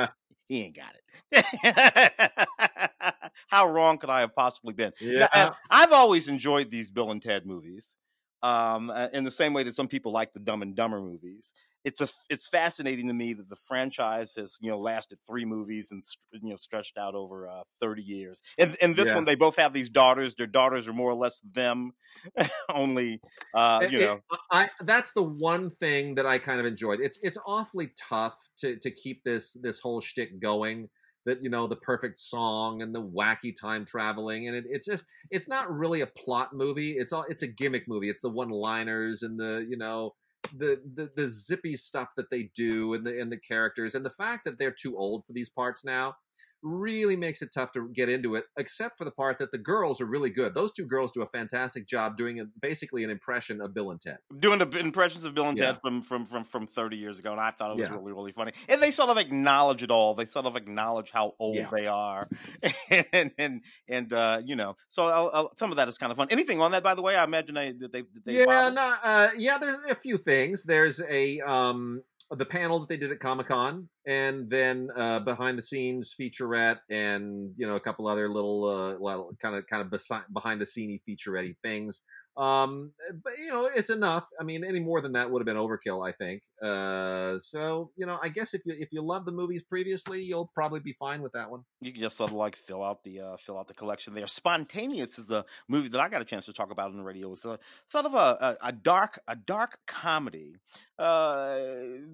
it. 0.00 0.10
he 0.48 0.62
ain't 0.62 0.74
got 0.74 0.96
it." 1.32 2.48
How 3.48 3.68
wrong 3.68 3.98
could 3.98 4.08
I 4.08 4.20
have 4.20 4.34
possibly 4.34 4.72
been? 4.72 4.92
Yeah. 5.02 5.28
Now, 5.34 5.56
I've 5.68 5.92
always 5.92 6.28
enjoyed 6.28 6.70
these 6.70 6.90
Bill 6.90 7.10
and 7.10 7.20
Ted 7.20 7.44
movies 7.44 7.98
um, 8.42 8.90
in 9.12 9.24
the 9.24 9.30
same 9.30 9.52
way 9.52 9.64
that 9.64 9.74
some 9.74 9.88
people 9.88 10.12
like 10.12 10.32
the 10.32 10.40
Dumb 10.40 10.62
and 10.62 10.74
Dumber 10.74 11.02
movies 11.02 11.52
it's 11.86 12.00
a 12.00 12.08
it's 12.28 12.48
fascinating 12.48 13.06
to 13.06 13.14
me 13.14 13.32
that 13.32 13.48
the 13.48 13.54
franchise 13.54 14.34
has 14.34 14.58
you 14.60 14.68
know 14.68 14.78
lasted 14.78 15.18
three 15.24 15.44
movies 15.44 15.92
and 15.92 16.02
you 16.32 16.50
know 16.50 16.56
stretched 16.56 16.98
out 16.98 17.14
over 17.14 17.48
uh, 17.48 17.62
30 17.80 18.02
years. 18.02 18.42
And, 18.58 18.76
and 18.82 18.96
this 18.96 19.06
yeah. 19.06 19.14
one 19.14 19.24
they 19.24 19.36
both 19.36 19.54
have 19.56 19.72
these 19.72 19.88
daughters. 19.88 20.34
Their 20.34 20.48
daughters 20.48 20.88
are 20.88 20.92
more 20.92 21.10
or 21.10 21.14
less 21.14 21.40
them 21.40 21.92
only 22.74 23.20
uh, 23.54 23.86
you 23.88 24.00
it, 24.00 24.04
know. 24.04 24.14
It, 24.14 24.40
I 24.50 24.70
that's 24.80 25.12
the 25.12 25.22
one 25.22 25.70
thing 25.70 26.16
that 26.16 26.26
I 26.26 26.38
kind 26.38 26.58
of 26.58 26.66
enjoyed. 26.66 26.98
It's 27.00 27.20
it's 27.22 27.38
awfully 27.46 27.92
tough 27.96 28.36
to 28.58 28.76
to 28.80 28.90
keep 28.90 29.22
this 29.22 29.56
this 29.62 29.78
whole 29.78 30.00
shtick 30.00 30.40
going 30.40 30.88
that 31.24 31.40
you 31.40 31.50
know 31.50 31.68
the 31.68 31.76
perfect 31.76 32.18
song 32.18 32.82
and 32.82 32.92
the 32.92 33.02
wacky 33.02 33.54
time 33.54 33.84
traveling 33.84 34.48
and 34.48 34.56
it, 34.56 34.64
it's 34.68 34.86
just 34.86 35.04
it's 35.30 35.48
not 35.48 35.72
really 35.72 36.00
a 36.00 36.06
plot 36.06 36.52
movie. 36.52 36.96
It's 36.98 37.12
all 37.12 37.26
it's 37.28 37.44
a 37.44 37.48
gimmick 37.48 37.86
movie. 37.86 38.10
It's 38.10 38.22
the 38.22 38.30
one 38.30 38.50
liners 38.50 39.22
and 39.22 39.38
the 39.38 39.64
you 39.68 39.76
know 39.76 40.14
the, 40.58 40.80
the 40.94 41.10
the 41.16 41.28
zippy 41.28 41.76
stuff 41.76 42.14
that 42.16 42.30
they 42.30 42.44
do 42.54 42.94
and 42.94 43.06
the 43.06 43.20
and 43.20 43.30
the 43.30 43.38
characters 43.38 43.94
and 43.94 44.04
the 44.04 44.10
fact 44.10 44.44
that 44.44 44.58
they're 44.58 44.70
too 44.70 44.96
old 44.96 45.24
for 45.26 45.32
these 45.32 45.50
parts 45.50 45.84
now 45.84 46.14
really 46.62 47.16
makes 47.16 47.42
it 47.42 47.50
tough 47.52 47.72
to 47.72 47.88
get 47.92 48.08
into 48.08 48.34
it, 48.34 48.44
except 48.58 48.98
for 48.98 49.04
the 49.04 49.10
part 49.10 49.38
that 49.38 49.52
the 49.52 49.58
girls 49.58 50.00
are 50.00 50.06
really 50.06 50.30
good. 50.30 50.54
Those 50.54 50.72
two 50.72 50.86
girls 50.86 51.12
do 51.12 51.22
a 51.22 51.26
fantastic 51.26 51.86
job 51.86 52.16
doing 52.16 52.40
a, 52.40 52.44
basically 52.60 53.04
an 53.04 53.10
impression 53.10 53.60
of 53.60 53.74
Bill 53.74 53.90
and 53.90 54.00
Ted. 54.00 54.18
Doing 54.38 54.58
the 54.58 54.68
impressions 54.78 55.24
of 55.24 55.34
Bill 55.34 55.48
and 55.48 55.58
yeah. 55.58 55.72
Ted 55.72 55.80
from, 55.80 56.02
from 56.02 56.24
from 56.24 56.44
from 56.44 56.66
30 56.66 56.96
years 56.96 57.18
ago, 57.18 57.32
and 57.32 57.40
I 57.40 57.50
thought 57.50 57.70
it 57.70 57.80
was 57.80 57.88
yeah. 57.88 57.96
really, 57.96 58.12
really 58.12 58.32
funny. 58.32 58.52
And 58.68 58.82
they 58.82 58.90
sort 58.90 59.10
of 59.10 59.18
acknowledge 59.18 59.82
it 59.82 59.90
all. 59.90 60.14
They 60.14 60.26
sort 60.26 60.46
of 60.46 60.56
acknowledge 60.56 61.10
how 61.10 61.34
old 61.38 61.56
yeah. 61.56 61.68
they 61.70 61.86
are. 61.86 62.28
and 63.12 63.30
and, 63.38 63.62
and 63.88 64.12
uh, 64.12 64.42
you 64.44 64.56
know, 64.56 64.76
so 64.88 65.06
I'll, 65.06 65.30
I'll, 65.32 65.52
some 65.56 65.70
of 65.70 65.76
that 65.76 65.88
is 65.88 65.98
kind 65.98 66.10
of 66.10 66.18
fun. 66.18 66.28
Anything 66.30 66.60
on 66.60 66.72
that, 66.72 66.82
by 66.82 66.94
the 66.94 67.02
way? 67.02 67.16
I 67.16 67.24
imagine 67.24 67.54
they, 67.54 67.72
they, 67.72 68.04
they 68.24 68.44
Yeah, 68.44 68.70
no, 68.70 68.94
uh, 69.02 69.30
yeah, 69.36 69.58
there's 69.58 69.76
a 69.88 69.94
few 69.94 70.18
things. 70.18 70.64
There's 70.64 71.00
a 71.08 71.40
um 71.40 72.02
the 72.30 72.44
panel 72.44 72.80
that 72.80 72.88
they 72.88 72.96
did 72.96 73.12
at 73.12 73.20
Comic 73.20 73.48
Con, 73.48 73.88
and 74.06 74.50
then 74.50 74.90
uh, 74.96 75.20
behind 75.20 75.56
the 75.56 75.62
scenes 75.62 76.14
featurette, 76.18 76.78
and 76.90 77.52
you 77.56 77.66
know 77.66 77.76
a 77.76 77.80
couple 77.80 78.08
other 78.08 78.28
little, 78.28 78.64
uh, 78.64 79.22
kind 79.40 79.56
of 79.56 79.66
kind 79.66 79.82
of 79.82 80.24
behind 80.32 80.60
the 80.60 80.66
sceney 80.66 81.00
featurette 81.08 81.56
things. 81.62 82.02
Um, 82.36 82.92
but 83.24 83.38
you 83.38 83.48
know, 83.48 83.70
it's 83.74 83.90
enough. 83.90 84.26
I 84.38 84.44
mean, 84.44 84.62
any 84.62 84.80
more 84.80 85.00
than 85.00 85.12
that 85.12 85.30
would 85.30 85.40
have 85.40 85.46
been 85.46 85.56
overkill, 85.56 86.06
I 86.06 86.12
think. 86.12 86.42
Uh, 86.62 87.38
so 87.40 87.90
you 87.96 88.04
know, 88.04 88.18
I 88.22 88.28
guess 88.28 88.52
if 88.52 88.62
you 88.66 88.74
if 88.78 88.88
you 88.92 89.02
love 89.02 89.24
the 89.24 89.32
movies 89.32 89.62
previously, 89.62 90.22
you'll 90.22 90.50
probably 90.54 90.80
be 90.80 90.94
fine 90.98 91.22
with 91.22 91.32
that 91.32 91.50
one. 91.50 91.62
You 91.80 91.92
can 91.92 92.02
just 92.02 92.16
sort 92.16 92.30
of 92.30 92.36
like 92.36 92.54
fill 92.54 92.84
out 92.84 93.02
the 93.04 93.20
uh, 93.20 93.36
fill 93.36 93.58
out 93.58 93.68
the 93.68 93.74
collection 93.74 94.14
there. 94.14 94.26
Spontaneous 94.26 95.18
is 95.18 95.26
the 95.26 95.44
movie 95.68 95.88
that 95.88 96.00
I 96.00 96.08
got 96.08 96.20
a 96.20 96.26
chance 96.26 96.44
to 96.46 96.52
talk 96.52 96.70
about 96.70 96.90
on 96.90 96.98
the 96.98 97.02
radio. 97.02 97.32
It's 97.32 97.44
a 97.44 97.58
sort 97.90 98.04
of 98.04 98.14
a, 98.14 98.56
a, 98.62 98.68
a 98.68 98.72
dark 98.72 99.18
a 99.28 99.36
dark 99.36 99.78
comedy 99.86 100.56
uh, 100.98 101.58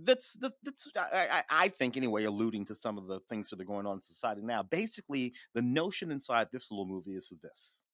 that's 0.05 0.39
that's 0.63 0.89
I, 0.97 1.43
I 1.51 1.69
think 1.69 1.97
anyway, 1.97 2.25
alluding 2.25 2.67
to 2.67 2.75
some 2.75 2.99
of 2.99 3.07
the 3.07 3.21
things 3.29 3.51
that 3.51 3.61
are 3.61 3.65
going 3.65 3.87
on 3.87 3.97
in 3.97 4.01
society 4.01 4.43
now. 4.43 4.63
Basically, 4.63 5.35
the 5.55 5.63
notion 5.63 6.11
inside 6.11 6.49
this 6.53 6.71
little 6.71 6.87
movie 6.87 7.15
is 7.17 7.33
this 7.43 7.85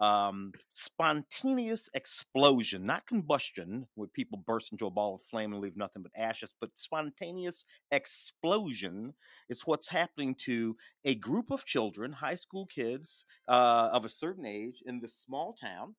um, 0.00 0.52
spontaneous 0.74 1.88
explosion, 1.94 2.84
not 2.86 3.06
combustion, 3.06 3.86
where 3.94 4.08
people 4.08 4.38
burst 4.46 4.72
into 4.72 4.86
a 4.86 4.90
ball 4.90 5.14
of 5.14 5.22
flame 5.22 5.52
and 5.52 5.62
leave 5.62 5.76
nothing 5.76 6.02
but 6.02 6.12
ashes, 6.16 6.54
but 6.60 6.70
spontaneous 6.76 7.64
explosion 7.90 9.14
is 9.48 9.62
what's 9.62 9.88
happening 9.88 10.34
to 10.34 10.76
a 11.04 11.14
group 11.14 11.50
of 11.50 11.64
children, 11.64 12.12
high 12.12 12.34
school 12.34 12.66
kids 12.66 13.24
uh, 13.48 13.88
of 13.92 14.04
a 14.04 14.08
certain 14.10 14.44
age 14.44 14.82
in 14.86 15.00
this 15.00 15.14
small 15.16 15.54
town. 15.54 15.94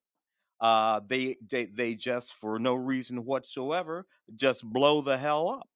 uh, 0.61 1.01
they 1.07 1.35
they 1.49 1.65
they 1.65 1.95
just 1.95 2.33
for 2.33 2.59
no 2.59 2.73
reason 2.75 3.25
whatsoever 3.25 4.05
just 4.35 4.63
blow 4.65 5.01
the 5.01 5.17
hell 5.17 5.49
up. 5.49 5.69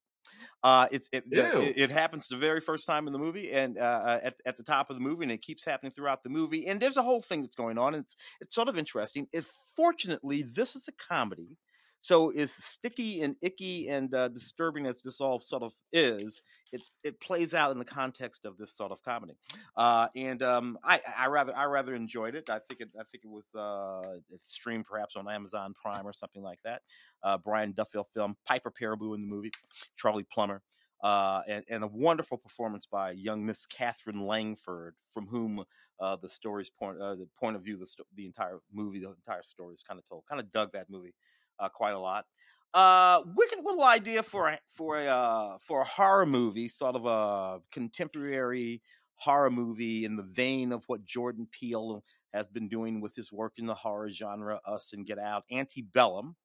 Uh, 0.63 0.87
it 0.91 1.07
it, 1.11 1.23
it, 1.31 1.77
it 1.77 1.89
happens 1.91 2.27
the 2.27 2.37
very 2.37 2.61
first 2.61 2.85
time 2.85 3.07
in 3.07 3.13
the 3.13 3.19
movie, 3.19 3.51
and 3.51 3.77
uh, 3.77 3.81
uh, 3.81 4.19
at 4.23 4.35
at 4.45 4.57
the 4.57 4.63
top 4.63 4.89
of 4.89 4.95
the 4.95 5.01
movie, 5.01 5.23
and 5.23 5.31
it 5.31 5.41
keeps 5.41 5.65
happening 5.65 5.91
throughout 5.91 6.23
the 6.23 6.29
movie. 6.29 6.67
And 6.67 6.79
there's 6.79 6.97
a 6.97 7.03
whole 7.03 7.21
thing 7.21 7.41
that's 7.41 7.55
going 7.55 7.77
on. 7.77 7.95
And 7.95 8.03
it's 8.03 8.15
it's 8.39 8.55
sort 8.55 8.69
of 8.69 8.77
interesting. 8.77 9.27
It, 9.31 9.45
fortunately, 9.75 10.43
this 10.43 10.75
is 10.75 10.87
a 10.87 10.93
comedy, 10.93 11.57
so 12.01 12.31
as 12.31 12.51
sticky 12.51 13.21
and 13.21 13.35
icky 13.41 13.87
and 13.87 14.13
uh, 14.13 14.27
disturbing 14.27 14.87
as 14.87 15.03
this 15.03 15.21
all 15.21 15.39
sort 15.39 15.61
of 15.61 15.71
is, 15.93 16.41
it 16.71 16.81
it 17.03 17.21
plays 17.21 17.53
out 17.53 17.71
in 17.71 17.77
the 17.77 17.85
context 17.85 18.45
of 18.45 18.57
this 18.57 18.75
sort 18.75 18.91
of 18.91 19.03
comedy. 19.03 19.35
Uh, 19.77 20.07
and 20.15 20.41
um, 20.41 20.79
I 20.83 20.99
I 21.15 21.27
rather 21.27 21.55
I 21.55 21.65
rather 21.65 21.93
enjoyed 21.93 22.33
it. 22.33 22.49
I 22.49 22.59
think 22.67 22.81
it 22.81 22.89
I 22.99 23.03
think 23.03 23.23
it 23.23 23.29
was 23.29 23.45
uh, 23.55 24.17
it's 24.31 24.49
streamed 24.49 24.85
perhaps 24.85 25.15
on 25.15 25.29
Amazon 25.29 25.75
Prime 25.79 26.05
or 26.05 26.13
something 26.13 26.41
like 26.41 26.59
that 26.63 26.81
uh, 27.23 27.37
Brian 27.37 27.71
Duffield 27.71 28.07
film, 28.13 28.35
Piper 28.45 28.71
Perabo 28.71 29.15
in 29.15 29.21
the 29.21 29.27
movie, 29.27 29.51
Charlie 29.97 30.25
Plummer, 30.31 30.61
uh, 31.03 31.41
and, 31.47 31.63
and, 31.69 31.83
a 31.83 31.87
wonderful 31.87 32.37
performance 32.37 32.85
by 32.85 33.11
young 33.11 33.43
Miss 33.43 33.65
Katherine 33.65 34.27
Langford, 34.27 34.95
from 35.09 35.25
whom 35.25 35.63
uh, 35.99 36.15
the 36.15 36.29
story's 36.29 36.69
point, 36.69 36.99
uh, 37.01 37.15
the 37.15 37.27
point 37.39 37.55
of 37.55 37.63
view, 37.63 37.75
the, 37.77 37.87
sto- 37.87 38.03
the 38.15 38.25
entire 38.25 38.59
movie, 38.71 38.99
the 38.99 39.09
entire 39.09 39.41
story 39.41 39.73
is 39.73 39.83
kind 39.83 39.99
of 39.99 40.07
told. 40.07 40.23
Kind 40.27 40.39
of 40.39 40.51
dug 40.51 40.71
that 40.73 40.89
movie 40.89 41.15
uh, 41.59 41.69
quite 41.69 41.93
a 41.93 41.99
lot. 41.99 42.25
Uh, 42.73 43.21
wicked 43.35 43.59
little 43.65 43.83
idea 43.83 44.23
for 44.23 44.47
a, 44.47 44.59
for 44.67 44.97
a 44.97 45.57
for 45.59 45.81
a 45.81 45.85
horror 45.85 46.25
movie, 46.25 46.69
sort 46.69 46.95
of 46.95 47.05
a 47.05 47.61
contemporary 47.71 48.81
horror 49.15 49.51
movie 49.51 50.05
in 50.05 50.15
the 50.15 50.23
vein 50.23 50.71
of 50.71 50.83
what 50.87 51.05
Jordan 51.05 51.47
Peele 51.51 52.03
has 52.33 52.47
been 52.47 52.67
doing 52.69 53.01
with 53.01 53.15
his 53.15 53.31
work 53.31 53.53
in 53.57 53.65
the 53.65 53.75
horror 53.75 54.09
genre, 54.09 54.59
Us 54.65 54.93
and 54.93 55.05
Get 55.05 55.19
Out, 55.19 55.43
Antebellum, 55.51 56.35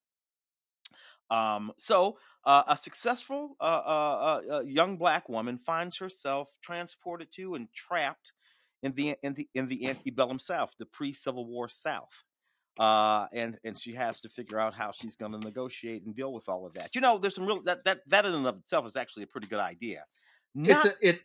um, 1.31 1.73
so, 1.77 2.19
uh, 2.45 2.63
a 2.69 2.77
successful 2.77 3.57
uh, 3.61 3.65
uh, 3.65 4.43
uh, 4.51 4.61
young 4.61 4.97
black 4.97 5.29
woman 5.29 5.59
finds 5.59 5.97
herself 5.99 6.53
transported 6.63 7.33
to 7.33 7.55
and 7.55 7.73
trapped 7.73 8.33
in 8.83 8.93
the 8.93 9.17
in 9.23 9.35
the 9.35 9.49
in 9.55 9.69
the 9.69 9.89
antebellum 9.89 10.39
South, 10.39 10.75
the 10.79 10.87
pre-Civil 10.87 11.47
War 11.47 11.69
South. 11.69 12.23
Uh, 12.79 13.27
and 13.33 13.59
and 13.65 13.79
she 13.79 13.95
has 13.95 14.21
to 14.21 14.29
figure 14.29 14.61
out 14.61 14.75
how 14.75 14.91
she's 14.93 15.17
going 15.17 15.33
to 15.33 15.39
negotiate 15.39 16.05
and 16.05 16.15
deal 16.15 16.33
with 16.33 16.49
all 16.49 16.67
of 16.67 16.75
that. 16.75 16.95
You 16.95 17.01
know, 17.01 17.19
there's 17.19 17.35
some 17.35 17.47
real 17.47 17.63
that 17.63 17.85
that 17.85 18.01
that 18.09 18.27
in 18.27 18.35
and 18.35 18.47
of 18.47 18.59
itself 18.59 18.87
is 18.87 18.97
actually 18.97 19.25
a 19.25 19.29
pretty 19.29 19.49
good 19.49 19.61
idea. 19.61 20.05
Not, 20.55 20.85
it's 20.85 21.03
a, 21.03 21.09
it 21.09 21.21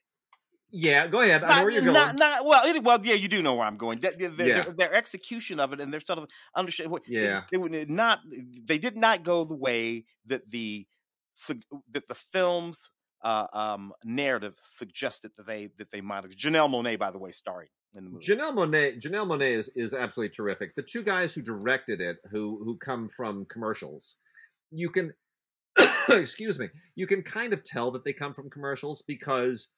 yeah, 0.72 1.08
go 1.08 1.22
ahead. 1.22 1.42
Not, 1.42 1.52
I 1.52 1.56
know 1.56 1.64
where 1.64 1.72
you're 1.72 1.82
going. 1.82 1.94
Not, 1.94 2.18
not, 2.18 2.46
well, 2.46 2.82
well, 2.82 3.00
yeah, 3.04 3.16
you 3.16 3.28
do 3.28 3.42
know 3.42 3.56
where 3.56 3.68
I'm 3.68 3.78
going. 3.78 4.00
The, 4.00 4.12
the, 4.18 4.28
the, 4.28 4.48
yeah. 4.48 4.62
their, 4.62 4.74
their, 4.74 4.94
execution 4.94 5.60
of 5.60 5.74
it 5.74 5.82
and 5.82 5.94
their 5.94 6.00
sort 6.00 6.20
of 6.20 6.28
understand. 6.56 6.94
Yeah, 7.08 7.42
they, 7.52 7.58
they 7.58 7.86
not. 7.86 8.20
They 8.66 8.78
did 8.78 8.98
not 8.98 9.24
go 9.24 9.44
the 9.44 9.56
way 9.56 10.06
that 10.28 10.48
the 10.50 10.88
that 11.92 12.08
the 12.08 12.16
film's 12.16 12.90
uh, 13.24 13.48
um, 13.54 13.94
narrative 14.04 14.58
suggested 14.62 15.32
that 15.38 15.46
they 15.46 15.70
that 15.78 15.92
they 15.92 16.02
might 16.02 16.24
have. 16.24 16.32
Janelle 16.32 16.70
Monáe, 16.70 16.98
by 16.98 17.12
the 17.12 17.20
way, 17.20 17.32
starring 17.32 17.70
in 17.94 18.06
the 18.06 18.10
movie. 18.10 18.26
Janelle 18.26 18.54
Monáe, 18.54 19.02
Janelle 19.02 19.28
Monáe 19.28 19.52
is 19.52 19.70
is 19.76 19.94
absolutely 19.94 20.34
terrific. 20.36 20.76
The 20.76 20.84
two 20.84 21.04
guys 21.04 21.34
who 21.34 21.42
directed 21.42 22.02
it, 22.02 22.18
who 22.32 22.62
who 22.64 22.78
come 22.78 23.10
from 23.10 23.46
commercials, 23.46 24.16
you 24.72 24.90
can, 24.90 25.14
excuse 26.10 26.58
me, 26.58 26.70
you 26.96 27.08
can 27.08 27.22
kind 27.22 27.54
of 27.54 27.64
tell 27.64 27.92
that 27.92 28.04
they 28.06 28.14
come 28.14 28.34
from 28.34 28.50
commercials 28.50 29.04
because 29.08 29.70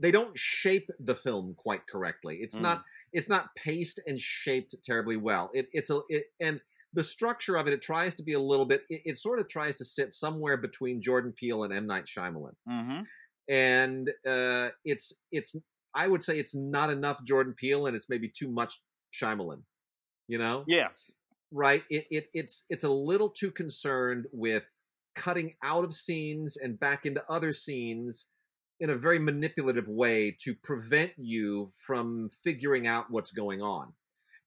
they 0.00 0.10
don't 0.10 0.36
shape 0.36 0.88
the 0.98 1.14
film 1.14 1.54
quite 1.56 1.86
correctly. 1.86 2.38
It's 2.40 2.56
mm. 2.56 2.62
not 2.62 2.82
it's 3.12 3.28
not 3.28 3.54
paced 3.54 4.00
and 4.06 4.20
shaped 4.20 4.74
terribly 4.82 5.16
well. 5.16 5.50
It, 5.52 5.68
it's 5.72 5.90
a 5.90 6.00
it, 6.08 6.24
and 6.40 6.60
the 6.92 7.04
structure 7.04 7.56
of 7.56 7.66
it 7.66 7.72
it 7.72 7.82
tries 7.82 8.14
to 8.16 8.22
be 8.22 8.32
a 8.32 8.40
little 8.40 8.66
bit. 8.66 8.82
It, 8.88 9.02
it, 9.04 9.18
sort 9.18 9.38
of 9.38 9.48
tries 9.48 9.78
to 9.78 9.84
sit 9.84 10.12
somewhere 10.12 10.56
between 10.56 11.02
Jordan 11.02 11.32
Peele 11.36 11.64
and 11.64 11.72
M 11.72 11.86
Night 11.86 12.06
Shyamalan, 12.06 12.54
mm-hmm. 12.68 13.00
and 13.48 14.10
uh, 14.26 14.70
it's 14.84 15.12
it's 15.30 15.54
I 15.94 16.08
would 16.08 16.22
say 16.22 16.38
it's 16.38 16.54
not 16.54 16.90
enough 16.90 17.22
Jordan 17.24 17.54
Peele 17.56 17.86
and 17.86 17.96
it's 17.96 18.08
maybe 18.08 18.28
too 18.28 18.48
much 18.48 18.80
Shyamalan. 19.12 19.62
You 20.28 20.38
know? 20.38 20.64
Yeah. 20.66 20.88
Right. 21.52 21.82
It, 21.90 22.06
it 22.10 22.28
it's 22.32 22.64
it's 22.70 22.84
a 22.84 22.90
little 22.90 23.28
too 23.28 23.50
concerned 23.50 24.26
with 24.32 24.62
cutting 25.16 25.54
out 25.64 25.84
of 25.84 25.92
scenes 25.92 26.56
and 26.56 26.78
back 26.78 27.04
into 27.04 27.22
other 27.28 27.52
scenes 27.52 28.26
in 28.80 28.90
a 28.90 28.96
very 28.96 29.18
manipulative 29.18 29.88
way 29.88 30.34
to 30.40 30.54
prevent 30.54 31.12
you 31.16 31.70
from 31.74 32.30
figuring 32.42 32.86
out 32.86 33.10
what's 33.10 33.30
going 33.30 33.62
on. 33.62 33.92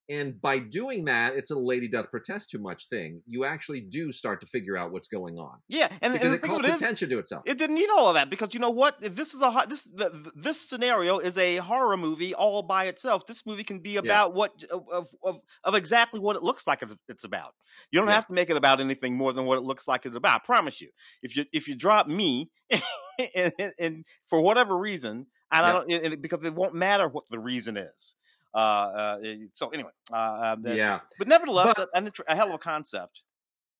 And 0.09 0.41
by 0.41 0.59
doing 0.59 1.05
that, 1.05 1.35
it's 1.35 1.51
a 1.51 1.57
lady 1.57 1.87
doth 1.87 2.11
protest 2.11 2.49
too 2.49 2.59
much 2.59 2.89
thing. 2.89 3.21
You 3.25 3.45
actually 3.45 3.79
do 3.79 4.11
start 4.11 4.41
to 4.41 4.47
figure 4.47 4.77
out 4.77 4.91
what's 4.91 5.07
going 5.07 5.37
on. 5.37 5.59
Yeah, 5.69 5.87
and, 6.01 6.13
and 6.13 6.33
it 6.33 6.41
calls 6.41 6.67
attention 6.67 7.09
to 7.09 7.19
itself. 7.19 7.43
It 7.45 7.57
didn't 7.57 7.75
need 7.75 7.89
all 7.89 8.09
of 8.09 8.15
that 8.15 8.29
because 8.29 8.53
you 8.53 8.59
know 8.59 8.69
what? 8.69 8.99
This 8.99 9.33
is 9.33 9.41
a 9.41 9.65
this 9.69 9.85
the, 9.85 10.31
this 10.35 10.69
scenario 10.69 11.19
is 11.19 11.37
a 11.37 11.57
horror 11.57 11.95
movie 11.95 12.33
all 12.33 12.63
by 12.63 12.85
itself. 12.85 13.25
This 13.25 13.45
movie 13.45 13.63
can 13.63 13.79
be 13.79 13.95
about 13.95 14.31
yeah. 14.31 14.35
what 14.35 14.63
of, 14.71 15.07
of 15.23 15.41
of 15.63 15.75
exactly 15.75 16.19
what 16.19 16.35
it 16.35 16.43
looks 16.43 16.67
like 16.67 16.83
it's 17.07 17.23
about. 17.23 17.53
You 17.91 17.99
don't 17.99 18.09
yeah. 18.09 18.15
have 18.15 18.27
to 18.27 18.33
make 18.33 18.49
it 18.49 18.57
about 18.57 18.81
anything 18.81 19.15
more 19.15 19.31
than 19.31 19.45
what 19.45 19.57
it 19.57 19.63
looks 19.63 19.87
like 19.87 20.05
it's 20.05 20.17
about. 20.17 20.41
I 20.41 20.45
promise 20.45 20.81
you. 20.81 20.89
If 21.21 21.37
you 21.37 21.45
if 21.53 21.69
you 21.69 21.75
drop 21.75 22.07
me 22.07 22.51
and, 23.35 23.53
and, 23.79 24.05
for 24.25 24.41
whatever 24.41 24.77
reason, 24.77 25.27
and 25.51 25.87
yeah. 25.87 25.97
I 25.97 25.99
don't 25.99 26.21
because 26.21 26.43
it 26.45 26.55
won't 26.55 26.73
matter 26.73 27.07
what 27.07 27.25
the 27.29 27.39
reason 27.39 27.77
is. 27.77 28.15
Uh, 28.53 28.57
uh, 28.57 29.17
so 29.53 29.69
anyway, 29.69 29.89
uh, 30.11 30.55
um, 30.55 30.63
yeah, 30.67 30.99
but 31.17 31.27
nevertheless, 31.27 31.73
but, 31.75 31.89
a, 31.95 32.11
a, 32.27 32.35
hell 32.35 32.49
of 32.49 32.55
a 32.55 32.57
concept. 32.59 33.21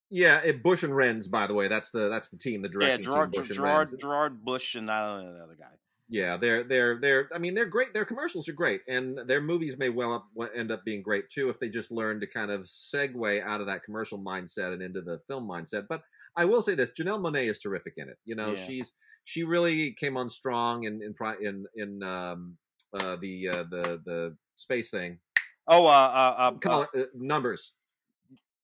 Yeah, 0.10 0.40
it, 0.40 0.64
Bush 0.64 0.84
and 0.84 0.94
Renz, 0.94 1.30
by 1.30 1.48
the 1.48 1.54
way, 1.54 1.68
that's 1.68 1.92
the 1.92 2.10
that's 2.10 2.30
the 2.30 2.38
team, 2.38 2.62
the 2.62 2.70
directing 2.70 3.00
yeah, 3.00 3.14
Gerard, 3.14 3.34
team. 3.34 3.42
Bush 3.44 3.56
Gerard, 3.56 4.00
Gerard 4.00 4.46
Bush, 4.46 4.76
and 4.76 4.90
I 4.90 5.06
don't 5.06 5.26
know 5.26 5.34
the 5.34 5.44
other 5.44 5.58
guy. 5.60 5.76
Yeah, 6.10 6.38
they're 6.38 6.64
they're 6.64 7.00
they're. 7.00 7.30
I 7.34 7.38
mean, 7.38 7.54
they're 7.54 7.66
great. 7.66 7.94
Their 7.94 8.06
commercials 8.06 8.48
are 8.50 8.54
great, 8.54 8.82
and 8.88 9.18
their 9.26 9.42
movies 9.42 9.78
may 9.78 9.90
well 9.90 10.14
up, 10.14 10.50
end 10.56 10.72
up 10.72 10.84
being 10.86 11.02
great 11.02 11.30
too 11.30 11.50
if 11.50 11.60
they 11.60 11.70
just 11.70 11.92
learn 11.92 12.20
to 12.20 12.28
kind 12.28 12.52
of 12.52 12.62
segue 12.62 13.42
out 13.42 13.62
of 13.62 13.68
that 13.68 13.84
commercial 13.84 14.20
mindset 14.20 14.74
and 14.74 14.82
into 14.82 15.02
the 15.02 15.20
film 15.28 15.48
mindset. 15.48 15.86
But 15.88 16.02
I 16.36 16.46
will 16.46 16.62
say 16.62 16.76
this: 16.76 16.92
Janelle 16.92 17.22
Monáe 17.22 17.50
is 17.50 17.60
terrific 17.60 17.94
in 17.98 18.10
it. 18.10 18.18
You 18.26 18.36
know, 18.36 18.54
yeah. 18.54 18.64
she's 18.66 18.94
she 19.24 19.44
really 19.44 19.94
came 19.94 20.18
on 20.18 20.30
strong 20.30 20.84
in 20.84 21.02
in 21.02 21.16
in 21.42 21.66
in 21.76 22.04
um, 22.04 22.58
uh, 22.94 23.16
the 23.16 23.50
uh, 23.50 23.64
the 23.72 24.02
the 24.06 24.38
space 24.64 24.90
thing. 24.90 25.20
Oh, 25.68 25.86
uh, 25.86 25.90
uh, 25.90 26.36
uh 26.38 26.52
Come 26.54 26.74
on, 26.74 26.88
uh, 26.96 27.02
uh 27.02 27.06
numbers. 27.16 27.74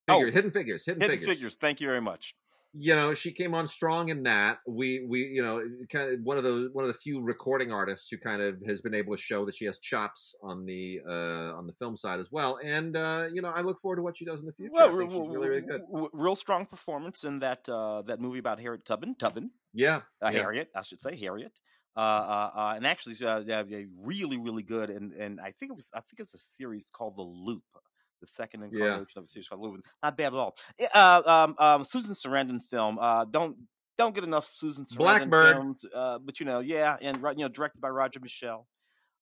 Figure, 0.10 0.28
oh, 0.28 0.32
hidden 0.32 0.52
figures, 0.52 0.86
hidden, 0.86 1.02
hidden 1.02 1.18
figures. 1.18 1.36
figures. 1.36 1.56
Thank 1.56 1.82
you 1.82 1.88
very 1.88 2.02
much. 2.02 2.36
You 2.74 2.96
know, 2.96 3.16
she 3.16 3.32
came 3.32 3.56
on 3.56 3.66
strong 3.66 4.10
in 4.10 4.24
that. 4.24 4.60
We 4.68 5.06
we 5.08 5.26
you 5.26 5.42
know 5.42 5.64
kind 5.92 6.12
of 6.14 6.20
one 6.22 6.38
of 6.38 6.44
the 6.44 6.70
one 6.72 6.86
of 6.86 6.88
the 6.88 6.98
few 6.98 7.22
recording 7.22 7.72
artists 7.72 8.10
who 8.10 8.18
kind 8.18 8.42
of 8.44 8.58
has 8.68 8.80
been 8.82 8.94
able 8.94 9.16
to 9.16 9.22
show 9.22 9.44
that 9.46 9.56
she 9.56 9.66
has 9.66 9.80
chops 9.80 10.36
on 10.44 10.66
the 10.66 11.00
uh 11.08 11.58
on 11.58 11.66
the 11.66 11.74
film 11.74 11.96
side 11.96 12.20
as 12.20 12.32
well. 12.32 12.60
And 12.64 12.96
uh 12.96 13.28
you 13.32 13.42
know, 13.42 13.50
I 13.50 13.62
look 13.62 13.80
forward 13.80 13.96
to 13.96 14.04
what 14.04 14.18
she 14.18 14.26
does 14.26 14.42
in 14.42 14.46
the 14.46 14.54
future. 14.54 14.72
Well, 14.74 14.90
she's 15.02 15.14
really 15.14 15.50
really 15.50 15.62
good. 15.62 15.82
Real 16.14 16.36
strong 16.36 16.68
performance 16.68 17.24
in 17.24 17.40
that 17.40 17.68
uh 17.68 18.04
that 18.04 18.20
movie 18.20 18.40
about 18.40 18.60
Harriet 18.60 18.86
Tubman. 18.86 19.16
Tubman. 19.16 19.50
Yeah, 19.74 20.02
uh, 20.22 20.30
yeah. 20.32 20.32
Harriet, 20.32 20.70
I 20.76 20.82
should 20.84 21.02
say 21.02 21.16
Harriet. 21.16 21.54
Uh, 21.96 22.00
uh, 22.00 22.52
uh, 22.56 22.74
and 22.76 22.88
actually, 22.88 23.16
uh, 23.26 23.42
yeah, 23.46 23.64
really, 24.02 24.38
really 24.38 24.64
good. 24.64 24.90
And 24.90 25.12
and 25.14 25.40
I 25.42 25.52
think 25.52 25.72
it 25.72 25.76
was, 25.76 25.90
I 25.94 26.00
think 26.02 26.20
it's 26.20 26.34
a 26.34 26.38
series 26.38 26.90
called 26.90 27.18
The 27.18 27.24
Loop, 27.24 27.64
the 28.22 28.28
second 28.28 28.64
incarnation 28.64 29.08
yeah. 29.16 29.20
of 29.20 29.26
a 29.26 29.28
series 29.28 29.48
called 29.48 29.62
Loop. 29.62 29.84
Not 30.04 30.18
bad 30.18 30.28
at 30.28 30.34
all. 30.34 30.56
Eh, 30.80 30.88
uh, 30.94 31.22
um, 31.26 31.56
um, 31.58 31.84
Susan 31.84 32.14
Sarandon 32.14 32.62
film. 32.62 32.98
Uh, 33.00 33.26
don't 33.26 33.58
don't 33.98 34.16
get 34.16 34.24
enough 34.24 34.48
Susan 34.48 34.86
Sarandon 34.86 34.98
Blackbird. 34.98 35.54
films. 35.54 35.86
Uh, 35.94 36.20
but 36.20 36.40
you 36.40 36.46
know, 36.46 36.60
yeah, 36.60 36.98
and 37.02 37.18
you 37.18 37.44
know, 37.44 37.50
directed 37.50 37.82
by 37.82 37.90
Roger 37.90 38.20
Michell. 38.20 38.68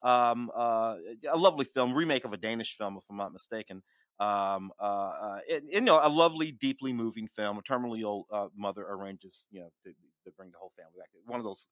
Um, 0.04 0.52
uh, 0.56 0.98
a 1.30 1.38
lovely 1.38 1.66
film, 1.66 1.94
remake 1.94 2.24
of 2.24 2.32
a 2.34 2.38
Danish 2.38 2.76
film, 2.78 2.98
if 2.98 3.04
I'm 3.10 3.18
not 3.18 3.34
mistaken. 3.34 3.82
Um, 4.20 4.72
uh, 4.80 4.84
uh, 4.84 5.40
and, 5.52 5.70
you 5.70 5.82
know, 5.82 6.00
a 6.02 6.10
lovely, 6.10 6.52
deeply 6.52 6.94
moving 6.94 7.28
film. 7.28 7.58
A 7.58 7.62
terminally 7.62 8.04
old 8.04 8.26
uh, 8.32 8.48
mother 8.56 8.84
arranges, 8.84 9.48
you 9.52 9.62
know, 9.62 9.70
to, 9.84 9.90
to 9.90 10.32
bring 10.38 10.52
the 10.52 10.58
whole 10.60 10.72
family 10.78 11.00
back. 11.00 11.10
One 11.26 11.40
of 11.40 11.46
those 11.46 11.68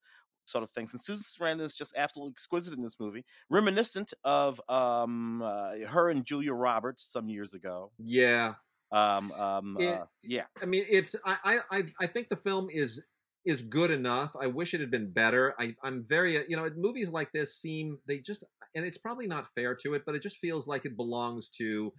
sort 0.46 0.64
of 0.64 0.70
things. 0.70 0.94
And 0.94 1.02
Susan 1.02 1.24
Sarandon 1.24 1.62
is 1.62 1.76
just 1.76 1.96
absolutely 1.98 2.32
exquisite 2.32 2.74
in 2.74 2.82
this 2.82 3.00
movie, 3.00 3.26
reminiscent 3.50 4.14
of 4.24 4.62
um, 4.70 5.42
uh, 5.42 5.78
her 5.88 6.10
and 6.10 6.26
Julia 6.26 6.54
Roberts 6.54 7.04
some 7.04 7.30
years 7.30 7.54
ago. 7.54 7.92
Yeah. 7.98 8.56
Um, 8.92 9.32
um, 9.34 9.78
it, 9.80 10.00
uh, 10.00 10.06
yeah. 10.24 10.46
I 10.62 10.66
mean, 10.66 10.86
it's 10.88 11.16
I, 11.26 11.60
I 11.72 11.84
I 12.00 12.08
think 12.08 12.30
the 12.30 12.36
film 12.36 12.70
is 12.72 13.02
is 13.46 13.62
good 13.62 13.92
enough. 13.92 14.36
I 14.40 14.48
wish 14.48 14.74
it 14.74 14.80
had 14.80 14.92
been 14.92 15.12
better. 15.12 15.54
I 15.60 15.76
I'm 15.84 16.06
very 16.08 16.38
uh, 16.38 16.44
you 16.48 16.56
know 16.56 16.70
movies 16.76 17.10
like 17.10 17.32
this 17.32 17.56
seem 17.58 18.00
they 18.08 18.20
just 18.20 18.44
and 18.74 18.86
it's 18.86 18.98
probably 18.98 19.28
not 19.28 19.48
fair 19.54 19.76
to 19.76 19.94
it, 19.94 20.04
but 20.06 20.16
it 20.16 20.22
just 20.22 20.38
feels 20.38 20.68
like 20.68 20.86
it 20.86 20.96
belongs 20.96 21.50
to 21.58 21.94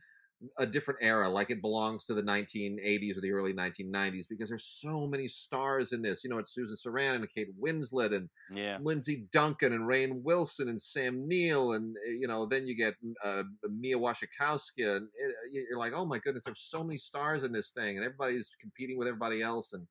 a 0.59 0.66
different 0.66 1.01
era, 1.03 1.28
like 1.28 1.51
it 1.51 1.62
belongs 1.62 2.05
to 2.07 2.14
the 2.14 2.22
1980s 2.22 3.16
or 3.16 3.20
the 3.22 3.32
early 3.32 3.53
1990s, 3.55 4.26
because 4.28 4.49
there's 4.49 4.66
so 4.80 5.07
many 5.07 5.28
stars 5.28 5.93
in 5.93 6.03
this. 6.03 6.22
You 6.22 6.30
know, 6.30 6.39
it's 6.39 6.53
Susan 6.55 6.76
Sarandon 6.76 7.16
and 7.16 7.30
Kate 7.34 7.49
Winslet 7.59 8.14
and 8.14 8.28
Yeah. 8.55 8.78
Lindsay 8.80 9.26
Duncan 9.32 9.72
and 9.72 9.89
Rainn 9.89 10.22
Wilson 10.22 10.68
and 10.68 10.80
Sam 10.80 11.26
Neill, 11.26 11.72
and 11.72 11.97
uh, 11.97 12.11
you 12.11 12.26
know, 12.28 12.47
then 12.47 12.66
you 12.66 12.76
get 12.76 12.95
uh, 13.24 13.45
Mia 13.64 13.97
Wasikowska, 13.99 14.97
and 14.97 15.09
it, 15.14 15.34
you're 15.70 15.78
like, 15.78 15.93
oh 15.95 16.05
my 16.05 16.18
goodness, 16.18 16.45
there's 16.45 16.61
so 16.68 16.84
many 16.84 16.99
stars 16.99 17.43
in 17.45 17.53
this 17.53 17.70
thing, 17.72 17.97
and 17.97 18.05
everybody's 18.05 18.51
competing 18.61 18.99
with 18.99 19.09
everybody 19.09 19.43
else. 19.43 19.72
And 19.72 19.87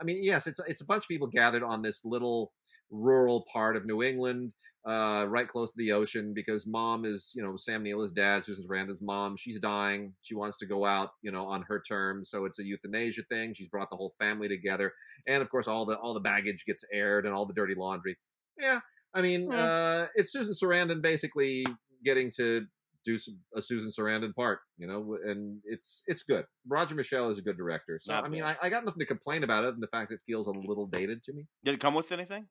I 0.00 0.04
mean, 0.04 0.22
yes, 0.22 0.46
it's 0.46 0.60
it's 0.66 0.82
a 0.82 0.86
bunch 0.86 1.04
of 1.04 1.08
people 1.08 1.28
gathered 1.28 1.62
on 1.62 1.82
this 1.82 2.04
little 2.04 2.52
rural 2.90 3.44
part 3.52 3.76
of 3.76 3.86
New 3.86 4.02
England, 4.02 4.52
uh, 4.86 5.26
right 5.28 5.48
close 5.48 5.70
to 5.70 5.76
the 5.78 5.92
ocean, 5.92 6.32
because 6.32 6.66
mom 6.66 7.04
is, 7.04 7.32
you 7.34 7.42
know, 7.42 7.56
Sam 7.56 7.82
Neill 7.82 8.02
is 8.02 8.12
dad, 8.12 8.44
Susan 8.44 8.64
Sarandon's 8.66 9.02
mom. 9.02 9.36
She's 9.36 9.58
dying. 9.58 10.14
She 10.22 10.34
wants 10.36 10.56
to 10.58 10.66
go 10.66 10.86
out, 10.86 11.10
you 11.22 11.32
know, 11.32 11.46
on 11.46 11.62
her 11.68 11.82
terms. 11.86 12.30
So 12.30 12.44
it's 12.44 12.58
a 12.60 12.64
euthanasia 12.64 13.22
thing. 13.30 13.52
She's 13.52 13.68
brought 13.68 13.90
the 13.90 13.96
whole 13.96 14.14
family 14.20 14.48
together, 14.48 14.92
and 15.26 15.42
of 15.42 15.50
course, 15.50 15.66
all 15.66 15.84
the 15.84 15.98
all 15.98 16.14
the 16.14 16.20
baggage 16.20 16.64
gets 16.66 16.84
aired 16.92 17.26
and 17.26 17.34
all 17.34 17.46
the 17.46 17.54
dirty 17.54 17.74
laundry. 17.74 18.16
Yeah, 18.58 18.80
I 19.12 19.22
mean, 19.22 19.50
Yeah. 19.50 19.64
uh, 19.64 20.06
it's 20.14 20.30
Susan 20.32 20.54
Sarandon 20.54 21.02
basically 21.02 21.66
getting 22.04 22.30
to 22.36 22.66
do 23.04 23.18
some, 23.18 23.38
a 23.54 23.62
Susan 23.62 23.90
Sarandon 23.90 24.34
part, 24.34 24.58
you 24.78 24.86
know, 24.86 25.16
and 25.24 25.60
it's 25.64 26.02
it's 26.06 26.22
good. 26.22 26.44
Roger 26.66 26.94
Michell 26.94 27.28
is 27.30 27.38
a 27.38 27.42
good 27.42 27.56
director, 27.56 27.98
so 28.00 28.12
Not 28.12 28.24
I 28.24 28.28
mean. 28.28 28.42
I, 28.42 28.56
I 28.62 28.68
got 28.68 28.84
nothing 28.84 29.00
to 29.00 29.06
complain 29.06 29.42
about 29.44 29.64
it, 29.64 29.74
and 29.74 29.82
the 29.82 29.88
fact 29.88 30.10
that 30.10 30.16
it 30.16 30.20
feels 30.26 30.46
a 30.46 30.52
little 30.52 30.86
dated 30.86 31.22
to 31.24 31.32
me. 31.32 31.46
Did 31.64 31.74
it 31.74 31.80
come 31.80 31.94
with 31.94 32.12
anything? 32.12 32.46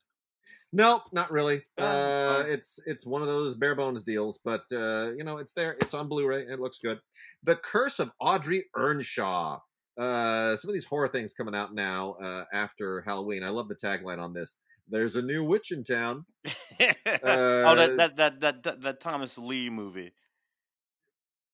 No, 0.73 1.01
not 1.13 1.31
really. 1.31 1.61
Oh, 1.77 1.85
Uh, 1.85 2.43
oh. 2.45 2.51
it's 2.51 2.79
it's 2.85 3.05
one 3.05 3.21
of 3.21 3.27
those 3.27 3.55
bare 3.55 3.75
bones 3.75 4.03
deals, 4.03 4.39
but 4.43 4.63
uh, 4.73 5.11
you 5.17 5.23
know, 5.23 5.37
it's 5.37 5.53
there. 5.53 5.71
It's 5.81 5.93
on 5.93 6.07
Blu-ray. 6.09 6.41
and 6.43 6.51
It 6.51 6.59
looks 6.59 6.79
good. 6.79 6.99
The 7.43 7.55
Curse 7.55 7.99
of 7.99 8.11
Audrey 8.19 8.65
Earnshaw. 8.75 9.59
Uh, 9.97 10.57
some 10.57 10.69
of 10.69 10.73
these 10.73 10.83
horror 10.85 11.07
things 11.07 11.33
coming 11.33 11.55
out 11.55 11.73
now 11.73 12.13
uh, 12.21 12.43
after 12.51 13.01
Halloween. 13.01 13.43
I 13.43 13.49
love 13.49 13.69
the 13.69 13.75
tagline 13.75 14.19
on 14.19 14.33
this. 14.33 14.57
There's 14.89 15.15
a 15.15 15.21
new 15.21 15.43
witch 15.43 15.71
in 15.71 15.83
town. 15.83 16.25
oh, 16.45 16.91
Uh, 17.23 17.75
that, 17.75 17.97
that 17.97 18.15
that 18.17 18.39
that 18.41 18.63
that 18.63 18.81
that 18.81 18.99
Thomas 18.99 19.37
Lee 19.37 19.69
movie. 19.69 20.11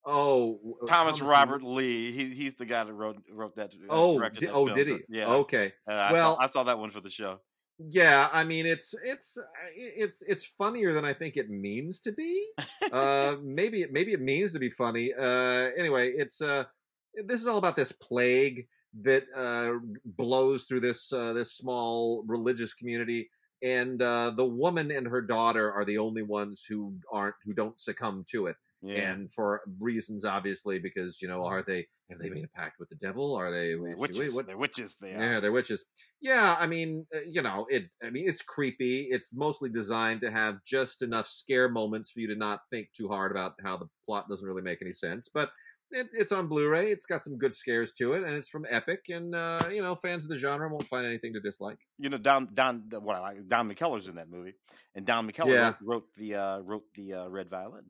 Oh, 0.03 0.55
w- 0.57 0.75
Thomas, 0.87 1.21
Robert 1.21 1.61
Lee. 1.61 2.11
He 2.11 2.33
he's 2.33 2.55
the 2.55 2.65
guy 2.65 2.83
that 2.83 2.93
wrote 2.93 3.17
wrote 3.31 3.55
that. 3.57 3.73
uh, 3.75 3.85
Oh, 3.91 4.17
di- 4.19 4.45
that 4.47 4.51
oh, 4.51 4.65
film. 4.65 4.75
did 4.77 4.87
he? 4.87 4.97
Yeah. 5.09 5.27
Okay. 5.27 5.73
Uh, 5.87 5.93
I 5.93 6.11
Well- 6.11 6.35
saw, 6.37 6.43
I 6.43 6.47
saw 6.47 6.63
that 6.63 6.79
one 6.79 6.89
for 6.89 7.01
the 7.01 7.09
show. 7.11 7.39
Yeah, 7.79 8.29
I 8.31 8.43
mean 8.43 8.67
it's 8.67 8.93
it's 9.03 9.37
uh, 9.37 9.41
it's 9.75 10.21
it's 10.21 10.45
funnier 10.45 10.93
than 10.93 11.03
I 11.03 11.13
think 11.13 11.35
it 11.35 11.49
means 11.49 11.99
to 12.01 12.11
be. 12.11 12.45
uh, 12.91 13.37
maybe 13.41 13.81
it 13.81 13.91
maybe 13.91 14.13
it 14.13 14.21
means 14.21 14.53
to 14.53 14.59
be 14.59 14.69
funny. 14.69 15.13
Uh, 15.13 15.69
anyway, 15.75 16.11
it's 16.15 16.41
uh, 16.41 16.65
this 17.25 17.41
is 17.41 17.47
all 17.47 17.57
about 17.57 17.75
this 17.75 17.91
plague 17.91 18.67
that 19.01 19.23
uh, 19.35 19.73
blows 20.05 20.65
through 20.65 20.81
this 20.81 21.11
uh, 21.11 21.33
this 21.33 21.55
small 21.55 22.23
religious 22.27 22.73
community, 22.75 23.31
and 23.63 23.99
uh, 24.01 24.29
the 24.29 24.45
woman 24.45 24.91
and 24.91 25.07
her 25.07 25.21
daughter 25.21 25.71
are 25.71 25.85
the 25.85 25.97
only 25.97 26.21
ones 26.21 26.63
who 26.67 26.95
aren't 27.11 27.35
who 27.43 27.53
don't 27.53 27.79
succumb 27.79 28.23
to 28.29 28.45
it 28.47 28.57
Yeah. 28.83 29.11
and 29.11 29.31
for 29.33 29.61
reasons 29.79 30.25
obviously 30.25 30.79
because 30.79 31.21
you 31.21 31.27
know 31.27 31.45
are 31.45 31.61
they 31.61 31.85
have 32.09 32.17
they 32.19 32.29
made 32.31 32.43
a 32.43 32.47
pact 32.59 32.79
with 32.79 32.89
the 32.89 32.95
devil 32.95 33.35
are 33.35 33.51
they 33.51 33.69
They're 33.75 33.81
wait, 33.81 33.97
witches. 33.99 34.33
what 34.35 34.47
They're 34.47 34.57
witches. 34.57 34.97
They 34.99 35.11
yeah, 35.11 35.37
are. 35.37 35.41
they're 35.41 35.51
witches. 35.51 35.85
Yeah, 36.19 36.55
I 36.59 36.65
mean, 36.67 37.05
uh, 37.15 37.19
you 37.29 37.41
know, 37.43 37.67
it. 37.69 37.85
I 38.03 38.09
mean, 38.09 38.27
it's 38.27 38.41
creepy. 38.41 39.01
It's 39.11 39.33
mostly 39.33 39.69
designed 39.69 40.21
to 40.21 40.31
have 40.31 40.63
just 40.65 41.01
enough 41.03 41.27
scare 41.27 41.69
moments 41.69 42.11
for 42.11 42.19
you 42.21 42.27
to 42.29 42.35
not 42.35 42.61
think 42.71 42.87
too 42.97 43.07
hard 43.07 43.31
about 43.31 43.53
how 43.63 43.77
the 43.77 43.87
plot 44.05 44.27
doesn't 44.29 44.47
really 44.47 44.61
make 44.63 44.81
any 44.81 44.93
sense. 44.93 45.29
But 45.33 45.51
it, 45.91 46.07
it's 46.13 46.31
on 46.31 46.47
Blu-ray. 46.47 46.91
It's 46.91 47.05
got 47.05 47.23
some 47.23 47.37
good 47.37 47.53
scares 47.53 47.91
to 47.99 48.13
it, 48.13 48.23
and 48.23 48.33
it's 48.33 48.47
from 48.49 48.65
Epic. 48.69 49.01
And 49.09 49.35
uh, 49.35 49.67
you 49.71 49.81
know, 49.83 49.93
fans 49.95 50.23
of 50.25 50.29
the 50.29 50.37
genre 50.37 50.69
won't 50.69 50.87
find 50.87 51.05
anything 51.05 51.33
to 51.33 51.39
dislike. 51.39 51.77
You 51.99 52.09
know, 52.09 52.17
Don 52.17 52.49
Don 52.53 52.83
what 53.01 53.15
I 53.15 53.19
like 53.19 53.47
Don 53.47 53.71
McKellar's 53.71 54.07
in 54.07 54.15
that 54.15 54.29
movie, 54.29 54.53
and 54.95 55.05
Don 55.05 55.29
McKellar 55.29 55.53
Yeah. 55.53 55.65
wrote, 55.65 55.75
wrote 55.83 56.13
the 56.17 56.35
uh, 56.35 56.59
wrote 56.59 56.83
the 56.95 57.13
uh, 57.13 57.27
Red 57.27 57.49
Violin. 57.49 57.85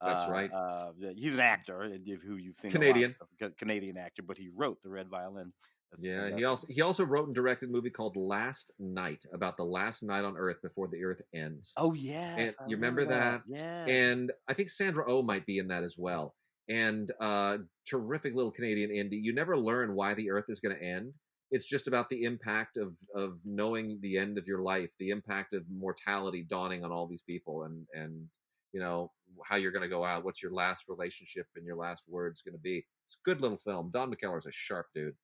That's 0.00 0.24
Uh, 0.24 0.30
right. 0.30 0.52
Uh, 0.52 0.92
he's 1.16 1.34
an 1.34 1.40
actor, 1.40 1.84
if- 1.84 2.22
who 2.22 2.36
you've 2.36 2.56
seen. 2.56 2.70
lot 2.70 2.76
of 2.76 2.82
Canadian. 2.82 3.16
Canadian 3.56 3.96
actor, 3.96 4.22
but 4.22 4.36
he 4.36 4.48
wrote 4.48 4.82
the 4.82 4.90
Red 4.90 5.08
Violin. 5.08 5.52
That's- 5.90 6.04
Yeah, 6.04 6.36
he 6.36 6.44
also 6.44 6.66
he 6.68 6.80
also 6.82 7.04
wrote 7.04 7.26
and 7.26 7.34
directed 7.34 7.68
a 7.68 7.72
movie 7.72 7.90
called 7.90 8.16
Last 8.16 8.72
Night 8.78 9.24
about 9.32 9.56
the 9.56 9.64
last 9.64 10.02
night 10.02 10.24
on 10.24 10.36
Earth 10.36 10.60
before 10.60 10.88
the 10.88 11.02
Earth 11.02 11.22
ends. 11.32 11.72
Oh 11.76 11.94
yeah, 11.94 12.50
you 12.66 12.76
remember 12.76 13.04
that? 13.04 13.42
Yeah. 13.46 13.86
and 13.86 14.32
I 14.48 14.52
think 14.52 14.70
Sandra 14.70 15.04
O 15.08 15.18
oh 15.18 15.22
might 15.22 15.46
be 15.46 15.58
in 15.58 15.68
that 15.68 15.84
as 15.84 15.96
well. 15.96 16.34
And 16.68 17.12
uh, 17.20 17.58
terrific 17.86 18.34
little 18.34 18.50
Canadian 18.50 18.90
indie. 18.90 19.22
You 19.22 19.32
never 19.32 19.56
learn 19.56 19.94
why 19.94 20.14
the 20.14 20.30
Earth 20.30 20.46
is 20.48 20.58
going 20.58 20.74
to 20.76 20.82
end. 20.82 21.14
It's 21.52 21.66
just 21.66 21.86
about 21.86 22.08
the 22.08 22.24
impact 22.24 22.76
of 22.76 22.96
of 23.14 23.38
knowing 23.44 24.00
the 24.00 24.18
end 24.18 24.36
of 24.36 24.48
your 24.48 24.62
life, 24.62 24.90
the 24.98 25.10
impact 25.10 25.54
of 25.54 25.64
mortality 25.70 26.42
dawning 26.42 26.84
on 26.84 26.90
all 26.90 27.06
these 27.06 27.22
people, 27.22 27.62
and 27.62 27.86
and 27.94 28.28
you 28.76 28.82
know 28.82 29.10
how 29.42 29.56
you're 29.56 29.72
going 29.72 29.82
to 29.82 29.88
go 29.88 30.04
out. 30.04 30.22
What's 30.22 30.42
your 30.42 30.52
last 30.52 30.84
relationship 30.86 31.46
and 31.56 31.64
your 31.64 31.76
last 31.76 32.04
words 32.08 32.42
going 32.42 32.52
to 32.52 32.60
be? 32.60 32.84
It's 33.04 33.16
a 33.16 33.24
good 33.24 33.40
little 33.40 33.56
film. 33.56 33.90
Don 33.90 34.12
McKellar's 34.12 34.44
a 34.44 34.52
sharp 34.52 34.88
dude. 34.94 35.14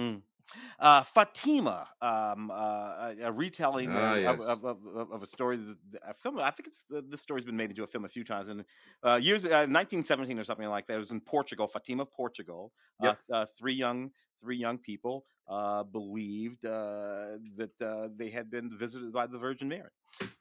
Mm. 0.00 0.22
Uh, 0.80 1.02
Fatima, 1.02 1.86
um, 2.00 2.50
uh, 2.50 3.12
a, 3.22 3.30
retelling 3.30 3.90
Ah, 3.92 4.14
of, 4.14 4.22
yes. 4.22 4.40
of, 4.40 4.64
of, 4.64 5.12
of, 5.12 5.22
a 5.22 5.26
story, 5.26 5.58
a 6.08 6.14
film. 6.14 6.38
I 6.38 6.50
think 6.52 6.68
it's 6.68 6.84
the, 6.88 7.02
this 7.02 7.20
story's 7.20 7.44
been 7.44 7.56
made 7.56 7.68
into 7.68 7.82
a 7.82 7.86
film 7.86 8.06
a 8.06 8.08
few 8.08 8.24
times. 8.24 8.48
And 8.48 8.64
uh, 9.02 9.18
years, 9.20 9.44
uh, 9.44 9.68
1917 9.68 10.38
or 10.38 10.44
something 10.44 10.68
like 10.68 10.86
that. 10.86 10.94
It 10.94 10.98
was 10.98 11.10
in 11.10 11.20
Portugal, 11.20 11.66
Fatima, 11.66 12.06
Portugal. 12.06 12.72
Yep. 13.02 13.18
Uh, 13.30 13.34
uh, 13.34 13.46
three 13.58 13.74
young, 13.74 14.10
three 14.42 14.56
young 14.56 14.78
people 14.78 15.24
uh, 15.48 15.84
believed 15.84 16.64
uh, 16.64 17.38
that 17.56 17.70
uh, 17.80 18.08
they 18.16 18.30
had 18.30 18.50
been 18.50 18.76
visited 18.76 19.12
by 19.12 19.26
the 19.26 19.38
Virgin 19.38 19.68
Mary, 19.68 19.90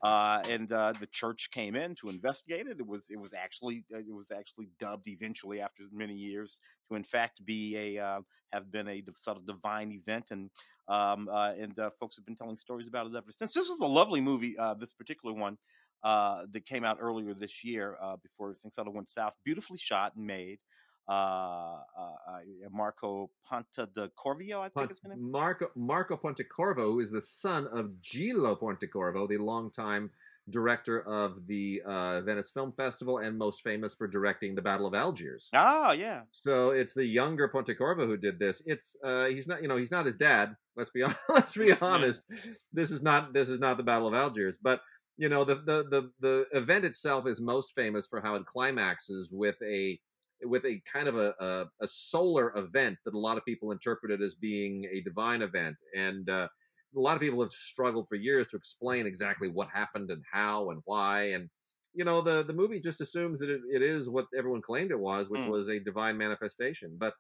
uh, 0.02 0.42
and 0.50 0.72
uh, 0.72 0.94
the 1.00 1.08
church 1.08 1.50
came 1.52 1.76
in 1.76 1.96
to 1.96 2.10
investigate 2.10 2.68
it. 2.68 2.80
It 2.80 2.88
was, 2.88 3.10
it 3.10 3.20
was 3.20 3.34
actually, 3.34 3.86
uh, 3.94 4.00
it 4.00 4.14
was 4.14 4.32
actually 4.32 4.70
dubbed 4.80 5.08
eventually 5.08 5.62
after 5.62 5.84
many 5.92 6.16
years 6.16 6.60
to, 6.90 6.96
in 6.96 7.04
fact, 7.04 7.46
be 7.46 7.78
a 7.78 8.22
have 8.52 8.72
been 8.72 8.88
a 8.88 9.04
sort 9.18 9.38
of 9.38 9.46
divine 9.46 9.92
event, 9.92 10.26
and 10.32 10.50
um, 10.88 11.30
and 11.32 11.76
folks 12.00 12.16
have 12.16 12.26
been 12.26 12.36
telling 12.36 12.56
stories 12.56 12.88
about 12.88 13.06
it 13.06 13.16
ever 13.16 13.32
since. 13.32 13.54
This 13.54 13.68
was 13.68 13.80
a 13.82 13.88
lovely 13.88 14.22
movie, 14.22 14.56
this 14.80 14.94
particular 14.94 15.34
one 15.34 15.58
that 16.04 16.66
came 16.66 16.84
out 16.84 16.98
earlier 17.00 17.34
this 17.34 17.64
year 17.64 17.98
before 18.24 18.48
everything 18.48 18.72
sort 18.72 18.88
of 18.88 18.94
went 18.94 19.10
south. 19.10 19.34
Beautifully 19.44 19.78
shot 19.78 20.16
and 20.16 20.26
made. 20.26 20.60
Uh, 21.08 21.12
uh, 21.12 22.16
uh, 22.28 22.40
Marco 22.72 23.30
Ponta 23.48 23.88
de 23.96 24.10
Corvio, 24.18 24.60
I 24.60 24.64
think 24.64 24.74
Pont- 24.74 24.90
his 24.90 25.04
name. 25.04 25.32
Marco 25.32 25.70
Marco 25.76 26.18
Pontecorvo, 26.18 26.86
who 26.86 27.00
is 27.00 27.12
the 27.12 27.22
son 27.22 27.68
of 27.68 28.02
Gillo 28.02 28.56
Pontecorvo, 28.56 29.28
the 29.28 29.38
longtime 29.38 30.10
director 30.50 31.02
of 31.02 31.48
the 31.48 31.82
uh, 31.86 32.22
Venice 32.22 32.52
Film 32.52 32.72
Festival 32.72 33.18
and 33.20 33.38
most 33.38 33.64
famous 33.64 33.96
for 33.96 34.08
directing 34.08 34.54
the 34.56 34.62
Battle 34.62 34.86
of 34.86 34.94
Algiers. 34.94 35.50
Ah, 35.54 35.92
yeah. 35.92 36.22
So 36.32 36.70
it's 36.72 36.94
the 36.94 37.06
younger 37.06 37.50
Pontecorvo 37.50 38.06
who 38.06 38.18
did 38.18 38.38
this. 38.40 38.62
It's 38.66 38.96
uh, 39.04 39.26
he's 39.26 39.48
not 39.48 39.62
you 39.62 39.68
know 39.68 39.78
he's 39.78 39.92
not 39.92 40.06
his 40.06 40.16
dad. 40.16 40.56
Let's 40.76 40.90
be 40.90 41.04
let's 41.30 41.56
be 41.56 41.72
honest. 41.82 42.26
This 42.74 42.92
is 42.92 43.02
not 43.02 43.34
this 43.34 43.50
is 43.50 43.60
not 43.60 43.78
the 43.78 43.84
Battle 43.84 44.08
of 44.08 44.14
Algiers, 44.14 44.58
but 44.62 44.82
you 45.18 45.30
know 45.30 45.44
the 45.44 45.56
the 45.56 45.84
the 45.90 46.12
the 46.20 46.46
event 46.52 46.86
itself 46.86 47.28
is 47.28 47.40
most 47.42 47.74
famous 47.76 48.08
for 48.08 48.22
how 48.22 48.36
it 48.36 48.46
climaxes 48.46 49.32
with 49.32 49.56
a 49.64 50.00
with 50.46 50.66
a 50.66 50.82
kind 50.92 51.08
of 51.08 51.16
a, 51.18 51.34
a, 51.40 51.68
a 51.82 51.88
solar 51.88 52.56
event 52.58 52.98
that 53.06 53.14
a 53.14 53.20
lot 53.20 53.38
of 53.38 53.46
people 53.46 53.72
interpreted 53.72 54.22
as 54.22 54.36
being 54.36 54.86
a 54.92 55.02
divine 55.02 55.42
event 55.42 55.78
and 55.96 56.30
uh, 56.30 56.48
a 56.96 57.00
lot 57.00 57.16
of 57.16 57.22
people 57.22 57.42
have 57.42 57.52
struggled 57.52 58.08
for 58.08 58.16
years 58.16 58.48
to 58.48 58.58
explain 58.58 59.06
exactly 59.06 59.50
what 59.50 59.70
happened 59.70 60.10
and 60.12 60.24
how 60.32 60.70
and 60.70 60.82
why 60.86 61.24
and 61.24 61.50
you 61.94 62.06
know 62.06 62.22
the 62.22 62.44
the 62.44 62.54
movie 62.54 62.80
just 62.80 63.02
assumes 63.02 63.40
that 63.40 63.50
it, 63.50 63.62
it 63.72 63.82
is 63.82 64.10
what 64.10 64.28
everyone 64.38 64.62
claimed 64.62 64.92
it 64.92 65.00
was 65.00 65.30
which 65.30 65.46
Mm. 65.46 65.48
was 65.48 65.68
a 65.68 65.80
divine 65.80 66.18
manifestation 66.18 66.96
but 66.98 67.14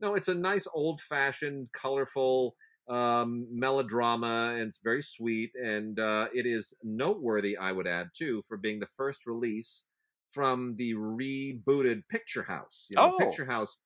no 0.00 0.14
it's 0.14 0.28
a 0.28 0.34
nice 0.34 0.66
old 0.74 1.00
fashioned 1.00 1.68
colorful 1.72 2.54
um, 2.88 3.46
melodrama 3.50 4.54
and 4.56 4.62
it's 4.68 4.80
very 4.82 5.02
sweet 5.02 5.52
and 5.54 6.00
uh, 6.00 6.28
it 6.34 6.46
is 6.46 6.74
noteworthy 6.82 7.56
i 7.56 7.70
would 7.72 7.86
add 7.86 8.08
too 8.16 8.42
for 8.48 8.56
being 8.56 8.80
the 8.80 8.88
first 8.96 9.26
release 9.26 9.84
from 10.32 10.76
the 10.76 10.94
rebooted 10.94 12.02
picture 12.08 12.42
house 12.42 12.86
you 12.90 12.96
know, 12.96 13.14
Oh. 13.14 13.18
picture 13.18 13.44
house 13.44 13.78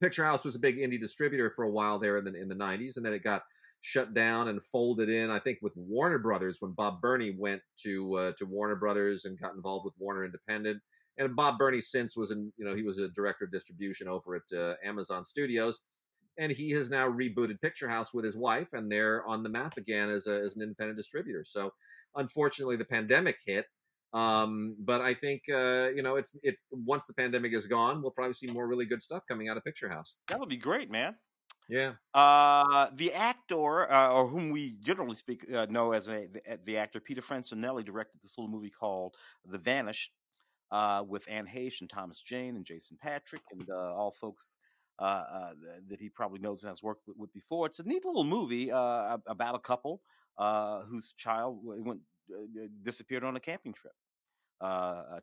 picture 0.00 0.24
house 0.24 0.44
was 0.44 0.54
a 0.54 0.58
big 0.58 0.78
indie 0.78 1.00
distributor 1.00 1.50
for 1.54 1.64
a 1.64 1.70
while 1.70 1.98
there 1.98 2.18
in 2.18 2.24
the 2.24 2.34
in 2.34 2.48
the 2.48 2.54
90s 2.54 2.96
and 2.96 3.06
then 3.06 3.12
it 3.12 3.22
got 3.22 3.42
shut 3.80 4.14
down 4.14 4.48
and 4.48 4.62
folded 4.64 5.08
in 5.08 5.30
i 5.30 5.38
think 5.38 5.58
with 5.62 5.72
warner 5.76 6.18
brothers 6.18 6.56
when 6.60 6.72
bob 6.72 7.00
berney 7.00 7.34
went 7.36 7.60
to 7.82 8.14
uh, 8.14 8.32
to 8.36 8.44
warner 8.46 8.76
brothers 8.76 9.24
and 9.24 9.38
got 9.40 9.54
involved 9.54 9.84
with 9.84 9.94
warner 9.98 10.24
independent 10.24 10.80
and 11.18 11.34
bob 11.36 11.58
berney 11.58 11.80
since 11.80 12.16
was 12.16 12.30
in 12.30 12.52
you 12.56 12.64
know 12.64 12.74
he 12.74 12.82
was 12.82 12.98
a 12.98 13.08
director 13.08 13.44
of 13.44 13.50
distribution 13.50 14.08
over 14.08 14.36
at 14.36 14.56
uh, 14.58 14.74
amazon 14.84 15.24
studios 15.24 15.80
and 16.38 16.50
he 16.50 16.70
has 16.70 16.90
now 16.90 17.08
rebooted 17.08 17.60
picture 17.60 17.88
house 17.88 18.14
with 18.14 18.24
his 18.24 18.36
wife 18.36 18.68
and 18.72 18.90
they're 18.90 19.26
on 19.26 19.42
the 19.42 19.48
map 19.48 19.76
again 19.76 20.08
as, 20.08 20.26
a, 20.26 20.34
as 20.40 20.56
an 20.56 20.62
independent 20.62 20.96
distributor 20.96 21.44
so 21.44 21.70
unfortunately 22.16 22.76
the 22.76 22.84
pandemic 22.84 23.36
hit 23.44 23.66
Um, 24.12 24.76
but 24.78 25.00
I 25.00 25.14
think 25.14 25.42
uh, 25.50 25.88
you 25.94 26.02
know 26.02 26.16
it's 26.16 26.36
it 26.42 26.56
once 26.70 27.06
the 27.06 27.14
pandemic 27.14 27.54
is 27.54 27.66
gone, 27.66 28.02
we'll 28.02 28.10
probably 28.10 28.34
see 28.34 28.46
more 28.46 28.66
really 28.66 28.86
good 28.86 29.02
stuff 29.02 29.22
coming 29.26 29.48
out 29.48 29.56
of 29.56 29.64
Picture 29.64 29.88
House. 29.88 30.16
That 30.28 30.38
would 30.38 30.48
be 30.48 30.56
great, 30.56 30.90
man. 30.90 31.16
Yeah. 31.68 31.92
Uh, 32.12 32.88
the 32.94 33.14
actor, 33.14 33.90
uh, 33.90 34.10
or 34.10 34.26
whom 34.26 34.50
we 34.50 34.76
generally 34.82 35.14
speak 35.14 35.50
uh, 35.54 35.66
know 35.70 35.92
as 35.92 36.08
a, 36.08 36.26
the, 36.26 36.58
the, 36.64 36.76
actor 36.76 37.00
Peter 37.00 37.22
Facinelli, 37.22 37.84
directed 37.84 38.20
this 38.22 38.36
little 38.36 38.50
movie 38.50 38.68
called 38.68 39.14
The 39.46 39.58
Vanished, 39.58 40.12
uh, 40.72 41.04
with 41.06 41.30
Anne 41.30 41.46
Heche 41.46 41.82
and 41.82 41.88
Thomas 41.88 42.20
Jane 42.20 42.56
and 42.56 42.64
Jason 42.64 42.98
Patric 43.00 43.42
and 43.52 43.68
uh, 43.70 43.94
all 43.94 44.10
folks 44.10 44.58
uh, 44.98 45.02
uh, 45.32 45.50
that 45.88 46.00
he 46.00 46.08
probably 46.08 46.40
knows 46.40 46.62
and 46.62 46.70
has 46.70 46.82
worked 46.82 47.06
with, 47.06 47.16
with, 47.16 47.32
before. 47.32 47.66
It's 47.66 47.78
a 47.78 47.84
neat 47.84 48.04
little 48.04 48.24
movie 48.24 48.72
uh, 48.72 49.18
about 49.26 49.54
a 49.54 49.58
couple 49.58 50.00
uh, 50.38 50.82
whose 50.84 51.12
child 51.12 51.58
went 51.62 52.00
disappeared 52.82 53.24
on 53.24 53.36
a 53.36 53.40
camping 53.40 53.74
trip. 53.74 53.92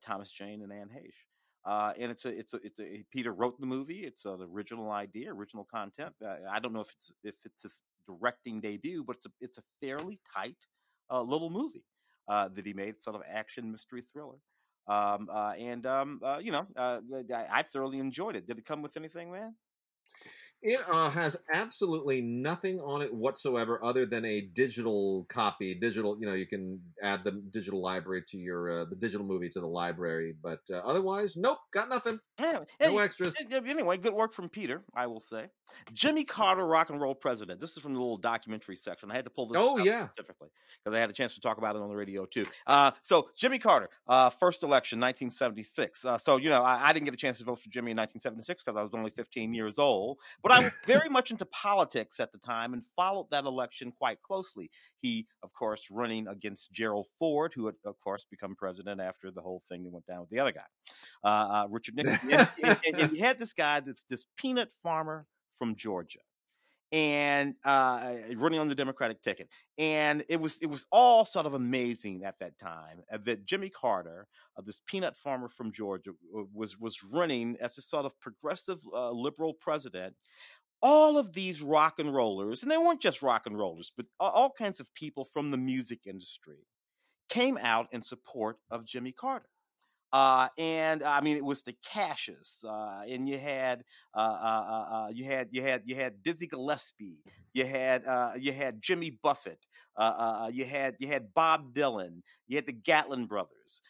Thomas 0.01 0.31
Jane 0.31 0.61
and 0.61 0.73
Anne 0.73 0.89
Heche. 0.89 1.23
Uh, 1.65 1.93
and 1.99 2.11
it's 2.11 2.25
a 2.25 2.29
it's 2.29 2.53
a 2.53 2.57
it's 2.63 2.79
a 2.79 3.03
Peter 3.11 3.33
wrote 3.33 3.59
the 3.59 3.65
movie. 3.65 3.99
It's 4.05 4.25
an 4.25 4.41
original 4.41 4.91
idea, 4.91 5.33
original 5.33 5.67
content. 5.73 6.13
Uh, 6.25 6.35
I 6.49 6.59
don't 6.59 6.73
know 6.73 6.81
if 6.81 6.91
it's 6.91 7.13
if 7.23 7.35
it's 7.45 7.63
his 7.63 7.83
directing 8.07 8.61
debut, 8.61 9.03
but 9.03 9.17
it's 9.17 9.25
a 9.25 9.29
it's 9.41 9.57
a 9.57 9.63
fairly 9.81 10.19
tight 10.35 10.57
uh, 11.11 11.21
little 11.21 11.49
movie 11.49 11.83
that 12.27 12.65
he 12.65 12.73
made, 12.73 13.01
sort 13.01 13.15
of 13.15 13.23
action 13.27 13.71
mystery 13.71 14.03
thriller. 14.13 14.37
Um, 14.89 15.29
uh, 15.31 15.53
and 15.59 15.85
um, 15.85 16.19
uh, 16.23 16.39
you 16.41 16.51
know, 16.51 16.65
uh, 16.75 16.99
I, 17.33 17.59
I, 17.59 17.61
thoroughly 17.63 17.99
enjoyed 17.99 18.35
it. 18.35 18.47
Did 18.47 18.57
it 18.57 18.65
come 18.65 18.81
with 18.81 18.97
anything, 18.97 19.31
man? 19.31 19.53
It 20.61 20.79
uh, 20.89 21.09
has 21.09 21.37
absolutely 21.53 22.21
nothing 22.21 22.81
on 22.81 23.01
it 23.01 23.13
whatsoever, 23.13 23.83
other 23.83 24.05
than 24.05 24.25
a 24.25 24.41
digital 24.41 25.25
copy. 25.29 25.73
Digital, 25.73 26.17
you 26.19 26.25
know, 26.25 26.33
you 26.33 26.45
can 26.45 26.81
add 27.01 27.23
the 27.23 27.31
digital 27.31 27.81
library 27.81 28.23
to 28.27 28.37
your 28.37 28.81
uh, 28.81 28.85
the 28.85 28.95
digital 28.95 29.25
movie 29.25 29.49
to 29.49 29.61
the 29.61 29.67
library, 29.67 30.35
but 30.41 30.59
uh, 30.69 30.77
otherwise, 30.77 31.37
nope, 31.37 31.59
got 31.71 31.87
nothing. 31.87 32.19
Yeah, 32.41 32.59
no 32.81 32.99
extras. 32.99 33.33
Anyway, 33.49 33.97
good 33.97 34.13
work 34.13 34.33
from 34.33 34.49
Peter, 34.49 34.83
I 34.93 35.07
will 35.07 35.21
say. 35.21 35.47
Jimmy 35.93 36.23
Carter, 36.23 36.65
rock 36.65 36.89
and 36.89 37.01
roll 37.01 37.15
president. 37.15 37.59
This 37.59 37.75
is 37.75 37.83
from 37.83 37.93
the 37.93 37.99
little 37.99 38.17
documentary 38.17 38.75
section. 38.75 39.11
I 39.11 39.15
had 39.15 39.25
to 39.25 39.31
pull 39.31 39.47
this 39.47 39.57
oh, 39.59 39.77
yeah. 39.77 40.07
specifically 40.07 40.49
because 40.83 40.95
I 40.95 40.99
had 40.99 41.09
a 41.09 41.13
chance 41.13 41.35
to 41.35 41.41
talk 41.41 41.57
about 41.57 41.75
it 41.75 41.81
on 41.81 41.89
the 41.89 41.95
radio 41.95 42.25
too. 42.25 42.45
Uh, 42.67 42.91
so 43.01 43.29
Jimmy 43.35 43.59
Carter, 43.59 43.89
uh, 44.07 44.29
first 44.29 44.63
election, 44.63 44.99
1976. 44.99 46.05
Uh, 46.05 46.17
so 46.17 46.37
you 46.37 46.49
know, 46.49 46.63
I, 46.63 46.89
I, 46.89 46.93
didn't 46.93 47.05
get 47.05 47.13
a 47.13 47.17
chance 47.17 47.37
to 47.39 47.43
vote 47.43 47.59
for 47.59 47.69
Jimmy 47.69 47.91
in 47.91 47.97
1976 47.97 48.63
because 48.63 48.77
I 48.77 48.83
was 48.83 48.93
only 48.93 49.11
15 49.11 49.53
years 49.53 49.79
old. 49.79 50.19
But 50.41 50.48
I 50.51 50.59
was 50.59 50.71
very 50.85 51.09
much 51.09 51.31
into 51.31 51.45
politics 51.45 52.19
at 52.19 52.31
the 52.31 52.37
time 52.37 52.73
and 52.73 52.83
followed 52.83 53.27
that 53.31 53.45
election 53.45 53.91
quite 53.91 54.21
closely. 54.21 54.69
He, 55.01 55.27
of 55.43 55.53
course, 55.53 55.87
running 55.91 56.27
against 56.27 56.71
Gerald 56.71 57.07
Ford, 57.17 57.53
who 57.55 57.67
had, 57.67 57.75
of 57.85 57.99
course, 57.99 58.25
become 58.29 58.55
president 58.55 59.01
after 59.01 59.31
the 59.31 59.41
whole 59.41 59.61
thing 59.69 59.83
that 59.83 59.91
went 59.91 60.05
down 60.05 60.21
with 60.21 60.29
the 60.29 60.39
other 60.39 60.51
guy, 60.51 60.61
uh, 61.23 61.27
uh, 61.27 61.67
Richard 61.69 61.95
Nixon. 61.95 62.31
and, 62.31 62.49
and, 62.63 62.79
and, 62.85 62.95
and 62.99 63.17
you 63.17 63.23
had 63.23 63.39
this 63.39 63.53
guy 63.53 63.79
that's 63.79 64.05
this 64.09 64.25
peanut 64.37 64.71
farmer 64.83 65.25
from 65.57 65.75
Georgia 65.75 66.19
and 66.91 67.53
uh, 67.65 68.15
running 68.35 68.59
on 68.59 68.67
the 68.67 68.75
Democratic 68.75 69.21
ticket. 69.21 69.49
And 69.77 70.23
it 70.29 70.41
was 70.41 70.59
it 70.61 70.67
was 70.67 70.85
all 70.91 71.25
sort 71.25 71.45
of 71.45 71.53
amazing 71.53 72.23
at 72.23 72.39
that 72.39 72.57
time 72.57 73.03
uh, 73.11 73.17
that 73.25 73.45
Jimmy 73.45 73.69
Carter, 73.69 74.27
uh, 74.57 74.61
this 74.65 74.81
peanut 74.85 75.15
farmer 75.17 75.49
from 75.49 75.71
Georgia, 75.71 76.11
was 76.53 76.79
was 76.79 77.03
running 77.03 77.57
as 77.61 77.77
a 77.77 77.81
sort 77.81 78.05
of 78.05 78.19
progressive 78.19 78.79
uh, 78.93 79.11
liberal 79.11 79.53
president. 79.53 80.15
All 80.81 81.17
of 81.17 81.33
these 81.33 81.61
rock 81.61 81.99
and 81.99 82.13
rollers, 82.13 82.63
and 82.63 82.71
they 82.71 82.77
weren't 82.77 83.01
just 83.01 83.21
rock 83.21 83.45
and 83.45 83.57
rollers, 83.57 83.91
but 83.95 84.05
all 84.17 84.49
kinds 84.49 84.79
of 84.79 84.93
people 84.93 85.25
from 85.25 85.51
the 85.51 85.57
music 85.57 86.07
industry 86.07 86.65
came 87.27 87.57
out 87.61 87.87
in 87.91 88.01
support 88.01 88.57
of 88.71 88.85
Jimmy 88.85 89.11
Carter. 89.11 89.49
Uh, 90.11 90.47
and 90.57 91.03
I 91.03 91.21
mean, 91.21 91.37
it 91.37 91.45
was 91.45 91.61
the 91.61 91.75
Cashes, 91.85 92.63
uh, 92.67 93.01
and 93.07 93.29
you 93.29 93.37
had 93.37 93.83
uh, 94.15 94.19
uh, 94.19 94.65
uh, 94.67 94.95
uh 94.95 95.09
you 95.13 95.25
had 95.25 95.49
you 95.51 95.61
had 95.61 95.83
you 95.85 95.95
had 95.95 96.23
Dizzy 96.23 96.47
Gillespie, 96.47 97.19
you 97.53 97.65
had 97.65 98.03
you 98.39 98.51
had 98.51 98.81
Jimmy 98.81 99.11
Buffett, 99.21 99.65
you 100.51 100.65
had 100.65 100.95
you 100.99 101.07
had 101.07 101.33
Bob 101.33 101.73
Dylan, 101.73 102.21
you 102.47 102.57
had 102.57 102.65
the 102.65 102.73
Gatlin 102.73 103.27
brothers, 103.27 103.81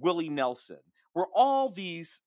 Willie 0.00 0.28
Nelson. 0.28 0.78
Were 1.14 1.28
all 1.34 1.70
these 1.70 2.20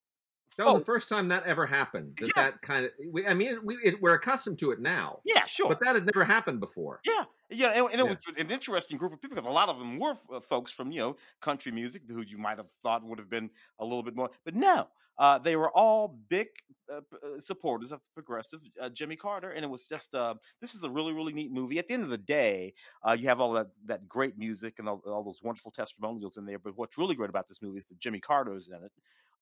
that 0.58 0.66
was 0.66 0.80
the 0.80 0.86
first 0.86 1.10
time 1.10 1.30
that 1.30 1.46
ever 1.46 1.66
happened. 1.66 2.18
That, 2.20 2.26
yes. 2.26 2.34
that 2.36 2.62
kind 2.62 2.86
of, 2.86 2.92
we, 3.12 3.26
I 3.26 3.34
mean, 3.34 3.60
we, 3.64 3.76
it, 3.84 4.02
we're 4.02 4.14
accustomed 4.14 4.60
to 4.60 4.72
it 4.72 4.80
now. 4.80 5.20
Yeah, 5.26 5.46
sure. 5.46 5.70
But 5.70 5.80
that 5.82 5.96
had 5.96 6.06
never 6.14 6.26
happened 6.26 6.60
before. 6.60 7.00
Yeah, 7.06 7.24
yeah, 7.50 7.72
and, 7.76 7.86
and 7.92 7.94
it 7.94 7.98
yeah. 7.98 8.04
was 8.04 8.18
an 8.38 8.52
interesting 8.52 8.98
group 8.98 9.14
of 9.14 9.22
people 9.22 9.36
because 9.36 9.50
a 9.50 9.54
lot 9.54 9.70
of 9.70 9.80
them 9.80 9.98
were 9.98 10.16
uh, 10.34 10.40
folks 10.40 10.72
from 10.72 10.92
you 10.92 11.00
know 11.00 11.16
country 11.42 11.72
music 11.72 12.04
who 12.08 12.22
you 12.22 12.38
might 12.38 12.58
have 12.58 12.70
thought 12.70 13.04
would 13.04 13.20
have 13.20 13.30
been 13.30 13.50
a 13.80 13.86
little 13.86 14.04
bit 14.04 14.16
more, 14.16 14.30
but 14.46 14.56
no, 14.56 14.88
uh, 15.18 15.38
they 15.38 15.56
were 15.56 15.72
all 15.72 16.20
big 16.30 16.48
uh, 16.92 16.98
uh 16.98 17.40
supporters 17.40 17.92
of 17.92 18.02
progressive 18.14 18.62
uh, 18.82 18.90
Jimmy 18.90 19.16
Carter, 19.16 19.52
and 19.52 19.64
it 19.64 19.70
was 19.70 19.88
just 19.88 20.16
uh, 20.16 20.36
this 20.62 20.76
is 20.76 20.84
a 20.84 20.90
really 20.90 21.14
really 21.14 21.34
neat 21.34 21.52
movie. 21.52 21.80
At 21.80 21.88
the 21.88 21.94
end 21.94 22.04
of 22.04 22.10
the 22.10 22.18
day, 22.18 22.74
you 23.18 23.28
have 23.28 23.40
all 23.40 23.52
that 23.54 23.68
that 23.86 24.08
great 24.08 24.38
music 24.38 24.80
and 24.80 24.88
all, 24.88 25.02
all, 25.06 25.24
those 25.24 25.42
wonderful 25.44 25.72
testimonials 25.72 26.38
in 26.38 26.46
there. 26.46 26.60
But 26.60 26.78
what's 26.78 26.98
really 26.98 27.16
great 27.16 27.30
about 27.30 27.48
this 27.48 27.62
movie 27.62 27.78
is 27.78 27.88
that 27.88 28.00
Jimmy 28.00 28.20
Carter 28.20 28.56
is 28.56 28.70
in 28.70 28.84
it, 28.84 28.92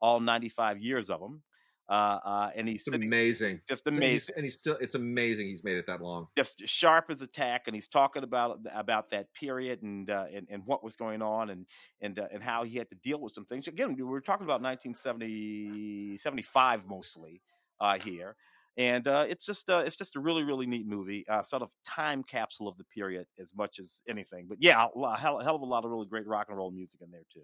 all 0.02 0.20
ninety 0.20 0.50
five 0.50 0.82
years 0.82 1.10
of 1.10 1.20
them. 1.20 1.44
Uh, 1.90 2.20
uh, 2.24 2.52
and 2.56 2.68
he's 2.68 2.84
sitting, 2.84 3.02
amazing, 3.02 3.60
just 3.68 3.88
amazing, 3.88 4.20
so 4.20 4.34
and 4.36 4.46
he's 4.46 4.54
still 4.54 4.78
it's 4.80 4.94
amazing 4.94 5.48
he's 5.48 5.64
made 5.64 5.76
it 5.76 5.88
that 5.88 6.00
long. 6.02 6.28
Just 6.38 6.68
sharp 6.68 7.06
as 7.10 7.24
attack, 7.24 7.64
and 7.66 7.76
he's 7.76 7.88
talking 7.88 8.22
about 8.22 8.60
about 8.76 9.10
that 9.10 9.34
period 9.34 9.82
and 9.82 10.08
uh, 10.08 10.28
and, 10.32 10.48
and 10.52 10.62
what 10.68 10.84
was 10.84 10.96
going 10.96 11.24
on 11.24 11.50
and 11.50 11.68
and 12.00 12.20
uh, 12.20 12.28
and 12.32 12.44
how 12.44 12.64
he 12.64 12.78
had 12.78 12.92
to 12.92 12.96
deal 12.98 13.20
with 13.20 13.34
some 13.34 13.46
things. 13.46 13.68
Again, 13.68 13.96
we 13.96 14.04
were 14.04 14.22
talking 14.22 14.44
about 14.46 14.62
1970, 14.62 16.18
75 16.18 16.86
mostly 16.88 17.42
uh, 17.80 17.98
here, 17.98 18.36
and 18.78 19.08
uh, 19.08 19.26
it's 19.28 19.48
just 19.48 19.68
uh, 19.68 19.82
it's 19.84 19.96
just 19.96 20.16
a 20.16 20.20
really 20.20 20.44
really 20.44 20.68
neat 20.68 20.86
movie, 20.86 21.26
uh, 21.28 21.42
sort 21.42 21.64
of 21.64 21.72
time 21.84 22.22
capsule 22.22 22.68
of 22.68 22.78
the 22.78 22.86
period 22.86 23.26
as 23.40 23.56
much 23.56 23.80
as 23.80 24.04
anything. 24.08 24.46
But 24.48 24.60
yeah, 24.62 24.86
a 24.96 25.18
hell, 25.18 25.40
a 25.40 25.44
hell 25.44 25.56
of 25.56 25.62
a 25.64 25.66
lot 25.66 25.86
of 25.86 25.90
really 25.92 26.06
great 26.08 26.28
rock 26.28 26.46
and 26.50 26.58
roll 26.58 26.70
music 26.70 27.02
in 27.02 27.10
there 27.10 27.26
too. 27.34 27.42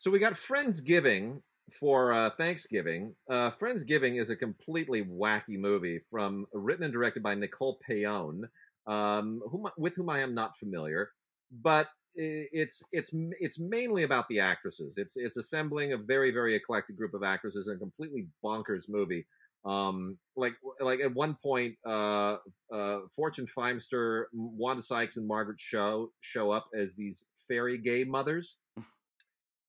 So 0.00 0.10
we 0.10 0.18
got 0.18 0.32
Friendsgiving 0.32 1.42
for 1.78 2.14
uh, 2.14 2.30
Thanksgiving. 2.30 3.14
Uh, 3.28 3.50
Friendsgiving 3.50 4.18
is 4.18 4.30
a 4.30 4.34
completely 4.34 5.04
wacky 5.04 5.58
movie 5.58 6.00
from 6.10 6.46
written 6.54 6.84
and 6.84 6.92
directed 6.92 7.22
by 7.22 7.34
Nicol 7.34 7.78
Paone, 7.86 8.44
um, 8.86 9.42
whom, 9.50 9.66
with 9.76 9.94
whom 9.96 10.08
I 10.08 10.20
am 10.20 10.34
not 10.34 10.56
familiar, 10.56 11.10
but 11.52 11.88
it's 12.14 12.82
it's 12.92 13.10
it's 13.12 13.60
mainly 13.60 14.04
about 14.04 14.26
the 14.28 14.40
actresses. 14.40 14.94
It's 14.96 15.18
it's 15.18 15.36
assembling 15.36 15.92
a 15.92 15.98
very 15.98 16.30
very 16.30 16.54
eclectic 16.54 16.96
group 16.96 17.12
of 17.12 17.22
actresses 17.22 17.68
in 17.68 17.76
a 17.76 17.78
completely 17.78 18.26
bonkers 18.42 18.88
movie. 18.88 19.26
Um, 19.66 20.16
like 20.34 20.54
like 20.80 21.00
at 21.00 21.12
one 21.12 21.36
point, 21.42 21.76
uh, 21.84 22.38
uh, 22.72 23.00
Fortune 23.14 23.46
Feimster, 23.46 24.24
Wanda 24.32 24.82
Sykes, 24.82 25.18
and 25.18 25.28
Margaret 25.28 25.58
Cho 25.58 26.10
show 26.20 26.50
up 26.50 26.68
as 26.74 26.94
these 26.94 27.26
fairy 27.46 27.76
gay 27.76 28.04
mothers. 28.04 28.56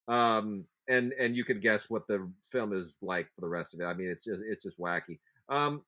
Um, 0.08 0.66
and 0.88 1.14
and 1.14 1.36
you 1.36 1.44
could 1.44 1.62
guess 1.62 1.90
what 1.90 2.08
the 2.08 2.30
film 2.52 2.74
is 2.74 2.98
like 3.02 3.28
for 3.36 3.42
the 3.42 3.48
rest 3.48 3.74
of 3.74 3.80
it. 3.80 3.86
I 3.86 3.94
mean, 3.94 4.10
it's 4.10 4.24
just 4.24 4.44
it's 4.46 4.64
just 4.64 4.80
wacky. 4.80 5.20
Um, 5.50 5.84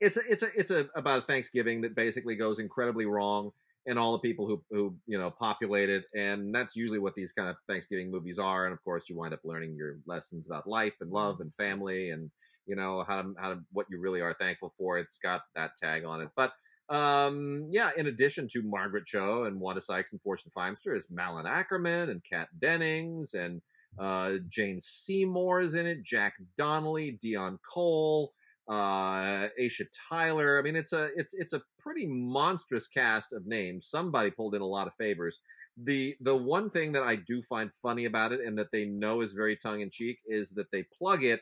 it's 0.00 0.16
a 0.16 0.20
it's 0.28 0.42
a 0.42 0.48
it's 0.56 0.70
a 0.70 0.88
about 0.94 1.26
Thanksgiving 1.26 1.82
that 1.82 1.94
basically 1.94 2.36
goes 2.36 2.58
incredibly 2.58 3.06
wrong, 3.06 3.52
and 3.86 3.98
all 3.98 4.12
the 4.12 4.18
people 4.18 4.46
who 4.46 4.62
who 4.70 4.96
you 5.06 5.18
know 5.18 5.30
populate 5.30 5.90
it, 5.90 6.04
and 6.14 6.54
that's 6.54 6.74
usually 6.76 6.98
what 6.98 7.14
these 7.14 7.32
kind 7.32 7.48
of 7.48 7.56
Thanksgiving 7.68 8.10
movies 8.10 8.38
are. 8.38 8.64
And 8.64 8.72
of 8.72 8.82
course, 8.82 9.08
you 9.08 9.16
wind 9.16 9.34
up 9.34 9.40
learning 9.44 9.76
your 9.76 9.98
lessons 10.06 10.46
about 10.46 10.66
life 10.66 10.94
and 11.00 11.10
love 11.10 11.40
and 11.40 11.52
family, 11.54 12.10
and 12.10 12.30
you 12.66 12.76
know 12.76 13.04
how 13.06 13.22
to 13.22 13.34
how 13.38 13.50
to 13.50 13.60
what 13.72 13.86
you 13.90 14.00
really 14.00 14.20
are 14.20 14.34
thankful 14.34 14.74
for. 14.78 14.98
It's 14.98 15.18
got 15.18 15.42
that 15.54 15.76
tag 15.76 16.04
on 16.04 16.20
it, 16.22 16.30
but 16.34 16.52
um, 16.88 17.68
yeah, 17.70 17.90
in 17.96 18.06
addition 18.06 18.48
to 18.52 18.62
Margaret 18.62 19.06
Cho 19.06 19.44
and 19.44 19.58
Wanda 19.60 19.80
Sykes 19.80 20.12
and 20.12 20.20
Fortune 20.20 20.52
Feimster, 20.56 20.96
is 20.96 21.08
Malin 21.10 21.46
Akerman 21.46 22.10
and 22.10 22.22
Kat 22.28 22.48
Dennings 22.58 23.34
and 23.34 23.62
uh, 23.98 24.34
Jane 24.48 24.78
Seymour 24.80 25.60
is 25.60 25.74
in 25.74 25.86
it, 25.86 26.02
Jack 26.02 26.34
Donnelly, 26.58 27.18
Deon 27.22 27.58
Cole, 27.72 28.32
uh, 28.68 29.48
Aisha 29.60 29.86
Tyler. 30.08 30.58
I 30.58 30.62
mean, 30.62 30.76
it's 30.76 30.92
a 30.92 31.10
it's 31.16 31.34
it's 31.34 31.52
a 31.52 31.62
pretty 31.78 32.06
monstrous 32.06 32.88
cast 32.88 33.32
of 33.32 33.46
names. 33.46 33.88
Somebody 33.88 34.30
pulled 34.30 34.54
in 34.54 34.62
a 34.62 34.66
lot 34.66 34.86
of 34.86 34.94
favors. 34.98 35.40
The 35.82 36.16
the 36.20 36.36
one 36.36 36.70
thing 36.70 36.92
that 36.92 37.02
I 37.02 37.16
do 37.16 37.42
find 37.42 37.70
funny 37.82 38.04
about 38.06 38.32
it, 38.32 38.40
and 38.44 38.58
that 38.58 38.72
they 38.72 38.84
know 38.84 39.20
is 39.20 39.32
very 39.32 39.56
tongue 39.56 39.80
in 39.80 39.90
cheek, 39.90 40.18
is 40.26 40.50
that 40.50 40.70
they 40.72 40.84
plug 40.98 41.24
it 41.24 41.40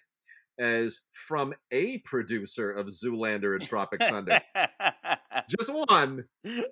as 0.59 1.01
from 1.12 1.55
a 1.70 1.99
producer 1.99 2.70
of 2.70 2.88
Zoolander 2.88 3.55
and 3.55 3.66
Tropic 3.66 4.01
Thunder. 4.01 4.40
just 5.59 5.72
one, 5.88 6.24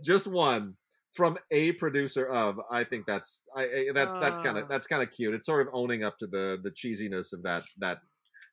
just 0.02 0.26
one 0.26 0.74
from 1.12 1.36
a 1.50 1.72
producer 1.72 2.26
of 2.26 2.60
i 2.70 2.84
think 2.84 3.04
that's 3.06 3.44
i 3.56 3.88
that's 3.94 4.12
that's 4.14 4.38
kind 4.42 4.56
of 4.56 4.64
ah. 4.64 4.66
that's 4.70 4.86
kind 4.86 5.02
of 5.02 5.10
cute 5.10 5.34
it's 5.34 5.46
sort 5.46 5.66
of 5.66 5.72
owning 5.74 6.04
up 6.04 6.16
to 6.18 6.26
the 6.26 6.58
the 6.62 6.70
cheesiness 6.70 7.32
of 7.32 7.42
that 7.42 7.62
that 7.78 7.98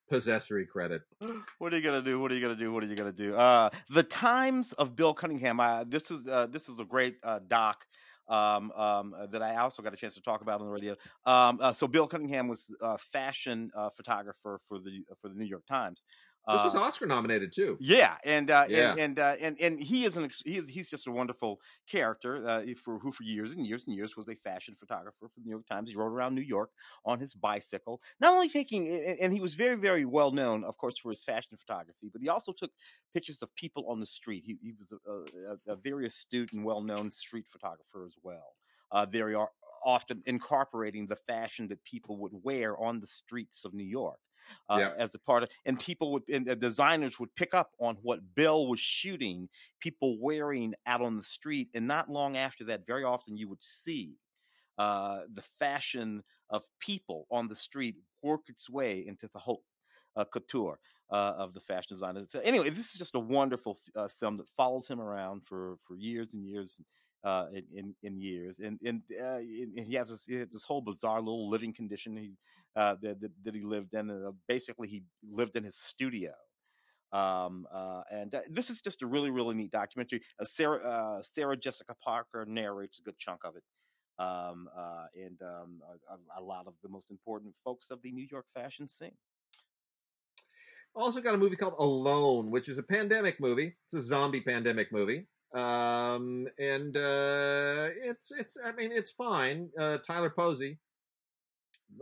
possessory 0.09 0.65
credit 0.65 1.01
what 1.59 1.73
are 1.73 1.77
you 1.77 1.83
gonna 1.83 2.01
do 2.01 2.19
what 2.19 2.31
are 2.31 2.35
you 2.35 2.41
gonna 2.41 2.55
do 2.55 2.71
what 2.71 2.83
are 2.83 2.87
you 2.87 2.95
gonna 2.95 3.11
do 3.11 3.35
uh 3.35 3.69
the 3.89 4.03
times 4.03 4.73
of 4.73 4.95
bill 4.95 5.13
cunningham 5.13 5.59
uh, 5.59 5.83
this 5.87 6.09
was 6.09 6.27
uh, 6.27 6.47
this 6.47 6.69
is 6.69 6.79
a 6.79 6.85
great 6.85 7.17
uh, 7.23 7.39
doc 7.47 7.85
um, 8.29 8.71
um, 8.73 9.15
uh, 9.17 9.25
that 9.27 9.41
I 9.41 9.55
also 9.55 9.81
got 9.81 9.93
a 9.93 9.95
chance 9.95 10.15
to 10.15 10.21
talk 10.21 10.41
about 10.41 10.59
on 10.59 10.67
the 10.67 10.73
radio. 10.73 10.95
Um, 11.25 11.59
uh, 11.61 11.71
so 11.71 11.87
Bill 11.87 12.07
Cunningham 12.07 12.49
was 12.49 12.75
a 12.81 12.97
fashion 12.97 13.71
uh, 13.73 13.89
photographer 13.89 14.59
for 14.67 14.79
the 14.79 15.05
for 15.21 15.29
the 15.29 15.35
New 15.35 15.45
York 15.45 15.65
Times. 15.65 16.03
This 16.49 16.63
was 16.63 16.75
Uh, 16.75 16.79
Oscar 16.79 17.05
nominated 17.05 17.51
too. 17.53 17.79
yeah, 17.79 18.17
and 18.25 18.49
uh, 18.49 18.65
Yeah. 18.65 18.73
and 18.73 18.97
and, 18.97 19.19
uh, 19.19 19.35
and 19.39 19.59
and 19.61 19.79
he 19.79 20.03
is 20.05 20.17
an 20.17 20.31
he 20.45 20.57
is 20.57 20.67
he's 20.67 20.89
just 20.89 21.05
a 21.05 21.11
wonderful 21.11 21.61
character 21.87 22.47
uh, 22.47 22.65
for 22.75 22.97
who 22.97 23.11
for 23.11 23.21
years 23.21 23.51
and 23.51 23.67
years 23.67 23.85
and 23.85 23.95
years 23.95 24.17
was 24.17 24.27
a 24.29 24.35
fashion 24.35 24.73
photographer 24.75 25.27
for 25.29 25.39
the 25.39 25.45
New 25.45 25.51
York 25.51 25.67
Times. 25.67 25.89
He 25.89 25.95
rode 25.95 26.11
around 26.11 26.33
New 26.33 26.41
York 26.41 26.71
on 27.05 27.19
his 27.19 27.35
bicycle, 27.35 28.01
not 28.19 28.33
only 28.33 28.49
taking 28.49 28.87
and 28.87 29.19
and 29.21 29.31
he 29.33 29.39
was 29.39 29.53
very 29.53 29.75
very 29.75 30.05
well 30.05 30.31
known, 30.31 30.63
of 30.63 30.77
course, 30.79 30.97
for 30.97 31.11
his 31.11 31.23
fashion 31.23 31.55
photography, 31.55 32.09
but 32.11 32.21
he 32.23 32.29
also 32.29 32.51
took 32.51 32.71
pictures 33.13 33.43
of 33.43 33.53
people 33.55 33.87
on 33.91 33.99
the 33.99 34.07
street. 34.07 34.43
He 34.43 34.57
he 34.59 34.73
was 34.73 34.91
a, 34.91 35.51
a, 35.71 35.73
a 35.73 35.75
very 35.75 36.07
astute 36.07 36.53
and 36.53 36.65
well 36.65 36.81
known 36.81 37.11
street 37.11 37.47
photographer 37.47 38.05
as 38.07 38.15
well. 38.23 38.55
Uh, 38.89 39.05
very 39.05 39.35
often 39.85 40.23
incorporating 40.25 41.07
the 41.07 41.15
fashion 41.15 41.67
that 41.67 41.83
people 41.83 42.17
would 42.17 42.31
wear 42.33 42.77
on 42.79 42.99
the 42.99 43.07
streets 43.07 43.65
of 43.65 43.73
New 43.73 43.83
York 43.83 44.19
uh, 44.69 44.79
Yeah. 44.79 44.93
as 44.97 45.15
a 45.15 45.19
part 45.19 45.43
of, 45.43 45.49
and 45.65 45.79
people 45.79 46.11
would, 46.13 46.23
and 46.29 46.45
the 46.45 46.55
designers 46.55 47.19
would 47.19 47.33
pick 47.35 47.53
up 47.53 47.71
on 47.79 47.95
what 48.01 48.35
Bill 48.35 48.67
was 48.67 48.79
shooting, 48.79 49.49
people 49.79 50.19
wearing 50.19 50.73
out 50.85 51.01
on 51.01 51.17
the 51.17 51.23
street, 51.23 51.69
and 51.73 51.87
not 51.87 52.09
long 52.09 52.37
after 52.37 52.63
that, 52.65 52.85
very 52.85 53.03
often 53.03 53.37
you 53.37 53.47
would 53.49 53.63
see 53.63 54.17
uh, 54.77 55.21
the 55.33 55.41
fashion 55.41 56.23
of 56.49 56.63
people 56.79 57.25
on 57.31 57.47
the 57.47 57.55
street 57.55 57.95
work 58.23 58.41
its 58.47 58.69
way 58.69 59.05
into 59.05 59.27
the 59.33 59.39
whole 59.39 59.63
uh, 60.15 60.25
couture 60.25 60.79
uh, 61.11 61.33
of 61.37 61.53
the 61.53 61.59
fashion 61.61 61.95
designers. 61.95 62.31
So 62.31 62.39
anyway, 62.41 62.69
this 62.69 62.91
is 62.91 62.97
just 62.97 63.15
a 63.15 63.19
wonderful 63.19 63.77
uh, 63.95 64.07
film 64.07 64.37
that 64.37 64.47
follows 64.49 64.87
him 64.87 64.99
around 64.99 65.45
for 65.45 65.77
for 65.83 65.95
years 65.95 66.33
and 66.33 66.45
years. 66.45 66.81
Uh, 67.23 67.47
in, 67.51 67.65
in 67.73 67.95
in 68.03 68.21
years, 68.21 68.59
and 68.59 68.79
and, 68.85 69.01
uh, 69.19 69.37
and 69.39 69.79
he 69.79 69.95
has 69.95 70.09
this, 70.11 70.25
this 70.25 70.63
whole 70.63 70.81
bizarre 70.81 71.19
little 71.19 71.49
living 71.49 71.73
condition. 71.73 72.15
He 72.15 72.37
uh, 72.75 72.95
that, 73.01 73.19
that 73.21 73.31
that 73.43 73.55
he 73.55 73.61
lived 73.61 73.93
in. 73.93 74.09
Uh, 74.09 74.31
basically, 74.47 74.87
he 74.87 75.03
lived 75.23 75.55
in 75.55 75.63
his 75.63 75.77
studio. 75.77 76.31
Um, 77.13 77.65
uh, 77.71 78.03
and 78.11 78.35
uh, 78.35 78.41
this 78.49 78.69
is 78.69 78.81
just 78.81 79.01
a 79.01 79.07
really, 79.07 79.29
really 79.31 79.55
neat 79.55 79.71
documentary. 79.71 80.21
Uh, 80.39 80.45
Sarah 80.45 80.79
uh, 80.85 81.21
Sarah 81.21 81.55
Jessica 81.57 81.95
Parker 82.03 82.45
narrates 82.45 82.99
a 82.99 83.01
good 83.03 83.17
chunk 83.17 83.41
of 83.45 83.55
it, 83.55 83.63
um, 84.23 84.67
and 85.15 85.41
um, 85.41 85.81
a, 86.09 86.13
a- 86.13 86.41
a 86.41 86.43
lot 86.43 86.67
of 86.67 86.73
the 86.83 86.89
most 86.89 87.09
important 87.09 87.55
folks 87.63 87.89
of 87.91 88.01
the 88.01 88.11
New 88.11 88.27
York 88.29 88.45
fashion 88.53 88.87
scene. 88.87 89.15
Also 90.95 91.21
got 91.21 91.35
a 91.35 91.37
movie 91.37 91.55
called 91.55 91.75
Alone, 91.77 92.47
which 92.47 92.67
is 92.69 92.77
a 92.79 92.83
pandemic 92.83 93.39
movie. 93.39 93.75
It's 93.85 93.93
a 93.93 94.01
zombie 94.01 94.41
pandemic 94.41 94.91
movie. 94.91 95.27
Um, 95.53 96.47
and 96.59 96.97
uh, 96.97 97.89
it's 97.95 98.31
it's 98.31 98.57
I 98.63 98.71
mean 98.73 98.91
it's 98.91 99.11
fine. 99.11 99.69
Uh, 99.79 99.97
Tyler 99.99 100.29
Posey 100.29 100.79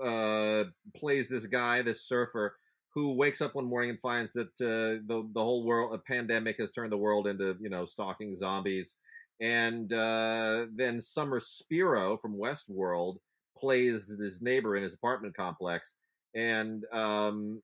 uh, 0.04 0.66
plays 0.96 1.28
this 1.28 1.46
guy, 1.46 1.82
this 1.82 2.08
surfer, 2.08 2.56
who 2.94 3.12
wakes 3.14 3.42
up 3.42 3.56
one 3.56 3.66
morning 3.66 3.92
and 3.92 4.00
finds 4.00 4.34
that 4.34 4.48
uh, 4.62 5.04
the 5.08 5.28
the 5.34 5.44
whole 5.44 5.66
world, 5.66 5.94
a 5.94 5.98
pandemic, 5.98 6.58
has 6.60 6.72
turned 6.72 6.92
the 6.92 6.98
world 6.98 7.28
into 7.28 7.56
you 7.60 7.70
know 7.70 7.86
stalking 7.86 8.34
zombies. 8.34 8.96
And 9.42 9.92
uh, 9.92 10.68
then 10.74 11.02
Summer 11.02 11.42
Spiro 11.42 12.18
from 12.18 12.38
Westworld 12.38 13.18
plays 13.58 14.08
this 14.08 14.42
neighbor 14.42 14.78
in 14.78 14.84
his 14.84 14.94
apartment 14.94 15.36
complex, 15.36 15.96
and 16.34 16.86
um, 16.94 17.62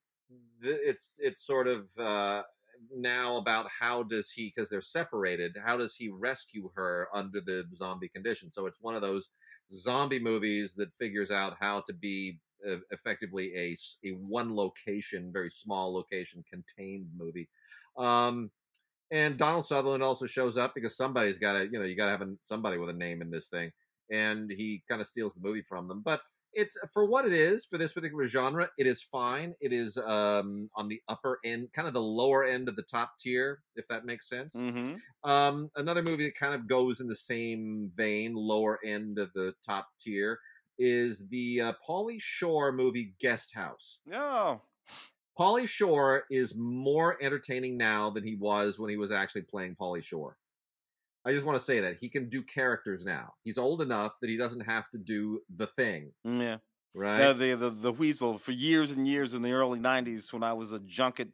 th- 0.62 0.80
it's 0.84 1.18
it's 1.22 1.46
sort 1.46 1.68
of 1.68 1.88
uh, 1.98 2.42
now 2.96 3.38
about 3.38 3.68
how 3.70 4.04
does 4.04 4.32
he 4.32 4.52
because 4.54 4.70
they're 4.70 4.82
separated 4.82 5.56
how 5.64 5.78
does 5.78 5.96
he 5.96 6.10
rescue 6.10 6.70
her 6.76 7.08
under 7.14 7.40
the 7.42 7.64
zombie 7.76 8.10
condition 8.10 8.52
so 8.52 8.66
it's 8.66 8.82
one 8.82 8.96
of 8.96 9.02
those 9.02 9.30
zombie 9.72 10.20
movies 10.20 10.74
that 10.76 10.94
figures 11.00 11.32
out 11.32 11.58
how 11.60 11.82
to 11.82 11.94
be 11.94 12.40
uh, 12.68 12.78
effectively 12.92 13.56
a 13.56 14.10
one 14.10 14.56
location 14.56 15.32
very 15.34 15.50
small 15.50 15.94
location 15.94 16.44
contained 16.50 17.08
movie. 17.18 17.50
Um 17.98 18.52
and 19.12 19.38
donald 19.38 19.66
sutherland 19.66 20.02
also 20.02 20.26
shows 20.26 20.58
up 20.58 20.74
because 20.74 20.96
somebody's 20.96 21.38
got 21.38 21.54
to 21.54 21.66
you 21.66 21.78
know 21.78 21.86
you 21.86 21.96
got 21.96 22.06
to 22.06 22.12
have 22.12 22.22
a, 22.22 22.34
somebody 22.42 22.78
with 22.78 22.90
a 22.90 22.94
name 22.94 23.22
in 23.22 23.30
this 23.30 23.50
thing 23.50 23.70
and 24.10 24.50
he 24.50 24.82
kind 24.88 25.02
of 25.02 25.08
steals 25.08 25.36
the 25.36 25.42
movie 25.42 25.64
from 25.68 25.88
them 25.88 26.02
but 26.04 26.22
it's 26.54 26.78
for 26.94 27.06
what 27.06 27.26
it 27.26 27.34
is 27.34 27.66
for 27.66 27.78
this 27.78 27.94
particular 27.94 28.28
genre 28.28 28.70
it 28.78 28.86
is 28.88 29.02
fine 29.02 29.54
it 29.62 29.72
is 29.72 29.98
um 29.98 30.70
on 30.76 30.88
the 30.88 31.02
upper 31.08 31.40
end 31.46 31.68
kind 31.74 31.88
of 31.88 31.94
the 31.94 32.02
lower 32.02 32.44
end 32.44 32.68
of 32.68 32.76
the 32.76 32.84
top 32.84 33.14
tier 33.20 33.60
if 33.76 33.88
that 33.88 34.06
makes 34.06 34.28
sense 34.28 34.56
Mm-hmm. 34.56 35.30
um 35.30 35.70
another 35.76 36.04
movie 36.04 36.26
that 36.26 36.36
kind 36.36 36.54
of 36.54 36.68
goes 36.68 37.00
in 37.00 37.08
the 37.08 37.16
same 37.16 37.92
vein 37.96 38.34
lower 38.36 38.80
end 38.86 39.18
of 39.18 39.32
the 39.34 39.54
top 39.66 39.88
tier 40.00 40.40
is 40.80 41.28
the 41.30 41.62
uh, 41.62 41.74
Pauly 41.88 42.18
Shore 42.20 42.72
movie 42.72 43.14
Guest 43.20 43.54
House. 43.54 44.00
No. 44.06 44.62
Pauly 45.38 45.68
Shore 45.68 46.24
is 46.32 46.56
more 46.56 47.18
entertaining 47.22 47.78
now 47.78 48.10
than 48.10 48.24
he 48.24 48.36
was 48.36 48.80
when 48.80 48.90
he 48.90 48.98
was 48.98 49.12
actually 49.12 49.44
playing 49.44 49.76
Pauly 49.80 50.04
Shore. 50.04 50.38
I 51.26 51.34
just 51.34 51.46
want 51.46 51.58
to 51.60 51.64
say 51.66 51.80
that 51.82 51.98
he 52.00 52.10
can 52.10 52.30
do 52.30 52.44
characters 52.44 53.06
now. 53.06 53.34
He's 53.44 53.58
old 53.58 53.82
enough 53.82 54.14
that 54.22 54.30
he 54.30 54.38
doesn't 54.38 54.62
have 54.62 54.90
to 54.92 54.98
do 54.98 55.42
the 55.50 55.68
thing, 55.68 56.14
Yeah. 56.24 56.58
right? 56.94 57.30
Yeah, 57.30 57.34
the, 57.34 57.56
the 57.56 57.70
the 57.72 57.94
weasel 57.94 58.38
for 58.38 58.52
years 58.54 58.92
and 58.92 59.08
years 59.08 59.34
in 59.34 59.42
the 59.44 59.52
early 59.54 59.80
'90s 59.80 60.34
when 60.34 60.44
I 60.44 60.54
was 60.54 60.74
a 60.74 60.80
junket 60.82 61.32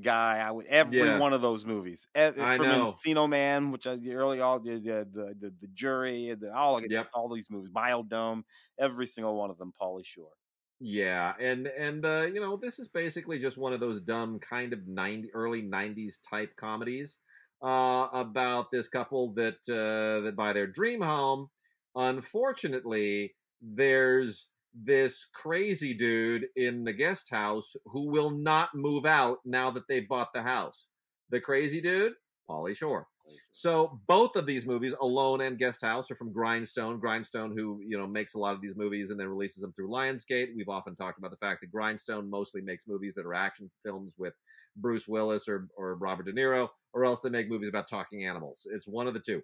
guy. 0.00 0.38
I 0.38 0.50
would 0.50 0.66
every 0.66 1.10
Yeah. 1.10 1.12
one 1.12 1.32
of 1.34 1.42
those 1.42 1.64
movies. 1.66 2.08
Eh, 2.14 2.32
I 2.38 2.56
from 2.56 2.68
know. 2.68 3.02
Encino 3.06 3.28
Man, 3.28 3.72
which 3.72 3.86
I 3.86 3.98
early 4.10 4.40
all 4.40 4.60
the 4.60 4.74
the 4.80 5.08
the, 5.40 5.54
the, 5.60 5.68
jury, 5.74 6.34
the, 6.34 6.54
all 6.54 6.80
Yep. 6.82 7.10
all 7.14 7.34
these 7.34 7.50
movies, 7.50 7.70
Biodome, 7.70 8.44
every 8.78 9.06
single 9.08 9.36
one 9.36 9.50
of 9.50 9.58
them, 9.58 9.72
Pauly 9.80 10.04
Shore. 10.06 10.32
Yeah, 10.78 11.34
and 11.40 11.66
and 11.68 12.04
uh, 12.04 12.28
you 12.32 12.40
know 12.40 12.56
this 12.56 12.78
is 12.78 12.88
basically 12.88 13.38
just 13.38 13.56
one 13.56 13.72
of 13.72 13.80
those 13.80 14.00
dumb 14.02 14.38
kind 14.40 14.72
of 14.74 14.86
ninety 14.86 15.32
early 15.32 15.62
'90s 15.62 16.18
type 16.18 16.54
comedies 16.56 17.18
uh, 17.62 18.08
about 18.12 18.70
this 18.70 18.88
couple 18.88 19.32
that 19.34 19.58
uh, 19.68 20.20
that 20.20 20.36
buy 20.36 20.52
their 20.52 20.66
dream 20.66 21.00
home. 21.00 21.48
Unfortunately, 21.94 23.34
there's 23.60 24.48
this 24.74 25.26
crazy 25.32 25.94
dude 25.94 26.46
in 26.54 26.84
the 26.84 26.92
guest 26.92 27.30
house 27.30 27.74
who 27.86 28.08
will 28.08 28.30
not 28.30 28.74
move 28.74 29.06
out 29.06 29.38
now 29.44 29.70
that 29.70 29.88
they 29.88 30.00
bought 30.00 30.32
the 30.34 30.42
house. 30.42 30.88
The 31.30 31.40
crazy 31.40 31.80
dude, 31.80 32.12
Pauly 32.48 32.76
Shore. 32.76 33.06
So 33.52 34.00
both 34.06 34.36
of 34.36 34.46
these 34.46 34.66
movies, 34.66 34.94
Alone 35.00 35.40
and 35.40 35.58
Guest 35.58 35.82
House, 35.82 36.10
are 36.10 36.16
from 36.16 36.32
Grindstone. 36.32 36.98
Grindstone, 36.98 37.56
who 37.56 37.80
you 37.84 37.98
know 37.98 38.06
makes 38.06 38.34
a 38.34 38.38
lot 38.38 38.54
of 38.54 38.60
these 38.60 38.76
movies 38.76 39.10
and 39.10 39.18
then 39.18 39.28
releases 39.28 39.62
them 39.62 39.72
through 39.72 39.88
Lionsgate. 39.88 40.54
We've 40.54 40.68
often 40.68 40.94
talked 40.94 41.18
about 41.18 41.30
the 41.30 41.36
fact 41.38 41.60
that 41.62 41.72
Grindstone 41.72 42.28
mostly 42.28 42.60
makes 42.60 42.86
movies 42.86 43.14
that 43.14 43.26
are 43.26 43.34
action 43.34 43.70
films 43.84 44.14
with 44.18 44.34
Bruce 44.76 45.08
Willis 45.08 45.48
or 45.48 45.68
or 45.76 45.94
Robert 45.96 46.26
De 46.26 46.32
Niro, 46.32 46.68
or 46.92 47.04
else 47.04 47.20
they 47.20 47.30
make 47.30 47.48
movies 47.48 47.68
about 47.68 47.88
talking 47.88 48.26
animals. 48.26 48.66
It's 48.72 48.86
one 48.86 49.06
of 49.06 49.14
the 49.14 49.20
two. 49.20 49.42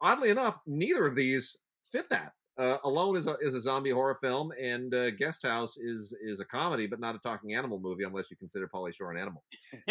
Oddly 0.00 0.30
enough, 0.30 0.58
neither 0.66 1.06
of 1.06 1.16
these 1.16 1.56
fit 1.90 2.08
that. 2.10 2.32
Uh, 2.56 2.78
Alone 2.84 3.16
is 3.16 3.26
a 3.28 3.36
is 3.40 3.54
a 3.54 3.60
zombie 3.60 3.90
horror 3.90 4.18
film, 4.20 4.52
and 4.60 4.92
uh, 4.92 5.10
Guest 5.12 5.46
House 5.46 5.76
is 5.76 6.16
is 6.22 6.40
a 6.40 6.44
comedy, 6.44 6.86
but 6.86 6.98
not 7.00 7.14
a 7.14 7.18
talking 7.18 7.54
animal 7.54 7.78
movie, 7.78 8.04
unless 8.04 8.30
you 8.30 8.36
consider 8.36 8.68
Pauly 8.68 8.92
Shore 8.92 9.12
an 9.12 9.20
animal 9.20 9.42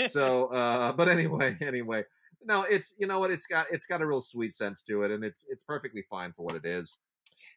so 0.09 0.47
uh 0.47 0.91
but 0.97 1.07
anyway 1.09 1.57
anyway 1.61 2.03
no 2.43 2.63
it's 2.63 2.93
you 2.97 3.07
know 3.07 3.19
what 3.19 3.31
it's 3.31 3.45
got 3.45 3.65
it's 3.71 3.85
got 3.85 4.01
a 4.01 4.05
real 4.05 4.21
sweet 4.21 4.53
sense 4.53 4.81
to 4.83 5.03
it 5.03 5.11
and 5.11 5.23
it's 5.23 5.45
it's 5.49 5.63
perfectly 5.63 6.03
fine 6.09 6.33
for 6.35 6.43
what 6.43 6.55
it 6.55 6.65
is 6.65 6.97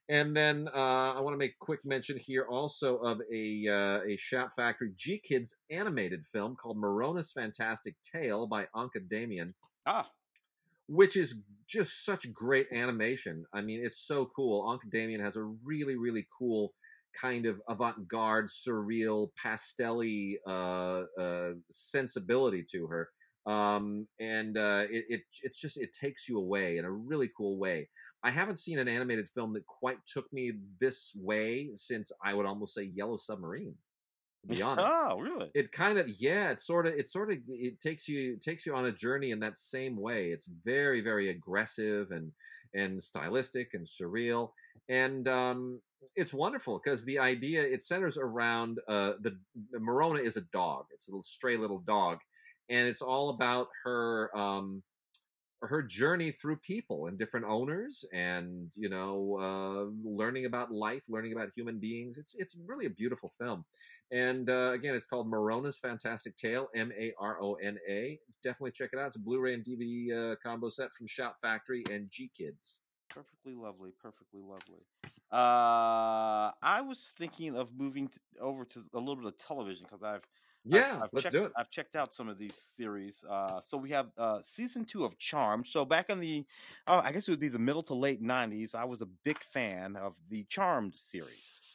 and 0.08 0.36
then 0.36 0.68
uh 0.74 1.12
i 1.14 1.20
want 1.20 1.34
to 1.34 1.38
make 1.38 1.58
quick 1.58 1.80
mention 1.84 2.16
here 2.18 2.46
also 2.50 2.96
of 2.98 3.20
a 3.32 3.66
uh 3.68 4.00
a 4.08 4.16
shout 4.16 4.50
factory 4.56 4.92
GKIDS 4.96 5.54
animated 5.70 6.24
film 6.32 6.56
called 6.56 6.78
Marona's 6.78 7.32
fantastic 7.32 7.94
tale 8.14 8.46
by 8.46 8.66
anca 8.74 9.00
damian 9.08 9.54
ah, 9.86 10.08
which 10.90 11.16
is 11.16 11.36
just 11.68 12.04
such 12.04 12.30
great 12.32 12.66
animation. 12.72 13.44
I 13.52 13.60
mean, 13.60 13.80
it's 13.84 14.04
so 14.04 14.28
cool. 14.34 14.64
Anca 14.68 14.90
Damian 14.90 15.20
has 15.20 15.36
a 15.36 15.44
really, 15.64 15.94
really 15.94 16.26
cool 16.36 16.74
kind 17.18 17.46
of 17.46 17.60
avant-garde, 17.68 18.48
surreal, 18.48 19.28
pastelly 19.42 20.34
uh, 20.46 21.02
uh, 21.20 21.50
sensibility 21.70 22.64
to 22.72 22.86
her, 22.88 23.08
um, 23.50 24.06
and 24.20 24.56
uh, 24.56 24.86
it, 24.88 25.04
it 25.08 25.20
it's 25.42 25.56
just 25.56 25.76
it 25.76 25.90
takes 25.92 26.28
you 26.28 26.38
away 26.38 26.78
in 26.78 26.84
a 26.84 26.90
really 26.90 27.30
cool 27.36 27.58
way. 27.58 27.88
I 28.22 28.30
haven't 28.30 28.58
seen 28.58 28.78
an 28.78 28.86
animated 28.86 29.28
film 29.34 29.52
that 29.54 29.66
quite 29.66 29.98
took 30.06 30.30
me 30.32 30.52
this 30.78 31.12
way 31.16 31.70
since 31.74 32.12
I 32.24 32.34
would 32.34 32.46
almost 32.46 32.74
say 32.74 32.92
Yellow 32.94 33.16
Submarine. 33.16 33.74
To 34.42 34.54
be 34.54 34.62
honest, 34.68 34.86
oh, 34.88 35.18
really? 35.18 35.50
it 35.54 35.72
kind 35.72 35.98
of 35.98 36.08
yeah 36.20 36.50
it 36.50 36.60
sort 36.60 36.86
of 36.86 36.94
it 36.94 37.08
sort 37.08 37.32
of 37.32 37.38
it 37.48 37.80
takes 37.80 38.08
you 38.08 38.34
it 38.34 38.40
takes 38.40 38.64
you 38.64 38.74
on 38.74 38.86
a 38.86 38.92
journey 38.92 39.32
in 39.32 39.40
that 39.40 39.58
same 39.58 39.96
way 39.96 40.30
it's 40.30 40.48
very 40.64 41.00
very 41.00 41.30
aggressive 41.30 42.10
and 42.10 42.30
and 42.74 43.02
stylistic 43.02 43.74
and 43.74 43.86
surreal 43.86 44.52
and 44.88 45.28
um 45.28 45.78
it's 46.16 46.32
wonderful 46.32 46.80
because 46.82 47.04
the 47.04 47.18
idea 47.18 47.62
it 47.62 47.82
centers 47.82 48.16
around 48.16 48.78
uh 48.88 49.12
the, 49.20 49.36
the 49.72 49.78
marona 49.78 50.22
is 50.22 50.38
a 50.38 50.46
dog 50.52 50.86
it's 50.94 51.08
a 51.08 51.10
little 51.10 51.22
stray 51.22 51.58
little 51.58 51.80
dog 51.80 52.18
and 52.70 52.88
it's 52.88 53.02
all 53.02 53.30
about 53.30 53.68
her 53.84 54.36
um 54.36 54.82
her 55.62 55.82
journey 55.82 56.32
through 56.32 56.56
people 56.56 57.06
and 57.06 57.18
different 57.18 57.44
owners 57.46 58.04
and 58.14 58.72
you 58.76 58.88
know 58.88 59.36
uh, 59.38 60.08
learning 60.08 60.46
about 60.46 60.72
life 60.72 61.02
learning 61.08 61.32
about 61.32 61.50
human 61.54 61.78
beings. 61.78 62.16
It's 62.16 62.34
it's 62.38 62.56
really 62.66 62.86
a 62.86 62.90
beautiful 62.90 63.30
film. 63.38 63.64
And 64.10 64.48
uh, 64.48 64.72
again 64.72 64.94
it's 64.94 65.06
called 65.06 65.28
marona's 65.28 65.78
fantastic 65.78 66.36
tale 66.36 66.68
m-a-r-o-n-a 66.74 68.18
definitely 68.42 68.72
check 68.72 68.90
it 68.92 68.98
out. 68.98 69.08
It's 69.08 69.16
a 69.16 69.20
blu-ray 69.20 69.54
and 69.54 69.64
dvd 69.64 70.32
uh, 70.32 70.36
combo 70.42 70.70
set 70.70 70.92
from 70.96 71.06
shout 71.06 71.34
factory 71.42 71.82
and 71.90 72.10
GKIDS 72.10 72.80
perfectly 73.10 73.54
lovely 73.54 73.92
perfectly 74.00 74.40
lovely. 74.40 74.84
Uh 75.30 76.50
i 76.62 76.80
was 76.80 77.12
thinking 77.16 77.56
of 77.56 77.78
moving 77.78 78.08
to, 78.08 78.18
over 78.40 78.64
to 78.64 78.80
a 78.94 78.98
little 78.98 79.16
bit 79.16 79.26
of 79.26 79.36
television 79.36 79.86
because 79.88 80.02
i've 80.02 80.26
yeah, 80.64 80.96
I've, 80.96 81.02
I've 81.02 81.08
let's 81.12 81.22
checked, 81.24 81.34
do 81.34 81.44
it. 81.44 81.52
I've 81.56 81.70
checked 81.70 81.96
out 81.96 82.14
some 82.14 82.28
of 82.28 82.38
these 82.38 82.54
series. 82.54 83.24
Uh, 83.28 83.60
so 83.60 83.76
we 83.76 83.90
have 83.90 84.08
uh, 84.18 84.40
season 84.42 84.84
two 84.84 85.04
of 85.04 85.18
Charmed. 85.18 85.66
So 85.66 85.84
back 85.84 86.10
in 86.10 86.20
the, 86.20 86.44
uh, 86.86 87.00
I 87.04 87.12
guess 87.12 87.28
it 87.28 87.30
would 87.30 87.40
be 87.40 87.48
the 87.48 87.58
middle 87.58 87.82
to 87.84 87.94
late 87.94 88.22
'90s. 88.22 88.74
I 88.74 88.84
was 88.84 89.02
a 89.02 89.06
big 89.24 89.38
fan 89.38 89.96
of 89.96 90.14
the 90.28 90.44
Charmed 90.44 90.94
series. 90.94 91.66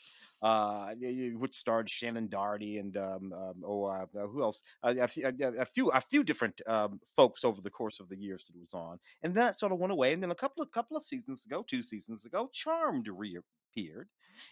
Uh, 0.42 0.94
which 1.38 1.56
starred 1.56 1.88
Shannen 1.88 2.30
Doherty 2.30 2.78
and 2.78 2.96
um, 2.98 3.34
um, 3.34 3.64
oh, 3.66 3.86
uh, 3.86 4.06
uh 4.16 4.28
who 4.28 4.44
else? 4.44 4.62
Uh, 4.84 4.94
a, 5.00 5.04
a, 5.24 5.66
few, 5.66 5.90
a 5.90 6.02
few 6.02 6.24
different 6.24 6.62
um, 6.68 7.00
folks 7.16 7.44
over 7.44 7.62
the 7.62 7.70
course 7.72 8.00
of 8.00 8.10
the 8.10 8.18
years 8.18 8.44
that 8.44 8.56
it 8.56 8.62
was 8.62 8.74
on, 8.74 9.00
and 9.24 9.34
then 9.34 9.48
it 9.48 9.58
sort 9.58 9.72
of 9.72 9.80
went 9.80 9.94
away. 9.94 10.14
And 10.14 10.22
then 10.22 10.30
a 10.30 10.36
couple 10.36 10.62
of 10.62 10.70
couple 10.70 10.98
of 10.98 11.04
seasons 11.04 11.46
ago, 11.46 11.66
two 11.68 11.82
seasons 11.82 12.26
ago, 12.26 12.50
Charmed 12.54 13.08
reappeared, 13.08 14.10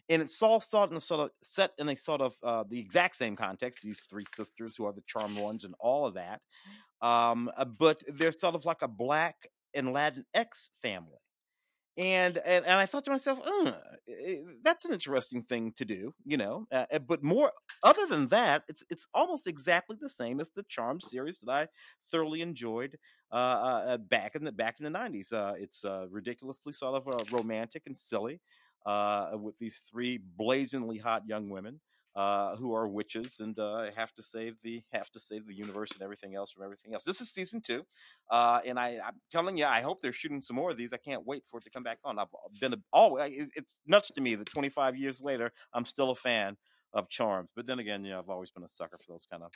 and 0.09 0.21
it's 0.21 0.41
all 0.41 0.61
in 0.89 0.97
a 0.97 1.01
sort 1.01 1.21
of 1.21 1.31
set 1.41 1.71
in 1.77 1.89
a 1.89 1.95
sort 1.95 2.21
of 2.21 2.35
uh, 2.43 2.63
the 2.67 2.79
exact 2.79 3.15
same 3.15 3.35
context. 3.35 3.79
These 3.83 4.05
three 4.09 4.25
sisters 4.33 4.75
who 4.75 4.85
are 4.85 4.93
the 4.93 5.03
charmed 5.07 5.37
ones, 5.37 5.63
and 5.63 5.75
all 5.79 6.05
of 6.05 6.15
that. 6.15 6.41
Um, 7.01 7.51
uh, 7.57 7.65
but 7.65 8.01
they're 8.07 8.31
sort 8.31 8.55
of 8.55 8.65
like 8.65 8.81
a 8.81 8.87
black 8.87 9.35
and 9.73 9.89
Latinx 9.89 10.69
family. 10.81 11.19
And, 11.95 12.39
and 12.39 12.65
and 12.65 12.79
I 12.79 12.87
thought 12.87 13.05
to 13.05 13.11
myself, 13.11 13.39
that's 14.63 14.85
an 14.85 14.93
interesting 14.93 15.43
thing 15.43 15.73
to 15.73 15.85
do, 15.85 16.11
you 16.25 16.37
know. 16.37 16.65
Uh, 16.71 16.85
uh, 16.91 16.97
but 16.97 17.23
more, 17.23 17.51
other 17.83 18.07
than 18.07 18.29
that, 18.29 18.63
it's 18.67 18.83
it's 18.89 19.07
almost 19.13 19.45
exactly 19.45 19.95
the 20.01 20.09
same 20.09 20.39
as 20.39 20.49
the 20.49 20.63
Charmed 20.63 21.03
series 21.03 21.37
that 21.39 21.51
I 21.51 21.67
thoroughly 22.11 22.41
enjoyed 22.41 22.97
uh, 23.31 23.35
uh, 23.35 23.83
uh 23.89 23.97
back 23.97 24.33
in 24.33 24.43
the 24.43 24.51
back 24.51 24.77
in 24.79 24.85
the 24.85 24.89
nineties. 24.89 25.31
it's 25.35 25.85
ridiculously 26.09 26.73
sort 26.73 26.95
of 26.95 27.31
romantic 27.31 27.83
and 27.85 27.95
silly 27.95 28.41
uh, 28.85 29.31
with 29.39 29.57
these 29.57 29.81
three 29.89 30.19
blazingly 30.37 30.97
hot 30.97 31.23
young 31.27 31.49
women 31.49 31.79
uh, 32.15 32.55
who 32.57 32.75
are 32.75 32.87
witches 32.87 33.39
and 33.39 33.57
uh, 33.57 33.89
have 33.95 34.13
to 34.13 34.21
save 34.21 34.55
the 34.61 34.83
have 34.91 35.09
to 35.11 35.19
save 35.19 35.47
the 35.47 35.53
universe 35.53 35.91
and 35.91 36.01
everything 36.01 36.35
else 36.35 36.51
from 36.51 36.63
everything 36.63 36.93
else. 36.93 37.03
This 37.03 37.21
is 37.21 37.31
season 37.31 37.61
two, 37.61 37.83
uh, 38.29 38.59
and 38.65 38.79
I, 38.79 38.99
I'm 39.03 39.19
telling 39.31 39.57
you, 39.57 39.65
I 39.65 39.81
hope 39.81 40.01
they're 40.01 40.13
shooting 40.13 40.41
some 40.41 40.55
more 40.55 40.71
of 40.71 40.77
these. 40.77 40.93
I 40.93 40.97
can't 40.97 41.25
wait 41.25 41.43
for 41.45 41.57
it 41.57 41.63
to 41.63 41.71
come 41.71 41.83
back 41.83 41.99
on. 42.03 42.19
I've 42.19 42.27
been 42.59 42.73
a, 42.73 42.77
oh, 42.93 43.17
it's 43.19 43.81
nuts 43.87 44.11
to 44.11 44.21
me 44.21 44.35
that 44.35 44.47
25 44.47 44.95
years 44.95 45.21
later, 45.21 45.51
I'm 45.73 45.85
still 45.85 46.11
a 46.11 46.15
fan 46.15 46.55
of 46.93 47.09
Charms. 47.09 47.49
But 47.55 47.65
then 47.65 47.79
again, 47.79 48.03
you 48.03 48.11
know, 48.11 48.19
I've 48.19 48.29
always 48.29 48.51
been 48.51 48.63
a 48.63 48.69
sucker 48.75 48.97
for 48.99 49.13
those 49.13 49.25
kind 49.29 49.43
of 49.43 49.51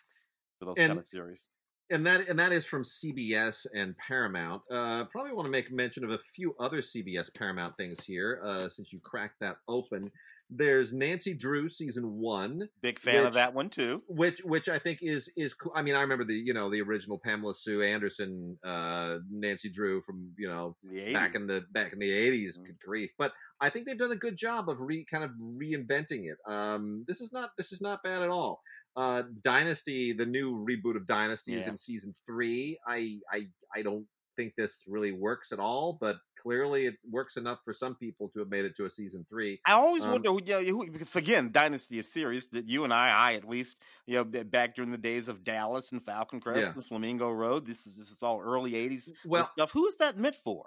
for 0.58 0.66
those 0.66 0.78
and, 0.80 0.90
kind 0.90 1.00
of 1.00 1.06
series 1.06 1.48
and 1.90 2.06
that 2.06 2.28
and 2.28 2.38
that 2.40 2.52
is 2.52 2.66
from 2.66 2.84
CBS 2.84 3.66
and 3.74 3.96
Paramount. 3.98 4.62
Uh, 4.70 5.06
probably 5.06 5.34
want 5.34 5.46
to 5.46 5.52
make 5.52 5.72
mention 5.72 6.04
of 6.04 6.12
a 6.12 6.18
few 6.18 6.56
other 6.60 6.80
CBS 6.80 7.34
Paramount 7.34 7.78
things 7.78 8.04
here, 8.04 8.42
uh, 8.44 8.70
since 8.70 8.92
you 8.92 9.00
cracked 9.00 9.40
that 9.42 9.58
open. 9.68 10.12
There's 10.50 10.94
Nancy 10.94 11.34
Drew 11.34 11.68
season 11.68 12.20
one. 12.20 12.70
Big 12.82 13.00
fan 13.00 13.18
which, 13.18 13.28
of 13.28 13.34
that 13.34 13.54
one 13.54 13.70
too. 13.70 14.02
Which 14.08 14.40
which 14.46 14.70
I 14.70 14.80
think 14.80 15.00
is 15.02 15.30
is 15.36 15.54
cool. 15.54 15.74
I 15.76 15.82
mean, 15.82 15.94
I 15.94 16.02
remember 16.02 16.24
the 16.24 16.36
you 16.36 16.54
know 16.54 16.70
the 16.70 16.82
original 16.82 17.20
Pamela 17.22 17.54
Sue 17.54 17.82
Anderson, 17.82 18.58
uh, 18.64 19.18
Nancy 19.30 19.70
Drew 19.70 20.02
from 20.02 20.32
you 20.38 20.48
know 20.48 20.78
back 21.14 21.36
in 21.36 21.48
the 21.48 21.66
back 21.72 21.92
in 21.92 22.00
the 22.00 22.10
80s 22.10 22.54
mm-hmm. 22.54 22.64
Good 22.64 22.80
grief! 22.80 23.10
But 23.18 23.34
I 23.60 23.70
think 23.70 23.86
they've 23.86 23.98
done 23.98 24.12
a 24.12 24.18
good 24.18 24.38
job 24.38 24.70
of 24.70 24.80
re 24.80 25.06
kind 25.10 25.24
of 25.26 25.32
reinventing 25.32 26.30
it. 26.30 26.38
Um, 26.48 27.04
this 27.08 27.20
is 27.20 27.34
not 27.34 27.50
this 27.58 27.74
is 27.74 27.82
not 27.82 28.04
bad 28.04 28.22
at 28.22 28.30
all. 28.30 28.62
Uh, 28.98 29.22
Dynasty, 29.44 30.12
the 30.12 30.26
new 30.26 30.66
reboot 30.66 30.96
of 30.96 31.06
Dynasty 31.06 31.52
yeah. 31.54 31.60
is 31.60 31.68
in 31.68 31.78
season 31.78 32.16
three. 32.26 32.80
I 32.88 33.20
I 33.32 33.48
I 33.76 33.84
don't 33.84 34.08
think 34.36 34.54
this 34.56 34.84
really 34.88 35.12
works 35.12 35.52
at 35.52 35.60
all, 35.60 35.98
but 36.00 36.18
clearly 36.42 36.86
it 36.86 36.96
works 37.12 37.36
enough 37.38 37.60
for 37.66 37.74
some 37.74 37.96
people 37.96 38.30
to 38.30 38.40
have 38.40 38.50
made 38.50 38.66
it 38.66 38.76
to 38.78 38.86
a 38.86 38.90
season 38.90 39.26
three. 39.30 39.60
I 39.66 39.74
always 39.74 40.04
um, 40.04 40.12
wonder 40.12 40.30
who, 40.30 40.40
yeah, 40.46 40.62
who, 40.62 40.90
because 40.90 41.16
again, 41.16 41.52
Dynasty 41.52 42.00
is 42.00 42.12
serious. 42.12 42.48
that 42.50 42.68
you 42.70 42.86
and 42.86 42.94
I, 42.94 43.10
I 43.10 43.34
at 43.34 43.48
least, 43.48 43.84
you 44.06 44.16
know, 44.16 44.24
back 44.24 44.76
during 44.76 44.92
the 44.92 44.98
days 44.98 45.28
of 45.28 45.44
Dallas 45.44 45.92
and 45.92 46.02
Falcon 46.02 46.40
Crest 46.40 46.62
yeah. 46.62 46.74
and 46.74 46.86
Flamingo 46.86 47.30
Road. 47.30 47.66
This 47.66 47.86
is 47.86 47.98
this 47.98 48.10
is 48.10 48.24
all 48.24 48.40
early 48.40 48.72
'80s 48.72 49.12
well, 49.26 49.44
stuff. 49.44 49.72
Who 49.72 49.86
is 49.88 49.98
that 49.98 50.18
meant 50.18 50.36
for? 50.36 50.66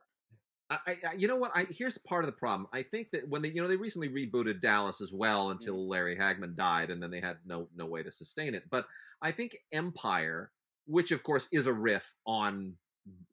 I, 0.71 0.79
I, 0.87 1.13
you 1.15 1.27
know 1.27 1.37
what? 1.37 1.51
I 1.55 1.67
here's 1.69 1.99
part 1.99 2.25
of 2.25 2.27
the 2.27 2.37
problem. 2.37 2.69
I 2.73 2.83
think 2.83 3.11
that 3.11 3.29
when 3.29 3.43
they, 3.43 3.49
you 3.51 3.61
know, 3.61 3.69
they 3.69 3.77
recently 3.77 4.09
rebooted 4.09 4.61
Dallas 4.61 5.01
as 5.01 5.13
well 5.13 5.51
until 5.51 5.77
mm. 5.77 5.89
Larry 5.89 6.17
Hagman 6.17 6.55
died, 6.55 6.91
and 6.91 7.03
then 7.03 7.11
they 7.11 7.21
had 7.21 7.39
no 7.45 7.69
no 7.77 7.87
way 7.87 8.03
to 8.03 8.13
sustain 8.13 8.55
it. 8.55 8.65
But 8.71 8.87
I 9.21 9.33
think 9.33 9.57
Empire, 9.73 10.53
which 10.87 11.11
of 11.11 11.23
course 11.23 11.49
is 11.51 11.67
a 11.67 11.73
riff 11.73 12.15
on 12.25 12.75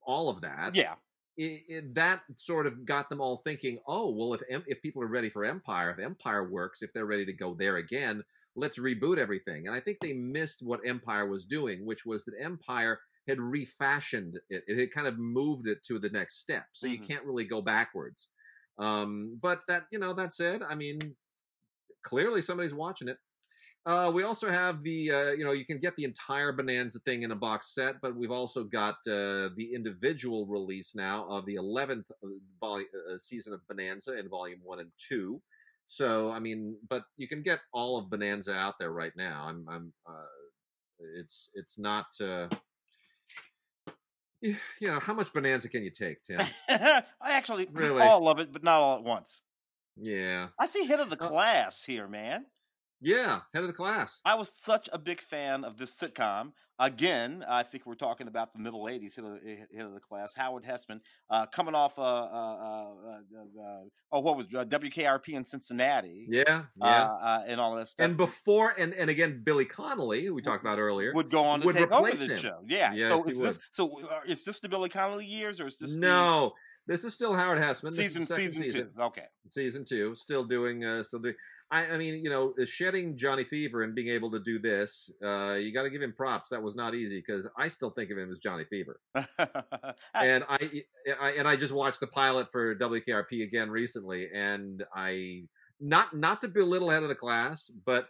all 0.01 0.29
of 0.29 0.41
that, 0.41 0.75
yeah, 0.75 0.95
it, 1.37 1.61
it, 1.69 1.95
that 1.95 2.21
sort 2.35 2.65
of 2.65 2.85
got 2.85 3.09
them 3.09 3.21
all 3.21 3.37
thinking, 3.45 3.79
oh, 3.87 4.09
well, 4.09 4.33
if 4.33 4.41
if 4.65 4.81
people 4.81 5.03
are 5.03 5.07
ready 5.07 5.29
for 5.29 5.45
Empire, 5.45 5.91
if 5.91 5.99
Empire 6.03 6.49
works, 6.49 6.81
if 6.81 6.91
they're 6.91 7.05
ready 7.05 7.25
to 7.25 7.33
go 7.33 7.53
there 7.53 7.77
again, 7.77 8.23
let's 8.55 8.79
reboot 8.79 9.19
everything. 9.19 9.67
And 9.67 9.75
I 9.75 9.79
think 9.79 9.99
they 10.01 10.13
missed 10.13 10.63
what 10.63 10.81
Empire 10.85 11.27
was 11.27 11.45
doing, 11.45 11.85
which 11.85 12.05
was 12.05 12.25
that 12.25 12.33
Empire 12.39 12.99
had 13.27 13.39
refashioned 13.39 14.39
it. 14.49 14.63
It 14.67 14.79
had 14.79 14.91
kind 14.91 15.07
of 15.07 15.17
moved 15.17 15.67
it 15.67 15.79
to 15.87 15.99
the 15.99 16.09
next 16.09 16.39
step. 16.39 16.65
So 16.73 16.87
mm-hmm. 16.87 16.93
you 16.93 17.07
can't 17.07 17.25
really 17.25 17.45
go 17.45 17.61
backwards. 17.61 18.29
Um, 18.79 19.39
but 19.41 19.61
that, 19.67 19.83
you 19.91 19.99
know, 19.99 20.13
that 20.13 20.33
said, 20.33 20.61
I 20.67 20.75
mean, 20.75 20.99
clearly 22.03 22.41
somebody's 22.41 22.73
watching 22.73 23.07
it. 23.07 23.17
Uh, 23.85 24.11
we 24.13 24.23
also 24.23 24.51
have 24.51 24.83
the, 24.83 25.11
uh, 25.11 25.31
you 25.31 25.45
know, 25.45 25.53
you 25.53 25.65
can 25.65 25.79
get 25.79 25.95
the 25.95 26.03
entire 26.03 26.51
Bonanza 26.51 26.99
thing 26.99 27.23
in 27.23 27.31
a 27.31 27.35
box 27.35 27.73
set, 27.73 27.95
but 28.01 28.13
we've 28.15 28.31
also 28.31 28.65
got 28.65 28.95
uh, 29.07 29.47
the 29.55 29.69
individual 29.73 30.45
release 30.45 30.93
now 30.93 31.25
of 31.29 31.45
the 31.45 31.55
11th 31.55 32.03
uh, 32.21 32.27
vol- 32.59 32.79
uh, 32.79 33.17
season 33.17 33.53
of 33.53 33.61
Bonanza 33.69 34.17
in 34.17 34.27
volume 34.27 34.59
one 34.61 34.79
and 34.79 34.91
two. 34.97 35.41
So, 35.85 36.29
I 36.31 36.39
mean, 36.39 36.75
but 36.89 37.03
you 37.15 37.29
can 37.29 37.41
get 37.41 37.59
all 37.73 37.97
of 37.97 38.09
Bonanza 38.09 38.53
out 38.53 38.75
there 38.77 38.91
right 38.91 39.13
now. 39.15 39.45
I'm, 39.47 39.65
I'm, 39.69 39.93
uh, 40.05 40.25
it's, 41.15 41.49
it's 41.53 41.79
not, 41.79 42.07
you 44.41 44.55
know, 44.81 44.99
how 44.99 45.13
much 45.13 45.33
bonanza 45.33 45.69
can 45.69 45.83
you 45.83 45.91
take, 45.91 46.21
Tim? 46.23 46.39
I 46.69 47.03
actually 47.21 47.67
really 47.71 48.01
all 48.01 48.29
of 48.29 48.39
it, 48.39 48.51
but 48.51 48.63
not 48.63 48.79
all 48.79 48.97
at 48.97 49.03
once. 49.03 49.41
Yeah. 49.95 50.49
I 50.59 50.67
see 50.67 50.85
hit 50.85 50.99
of 50.99 51.09
the 51.09 51.21
uh 51.21 51.27
class 51.27 51.83
here, 51.83 52.07
man. 52.07 52.45
Yeah, 53.01 53.41
head 53.53 53.63
of 53.63 53.67
the 53.67 53.73
class. 53.73 54.21
I 54.25 54.35
was 54.35 54.51
such 54.51 54.89
a 54.91 54.97
big 54.97 55.19
fan 55.19 55.63
of 55.63 55.77
this 55.77 55.95
sitcom. 55.97 56.51
Again, 56.79 57.43
I 57.47 57.63
think 57.63 57.87
we're 57.87 57.95
talking 57.95 58.27
about 58.27 58.53
the 58.53 58.59
middle 58.59 58.83
'80s 58.83 59.15
head 59.15 59.25
of 59.25 59.41
the, 59.41 59.55
head 59.75 59.85
of 59.85 59.93
the 59.93 59.99
class. 59.99 60.35
Howard 60.35 60.63
Hesseman, 60.63 60.99
uh, 61.29 61.47
coming 61.47 61.73
off, 61.73 61.97
uh, 61.97 62.01
uh, 62.01 62.05
uh, 62.05 63.61
uh 63.61 63.81
oh, 64.11 64.19
what 64.19 64.37
was 64.37 64.45
uh, 64.55 64.63
WKRP 64.65 65.29
in 65.29 65.43
Cincinnati? 65.43 66.27
Yeah, 66.29 66.63
yeah, 66.79 67.43
and 67.47 67.59
all 67.59 67.75
that 67.75 67.87
stuff. 67.87 68.05
And 68.05 68.15
before, 68.15 68.75
and 68.77 68.93
and 68.93 69.09
again, 69.09 69.41
Billy 69.43 69.65
Connolly, 69.65 70.23
who 70.23 70.35
we 70.35 70.41
talked 70.43 70.63
about 70.63 70.77
earlier, 70.77 71.13
would 71.13 71.31
go 71.31 71.43
on 71.43 71.61
to 71.61 71.73
take 71.73 71.91
over 71.91 72.11
the 72.11 72.25
him. 72.25 72.37
show. 72.37 72.59
Yeah. 72.67 72.93
Yes, 72.93 73.11
so 73.11 73.23
is 73.25 73.39
this 73.39 73.59
so? 73.71 73.99
is 74.27 74.45
this 74.45 74.59
the 74.59 74.69
Billy 74.69 74.89
Connolly 74.89 75.25
years, 75.25 75.59
or 75.59 75.65
is 75.65 75.79
this 75.79 75.97
no? 75.97 76.53
The... 76.53 76.93
This 76.93 77.03
is 77.03 77.13
still 77.13 77.33
Howard 77.33 77.61
Hesseman. 77.61 77.91
Season 77.91 78.25
season, 78.25 78.63
season 78.63 78.83
two. 78.95 79.01
Okay. 79.01 79.25
Season 79.49 79.83
two. 79.83 80.15
Still 80.15 80.45
doing. 80.45 80.85
Uh, 80.85 81.03
still 81.03 81.19
doing. 81.19 81.35
I, 81.69 81.85
I, 81.87 81.97
mean, 81.97 82.23
you 82.23 82.29
know, 82.29 82.53
shedding 82.65 83.17
Johnny 83.17 83.43
Fever 83.43 83.83
and 83.83 83.93
being 83.93 84.07
able 84.07 84.31
to 84.31 84.39
do 84.39 84.57
this, 84.57 85.11
uh, 85.23 85.57
you 85.59 85.73
got 85.73 85.83
to 85.83 85.89
give 85.89 86.01
him 86.01 86.13
props. 86.13 86.51
That 86.51 86.63
was 86.63 86.75
not 86.75 86.95
easy 86.95 87.21
because 87.25 87.47
I 87.57 87.67
still 87.67 87.89
think 87.89 88.09
of 88.09 88.17
him 88.17 88.31
as 88.31 88.37
Johnny 88.39 88.63
Fever. 88.69 89.01
and 89.15 90.45
I, 90.47 90.83
I, 91.19 91.31
and 91.31 91.47
I 91.47 91.57
just 91.57 91.73
watched 91.73 91.99
the 91.99 92.07
pilot 92.07 92.47
for 92.51 92.75
WKRP 92.75 93.43
again 93.43 93.69
recently, 93.69 94.29
and 94.33 94.83
I 94.95 95.43
not 95.81 96.15
not 96.15 96.41
to 96.41 96.47
belittle 96.47 96.89
head 96.89 97.03
of 97.03 97.09
the 97.09 97.15
class, 97.15 97.69
but 97.85 98.07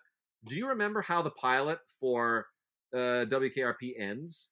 do 0.48 0.56
you 0.56 0.70
remember 0.70 1.02
how 1.02 1.24
the 1.24 1.32
pilot 1.32 1.80
for 2.00 2.46
uh, 2.94 3.26
WKRP 3.28 3.94
ends? 3.98 4.50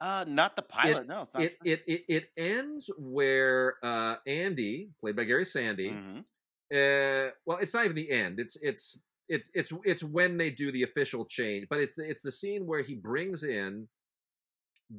Uh, 0.00 0.24
not 0.26 0.56
the 0.56 0.62
pilot. 0.62 1.02
It, 1.02 1.08
no, 1.08 1.24
it, 1.38 1.56
it, 1.64 1.82
it 1.86 2.04
it 2.08 2.28
ends 2.36 2.90
where 2.98 3.74
uh, 3.82 4.16
Andy, 4.26 4.88
played 5.00 5.16
by 5.16 5.24
Gary 5.24 5.44
Sandy, 5.44 5.90
mm-hmm 5.90 6.20
uh, 6.72 7.30
well, 7.44 7.58
it's 7.58 7.74
not 7.74 7.84
even 7.84 7.96
the 7.96 8.10
end. 8.10 8.40
It's 8.40 8.56
it's 8.62 8.98
it, 9.28 9.42
it's 9.54 9.72
it's 9.84 10.02
when 10.02 10.36
they 10.36 10.50
do 10.50 10.72
the 10.72 10.82
official 10.82 11.24
change, 11.24 11.66
but 11.68 11.80
it's 11.80 11.98
it's 11.98 12.22
the 12.22 12.32
scene 12.32 12.66
where 12.66 12.82
he 12.82 12.94
brings 12.94 13.44
in 13.44 13.86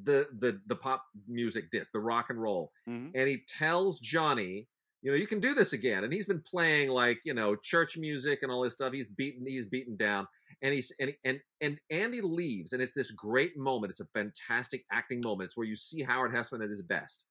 the 0.04 0.28
the 0.40 0.60
the 0.68 0.76
pop 0.76 1.04
music 1.28 1.72
disc, 1.72 1.92
the 1.92 2.00
rock 2.00 2.30
and 2.30 2.42
roll, 2.42 2.72
mm-hmm. 2.88 3.10
and 3.16 3.28
he 3.28 3.44
tells 3.48 4.00
Johnny, 4.00 4.68
you 5.02 5.12
know, 5.12 5.18
you 5.18 5.28
can 5.28 5.40
do 5.40 5.54
this 5.54 5.74
again. 5.74 6.04
And 6.04 6.14
he's 6.14 6.26
been 6.26 6.42
playing 6.42 6.90
like 6.90 7.22
you 7.26 7.34
know 7.34 7.56
church 7.56 7.98
music 7.98 8.44
and 8.44 8.52
all 8.52 8.62
this 8.62 8.74
stuff. 8.74 8.94
He's 8.94 9.10
beaten 9.10 9.46
he's 9.46 9.66
beaten 9.66 9.96
down, 9.96 10.28
and 10.62 10.74
he's 10.74 10.92
and 11.00 11.14
and 11.26 11.40
and 11.62 11.80
Andy 11.90 12.22
leaves, 12.22 12.74
and 12.74 12.82
it's 12.82 12.94
this 12.94 13.12
great 13.12 13.58
moment. 13.58 13.92
It's 13.92 14.00
a 14.00 14.08
fantastic 14.14 14.86
acting 14.92 15.22
moment. 15.22 15.48
It's 15.48 15.58
where 15.58 15.68
you 15.68 15.76
see 15.76 16.04
Howard 16.04 16.34
Hesseman 16.34 16.64
at 16.64 16.70
his 16.70 16.84
best 16.84 17.26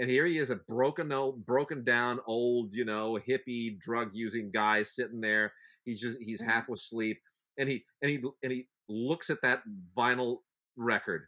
and 0.00 0.10
here 0.10 0.24
he 0.24 0.38
is, 0.38 0.48
a 0.48 0.56
broken, 0.56 1.12
old, 1.12 1.44
broken 1.44 1.84
down, 1.84 2.20
old, 2.26 2.72
you 2.72 2.86
know, 2.86 3.18
hippie, 3.28 3.78
drug 3.78 4.08
using 4.14 4.50
guy 4.50 4.82
sitting 4.82 5.20
there. 5.20 5.52
He's 5.84 6.00
just 6.00 6.18
he's 6.18 6.40
mm-hmm. 6.40 6.50
half 6.50 6.68
asleep, 6.70 7.20
and 7.58 7.68
he 7.68 7.84
and 8.00 8.10
he 8.10 8.22
and 8.42 8.50
he 8.50 8.66
looks 8.88 9.28
at 9.28 9.42
that 9.42 9.62
vinyl 9.96 10.38
record, 10.74 11.26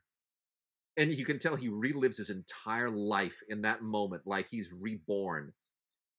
and 0.96 1.12
you 1.12 1.26
can 1.26 1.38
tell 1.38 1.54
he 1.54 1.68
relives 1.68 2.16
his 2.16 2.30
entire 2.30 2.88
life 2.88 3.36
in 3.50 3.60
that 3.62 3.82
moment, 3.82 4.22
like 4.24 4.48
he's 4.48 4.72
reborn. 4.72 5.52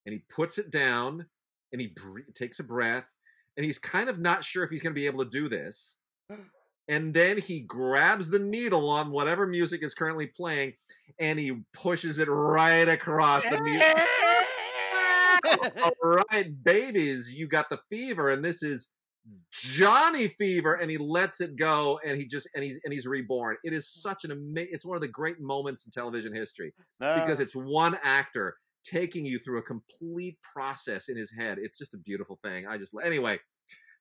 And 0.06 0.14
he 0.14 0.24
puts 0.30 0.60
it 0.60 0.70
down, 0.70 1.26
and 1.72 1.82
he 1.82 1.96
takes 2.36 2.60
a 2.60 2.64
breath, 2.64 3.06
and 3.58 3.66
he's 3.66 3.80
kind 3.80 4.10
of 4.10 4.20
not 4.20 4.44
sure 4.44 4.64
if 4.64 4.70
he's 4.70 4.82
going 4.82 4.94
to 4.94 5.00
be 5.00 5.08
able 5.08 5.24
to 5.24 5.30
do 5.30 5.50
this. 5.50 5.96
And 6.88 7.14
then 7.14 7.38
he 7.38 7.62
grabs 7.62 8.30
the 8.30 8.40
needle 8.40 8.90
on 8.90 9.12
whatever 9.12 9.48
music 9.48 9.84
is 9.84 9.94
currently 9.94 10.28
playing, 10.28 10.74
and 11.20 11.40
he 11.40 11.62
pushes 11.74 12.20
it 12.20 12.28
right 12.28 12.88
across 12.88 13.44
the 13.44 13.62
music. 13.62 14.08
All 15.84 16.24
right, 16.32 16.64
babies, 16.64 17.34
you 17.34 17.48
got 17.48 17.70
the 17.70 17.80
fever, 17.90 18.30
and 18.30 18.44
this 18.44 18.64
is 18.64 18.88
Johnny 19.52 20.30
Fever, 20.40 20.76
and 20.76 20.90
he 20.90 20.98
lets 20.98 21.42
it 21.42 21.56
go, 21.56 22.00
and 22.06 22.18
he 22.18 22.26
just 22.26 22.48
and 22.56 22.64
he's 22.64 22.80
and 22.84 22.94
he's 22.94 23.06
reborn. 23.06 23.58
It 23.64 23.74
is 23.74 23.88
such 23.88 24.26
an 24.26 24.32
amazing. 24.32 24.70
It's 24.72 24.86
one 24.86 24.96
of 24.96 25.02
the 25.02 25.08
great 25.08 25.40
moments 25.40 25.86
in 25.86 25.92
television 25.92 26.34
history 26.34 26.74
because 27.00 27.40
ah. 27.40 27.44
it's 27.44 27.56
one 27.56 27.98
actor 28.04 28.56
taking 28.84 29.26
you 29.26 29.40
through 29.40 29.60
a 29.60 29.64
complete 29.64 30.38
process 30.54 31.08
in 31.10 31.18
his 31.18 31.32
head. 31.32 31.58
It's 31.62 31.78
just 31.78 31.94
a 31.94 31.98
beautiful 31.98 32.40
thing. 32.44 32.68
I 32.68 32.78
just 32.78 32.94
anyway. 33.04 33.40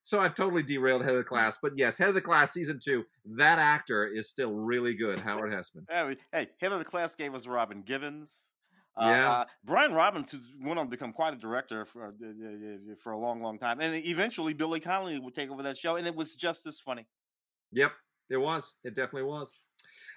So 0.03 0.20
I've 0.20 0.34
totally 0.34 0.62
derailed 0.62 1.03
Head 1.03 1.12
of 1.12 1.18
the 1.18 1.24
Class, 1.24 1.59
but 1.62 1.72
yes, 1.76 1.96
Head 1.96 2.09
of 2.09 2.14
the 2.14 2.20
Class 2.20 2.53
season 2.53 2.80
two. 2.82 3.05
That 3.24 3.59
actor 3.59 4.07
is 4.07 4.28
still 4.28 4.53
really 4.53 4.94
good, 4.94 5.20
Howard 5.20 5.53
Hesseman. 5.53 5.84
hey, 6.32 6.48
Head 6.61 6.72
of 6.72 6.78
the 6.78 6.84
Class 6.84 7.14
gave 7.14 7.34
us 7.34 7.46
Robin 7.46 7.82
Givens. 7.82 8.50
Yeah. 9.00 9.30
Uh, 9.30 9.44
Brian 9.64 9.94
Robbins, 9.94 10.32
who's 10.32 10.50
went 10.61 10.78
on 10.78 10.86
to 10.86 10.90
become 10.90 11.12
quite 11.12 11.34
a 11.34 11.38
director 11.38 11.86
for 11.86 12.09
uh, 12.09 12.94
for 12.98 13.12
a 13.12 13.18
long, 13.18 13.40
long 13.40 13.59
time, 13.59 13.80
and 13.80 13.94
eventually 14.05 14.53
Billy 14.53 14.80
Connolly 14.80 15.18
would 15.18 15.34
take 15.34 15.50
over 15.50 15.62
that 15.62 15.78
show, 15.78 15.96
and 15.96 16.07
it 16.07 16.14
was 16.14 16.34
just 16.34 16.66
as 16.66 16.78
funny. 16.78 17.07
Yep, 17.72 17.92
it 18.28 18.36
was. 18.36 18.74
It 18.84 18.94
definitely 18.94 19.28
was. 19.28 19.50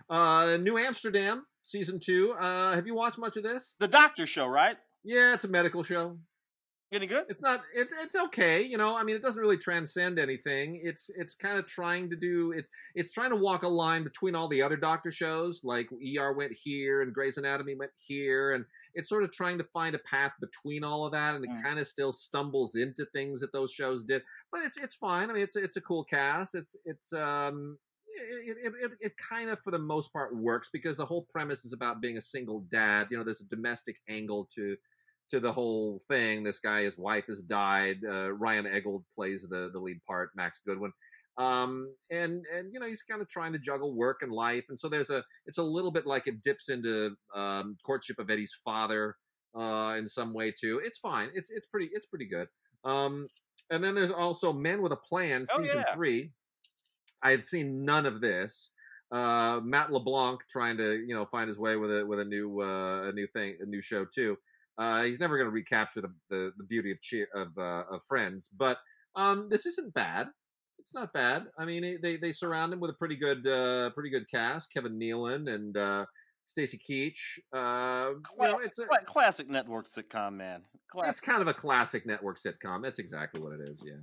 Uh, 0.09 0.57
New 0.59 0.77
Amsterdam 0.77 1.45
season 1.63 1.99
two. 1.99 2.33
Uh, 2.33 2.75
have 2.75 2.85
you 2.85 2.95
watched 2.95 3.17
much 3.17 3.37
of 3.37 3.43
this? 3.43 3.75
The 3.79 3.87
Doctor 3.87 4.25
Show, 4.25 4.47
right? 4.47 4.77
Yeah, 5.05 5.33
it's 5.33 5.45
a 5.45 5.49
medical 5.49 5.83
show. 5.83 6.17
Any 6.95 7.07
good? 7.07 7.25
It's 7.27 7.41
not. 7.41 7.61
It, 7.73 7.89
it's 8.01 8.15
okay. 8.15 8.61
You 8.61 8.77
know, 8.77 8.95
I 8.95 9.03
mean, 9.03 9.15
it 9.17 9.21
doesn't 9.21 9.41
really 9.41 9.57
transcend 9.57 10.17
anything. 10.17 10.79
It's 10.81 11.09
it's 11.15 11.35
kind 11.35 11.57
of 11.59 11.65
trying 11.65 12.09
to 12.09 12.15
do. 12.15 12.53
It's 12.53 12.69
it's 12.95 13.11
trying 13.11 13.31
to 13.31 13.35
walk 13.35 13.63
a 13.63 13.67
line 13.67 14.03
between 14.03 14.33
all 14.33 14.47
the 14.47 14.61
other 14.61 14.77
Doctor 14.77 15.11
shows, 15.11 15.61
like 15.63 15.89
ER 15.91 16.33
went 16.33 16.53
here 16.53 17.01
and 17.01 17.13
Grey's 17.13 17.37
Anatomy 17.37 17.75
went 17.75 17.91
here, 17.97 18.53
and 18.53 18.63
it's 18.93 19.09
sort 19.09 19.23
of 19.23 19.31
trying 19.31 19.57
to 19.57 19.65
find 19.73 19.93
a 19.93 19.99
path 19.99 20.31
between 20.39 20.83
all 20.85 21.05
of 21.05 21.11
that, 21.11 21.35
and 21.35 21.43
it 21.43 21.51
Mm. 21.51 21.63
kind 21.63 21.79
of 21.79 21.87
still 21.87 22.13
stumbles 22.13 22.75
into 22.75 23.05
things 23.13 23.41
that 23.41 23.51
those 23.51 23.71
shows 23.71 24.03
did. 24.05 24.23
But 24.51 24.61
it's 24.61 24.77
it's 24.77 24.95
fine. 24.95 25.29
I 25.29 25.33
mean, 25.33 25.43
it's 25.43 25.57
it's 25.57 25.75
a 25.77 25.81
cool 25.81 26.05
cast. 26.05 26.55
It's 26.55 26.75
it's 26.85 27.11
um. 27.13 27.77
It, 28.17 28.57
it, 28.63 28.73
it, 28.81 28.91
it 29.01 29.13
kind 29.17 29.49
of, 29.49 29.59
for 29.59 29.71
the 29.71 29.79
most 29.79 30.13
part, 30.13 30.33
works 30.33 30.69
because 30.71 30.95
the 30.95 31.05
whole 31.05 31.25
premise 31.29 31.65
is 31.65 31.73
about 31.73 31.99
being 31.99 32.17
a 32.17 32.21
single 32.21 32.61
dad. 32.71 33.07
You 33.11 33.17
know, 33.17 33.25
there's 33.25 33.41
a 33.41 33.47
domestic 33.47 33.97
angle 34.07 34.47
to 34.55 34.77
to 35.31 35.39
the 35.39 35.51
whole 35.51 35.99
thing. 36.07 36.43
This 36.43 36.59
guy, 36.59 36.83
his 36.83 36.97
wife 36.97 37.25
has 37.27 37.41
died. 37.41 37.97
Uh, 38.09 38.31
Ryan 38.33 38.65
Eggold 38.65 39.03
plays 39.15 39.45
the 39.49 39.69
the 39.71 39.79
lead 39.79 39.99
part. 40.07 40.29
Max 40.35 40.59
Goodwin. 40.65 40.91
Um, 41.37 41.93
and 42.11 42.45
and 42.55 42.73
you 42.73 42.79
know 42.79 42.85
he's 42.87 43.01
kind 43.01 43.21
of 43.21 43.27
trying 43.27 43.51
to 43.53 43.59
juggle 43.59 43.93
work 43.93 44.19
and 44.21 44.31
life, 44.31 44.65
and 44.69 44.79
so 44.79 44.87
there's 44.87 45.09
a 45.09 45.23
it's 45.45 45.57
a 45.57 45.63
little 45.63 45.91
bit 45.91 46.05
like 46.05 46.27
it 46.27 46.41
dips 46.41 46.69
into 46.69 47.15
um, 47.33 47.75
courtship 47.85 48.19
of 48.19 48.29
Eddie's 48.29 48.53
father 48.63 49.15
uh, 49.53 49.95
in 49.97 50.07
some 50.07 50.33
way 50.33 50.51
too. 50.51 50.79
It's 50.83 50.97
fine. 50.97 51.29
It's 51.33 51.49
it's 51.51 51.67
pretty 51.67 51.89
it's 51.91 52.05
pretty 52.05 52.27
good. 52.27 52.47
Um, 52.85 53.27
and 53.69 53.83
then 53.83 53.95
there's 53.95 54.11
also 54.11 54.53
Men 54.53 54.81
with 54.81 54.91
a 54.93 54.97
Plan 54.97 55.45
Oh, 55.51 55.61
season 55.61 55.83
yeah. 55.85 55.93
three. 55.95 56.31
I 57.21 57.31
have 57.31 57.43
seen 57.43 57.83
none 57.83 58.05
of 58.05 58.21
this. 58.21 58.69
Uh, 59.11 59.59
Matt 59.63 59.91
LeBlanc 59.91 60.39
trying 60.49 60.77
to 60.77 60.93
you 60.95 61.13
know 61.15 61.25
find 61.25 61.47
his 61.49 61.57
way 61.57 61.75
with 61.75 61.91
a 61.91 62.05
with 62.05 62.19
a 62.19 62.25
new 62.25 62.61
uh, 62.61 63.09
a 63.09 63.11
new 63.11 63.27
thing 63.27 63.57
a 63.61 63.65
new 63.65 63.81
show 63.81 64.05
too. 64.05 64.37
Uh, 64.77 65.03
he's 65.03 65.19
never 65.19 65.37
going 65.37 65.47
to 65.47 65.53
recapture 65.53 66.01
the, 66.01 66.13
the 66.29 66.51
the 66.57 66.63
beauty 66.63 66.91
of 66.91 67.01
cheer 67.01 67.27
of 67.33 67.49
uh, 67.57 67.83
of 67.89 68.01
Friends, 68.07 68.49
but 68.57 68.77
um, 69.15 69.47
this 69.49 69.65
isn't 69.65 69.93
bad. 69.93 70.27
It's 70.79 70.93
not 70.93 71.13
bad. 71.13 71.45
I 71.57 71.65
mean, 71.65 71.99
they 72.01 72.17
they 72.17 72.31
surround 72.31 72.73
him 72.73 72.79
with 72.79 72.91
a 72.91 72.95
pretty 72.95 73.15
good 73.15 73.47
uh, 73.47 73.89
pretty 73.91 74.09
good 74.09 74.29
cast. 74.29 74.71
Kevin 74.71 74.99
Nealon 74.99 75.53
and 75.53 75.77
uh, 75.77 76.05
Stacy 76.45 76.77
Keach. 76.77 77.17
Uh, 77.53 78.11
you 78.39 78.47
know, 78.47 78.57
it's 78.63 78.79
a, 78.79 78.85
classic 79.05 79.49
network 79.49 79.87
sitcom, 79.87 80.33
man. 80.33 80.61
Classic. 80.91 81.11
it's 81.11 81.19
kind 81.19 81.41
of 81.41 81.47
a 81.47 81.53
classic 81.53 82.05
network 82.05 82.37
sitcom. 82.37 82.83
That's 82.83 82.99
exactly 82.99 83.41
what 83.41 83.53
it 83.53 83.61
is. 83.61 83.81
Yeah. 83.83 83.93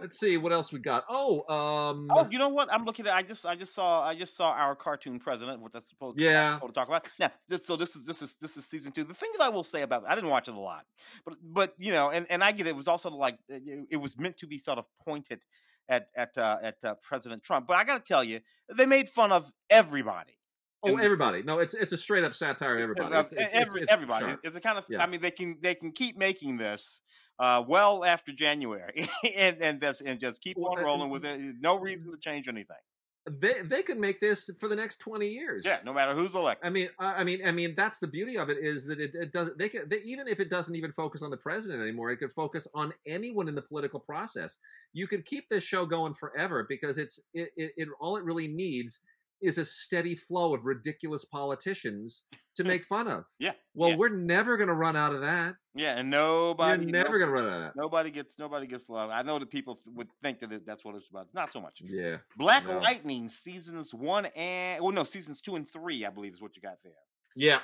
Let's 0.00 0.18
see 0.18 0.36
what 0.36 0.52
else 0.52 0.72
we 0.72 0.78
got. 0.78 1.04
Oh, 1.08 1.40
um, 1.52 2.08
Oh, 2.10 2.26
you 2.30 2.38
know 2.38 2.48
what? 2.48 2.72
I'm 2.72 2.84
looking 2.84 3.06
at. 3.06 3.14
I 3.14 3.22
just, 3.22 3.44
I 3.44 3.54
just 3.56 3.74
saw, 3.74 4.04
I 4.04 4.14
just 4.14 4.36
saw 4.36 4.50
our 4.52 4.76
cartoon 4.76 5.18
president, 5.18 5.60
which 5.60 5.72
that's 5.72 5.88
supposed 5.88 6.20
Yeah. 6.20 6.58
to 6.64 6.72
talk 6.72 6.88
about. 6.88 7.06
Now, 7.18 7.30
this, 7.48 7.66
so 7.66 7.76
this 7.76 7.96
is, 7.96 8.06
this 8.06 8.22
is, 8.22 8.36
this 8.36 8.56
is 8.56 8.64
season 8.64 8.92
two. 8.92 9.04
The 9.04 9.14
thing 9.14 9.30
that 9.36 9.44
I 9.44 9.48
will 9.48 9.64
say 9.64 9.82
about, 9.82 10.04
I 10.08 10.14
didn't 10.14 10.30
watch 10.30 10.48
it 10.48 10.54
a 10.54 10.60
lot, 10.60 10.84
but, 11.24 11.34
but 11.42 11.74
you 11.78 11.92
know, 11.92 12.10
and 12.10 12.26
and 12.30 12.44
I 12.44 12.52
get 12.52 12.66
it, 12.66 12.70
it 12.70 12.76
was 12.76 12.88
also 12.88 13.10
like 13.10 13.38
it, 13.48 13.86
it 13.90 13.96
was 13.96 14.18
meant 14.18 14.36
to 14.38 14.46
be 14.46 14.58
sort 14.58 14.78
of 14.78 14.86
pointed 15.04 15.44
at 15.88 16.08
at 16.16 16.36
uh, 16.38 16.58
at 16.62 16.76
uh, 16.84 16.94
President 17.02 17.42
Trump. 17.42 17.66
But 17.66 17.76
I 17.78 17.84
got 17.84 18.04
to 18.04 18.08
tell 18.08 18.22
you, 18.22 18.40
they 18.76 18.86
made 18.86 19.08
fun 19.08 19.32
of 19.32 19.50
everybody. 19.70 20.34
oh, 20.84 20.90
and- 20.92 21.00
everybody. 21.00 21.42
No, 21.42 21.58
it's 21.58 21.74
it's 21.74 21.92
a 21.92 21.96
straight 21.96 22.24
up 22.24 22.34
satire. 22.34 22.78
Everybody. 22.78 23.14
Uh, 23.14 23.20
It's, 23.22 23.32
it's, 23.32 23.54
every, 23.54 23.82
it's, 23.82 23.92
everybody. 23.92 24.32
It's 24.44 24.54
a 24.56 24.60
kind 24.60 24.78
of. 24.78 24.84
Yeah. 24.88 25.02
I 25.02 25.06
mean, 25.06 25.20
they 25.20 25.30
can 25.32 25.58
they 25.60 25.74
can 25.74 25.90
keep 25.92 26.16
making 26.16 26.56
this 26.58 27.02
uh, 27.38 27.64
well 27.66 28.04
after 28.04 28.32
January, 28.32 29.06
and 29.36 29.60
and 29.60 29.80
that's 29.80 30.00
and 30.00 30.20
just 30.20 30.42
keep 30.42 30.56
on 30.58 30.78
uh, 30.78 30.82
rolling 30.82 31.10
with 31.10 31.24
it. 31.24 31.40
No 31.60 31.78
reason 31.78 32.10
to 32.10 32.18
change 32.18 32.48
anything. 32.48 32.76
They 33.30 33.60
they 33.62 33.82
could 33.82 33.98
make 33.98 34.20
this 34.20 34.50
for 34.58 34.68
the 34.68 34.76
next 34.76 34.98
twenty 34.98 35.28
years. 35.28 35.62
Yeah, 35.64 35.78
no 35.84 35.92
matter 35.92 36.14
who's 36.14 36.34
elected. 36.34 36.66
I 36.66 36.70
mean, 36.70 36.88
I 36.98 37.20
I 37.20 37.24
mean, 37.24 37.40
I 37.44 37.52
mean, 37.52 37.74
that's 37.76 37.98
the 37.98 38.06
beauty 38.06 38.38
of 38.38 38.48
it 38.48 38.58
is 38.58 38.86
that 38.86 39.00
it, 39.00 39.10
it 39.14 39.32
does. 39.32 39.50
They 39.58 39.68
could, 39.68 39.90
they, 39.90 39.98
even 39.98 40.26
if 40.26 40.40
it 40.40 40.48
doesn't 40.48 40.74
even 40.74 40.92
focus 40.92 41.22
on 41.22 41.30
the 41.30 41.36
president 41.36 41.82
anymore, 41.82 42.10
it 42.10 42.16
could 42.16 42.32
focus 42.32 42.66
on 42.74 42.92
anyone 43.06 43.48
in 43.48 43.54
the 43.54 43.62
political 43.62 44.00
process. 44.00 44.56
You 44.94 45.06
could 45.06 45.24
keep 45.24 45.48
this 45.48 45.62
show 45.62 45.84
going 45.84 46.14
forever 46.14 46.64
because 46.68 46.96
it's 46.96 47.20
it, 47.34 47.50
it, 47.56 47.72
it 47.76 47.88
all 48.00 48.16
it 48.16 48.24
really 48.24 48.48
needs 48.48 49.00
is 49.40 49.58
a 49.58 49.64
steady 49.64 50.14
flow 50.14 50.54
of 50.54 50.66
ridiculous 50.66 51.24
politicians 51.24 52.22
to 52.56 52.64
make 52.64 52.84
fun 52.84 53.08
of. 53.08 53.24
Yeah. 53.38 53.52
Well, 53.74 53.90
yeah, 53.90 53.96
we're 53.96 54.08
never 54.16 54.56
going 54.56 54.68
to 54.68 54.74
run 54.74 54.96
out 54.96 55.12
of 55.12 55.20
that. 55.20 55.54
yeah, 55.74 55.96
and 55.98 56.10
nobody, 56.10 56.82
You're 56.82 56.92
never 56.92 57.18
going 57.18 57.28
to 57.30 57.34
run 57.34 57.44
out 57.44 57.52
of 57.52 57.60
that. 57.62 57.72
nobody 57.76 58.10
gets 58.10 58.38
nobody 58.38 58.66
gets 58.66 58.88
love. 58.88 59.10
I 59.10 59.22
know 59.22 59.38
that 59.38 59.50
people 59.50 59.80
would 59.94 60.08
think 60.22 60.40
that 60.40 60.52
it, 60.52 60.66
that's 60.66 60.84
what 60.84 60.94
it's 60.96 61.08
about. 61.08 61.28
Not 61.34 61.52
so 61.52 61.60
much. 61.60 61.80
Yeah. 61.84 62.16
Black 62.36 62.66
No. 62.66 62.78
Lightning 62.78 63.28
seasons 63.28 63.94
one 63.94 64.26
and 64.36 64.82
well, 64.82 64.92
no, 64.92 65.04
seasons 65.04 65.40
two 65.40 65.56
and 65.56 65.70
three, 65.70 66.04
I 66.04 66.10
believe, 66.10 66.32
is 66.32 66.40
what 66.40 66.56
you 66.56 66.62
got 66.62 66.78
there. 66.82 66.92
Yeah. 67.36 67.60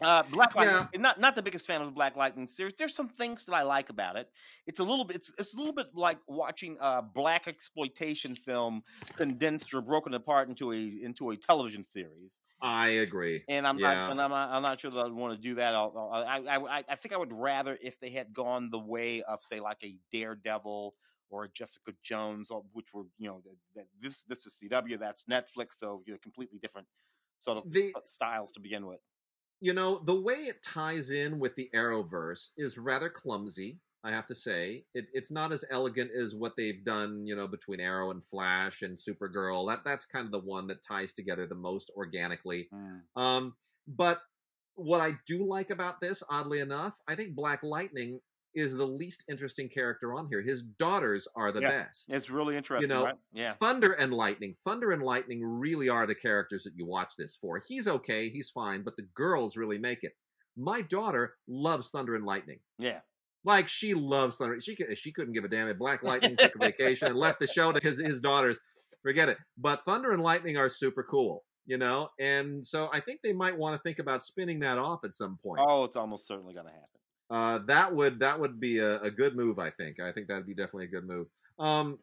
Uh, 0.00 0.22
Black 0.24 0.54
Lightning, 0.54 0.88
Yeah. 0.94 1.00
not 1.00 1.20
not 1.20 1.34
the 1.36 1.42
biggest 1.42 1.66
fan 1.66 1.80
of 1.80 1.86
the 1.86 1.92
Black 1.92 2.16
Lightning 2.16 2.46
series. 2.46 2.74
There's 2.74 2.94
some 2.94 3.08
things 3.08 3.44
that 3.44 3.54
I 3.54 3.62
like 3.62 3.90
about 3.90 4.16
it. 4.16 4.30
It's 4.66 4.80
a 4.80 4.84
little 4.84 5.04
bit, 5.04 5.16
it's, 5.16 5.32
it's 5.38 5.54
a 5.54 5.58
little 5.58 5.72
bit 5.74 5.88
like 5.94 6.18
watching 6.26 6.76
a 6.80 7.02
black 7.02 7.46
exploitation 7.48 8.34
film 8.34 8.82
condensed 9.16 9.72
or 9.74 9.80
broken 9.80 10.14
apart 10.14 10.48
into 10.48 10.72
a 10.72 10.76
into 11.02 11.30
a 11.30 11.36
television 11.36 11.84
series. 11.84 12.40
I 12.60 12.88
agree. 12.88 13.44
And 13.48 13.66
I'm 13.66 13.78
Yeah. 13.78 13.94
not, 13.94 14.10
and 14.12 14.20
I'm 14.20 14.30
not, 14.30 14.50
I'm 14.50 14.62
not 14.62 14.80
sure 14.80 14.90
that 14.90 14.98
I 15.06 15.08
want 15.08 15.34
to 15.34 15.40
do 15.40 15.54
that. 15.56 15.74
I'll- 15.74 15.92
I'll- 16.12 16.24
I, 16.48 16.56
I, 16.56 16.84
I, 16.88 16.94
think 16.96 17.12
I 17.12 17.16
would 17.16 17.32
rather 17.32 17.76
if 17.82 17.98
they 18.00 18.10
had 18.10 18.32
gone 18.32 18.70
the 18.70 18.78
way 18.78 19.22
of 19.22 19.42
say 19.42 19.60
like 19.60 19.82
a 19.84 19.96
Daredevil 20.12 20.94
or 21.30 21.44
a 21.44 21.48
Jessica 21.50 21.92
Jones, 22.02 22.50
which 22.72 22.92
were 22.94 23.04
you 23.18 23.28
know 23.28 23.42
this 24.00 24.24
this 24.24 24.46
is 24.46 24.54
CW, 24.62 24.98
that's 24.98 25.24
Netflix, 25.26 25.74
so 25.74 26.02
you're 26.06 26.18
completely 26.18 26.58
different 26.58 26.86
sort 27.38 27.58
of 27.58 27.70
The 27.72 27.92
uh, 27.96 28.00
styles 28.04 28.52
to 28.52 28.60
begin 28.60 28.86
with. 28.86 29.00
You 29.62 29.72
know 29.72 30.00
the 30.04 30.20
way 30.20 30.34
it 30.34 30.62
ties 30.62 31.10
in 31.10 31.38
with 31.38 31.54
the 31.54 31.70
arrowverse 31.74 32.48
is 32.58 32.76
rather 32.76 33.08
clumsy 33.08 33.78
i 34.04 34.10
have 34.10 34.26
to 34.26 34.34
say. 34.34 34.84
It, 34.94 35.06
it's 35.12 35.30
not 35.30 35.52
as 35.52 35.64
elegant 35.70 36.10
as 36.10 36.34
what 36.34 36.56
they've 36.56 36.84
done 36.84 37.26
you 37.26 37.36
know 37.36 37.46
between 37.46 37.80
arrow 37.80 38.10
and 38.10 38.24
flash 38.24 38.82
and 38.82 38.96
supergirl. 38.96 39.68
That 39.68 39.84
that's 39.84 40.04
kind 40.04 40.26
of 40.26 40.32
the 40.32 40.40
one 40.40 40.66
that 40.66 40.82
ties 40.82 41.12
together 41.12 41.46
the 41.46 41.54
most 41.54 41.90
organically. 41.96 42.68
Um 43.16 43.54
but 43.86 44.20
what 44.74 45.00
i 45.00 45.12
do 45.26 45.44
like 45.44 45.70
about 45.70 46.00
this 46.00 46.22
oddly 46.30 46.60
enough 46.60 46.98
i 47.06 47.14
think 47.14 47.34
black 47.34 47.62
lightning 47.62 48.20
is 48.54 48.74
the 48.74 48.86
least 48.86 49.24
interesting 49.28 49.68
character 49.68 50.12
on 50.14 50.28
here 50.28 50.40
his 50.42 50.62
daughters 50.62 51.26
are 51.36 51.52
the 51.52 51.60
Yeah. 51.62 51.68
best 51.68 52.12
It's 52.12 52.30
really 52.30 52.56
interesting, 52.56 52.88
You 52.90 52.94
know, 52.94 53.04
right? 53.04 53.14
Yeah. 53.32 53.52
Thunder 53.54 53.92
and 53.92 54.12
Lightning. 54.12 54.54
Thunder 54.64 54.90
and 54.92 55.02
Lightning 55.02 55.42
really 55.44 55.88
are 55.88 56.06
the 56.06 56.14
characters 56.14 56.64
that 56.64 56.74
you 56.76 56.84
watch 56.86 57.14
this 57.16 57.36
for. 57.36 57.58
He's 57.66 57.88
okay, 57.88 58.28
he's 58.28 58.50
fine, 58.50 58.82
but 58.82 58.96
the 58.96 59.06
girls 59.14 59.56
really 59.56 59.78
make 59.78 60.04
it. 60.04 60.12
My 60.56 60.82
daughter 60.82 61.34
loves 61.48 61.88
Thunder 61.90 62.14
and 62.14 62.26
Lightning. 62.26 62.60
Yeah. 62.78 63.00
Like 63.44 63.68
she 63.68 63.94
loves 63.94 64.36
Thunder. 64.36 64.60
She 64.60 64.76
she 64.94 65.12
couldn't 65.12 65.32
give 65.32 65.44
a 65.44 65.48
damn 65.48 65.68
if 65.68 65.78
Black 65.78 66.02
Lightning 66.02 66.36
took 66.36 66.54
a 66.54 66.58
vacation 66.58 67.08
and 67.08 67.16
left 67.16 67.40
the 67.40 67.46
show 67.46 67.72
to 67.72 67.80
his 67.80 67.98
his 67.98 68.20
daughters. 68.20 68.58
Forget 69.02 69.28
it. 69.30 69.38
But 69.58 69.84
Thunder 69.84 70.12
and 70.12 70.22
Lightning 70.22 70.56
are 70.56 70.68
super 70.68 71.02
cool. 71.02 71.44
you 71.64 71.78
know, 71.78 72.08
and 72.18 72.64
so 72.66 72.88
I 72.92 72.98
think 73.00 73.20
they 73.22 73.32
might 73.32 73.56
want 73.56 73.76
to 73.76 73.82
think 73.82 73.98
about 74.00 74.22
spinning 74.24 74.58
that 74.60 74.78
off 74.78 75.04
at 75.04 75.14
some 75.14 75.38
point. 75.44 75.60
Oh, 75.64 75.84
it's 75.84 75.94
almost 75.96 76.26
certainly 76.26 76.54
going 76.54 76.66
to 76.66 76.72
happen. 76.72 76.88
Uh, 77.32 77.60
that 77.66 77.94
would 77.94 78.20
that 78.20 78.38
would 78.38 78.60
be 78.60 78.78
a, 78.78 79.00
a, 79.00 79.10
good 79.10 79.34
move. 79.34 79.58
I 79.58 79.70
think. 79.70 80.00
I 80.00 80.12
think 80.12 80.28
that'd 80.28 80.46
be 80.46 80.54
definitely 80.54 80.84
a 80.84 80.88
good 80.88 81.06
move. 81.06 81.28
Um, 81.58 81.98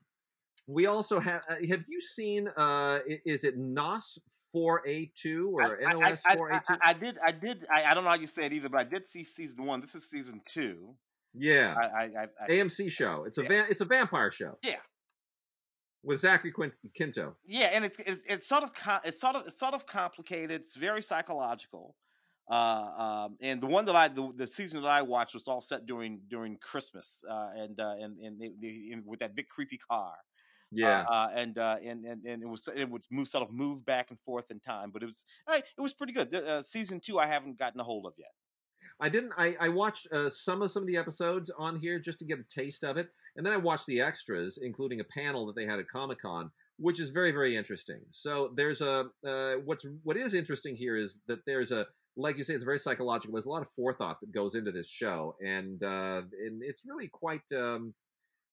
we 0.68 0.88
also 0.88 1.20
have. 1.20 1.44
Uh, 1.48 1.56
have 1.70 1.86
you 1.88 2.02
seen? 2.02 2.50
Uh, 2.58 3.00
is 3.06 3.44
it 3.44 3.56
NOS 3.56 4.18
four 4.52 4.82
A 4.88 5.12
two 5.16 5.52
or 5.54 5.80
NOS 5.82 6.24
four 6.34 6.50
A 6.50 6.62
two? 6.68 6.76
I 6.84 6.94
did. 6.94 7.18
I 7.24 7.32
did. 7.32 7.68
I, 7.72 7.84
I, 7.84 7.94
don't 7.94 8.06
know 8.06 8.10
how 8.10 8.16
you 8.16 8.26
say 8.26 8.46
it 8.46 8.54
either, 8.54 8.70
but 8.70 8.82
I 8.82 8.84
did 8.86 9.08
see 9.08 9.24
season 9.24 9.66
one. 9.66 9.82
This 9.82 9.94
is 9.94 10.10
season 10.10 10.42
two. 10.48 10.96
Yeah, 11.36 11.76
I, 11.78 12.06
I, 12.06 12.50
AMC 12.50 12.92
show. 12.92 13.26
It's 13.28 13.38
a 13.38 13.44
yeah. 13.44 13.66
it's 13.70 13.82
a 13.82 13.86
vampire 13.86 14.32
show. 14.32 14.58
Yeah, 14.64 14.78
with 16.04 16.22
Zachary 16.22 16.52
Quinto. 16.52 17.36
Yeah, 17.46 17.70
and 17.72 17.86
it's 17.86 18.00
it's, 18.00 18.24
it's 18.28 18.48
sort 18.48 18.64
of 18.64 18.72
it's 19.04 19.22
sort 19.22 19.36
of 19.36 19.46
it's 19.46 19.60
sort 19.60 19.74
of 19.76 19.86
complicated. 19.86 20.62
It's 20.62 20.76
very 20.76 21.04
psychological. 21.04 21.96
Uh, 22.50 23.28
um, 23.28 23.38
and 23.42 23.62
the 23.62 23.68
one 23.68 23.86
that 23.86 23.96
I 23.96 24.08
the, 24.08 24.32
the, 24.36 24.48
season 24.48 24.82
that 24.82 24.88
I 24.88 25.04
watched 25.04 25.36
was 25.36 25.48
all 25.48 25.62
set 25.62 25.86
during 25.86 26.20
during 26.30 26.58
Christmas, 26.58 27.24
uh, 27.30 27.50
and 27.56 27.80
uh, 27.80 27.94
and 28.02 28.18
and 28.18 28.42
they, 28.42 28.52
they, 28.60 28.96
with 29.06 29.20
that 29.20 29.36
big 29.36 29.48
creepy 29.50 29.78
car. 29.78 30.14
Yeah, 30.72 31.06
uh, 31.08 31.14
uh, 31.14 31.28
and, 31.36 31.58
uh, 31.60 31.78
and 31.86 32.06
and 32.06 32.26
and 32.26 32.42
it 32.42 32.48
was 32.48 32.68
it 32.76 32.90
was 32.90 33.08
move 33.12 33.28
sort 33.28 33.48
of 33.48 33.54
move 33.54 33.86
back 33.86 34.10
and 34.10 34.20
forth 34.20 34.50
in 34.50 34.60
time, 34.60 34.90
but 34.92 35.04
it 35.04 35.06
was 35.06 35.26
it 35.48 35.82
was 35.82 35.94
pretty 35.94 36.14
good. 36.14 36.32
The, 36.32 36.64
season 36.64 37.00
two 37.00 37.20
I 37.20 37.28
haven't 37.28 37.60
gotten 37.60 37.80
a 37.80 37.84
hold 37.84 38.08
of 38.08 38.14
yet. 38.18 38.32
I 39.00 39.10
didn't. 39.10 39.34
I, 39.38 39.56
I 39.60 39.70
watched 39.70 40.08
some 40.30 40.64
of 40.64 40.72
some 40.72 40.82
of 40.82 40.88
the 40.88 40.98
episodes 40.98 41.52
on 41.56 41.76
here 41.76 42.00
just 42.00 42.18
to 42.20 42.26
get 42.26 42.40
a 42.40 42.44
taste 42.44 42.84
of 42.84 42.98
it, 42.98 43.10
and 43.36 43.46
then 43.46 43.54
I 43.54 43.58
watched 43.58 43.86
the 43.86 44.02
extras, 44.02 44.58
including 44.60 45.02
a 45.02 45.06
panel 45.06 45.46
that 45.46 45.56
they 45.56 45.66
had 45.66 45.80
at 45.80 45.88
Comic 45.88 46.20
Con, 46.20 46.50
which 46.78 47.00
is 47.00 47.12
very 47.12 47.32
very 47.32 47.56
interesting. 47.56 48.02
So 48.10 48.52
there's 48.56 48.82
a 48.82 49.06
what's 49.66 49.86
what 50.02 50.18
is 50.18 50.34
interesting 50.34 50.76
here 50.76 50.96
is 50.96 51.20
that 51.28 51.46
there's 51.46 51.72
a 51.72 51.86
like 52.20 52.38
you 52.38 52.44
say, 52.44 52.54
it's 52.54 52.64
very 52.64 52.80
psychological. 52.80 53.34
There's 53.34 53.46
a 53.46 53.50
lot 53.50 53.62
of 53.62 53.70
forethought 53.76 54.20
that 54.20 54.32
goes 54.32 54.56
into 54.56 54.72
this 54.72 54.88
show, 54.88 55.36
and 55.44 55.82
uh, 55.84 56.22
and 56.46 56.62
it's 56.62 56.84
really 56.86 57.08
quite. 57.08 57.42
Um, 57.56 57.94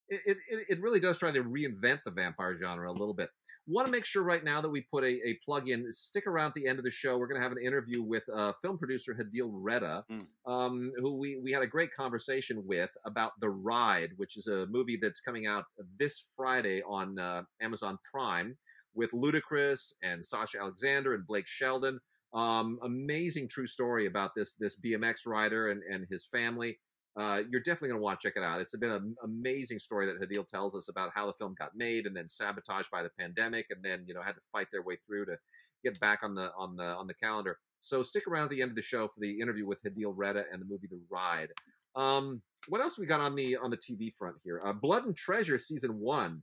it, 0.09 0.37
it 0.49 0.67
it 0.69 0.81
really 0.81 1.01
does 1.01 1.19
try 1.19 1.33
to 1.33 1.43
reinvent 1.43 2.01
the 2.05 2.13
vampire 2.13 2.57
genre 2.57 2.89
a 2.89 2.93
little 2.93 3.15
bit. 3.15 3.29
Want 3.67 3.87
to 3.87 3.91
make 3.91 4.05
sure 4.05 4.23
right 4.23 4.45
now 4.45 4.61
that 4.61 4.69
we 4.69 4.83
put 4.93 5.03
a, 5.03 5.29
a 5.29 5.37
plug 5.45 5.69
in. 5.69 5.91
Stick 5.91 6.29
around 6.29 6.51
at 6.51 6.55
the 6.55 6.69
end 6.69 6.79
of 6.79 6.85
the 6.85 6.91
show. 6.93 7.19
We're 7.19 7.27
going 7.27 7.41
to 7.41 7.43
have 7.43 7.51
an 7.51 7.65
interview 7.65 8.01
with 8.01 8.23
uh, 8.33 8.53
film 8.63 8.79
producer 8.79 9.13
Hadil 9.15 9.51
Reda, 9.53 10.05
mm. 10.09 10.23
um, 10.47 10.93
who 10.99 11.19
we 11.19 11.41
we 11.43 11.51
had 11.51 11.63
a 11.63 11.67
great 11.67 11.93
conversation 11.93 12.63
with 12.65 12.91
about 13.05 13.33
The 13.41 13.51
Ride, 13.51 14.11
which 14.17 14.37
is 14.37 14.47
a 14.47 14.67
movie 14.67 14.99
that's 15.03 15.19
coming 15.19 15.47
out 15.49 15.65
this 15.99 16.27
Friday 16.37 16.83
on 16.83 17.19
uh, 17.19 17.43
Amazon 17.61 17.99
Prime 18.09 18.57
with 18.95 19.11
Ludacris 19.11 19.93
and 20.03 20.25
Sasha 20.25 20.61
Alexander 20.61 21.15
and 21.15 21.27
Blake 21.27 21.47
Shelton. 21.49 21.99
Um, 22.37 22.79
amazing 22.83 23.49
true 23.49 23.67
story 23.67 24.07
about 24.07 24.33
this 24.37 24.55
this 24.61 24.77
BMX 24.77 25.27
rider 25.27 25.71
and, 25.71 25.83
and 25.91 26.07
his 26.11 26.27
family. 26.27 26.79
Uh, 27.17 27.43
you're 27.51 27.63
definitely 27.63 27.89
going 27.89 27.99
to 27.99 28.05
want 28.05 28.21
to 28.21 28.29
check 28.29 28.37
it 28.37 28.43
out. 28.43 28.61
It's 28.61 28.77
been 28.77 28.91
an 28.91 29.17
amazing 29.25 29.79
story 29.79 30.05
that 30.05 30.21
Hadil 30.21 30.47
tells 30.47 30.75
us 30.75 30.91
about 30.91 31.13
how 31.15 31.27
the 31.27 31.33
film 31.33 31.55
got 31.59 31.71
made 31.75 32.05
and 32.05 32.15
then 32.15 32.29
sabotaged 32.29 32.91
by 32.91 33.03
the 33.03 33.09
pandemic, 33.19 33.67
and 33.71 33.83
then 33.83 34.05
you 34.07 34.13
know 34.13 34.21
had 34.21 34.35
to 34.35 34.43
fight 34.53 34.67
their 34.71 34.83
way 34.83 34.99
through 35.07 35.25
to 35.27 35.37
get 35.83 35.99
back 35.99 36.23
on 36.23 36.35
the 36.35 36.53
on 36.59 36.77
the 36.77 36.85
on 36.85 37.07
the 37.07 37.15
calendar. 37.15 37.57
So 37.81 38.03
stick 38.03 38.27
around 38.27 38.45
at 38.45 38.51
the 38.51 38.61
end 38.61 38.71
of 38.71 38.77
the 38.77 38.83
show 38.83 39.09
for 39.09 39.21
the 39.21 39.41
interview 39.41 39.67
with 39.67 39.83
Hadil 39.83 40.13
Reda 40.15 40.45
and 40.53 40.61
the 40.61 40.67
movie 40.67 40.89
The 40.91 41.01
Ride. 41.11 41.49
Um, 41.95 42.43
what 42.69 42.83
else 42.83 42.99
we 42.99 43.07
got 43.07 43.21
on 43.21 43.35
the 43.35 43.57
on 43.57 43.71
the 43.71 43.79
TV 43.79 44.13
front 44.15 44.37
here? 44.45 44.61
Uh, 44.63 44.75
Blood 44.75 45.07
and 45.07 45.17
Treasure 45.17 45.59
season 45.59 45.99
one. 45.99 46.43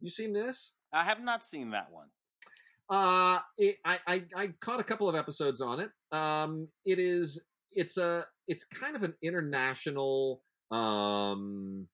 You 0.00 0.08
seen 0.08 0.32
this? 0.32 0.72
I 0.90 1.04
have 1.04 1.20
not 1.20 1.44
seen 1.44 1.70
that 1.70 1.92
one. 1.92 2.08
Uh, 2.94 3.40
I, 3.84 3.98
I 4.06 4.22
I 4.36 4.46
caught 4.60 4.78
a 4.78 4.84
couple 4.84 5.08
of 5.08 5.16
episodes 5.16 5.60
on 5.60 5.80
it. 5.80 5.90
Um, 6.12 6.68
it 6.84 7.00
is 7.00 7.42
it's 7.72 7.96
a 7.96 8.24
it's 8.46 8.62
kind 8.62 8.94
of 8.94 9.02
an 9.02 9.14
international 9.20 10.42
um 10.70 11.88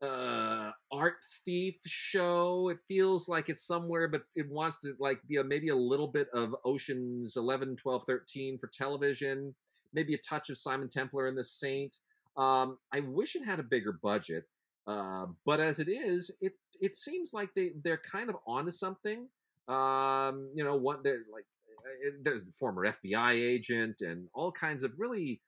uh 0.00 0.72
art 0.90 1.16
thief 1.44 1.74
show. 1.84 2.70
It 2.70 2.78
feels 2.88 3.28
like 3.28 3.50
it's 3.50 3.66
somewhere 3.66 4.08
but 4.08 4.22
it 4.34 4.48
wants 4.48 4.78
to 4.78 4.94
like 4.98 5.20
be 5.28 5.36
a 5.36 5.44
maybe 5.44 5.68
a 5.68 5.76
little 5.76 6.08
bit 6.08 6.28
of 6.32 6.56
oceans 6.64 7.36
11 7.36 7.76
12 7.76 8.04
13 8.08 8.58
for 8.58 8.70
television 8.72 9.54
maybe 9.92 10.14
a 10.14 10.18
touch 10.18 10.48
of 10.48 10.56
simon 10.56 10.88
templar 10.88 11.26
and 11.26 11.36
the 11.36 11.44
saint. 11.44 11.98
Um 12.38 12.78
i 12.94 13.00
wish 13.00 13.36
it 13.36 13.44
had 13.44 13.60
a 13.60 13.64
bigger 13.64 13.92
budget 14.02 14.44
uh 14.86 15.26
but 15.44 15.60
as 15.60 15.78
it 15.78 15.88
is 15.88 16.30
it 16.40 16.54
it 16.80 16.96
seems 16.96 17.34
like 17.34 17.50
they 17.54 17.72
they're 17.84 18.00
kind 18.10 18.30
of 18.30 18.36
onto 18.46 18.70
something 18.70 19.28
um, 19.68 20.50
you 20.54 20.64
know, 20.64 20.76
what 20.76 21.04
they're 21.04 21.24
like, 21.32 21.44
eh, 21.86 22.08
eh, 22.08 22.10
there's 22.22 22.44
the 22.44 22.52
former 22.52 22.86
FBI 22.86 23.32
agent 23.32 24.00
and 24.00 24.28
all 24.34 24.52
kinds 24.52 24.82
of 24.82 24.92
really, 24.98 25.40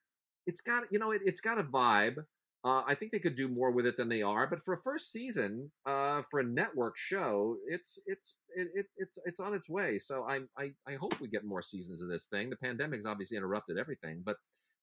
it's 0.47 0.61
got, 0.61 0.85
you 0.91 0.99
know, 0.99 1.13
it, 1.13 1.23
has 1.27 1.41
got 1.41 1.59
a 1.59 1.65
vibe. 1.65 2.17
Uh, 2.65 2.83
I 2.87 2.95
think 2.95 3.11
they 3.11 3.19
could 3.19 3.35
do 3.35 3.49
more 3.49 3.73
with 3.73 3.87
it 3.87 3.97
than 3.97 4.09
they 4.09 4.23
are, 4.23 4.47
but 4.47 4.65
for 4.65 4.75
a 4.75 4.83
first 4.83 5.11
season, 5.11 5.69
uh, 5.85 6.23
for 6.31 6.39
a 6.39 6.45
network 6.45 6.95
show, 6.97 7.57
it's 7.67 7.99
it's 8.07 8.37
it, 8.55 8.69
it, 8.73 8.87
it's 8.97 9.19
it's 9.25 9.41
on 9.41 9.53
its 9.53 9.69
way. 9.69 9.99
So 9.99 10.25
I, 10.29 10.43
I 10.57 10.71
I 10.87 10.95
hope 10.95 11.21
we 11.21 11.27
get 11.27 11.45
more 11.45 11.61
seasons 11.61 12.01
of 12.01 12.09
this 12.09 12.29
thing. 12.29 12.51
The 12.51 12.57
pandemic 12.57 12.99
has 12.99 13.07
obviously 13.07 13.37
interrupted 13.37 13.79
everything, 13.79 14.23
but 14.25 14.37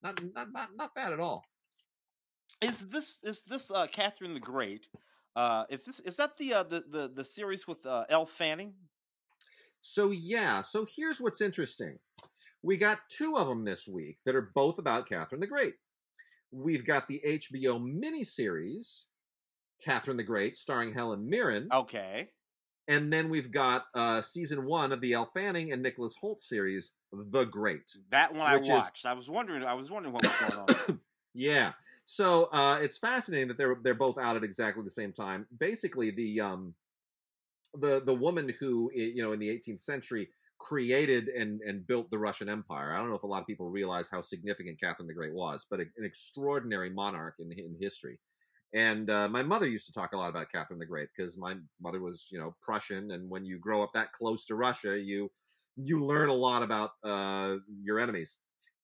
not 0.03 0.21
not 0.35 0.51
not, 0.51 0.69
not 0.75 0.93
bad 0.93 1.13
at 1.13 1.21
all. 1.21 1.45
Is 2.61 2.87
this 2.89 3.23
is 3.23 3.43
this 3.43 3.71
uh, 3.71 3.87
Catherine 3.87 4.33
the 4.33 4.41
Great? 4.41 4.89
Uh, 5.35 5.63
is 5.69 5.85
this 5.85 5.99
is 6.01 6.17
that 6.17 6.37
the 6.37 6.53
uh, 6.53 6.63
the, 6.63 6.83
the 6.89 7.11
the 7.15 7.23
series 7.23 7.67
with 7.67 7.85
uh, 7.85 8.05
Elle 8.09 8.25
Fanning? 8.25 8.73
So 9.81 10.11
yeah, 10.11 10.61
so 10.61 10.85
here's 10.95 11.21
what's 11.21 11.41
interesting. 11.41 11.97
We 12.61 12.77
got 12.77 12.99
two 13.09 13.37
of 13.37 13.47
them 13.47 13.63
this 13.63 13.87
week 13.87 14.17
that 14.25 14.35
are 14.35 14.51
both 14.53 14.79
about 14.79 15.07
Catherine 15.07 15.41
the 15.41 15.47
Great. 15.47 15.75
We've 16.51 16.85
got 16.85 17.07
the 17.07 17.21
HBO 17.25 17.79
miniseries 17.79 19.05
Catherine 19.83 20.17
the 20.17 20.23
Great, 20.23 20.57
starring 20.57 20.93
Helen 20.93 21.29
Mirren. 21.29 21.69
Okay. 21.71 22.29
And 22.87 23.13
then 23.13 23.29
we've 23.29 23.51
got 23.51 23.85
uh, 23.93 24.21
season 24.21 24.65
one 24.65 24.91
of 24.91 24.99
the 24.99 25.13
Elle 25.13 25.29
Fanning 25.33 25.71
and 25.71 25.81
Nicholas 25.81 26.15
Hoult 26.21 26.39
series, 26.41 26.91
The 27.11 27.45
Great. 27.45 27.91
That 28.11 28.33
one 28.33 28.47
I 28.49 28.57
watched. 28.57 28.99
Is... 28.99 29.05
I 29.05 29.13
was 29.13 29.29
wondering. 29.29 29.63
I 29.63 29.75
was 29.75 29.91
wondering 29.91 30.13
what 30.13 30.23
was 30.23 30.49
going 30.49 30.65
on. 30.87 30.99
yeah. 31.33 31.73
So 32.05 32.45
uh, 32.45 32.79
it's 32.81 32.97
fascinating 32.97 33.49
that 33.49 33.57
they're 33.57 33.77
they're 33.83 33.93
both 33.93 34.17
out 34.17 34.35
at 34.35 34.43
exactly 34.43 34.83
the 34.83 34.89
same 34.89 35.13
time. 35.13 35.45
Basically, 35.59 36.09
the 36.09 36.41
um, 36.41 36.73
the 37.75 38.01
the 38.01 38.13
woman 38.13 38.53
who 38.59 38.91
you 38.93 39.21
know 39.21 39.33
in 39.33 39.39
the 39.39 39.49
18th 39.49 39.81
century 39.81 40.29
created 40.59 41.29
and 41.29 41.61
and 41.61 41.87
built 41.87 42.09
the 42.11 42.17
Russian 42.17 42.49
Empire. 42.49 42.93
I 42.93 42.97
don't 42.97 43.09
know 43.09 43.15
if 43.15 43.23
a 43.23 43.27
lot 43.27 43.41
of 43.41 43.47
people 43.47 43.69
realize 43.69 44.09
how 44.09 44.21
significant 44.21 44.79
Catherine 44.79 45.07
the 45.07 45.13
Great 45.13 45.33
was, 45.33 45.65
but 45.69 45.79
a, 45.79 45.83
an 45.97 46.05
extraordinary 46.05 46.89
monarch 46.89 47.35
in 47.39 47.51
in 47.51 47.75
history. 47.79 48.19
And 48.73 49.09
uh, 49.09 49.27
my 49.27 49.41
mother 49.41 49.67
used 49.67 49.87
to 49.87 49.93
talk 49.93 50.13
a 50.13 50.17
lot 50.17 50.29
about 50.29 50.51
Catherine 50.51 50.79
the 50.79 50.85
Great 50.85 51.09
because 51.15 51.37
my 51.37 51.55
mother 51.81 51.99
was, 52.01 52.27
you 52.31 52.39
know, 52.39 52.55
Prussian, 52.61 53.11
and 53.11 53.27
when 53.29 53.43
you 53.43 53.57
grow 53.57 53.81
up 53.81 53.91
that 53.93 54.13
close 54.13 54.45
to 54.45 54.55
Russia, 54.55 54.97
you 54.97 55.31
you 55.75 56.03
learn 56.03 56.29
a 56.29 56.33
lot 56.33 56.61
about 56.61 56.91
uh, 57.03 57.55
your 57.81 57.99
enemies. 57.99 58.37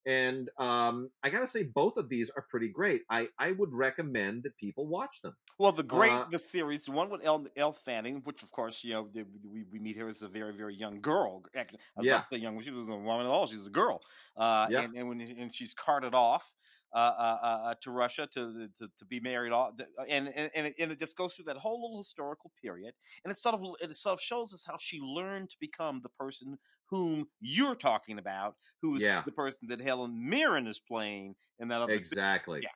And 0.06 0.49
um, 0.60 1.10
I 1.23 1.30
gotta 1.30 1.48
say, 1.48 1.64
both 1.64 1.98
of 1.98 2.10
these 2.10 2.30
are 2.36 2.45
pretty 2.49 2.68
great. 2.68 3.02
I, 3.10 3.27
I 3.40 3.52
would 3.53 3.73
recommend 3.73 4.44
that 4.44 4.56
people 4.57 4.86
watch 4.86 5.22
them. 5.22 5.36
Well, 5.57 5.72
the 5.72 5.84
great 5.84 6.11
uh, 6.11 6.26
the 6.30 6.38
series 6.38 6.86
the 6.86 6.91
one 6.91 7.10
with 7.10 7.26
Elle, 7.26 7.48
Elle 7.56 7.72
Fanning, 7.72 8.22
which 8.23 8.44
of 8.44 8.52
course 8.52 8.84
you 8.84 8.94
know 8.94 9.10
we, 9.14 9.65
we 9.72 9.80
meet 9.80 9.98
her 9.98 10.07
as 10.07 10.22
a 10.22 10.27
very 10.27 10.53
very 10.53 10.76
young 10.76 11.02
girl. 11.02 11.44
I 11.57 11.65
yeah, 12.02 12.23
say 12.30 12.38
young. 12.38 12.60
She 12.61 12.72
was 12.72 12.90
a 12.90 12.95
woman 12.95 13.26
at 13.26 13.32
all. 13.32 13.48
She 13.48 13.57
was 13.57 13.68
a 13.68 13.72
girl. 13.72 14.02
Uh, 14.38 14.68
yeah. 14.69 14.82
and, 14.82 14.95
and 14.95 15.10
when 15.10 15.22
and 15.22 15.53
she's 15.53 15.73
carted 15.73 16.14
off 16.14 16.53
uh, 16.95 16.98
uh, 16.98 17.38
uh, 17.41 17.45
uh, 17.45 17.76
to 17.82 17.91
Russia 17.91 18.26
to, 18.26 18.69
to, 18.77 18.88
to 18.98 19.06
be 19.10 19.19
married 19.19 19.52
off, 19.52 19.73
and 20.07 20.30
and 20.30 20.49
and 20.56 20.68
it, 20.68 20.76
and 20.80 20.91
it, 20.94 20.98
just 20.98 21.18
goes 21.18 21.34
through 21.36 21.44
that 21.44 21.57
whole 21.57 21.82
little 21.82 21.98
historical 21.98 22.53
period, 22.61 22.94
and 23.26 23.32
it 23.34 23.38
sort 23.38 23.53
of 23.53 23.61
it 23.82 23.94
sort 23.98 24.14
of 24.14 24.22
shows 24.22 24.53
us 24.53 24.64
how 24.65 24.77
she 24.80 25.02
learned 25.02 25.49
to 25.49 25.57
become 25.60 25.99
the 26.03 26.10
person 26.18 26.57
whom 26.90 27.28
you're 27.41 27.76
talking 27.76 28.20
about, 28.20 28.56
who's 28.82 29.02
yeah. 29.02 29.24
the 29.26 29.32
person 29.32 29.68
that 29.70 29.82
Helen 29.82 30.30
Mirren 30.30 30.68
is 30.68 30.80
playing 30.80 31.36
in 31.60 31.68
that 31.70 31.82
other 31.82 31.94
exactly. 31.94 32.62
Yeah. 32.64 32.70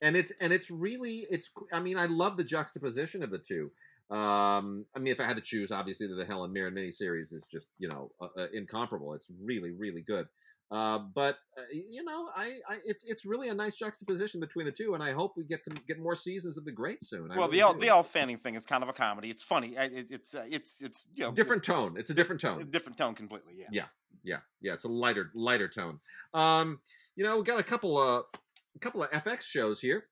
And 0.00 0.16
it's 0.16 0.32
and 0.40 0.52
it's 0.52 0.70
really 0.70 1.26
it's 1.30 1.50
I 1.72 1.80
mean 1.80 1.98
I 1.98 2.06
love 2.06 2.36
the 2.36 2.44
juxtaposition 2.44 3.22
of 3.22 3.30
the 3.30 3.38
two. 3.38 3.70
Um, 4.10 4.86
I 4.96 5.00
mean, 5.00 5.12
if 5.12 5.20
I 5.20 5.24
had 5.24 5.36
to 5.36 5.42
choose, 5.42 5.70
obviously 5.70 6.06
the 6.06 6.24
Helen 6.24 6.52
Mirren 6.52 6.74
miniseries 6.74 7.32
is 7.32 7.46
just 7.50 7.68
you 7.78 7.88
know 7.88 8.10
uh, 8.20 8.28
uh, 8.36 8.46
incomparable. 8.52 9.14
It's 9.14 9.26
really 9.42 9.72
really 9.72 10.02
good. 10.02 10.28
Uh, 10.70 10.98
but 11.14 11.38
uh, 11.56 11.62
you 11.72 12.04
know, 12.04 12.28
I, 12.36 12.58
I, 12.68 12.76
it's 12.84 13.02
it's 13.04 13.24
really 13.24 13.48
a 13.48 13.54
nice 13.54 13.76
juxtaposition 13.76 14.38
between 14.38 14.66
the 14.66 14.72
two, 14.72 14.92
and 14.94 15.02
I 15.02 15.12
hope 15.12 15.32
we 15.36 15.44
get 15.44 15.64
to 15.64 15.70
get 15.86 15.98
more 15.98 16.14
seasons 16.14 16.58
of 16.58 16.66
the 16.66 16.72
Great 16.72 17.02
soon. 17.02 17.28
well, 17.28 17.48
really 17.48 17.60
the 17.72 17.78
the 17.80 17.88
Elle 17.88 18.02
Fanning 18.02 18.36
thing 18.36 18.54
is 18.54 18.66
kind 18.66 18.82
of 18.82 18.90
a 18.90 18.92
comedy. 18.92 19.30
It's 19.30 19.42
funny. 19.42 19.76
It, 19.76 20.10
it's 20.10 20.34
uh, 20.34 20.44
it's 20.50 20.82
it's 20.82 21.04
you 21.14 21.24
know 21.24 21.32
different 21.32 21.62
tone. 21.62 21.94
It's 21.96 22.10
a 22.10 22.14
different 22.14 22.40
tone. 22.42 22.68
different 22.70 22.98
tone 22.98 23.14
completely. 23.14 23.54
Yeah. 23.58 23.66
Yeah. 23.70 23.84
Yeah. 24.24 24.38
Yeah. 24.60 24.72
It's 24.74 24.84
a 24.84 24.88
lighter 24.88 25.30
lighter 25.34 25.68
tone. 25.68 26.00
Um, 26.34 26.80
you 27.16 27.24
know, 27.24 27.38
we 27.38 27.44
got 27.44 27.58
a 27.58 27.64
couple 27.64 27.98
of 27.98 28.24
a 28.76 28.78
couple 28.78 29.02
of 29.02 29.10
FX 29.10 29.42
shows 29.42 29.80
here. 29.80 30.04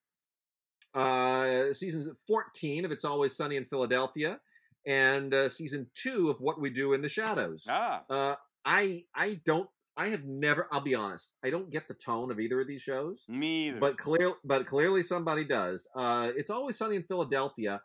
Uh, 0.94 1.74
season 1.74 2.16
fourteen 2.26 2.86
of 2.86 2.92
It's 2.92 3.04
Always 3.04 3.36
Sunny 3.36 3.56
in 3.56 3.66
Philadelphia 3.66 4.40
and 4.86 5.34
uh, 5.34 5.48
season 5.50 5.86
two 5.94 6.30
of 6.30 6.40
What 6.40 6.58
We 6.60 6.70
Do 6.70 6.94
in 6.94 7.02
the 7.02 7.08
Shadows. 7.10 7.66
Ah, 7.68 8.04
Uh, 8.08 8.34
I 8.64 9.04
I 9.14 9.40
don't 9.44 9.68
I 9.96 10.08
have 10.08 10.24
never. 10.24 10.68
I'll 10.70 10.80
be 10.80 10.94
honest. 10.94 11.32
I 11.44 11.50
don't 11.50 11.70
get 11.70 11.88
the 11.88 11.94
tone 11.94 12.30
of 12.30 12.38
either 12.38 12.60
of 12.60 12.66
these 12.68 12.82
shows, 12.82 13.24
me 13.28 13.68
either. 13.68 13.80
but 13.80 13.98
clear 13.98 14.34
but 14.44 14.66
clearly 14.66 15.02
somebody 15.02 15.44
does. 15.44 15.88
Uh, 15.94 16.32
it's 16.36 16.50
always 16.50 16.76
sunny 16.76 16.96
in 16.96 17.02
Philadelphia. 17.04 17.80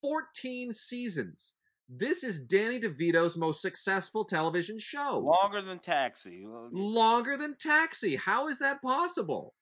Fourteen 0.00 0.72
seasons. 0.72 1.54
This 1.88 2.22
is 2.22 2.40
Danny 2.40 2.78
DeVito's 2.78 3.36
most 3.36 3.62
successful 3.62 4.24
television 4.24 4.78
show. 4.78 5.18
longer 5.18 5.62
than 5.62 5.78
Taxi. 5.78 6.44
Longer 6.46 7.36
than 7.38 7.56
Taxi. 7.56 8.14
How 8.16 8.48
is 8.48 8.58
that 8.58 8.82
possible? 8.82 9.54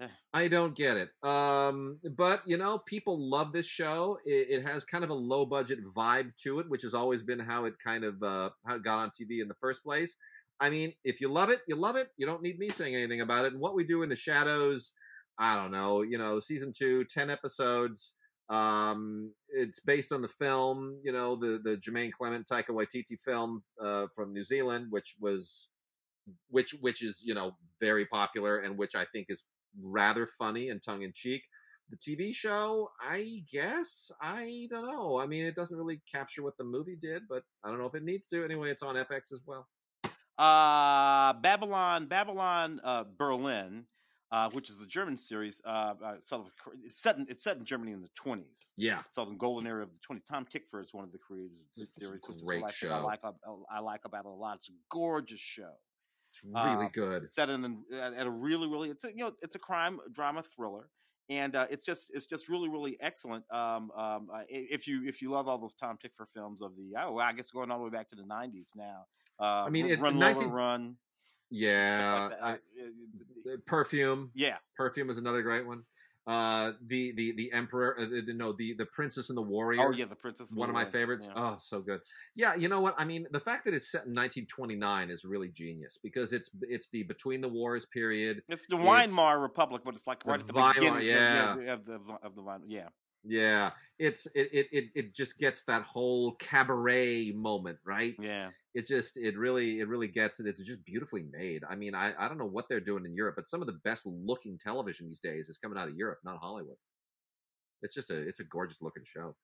Eh. 0.00 0.08
I 0.32 0.48
don't 0.48 0.74
get 0.74 0.96
it. 0.96 1.10
Um, 1.22 1.98
but 2.16 2.42
you 2.46 2.56
know, 2.56 2.78
people 2.78 3.18
love 3.18 3.52
this 3.52 3.66
show. 3.66 4.18
It, 4.24 4.48
it 4.50 4.66
has 4.66 4.84
kind 4.84 5.04
of 5.04 5.10
a 5.10 5.14
low 5.14 5.44
budget 5.44 5.78
vibe 5.94 6.32
to 6.44 6.60
it, 6.60 6.68
which 6.70 6.82
has 6.82 6.94
always 6.94 7.22
been 7.22 7.38
how 7.38 7.66
it 7.66 7.74
kind 7.84 8.04
of 8.04 8.22
uh, 8.22 8.50
how 8.66 8.76
it 8.76 8.82
got 8.82 8.98
on 9.00 9.10
TV 9.10 9.42
in 9.42 9.48
the 9.48 9.56
first 9.60 9.82
place. 9.84 10.16
I 10.60 10.70
mean, 10.70 10.92
if 11.04 11.20
you 11.20 11.28
love 11.28 11.50
it, 11.50 11.60
you 11.66 11.76
love 11.76 11.96
it. 11.96 12.08
You 12.16 12.26
don't 12.26 12.42
need 12.42 12.58
me 12.58 12.70
saying 12.70 12.94
anything 12.94 13.20
about 13.20 13.44
it. 13.44 13.52
And 13.52 13.60
what 13.60 13.74
we 13.74 13.84
do 13.84 14.02
in 14.02 14.08
the 14.08 14.16
shadows, 14.16 14.92
I 15.38 15.56
don't 15.56 15.72
know. 15.72 16.02
You 16.02 16.18
know, 16.18 16.40
season 16.40 16.72
two, 16.76 17.04
10 17.04 17.30
episodes. 17.30 18.14
Um, 18.50 19.32
it's 19.48 19.80
based 19.80 20.12
on 20.12 20.20
the 20.20 20.28
film, 20.28 20.98
you 21.02 21.12
know, 21.12 21.34
the 21.34 21.60
the 21.64 21.78
Jermaine 21.78 22.12
Clement 22.12 22.46
Taika 22.46 22.70
Waititi 22.70 23.18
film 23.24 23.62
uh, 23.82 24.06
from 24.14 24.34
New 24.34 24.44
Zealand, 24.44 24.88
which 24.90 25.14
was 25.18 25.68
which 26.50 26.74
which 26.80 27.02
is 27.02 27.22
you 27.24 27.34
know 27.34 27.52
very 27.80 28.04
popular 28.06 28.58
and 28.58 28.76
which 28.76 28.94
I 28.94 29.06
think 29.12 29.26
is 29.30 29.44
rather 29.82 30.28
funny 30.38 30.68
and 30.68 30.82
tongue 30.82 31.02
in 31.02 31.12
cheek. 31.14 31.42
The 31.90 31.96
TV 31.96 32.34
show, 32.34 32.88
I 33.00 33.42
guess, 33.52 34.10
I 34.20 34.68
don't 34.70 34.86
know. 34.86 35.18
I 35.18 35.26
mean, 35.26 35.44
it 35.44 35.54
doesn't 35.54 35.76
really 35.76 36.00
capture 36.10 36.42
what 36.42 36.56
the 36.56 36.64
movie 36.64 36.96
did, 36.96 37.22
but 37.28 37.42
I 37.62 37.68
don't 37.68 37.78
know 37.78 37.86
if 37.86 37.94
it 37.94 38.04
needs 38.04 38.26
to. 38.28 38.42
Anyway, 38.42 38.70
it's 38.70 38.82
on 38.82 38.94
FX 38.94 39.32
as 39.32 39.40
well. 39.46 39.66
Uh, 40.38 41.32
Babylon, 41.34 42.06
Babylon, 42.06 42.80
uh, 42.82 43.04
Berlin, 43.16 43.86
uh, 44.32 44.50
which 44.50 44.68
is 44.68 44.82
a 44.82 44.86
German 44.86 45.16
series. 45.16 45.62
Uh, 45.64 45.94
uh, 46.04 46.14
it's 46.84 47.00
set 47.00 47.16
in, 47.18 47.26
it's 47.28 47.42
set 47.42 47.56
in 47.56 47.64
Germany 47.64 47.92
in 47.92 48.02
the 48.02 48.08
twenties. 48.16 48.72
Yeah, 48.76 49.00
It's 49.06 49.16
all 49.18 49.26
the 49.26 49.36
golden 49.36 49.66
era 49.68 49.82
of 49.82 49.92
the 49.94 50.00
twenties. 50.00 50.24
Tom 50.30 50.44
Tykwer 50.44 50.80
is 50.80 50.92
one 50.92 51.04
of 51.04 51.12
the 51.12 51.18
creators 51.18 51.52
of 51.60 51.74
this 51.76 51.94
series, 51.94 52.24
which 52.26 52.38
is 52.38 52.42
a 52.42 52.46
great 52.46 52.62
what 52.62 52.70
I, 52.70 52.74
think 52.74 52.92
I 52.92 52.98
like. 53.00 53.20
I 53.70 53.78
like 53.80 54.04
about 54.04 54.24
it 54.24 54.28
a 54.28 54.30
lot. 54.30 54.56
It's 54.56 54.68
a 54.70 54.72
gorgeous 54.90 55.38
show. 55.40 55.72
it's 56.30 56.42
really 56.44 56.86
Uh, 56.86 56.88
good. 56.92 57.32
set 57.32 57.48
in 57.48 57.84
at, 57.92 58.12
at 58.14 58.26
a 58.26 58.30
really 58.30 58.66
really 58.66 58.90
it's 58.90 59.04
a 59.04 59.10
you 59.10 59.24
know 59.24 59.32
it's 59.40 59.54
a 59.54 59.58
crime 59.60 60.00
drama 60.12 60.42
thriller 60.42 60.88
and 61.30 61.54
uh, 61.54 61.66
it's 61.70 61.86
just 61.86 62.12
it's 62.12 62.26
just 62.26 62.48
really 62.48 62.68
really 62.68 62.96
excellent 63.00 63.44
um, 63.52 63.92
um, 63.92 64.28
uh, 64.34 64.42
if 64.48 64.88
you 64.88 65.04
if 65.06 65.22
you 65.22 65.30
love 65.30 65.46
all 65.46 65.58
those 65.58 65.74
Tom 65.74 65.96
Tykwer 65.96 66.26
films 66.28 66.60
of 66.60 66.74
the 66.76 66.92
oh 67.00 67.18
I 67.18 67.32
guess 67.34 67.50
going 67.52 67.70
all 67.70 67.78
the 67.78 67.84
way 67.84 67.90
back 67.90 68.08
to 68.10 68.16
the 68.16 68.24
90s 68.24 68.70
now 68.74 69.06
uh, 69.40 69.64
I 69.66 69.70
mean, 69.70 69.84
Run, 69.86 69.92
it- 69.92 70.00
Run 70.00 70.18
19 70.18 70.42
Lola 70.44 70.54
Run 70.54 70.96
Yeah, 71.50 72.30
I- 72.42 72.52
uh, 72.52 72.56
uh, 73.52 73.56
Perfume. 73.66 74.30
yeah 74.34 74.56
Perfume 74.76 75.10
is 75.10 75.16
another 75.18 75.42
great 75.42 75.66
one. 75.66 75.82
Uh, 76.26 76.72
the 76.86 77.12
the 77.12 77.32
the 77.32 77.52
Emperor. 77.52 77.94
Uh, 78.00 78.06
the, 78.06 78.22
the- 78.22 78.32
no, 78.32 78.52
the 78.52 78.72
the 78.72 78.86
Princess 78.86 79.28
and 79.28 79.36
the 79.36 79.42
Warrior. 79.42 79.82
oh 79.88 79.90
yeah 79.92 80.06
the 80.06 80.16
Princess 80.16 80.50
and 80.50 80.56
the 80.56 80.60
one 80.60 80.70
of 80.70 80.74
my 80.74 80.80
Warrior, 80.84 80.92
favorites. 80.92 81.28
yeah. 81.28 81.34
Oh, 81.52 81.56
so 81.60 81.80
good. 81.82 82.00
Yeah, 82.34 82.54
you 82.54 82.68
know 82.68 82.80
what? 82.80 82.94
I 82.96 83.04
mean, 83.04 83.26
the 83.30 83.40
fact 83.40 83.66
that 83.66 83.74
it's 83.74 83.90
set 83.92 84.06
in 84.06 84.14
1929 84.14 85.10
is 85.10 85.26
really 85.26 85.48
genius 85.50 85.98
because 86.02 86.32
it's 86.32 86.48
it's 86.62 86.88
the 86.88 87.02
between 87.02 87.42
the 87.42 87.48
wars 87.48 87.84
period. 87.84 88.42
it's 88.48 88.66
the 88.66 88.76
Weimar 88.76 89.38
Republic 89.40 89.82
but 89.84 89.94
it's 89.94 90.06
like 90.06 90.22
the 90.24 90.30
right 90.30 90.40
at 90.40 90.46
the 90.46 90.54
Weimar, 90.54 90.72
beginning 90.74 90.96
of- 90.98 91.02
yeah. 91.04 91.56
yeah, 91.58 91.72
of 91.74 91.84
the 91.84 92.00
of 92.22 92.34
the 92.34 92.42
Weimar 92.42 92.66
yeah 92.68 92.88
Yeah, 93.22 93.72
it's 93.98 94.26
it 94.34 94.48
it 94.50 94.68
it, 94.72 94.84
it 94.94 95.14
just 95.14 95.36
gets 95.38 95.64
that 95.64 95.82
whole 95.82 96.36
cabaret 96.36 97.32
moment, 97.32 97.78
right? 97.84 98.16
yeah 98.18 98.48
It 98.74 98.86
just 98.86 99.16
it 99.16 99.38
really 99.38 99.80
it 99.80 99.88
really 99.88 100.08
gets 100.08 100.40
it. 100.40 100.46
It's 100.46 100.60
just 100.60 100.84
beautifully 100.84 101.24
made. 101.30 101.62
I 101.68 101.76
mean, 101.76 101.94
I 101.94 102.12
I 102.18 102.28
don't 102.28 102.38
know 102.38 102.46
what 102.46 102.66
they're 102.68 102.80
doing 102.80 103.04
in 103.04 103.14
Europe, 103.14 103.36
but 103.36 103.46
some 103.46 103.60
of 103.60 103.66
the 103.66 103.78
best 103.84 104.04
looking 104.04 104.58
television 104.58 105.06
these 105.06 105.20
days 105.20 105.48
is 105.48 105.58
coming 105.58 105.78
out 105.78 105.88
of 105.88 105.96
Europe, 105.96 106.18
not 106.24 106.38
Hollywood. 106.40 106.76
It's 107.82 107.94
just 107.94 108.10
a 108.10 108.26
it's 108.26 108.40
a 108.40 108.44
gorgeous 108.44 108.78
looking 108.80 109.04
show. 109.04 109.36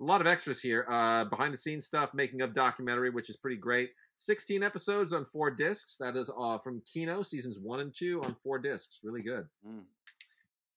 A 0.00 0.04
lot 0.04 0.20
of 0.20 0.26
extras 0.26 0.60
here. 0.60 0.86
Uh, 0.88 1.24
behind 1.24 1.54
the 1.54 1.58
scenes 1.58 1.86
stuff, 1.86 2.10
making 2.14 2.40
of 2.40 2.52
documentary, 2.52 3.10
which 3.10 3.30
is 3.30 3.36
pretty 3.36 3.56
great. 3.56 3.90
16 4.16 4.62
episodes 4.62 5.12
on 5.12 5.26
four 5.32 5.50
discs. 5.50 5.96
That 5.98 6.16
is 6.16 6.30
uh, 6.36 6.58
from 6.58 6.82
Kino 6.90 7.22
seasons 7.22 7.58
one 7.60 7.80
and 7.80 7.92
two 7.96 8.22
on 8.22 8.34
four 8.42 8.58
discs. 8.58 9.00
Really 9.04 9.22
good. 9.22 9.46
Mm. 9.66 9.84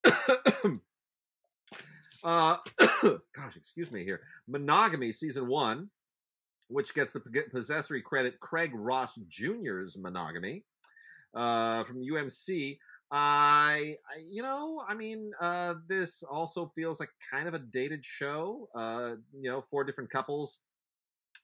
uh, 2.24 2.58
gosh, 3.36 3.56
excuse 3.56 3.92
me 3.92 4.04
here. 4.04 4.22
Monogamy 4.48 5.12
season 5.12 5.48
one, 5.48 5.90
which 6.68 6.94
gets 6.94 7.14
the 7.14 7.22
possessory 7.52 8.02
credit 8.02 8.40
Craig 8.40 8.72
Ross 8.74 9.16
Jr.'s 9.28 9.98
Monogamy 9.98 10.64
uh, 11.34 11.84
from 11.84 12.04
UMC. 12.04 12.78
I, 13.10 13.96
I, 14.14 14.20
you 14.30 14.42
know, 14.42 14.84
I 14.88 14.94
mean, 14.94 15.32
uh, 15.40 15.76
this 15.88 16.24
also 16.24 16.72
feels 16.76 17.00
like 17.00 17.10
kind 17.32 17.48
of 17.48 17.54
a 17.54 17.60
dated 17.60 18.04
show. 18.04 18.68
Uh, 18.76 19.16
you 19.34 19.50
know, 19.50 19.64
four 19.72 19.86
different 19.86 20.10
couples 20.10 20.60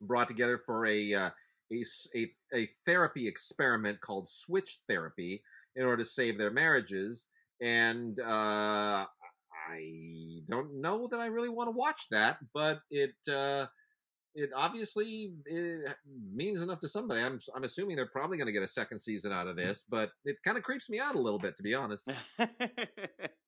brought 0.01 0.27
together 0.27 0.61
for 0.65 0.85
a 0.85 1.13
uh, 1.13 1.29
a, 1.71 1.85
a 2.15 2.31
a 2.53 2.69
therapy 2.85 3.27
experiment 3.27 4.01
called 4.01 4.27
switch 4.27 4.79
therapy 4.89 5.41
in 5.75 5.85
order 5.85 6.03
to 6.03 6.09
save 6.09 6.37
their 6.37 6.51
marriages. 6.51 7.27
And 7.61 8.19
uh, 8.19 9.05
I 9.69 10.41
don't 10.49 10.81
know 10.81 11.07
that 11.07 11.19
I 11.19 11.27
really 11.27 11.49
want 11.49 11.67
to 11.67 11.77
watch 11.77 12.07
that, 12.11 12.37
but 12.53 12.81
it 12.91 13.15
uh, 13.31 13.67
it 14.35 14.49
obviously 14.55 15.33
eh, 15.49 15.91
means 16.33 16.61
enough 16.61 16.79
to 16.79 16.87
somebody. 16.87 17.21
I'm 17.21 17.39
I'm 17.55 17.63
assuming 17.63 17.95
they're 17.95 18.07
probably 18.07 18.37
going 18.37 18.47
to 18.47 18.53
get 18.53 18.63
a 18.63 18.67
second 18.67 18.99
season 18.99 19.31
out 19.31 19.47
of 19.47 19.55
this, 19.55 19.83
but 19.87 20.11
it 20.25 20.37
kind 20.43 20.57
of 20.57 20.63
creeps 20.63 20.89
me 20.89 20.99
out 20.99 21.15
a 21.15 21.19
little 21.19 21.39
bit, 21.39 21.57
to 21.57 21.63
be 21.63 21.73
honest. 21.73 22.09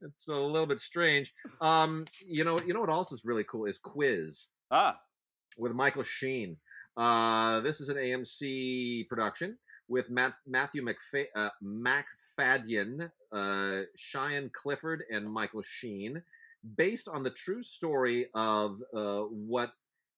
It's 0.02 0.28
a 0.28 0.34
little 0.34 0.68
bit 0.68 0.80
strange. 0.80 1.34
Um, 1.62 2.06
you 2.24 2.44
know, 2.44 2.60
you 2.62 2.76
know 2.76 2.80
what 2.80 2.90
else 2.90 3.12
is 3.12 3.26
really 3.26 3.44
cool 3.46 3.66
is 3.66 3.80
Quiz 3.80 4.50
ah 4.70 5.00
with 5.58 5.72
Michael 5.72 6.04
Sheen. 6.04 6.58
Uh, 6.96 7.60
this 7.62 7.82
is 7.82 7.90
an 7.90 7.98
AMC 7.98 9.08
production 9.08 9.58
with 9.88 10.10
Matt, 10.10 10.34
Matthew 10.48 10.84
McFa- 10.84 11.28
uh, 11.36 11.50
Macfadyen, 11.64 13.10
uh, 13.32 13.82
Cheyenne 13.96 14.50
Clifford, 14.54 15.04
and 15.12 15.32
Michael 15.32 15.64
Sheen, 15.64 16.22
based 16.78 17.08
on 17.08 17.24
the 17.24 17.32
true 17.32 17.64
story 17.64 18.28
of 18.34 18.82
uh, 18.94 19.22
what 19.22 19.74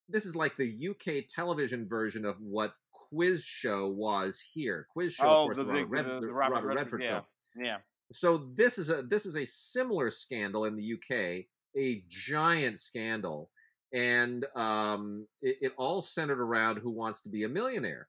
this 0.10 0.26
is 0.26 0.36
like 0.36 0.56
the 0.58 0.90
UK 0.90 1.26
television 1.28 1.88
version 1.88 2.26
of 2.26 2.36
what 2.40 2.74
Quiz 2.92 3.44
Show 3.44 3.88
was 3.88 4.42
here. 4.54 4.88
Quiz 4.92 5.14
Show, 5.14 5.26
oh 5.26 5.50
of 5.50 5.56
course, 5.56 5.58
the, 5.58 5.64
the, 5.64 5.74
Robert, 5.74 5.90
Red- 5.90 6.06
the, 6.06 6.10
the 6.10 6.28
the 6.28 6.34
Robert, 6.34 6.56
Robert, 6.56 6.76
Redford 6.76 7.04
yeah 7.04 7.10
film 7.10 7.24
yeah 7.60 7.78
so 8.12 8.50
this 8.56 8.78
is 8.78 8.90
a 8.90 9.02
this 9.02 9.26
is 9.26 9.36
a 9.36 9.46
similar 9.46 10.12
scandal 10.12 10.66
in 10.66 10.76
the 10.76 10.94
UK, 10.94 11.46
a 11.76 12.04
giant 12.10 12.80
scandal, 12.80 13.50
and 13.94 14.46
um, 14.56 15.28
it, 15.42 15.58
it 15.62 15.74
all 15.78 16.02
centered 16.02 16.40
around 16.40 16.78
who 16.78 16.92
wants 16.92 17.22
to 17.22 17.30
be 17.30 17.44
a 17.44 17.50
millionaire. 17.50 18.08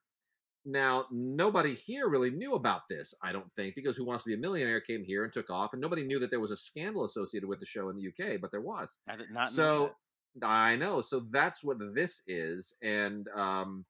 Now, 0.64 1.06
nobody 1.10 1.74
here 1.74 2.08
really 2.08 2.30
knew 2.30 2.54
about 2.54 2.82
this, 2.90 3.14
I 3.22 3.32
don't 3.32 3.50
think, 3.56 3.74
because 3.74 3.96
Who 3.96 4.04
Wants 4.04 4.24
to 4.24 4.28
Be 4.28 4.34
a 4.34 4.38
Millionaire 4.38 4.82
came 4.82 5.02
here 5.02 5.24
and 5.24 5.32
took 5.32 5.48
off, 5.48 5.72
and 5.72 5.80
nobody 5.80 6.04
knew 6.04 6.18
that 6.18 6.30
there 6.30 6.40
was 6.40 6.50
a 6.50 6.58
scandal 6.58 7.04
associated 7.04 7.48
with 7.48 7.58
the 7.58 7.64
show 7.64 7.88
in 7.88 7.96
the 7.96 8.08
UK, 8.08 8.38
but 8.38 8.50
there 8.50 8.60
was. 8.60 8.98
I 9.08 9.16
did 9.16 9.30
not 9.30 9.50
So. 9.50 9.92
I 10.42 10.76
know. 10.76 11.00
So 11.00 11.26
that's 11.30 11.62
what 11.64 11.78
this 11.94 12.22
is, 12.26 12.74
and 12.82 13.28
um, 13.34 13.84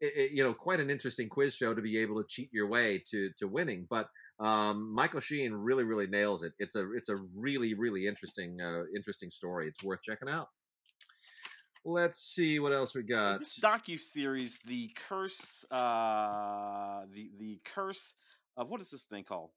it, 0.00 0.12
it- 0.16 0.30
you 0.32 0.42
know, 0.42 0.54
quite 0.54 0.80
an 0.80 0.90
interesting 0.90 1.28
quiz 1.28 1.54
show 1.54 1.74
to 1.74 1.82
be 1.82 1.98
able 1.98 2.22
to 2.22 2.28
cheat 2.28 2.50
your 2.52 2.68
way 2.68 3.02
to 3.10 3.30
to 3.38 3.46
winning. 3.48 3.86
But 3.88 4.08
um, 4.38 4.94
Michael 4.94 5.20
Sheen 5.20 5.52
really, 5.52 5.84
really 5.84 6.06
nails 6.06 6.42
it. 6.42 6.52
It's 6.58 6.76
a 6.76 6.90
it's 6.92 7.08
a 7.08 7.16
really, 7.34 7.74
really 7.74 8.06
interesting 8.06 8.60
uh, 8.60 8.84
interesting 8.94 9.30
story. 9.30 9.68
It's 9.68 9.82
worth 9.82 10.02
checking 10.02 10.28
out. 10.28 10.48
Let's 11.84 12.18
see 12.34 12.60
what 12.60 12.72
else 12.72 12.94
we 12.94 13.02
got. 13.02 13.40
this 13.40 13.58
docu 13.58 13.98
series, 13.98 14.58
the 14.66 14.90
curse, 15.08 15.64
uh, 15.70 17.06
the 17.12 17.30
the 17.38 17.58
curse 17.64 18.14
of 18.56 18.68
what 18.68 18.80
is 18.82 18.90
this 18.90 19.04
thing 19.04 19.24
called? 19.24 19.50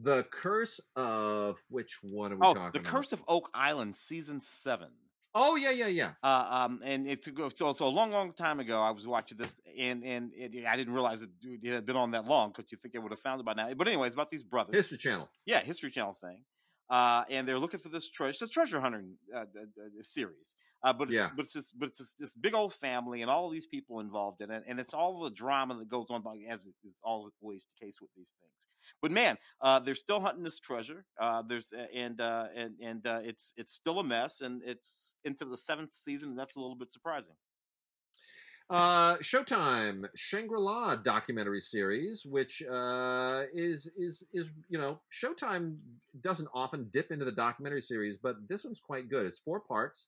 The 0.00 0.24
Curse 0.30 0.80
of 0.96 1.58
which 1.68 1.98
one 2.02 2.32
are 2.32 2.36
we 2.36 2.46
Oh, 2.46 2.54
talking 2.54 2.70
the 2.72 2.78
about? 2.80 2.92
Curse 2.92 3.12
of 3.12 3.22
Oak 3.26 3.50
Island, 3.52 3.96
season 3.96 4.40
seven. 4.40 4.88
Oh 5.34 5.56
yeah, 5.56 5.70
yeah, 5.70 5.86
yeah. 5.88 6.12
Uh, 6.22 6.46
um, 6.48 6.80
and 6.82 7.06
it 7.06 7.22
took 7.22 7.36
so 7.56 7.72
so 7.72 7.86
a 7.86 7.88
long, 7.88 8.10
long 8.10 8.32
time 8.32 8.60
ago. 8.60 8.80
I 8.80 8.90
was 8.90 9.06
watching 9.06 9.36
this, 9.36 9.60
and 9.78 10.04
and 10.04 10.32
it, 10.34 10.64
I 10.66 10.76
didn't 10.76 10.94
realize 10.94 11.22
it, 11.22 11.30
it 11.42 11.72
had 11.72 11.84
been 11.84 11.96
on 11.96 12.12
that 12.12 12.26
long 12.26 12.50
because 12.56 12.72
you 12.72 12.78
think 12.78 12.94
they 12.94 12.98
would 12.98 13.12
have 13.12 13.20
found 13.20 13.40
it 13.40 13.44
by 13.44 13.52
now. 13.54 13.72
But 13.74 13.88
anyway, 13.88 14.06
it's 14.06 14.14
about 14.14 14.30
these 14.30 14.42
brothers. 14.42 14.74
History 14.74 14.98
Channel. 14.98 15.28
yeah, 15.46 15.60
History 15.62 15.90
Channel 15.90 16.14
thing. 16.14 16.42
Uh, 16.90 17.24
and 17.30 17.46
they're 17.46 17.58
looking 17.58 17.80
for 17.80 17.88
this 17.88 18.08
treasure. 18.10 18.30
It's 18.30 18.42
a 18.42 18.48
treasure 18.48 18.80
hunting 18.80 19.14
uh, 19.34 19.44
series, 20.02 20.56
uh, 20.82 20.92
but 20.92 21.08
it's, 21.08 21.16
Yeah. 21.16 21.30
but 21.34 21.42
it's 21.42 21.52
this, 21.52 21.72
but 21.72 21.88
it's 21.88 21.98
this, 21.98 22.14
this 22.14 22.34
big 22.34 22.54
old 22.54 22.72
family 22.72 23.22
and 23.22 23.30
all 23.30 23.48
these 23.48 23.66
people 23.66 24.00
involved 24.00 24.40
in 24.40 24.50
it, 24.50 24.64
and 24.66 24.80
it's 24.80 24.94
all 24.94 25.20
the 25.20 25.30
drama 25.30 25.76
that 25.78 25.88
goes 25.88 26.10
on, 26.10 26.22
as 26.48 26.64
is 26.66 27.00
always 27.04 27.66
the 27.66 27.86
case 27.86 28.00
with 28.00 28.10
these 28.16 28.28
things. 28.40 28.68
But 29.02 29.10
man, 29.12 29.36
uh, 29.60 29.80
they're 29.80 29.94
still 29.94 30.20
hunting 30.20 30.42
this 30.42 30.58
treasure. 30.58 31.04
Uh, 31.20 31.42
there's 31.46 31.72
and 31.94 32.20
uh, 32.20 32.48
and 32.54 32.74
and 32.82 33.06
uh, 33.06 33.20
it's 33.22 33.52
it's 33.56 33.72
still 33.72 33.98
a 34.00 34.04
mess, 34.04 34.40
and 34.40 34.62
it's 34.64 35.16
into 35.24 35.44
the 35.44 35.56
seventh 35.58 35.92
season, 35.94 36.30
and 36.30 36.38
that's 36.38 36.56
a 36.56 36.60
little 36.60 36.76
bit 36.76 36.92
surprising. 36.92 37.34
Uh, 38.70 39.16
Showtime 39.16 40.06
Shangri-La 40.14 40.96
documentary 40.96 41.60
series, 41.60 42.26
which 42.26 42.62
uh, 42.62 43.44
is 43.54 43.90
is 43.96 44.24
is 44.34 44.50
you 44.68 44.78
know 44.78 45.00
Showtime 45.10 45.76
doesn't 46.20 46.48
often 46.52 46.88
dip 46.92 47.10
into 47.10 47.24
the 47.24 47.32
documentary 47.32 47.80
series, 47.80 48.18
but 48.22 48.36
this 48.46 48.64
one's 48.64 48.80
quite 48.80 49.08
good. 49.08 49.24
It's 49.24 49.38
four 49.38 49.60
parts, 49.60 50.06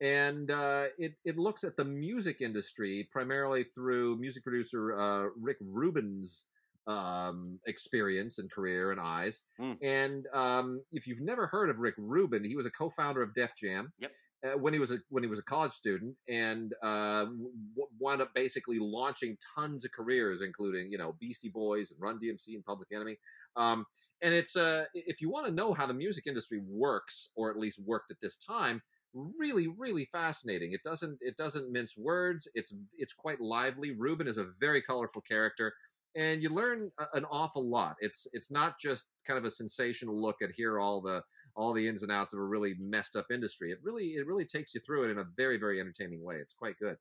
and 0.00 0.50
uh, 0.50 0.86
it 0.98 1.14
it 1.24 1.38
looks 1.38 1.62
at 1.62 1.76
the 1.76 1.84
music 1.84 2.40
industry 2.40 3.08
primarily 3.12 3.62
through 3.62 4.18
music 4.18 4.42
producer 4.42 4.98
uh, 4.98 5.28
Rick 5.40 5.58
Rubin's 5.60 6.46
um, 6.88 7.60
experience 7.66 8.38
and 8.38 8.50
career 8.50 8.90
and 8.90 9.00
eyes. 9.00 9.42
Mm. 9.60 9.76
And 9.82 10.28
um, 10.32 10.82
if 10.90 11.06
you've 11.06 11.20
never 11.20 11.46
heard 11.46 11.70
of 11.70 11.78
Rick 11.78 11.94
Rubin, 11.98 12.44
he 12.44 12.56
was 12.56 12.66
a 12.66 12.70
co-founder 12.70 13.22
of 13.22 13.34
Def 13.34 13.52
Jam. 13.56 13.92
Yep. 14.00 14.12
Uh, 14.44 14.58
when 14.58 14.72
he 14.72 14.78
was 14.78 14.90
a 14.90 14.98
when 15.08 15.22
he 15.22 15.28
was 15.28 15.38
a 15.38 15.42
college 15.42 15.72
student, 15.72 16.14
and 16.28 16.74
uh, 16.82 17.24
w- 17.24 17.88
wound 17.98 18.20
up 18.20 18.34
basically 18.34 18.78
launching 18.78 19.36
tons 19.56 19.84
of 19.84 19.92
careers, 19.92 20.42
including 20.42 20.90
you 20.90 20.98
know 20.98 21.16
Beastie 21.18 21.48
Boys 21.48 21.90
and 21.90 22.00
Run 22.00 22.18
DMC 22.22 22.54
and 22.54 22.64
Public 22.64 22.88
Enemy. 22.92 23.16
Um, 23.56 23.86
and 24.22 24.34
it's 24.34 24.54
uh, 24.54 24.84
if 24.94 25.20
you 25.22 25.30
want 25.30 25.46
to 25.46 25.52
know 25.52 25.72
how 25.72 25.86
the 25.86 25.94
music 25.94 26.26
industry 26.26 26.60
works, 26.68 27.30
or 27.34 27.50
at 27.50 27.58
least 27.58 27.80
worked 27.84 28.10
at 28.10 28.18
this 28.20 28.36
time, 28.36 28.82
really 29.14 29.68
really 29.68 30.06
fascinating. 30.12 30.72
It 30.72 30.82
doesn't 30.82 31.18
it 31.20 31.36
doesn't 31.36 31.72
mince 31.72 31.96
words. 31.96 32.46
It's 32.54 32.74
it's 32.98 33.14
quite 33.14 33.40
lively. 33.40 33.92
Rubin 33.92 34.28
is 34.28 34.38
a 34.38 34.48
very 34.60 34.82
colorful 34.82 35.22
character. 35.22 35.72
And 36.14 36.42
you 36.42 36.48
learn 36.48 36.90
an 37.12 37.26
awful 37.30 37.68
lot. 37.68 37.96
It's 38.00 38.26
it's 38.32 38.50
not 38.50 38.78
just 38.80 39.06
kind 39.26 39.38
of 39.38 39.44
a 39.44 39.50
sensational 39.50 40.20
look 40.20 40.36
at 40.42 40.50
here 40.50 40.80
all 40.80 41.00
the 41.00 41.22
all 41.56 41.72
the 41.72 41.88
ins 41.88 42.02
and 42.02 42.12
outs 42.12 42.32
of 42.32 42.38
a 42.38 42.44
really 42.44 42.74
messed 42.78 43.16
up 43.16 43.26
industry. 43.30 43.72
It 43.72 43.78
really 43.82 44.14
it 44.16 44.26
really 44.26 44.44
takes 44.44 44.74
you 44.74 44.80
through 44.80 45.04
it 45.04 45.10
in 45.10 45.18
a 45.18 45.24
very 45.36 45.58
very 45.58 45.80
entertaining 45.80 46.22
way. 46.22 46.36
It's 46.36 46.54
quite 46.54 46.78
good. 46.78 46.96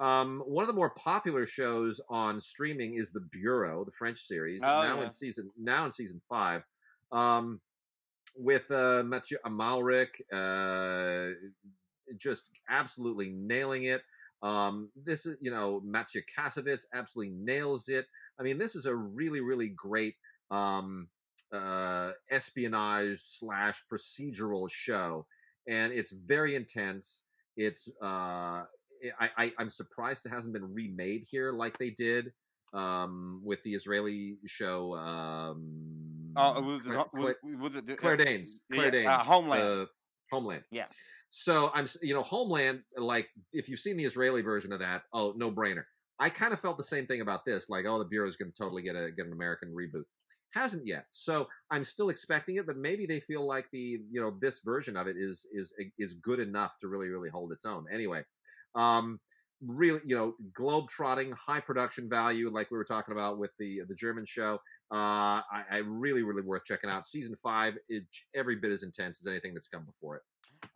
Um, 0.00 0.42
one 0.46 0.64
of 0.64 0.66
the 0.68 0.74
more 0.74 0.90
popular 0.90 1.46
shows 1.46 2.00
on 2.08 2.40
streaming 2.40 2.94
is 2.96 3.12
The 3.12 3.20
Bureau, 3.20 3.84
the 3.84 3.92
French 3.92 4.20
series, 4.20 4.60
Oh, 4.62 4.82
now 4.82 5.00
yeah. 5.00 5.06
in 5.06 5.10
season 5.10 5.50
now 5.56 5.84
in 5.84 5.92
season 5.92 6.20
five, 6.28 6.62
um, 7.12 7.60
with 8.36 8.68
uh, 8.70 9.04
Mathieu 9.04 9.38
Amalric, 9.46 10.20
uh, 10.32 11.34
just 12.16 12.50
absolutely 12.68 13.30
nailing 13.30 13.84
it. 13.84 14.02
Um, 14.42 14.90
this 14.96 15.26
is 15.26 15.36
you 15.40 15.50
know 15.50 15.80
Mathieu 15.84 16.22
Kassovitz 16.36 16.84
absolutely 16.92 17.34
nails 17.34 17.88
it. 17.88 18.06
I 18.38 18.42
mean, 18.42 18.58
this 18.58 18.74
is 18.74 18.86
a 18.86 18.94
really 18.94 19.40
really 19.40 19.68
great 19.68 20.16
um, 20.50 21.08
uh, 21.52 22.12
espionage 22.30 23.20
slash 23.38 23.82
procedural 23.92 24.68
show, 24.70 25.26
and 25.68 25.92
it's 25.92 26.12
very 26.12 26.54
intense. 26.54 27.22
It's 27.56 27.88
uh, 28.02 28.06
I, 29.20 29.30
I 29.36 29.52
I'm 29.58 29.70
surprised 29.70 30.26
it 30.26 30.30
hasn't 30.30 30.54
been 30.54 30.72
remade 30.72 31.24
here 31.30 31.52
like 31.52 31.78
they 31.78 31.90
did 31.90 32.32
um, 32.72 33.40
with 33.44 33.62
the 33.64 33.74
Israeli 33.74 34.38
show. 34.46 34.94
Um, 34.94 35.80
Oh, 36.36 36.60
was 36.62 36.80
it? 36.84 36.90
Claire, 36.90 37.04
Was, 37.14 37.28
it- 37.30 37.58
was 37.60 37.76
it? 37.76 37.96
Claire 37.96 38.16
Danes. 38.16 38.60
yeah, 38.68 38.76
Claire 38.76 38.90
Danes. 38.90 39.06
uh, 39.06 39.18
Homeland. 39.18 39.62
uh, 39.62 39.86
Homeland. 40.32 40.64
Yeah. 40.72 40.86
So 41.30 41.70
I'm, 41.74 41.86
you 42.02 42.12
know, 42.12 42.22
Homeland. 42.24 42.80
Like, 42.96 43.28
if 43.52 43.68
you've 43.68 43.78
seen 43.78 43.96
the 43.96 44.04
Israeli 44.04 44.42
version 44.42 44.72
of 44.72 44.80
that, 44.80 45.02
oh, 45.12 45.32
no 45.36 45.52
brainer. 45.52 45.84
I 46.18 46.30
kind 46.30 46.52
of 46.52 46.58
felt 46.58 46.76
the 46.76 46.82
same 46.82 47.06
thing 47.06 47.20
about 47.20 47.44
this. 47.44 47.68
Like, 47.68 47.84
oh, 47.86 48.00
the 48.00 48.04
Bureau's 48.04 48.34
going 48.34 48.50
to 48.50 48.56
totally 48.56 48.82
get 48.82 48.96
a 48.96 49.12
get 49.12 49.26
an 49.26 49.32
American 49.32 49.68
reboot. 49.72 50.02
Hasn't 50.54 50.86
yet. 50.86 51.06
So 51.10 51.48
I'm 51.72 51.84
still 51.84 52.10
expecting 52.10 52.56
it, 52.56 52.66
but 52.66 52.76
maybe 52.76 53.06
they 53.06 53.20
feel 53.20 53.44
like 53.46 53.66
the, 53.72 53.98
you 54.10 54.20
know, 54.20 54.32
this 54.40 54.60
version 54.64 54.96
of 54.96 55.08
it 55.08 55.16
is 55.18 55.46
is 55.52 55.72
is 55.98 56.14
good 56.14 56.38
enough 56.38 56.72
to 56.80 56.88
really 56.88 57.08
really 57.08 57.28
hold 57.28 57.50
its 57.50 57.64
own. 57.64 57.86
Anyway, 57.92 58.22
um, 58.76 59.18
really, 59.60 60.00
you 60.06 60.14
know, 60.14 60.34
globe 60.54 60.88
trotting, 60.88 61.32
high 61.32 61.60
production 61.60 62.08
value, 62.08 62.50
like 62.50 62.70
we 62.70 62.78
were 62.78 62.84
talking 62.84 63.12
about 63.12 63.38
with 63.38 63.50
the 63.58 63.80
the 63.88 63.94
German 63.96 64.24
show. 64.26 64.60
Uh, 64.92 65.42
I, 65.50 65.64
I 65.72 65.78
really, 65.78 66.22
really 66.22 66.42
worth 66.42 66.64
checking 66.64 66.90
out. 66.90 67.04
Season 67.04 67.34
five, 67.42 67.74
is 67.88 68.02
every 68.34 68.56
bit 68.56 68.70
as 68.70 68.84
intense 68.84 69.20
as 69.20 69.26
anything 69.26 69.54
that's 69.54 69.66
come 69.66 69.84
before 69.84 70.16
it. 70.16 70.22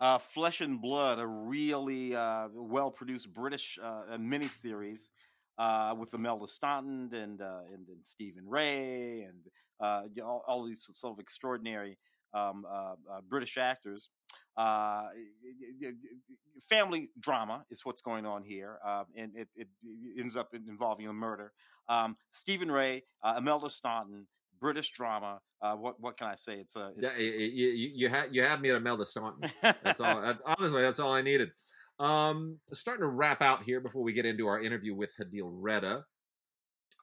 uh, 0.01 0.19
Flesh 0.19 0.61
and 0.61 0.81
Blood, 0.81 1.19
a 1.19 1.27
really 1.27 2.15
uh, 2.15 2.49
well 2.53 2.91
produced 2.91 3.33
British 3.33 3.79
uh, 3.83 4.17
miniseries 4.19 5.11
uh, 5.59 5.95
with 5.99 6.15
Imelda 6.15 6.49
Staunton 6.49 7.13
and, 7.15 7.41
uh, 7.41 7.61
and 7.73 7.89
and 7.89 8.05
Stephen 8.05 8.45
Rea 8.47 9.23
and 9.23 9.47
uh, 9.81 10.03
you 10.15 10.23
know, 10.23 10.29
all, 10.29 10.45
all 10.47 10.67
these 10.67 10.89
sort 10.93 11.15
of 11.15 11.21
extraordinary 11.21 11.99
um, 12.35 12.65
uh, 12.69 12.95
uh, 13.11 13.21
British 13.29 13.57
actors. 13.59 14.11
Uh, 14.57 15.05
family 16.69 17.11
drama 17.21 17.65
is 17.71 17.85
what's 17.85 18.03
going 18.03 18.27
on 18.27 18.43
here, 18.43 18.79
uh, 18.85 19.05
and 19.17 19.33
it, 19.37 19.49
it 19.55 19.69
ends 20.19 20.37
up 20.37 20.53
involving 20.53 21.07
a 21.07 21.13
murder. 21.13 21.53
Um, 21.89 22.17
Stephen 22.33 22.71
Rea, 22.71 23.03
uh, 23.23 23.35
Imelda 23.39 23.71
Staunton, 23.71 24.27
British 24.61 24.91
drama. 24.93 25.41
Uh, 25.63 25.75
what 25.75 26.01
what 26.01 26.17
can 26.17 26.27
I 26.27 26.35
say? 26.35 26.55
It's 26.55 26.77
a 26.77 26.93
Yeah, 26.99 27.17
you, 27.17 27.31
you, 27.31 27.91
you 27.95 28.09
had 28.09 28.35
you 28.35 28.43
had 28.43 28.61
me 28.61 28.71
at 28.71 28.77
Imelda 28.77 29.07
Staunton. 29.07 29.49
That's 29.63 30.01
all. 30.01 30.35
honestly, 30.45 30.83
that's 30.83 30.99
all 30.99 31.13
I 31.13 31.23
needed. 31.23 31.51
Um, 32.01 32.59
starting 32.73 33.03
to 33.03 33.09
wrap 33.09 33.43
out 33.43 33.63
here 33.63 33.81
before 33.81 34.03
we 34.03 34.13
get 34.13 34.25
into 34.25 34.47
our 34.47 34.61
interview 34.61 34.95
with 34.95 35.11
Hadil 35.21 35.51
Reda. 35.53 36.05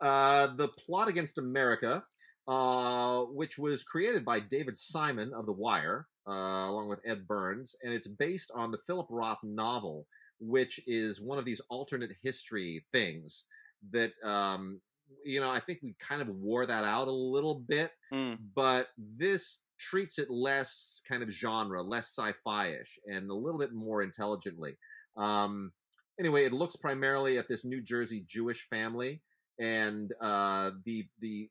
Uh, 0.02 0.48
the 0.56 0.68
plot 0.68 1.08
against 1.08 1.38
America, 1.38 2.04
uh, 2.48 3.22
which 3.24 3.58
was 3.58 3.84
created 3.84 4.24
by 4.26 4.40
David 4.40 4.78
Simon 4.78 5.34
of 5.34 5.46
The 5.46 5.52
Wire, 5.52 6.08
uh, 6.28 6.32
along 6.70 6.90
with 6.90 7.00
Ed 7.06 7.28
Burns, 7.28 7.76
and 7.84 7.94
it's 7.94 8.08
based 8.08 8.52
on 8.54 8.72
the 8.72 8.80
Philip 8.86 9.08
Roth 9.10 9.44
novel, 9.44 10.06
which 10.40 10.80
is 10.88 11.22
one 11.22 11.38
of 11.40 11.46
these 11.46 11.62
alternate 11.70 12.12
history 12.22 12.86
things 12.92 13.46
that 13.92 14.12
um, 14.24 14.82
you 15.24 15.40
know 15.40 15.50
I 15.52 15.60
think 15.60 15.80
we 15.84 15.96
kind 16.00 16.22
of 16.22 16.30
wore 16.30 16.66
that 16.66 16.84
out 16.84 17.08
a 17.08 17.12
little 17.12 17.56
bit 17.60 17.92
Mm. 18.14 18.38
but 18.56 18.90
this 18.98 19.60
treats 19.78 20.20
it 20.20 20.30
less 20.30 21.02
kind 21.08 21.22
of 21.24 21.30
genre, 21.30 21.82
less 21.82 22.08
sci-fi-ish, 22.16 23.00
and 23.12 23.30
a 23.30 23.34
little 23.34 23.60
bit 23.60 23.74
more 23.74 24.02
intelligently. 24.04 24.78
Um, 25.18 25.74
anyway, 26.20 26.46
it 26.46 26.54
looks 26.54 26.76
primarily 26.78 27.38
at 27.38 27.48
this 27.48 27.66
New 27.66 27.82
Jersey 27.82 28.24
Jewish 28.28 28.68
family, 28.70 29.22
and 29.60 30.14
uh, 30.22 30.72
the 30.86 31.08
the 31.20 31.50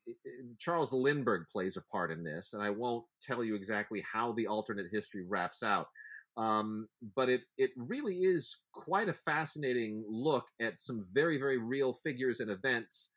Charles 0.58 0.92
Lindbergh 0.92 1.46
plays 1.50 1.76
a 1.76 1.82
part 1.82 2.10
in 2.10 2.22
this, 2.22 2.52
and 2.52 2.62
I 2.62 2.70
won't 2.70 3.04
tell 3.22 3.42
you 3.42 3.54
exactly 3.54 4.02
how 4.10 4.32
the 4.32 4.46
alternate 4.46 4.86
history 4.92 5.24
wraps 5.26 5.62
out. 5.62 5.86
Um, 6.36 6.88
but 7.14 7.28
it 7.28 7.42
it 7.56 7.70
really 7.76 8.16
is 8.16 8.56
quite 8.72 9.08
a 9.08 9.12
fascinating 9.12 10.04
look 10.08 10.46
at 10.60 10.80
some 10.80 11.06
very 11.12 11.38
very 11.38 11.58
real 11.58 11.92
figures 11.92 12.40
and 12.40 12.50
events 12.50 13.10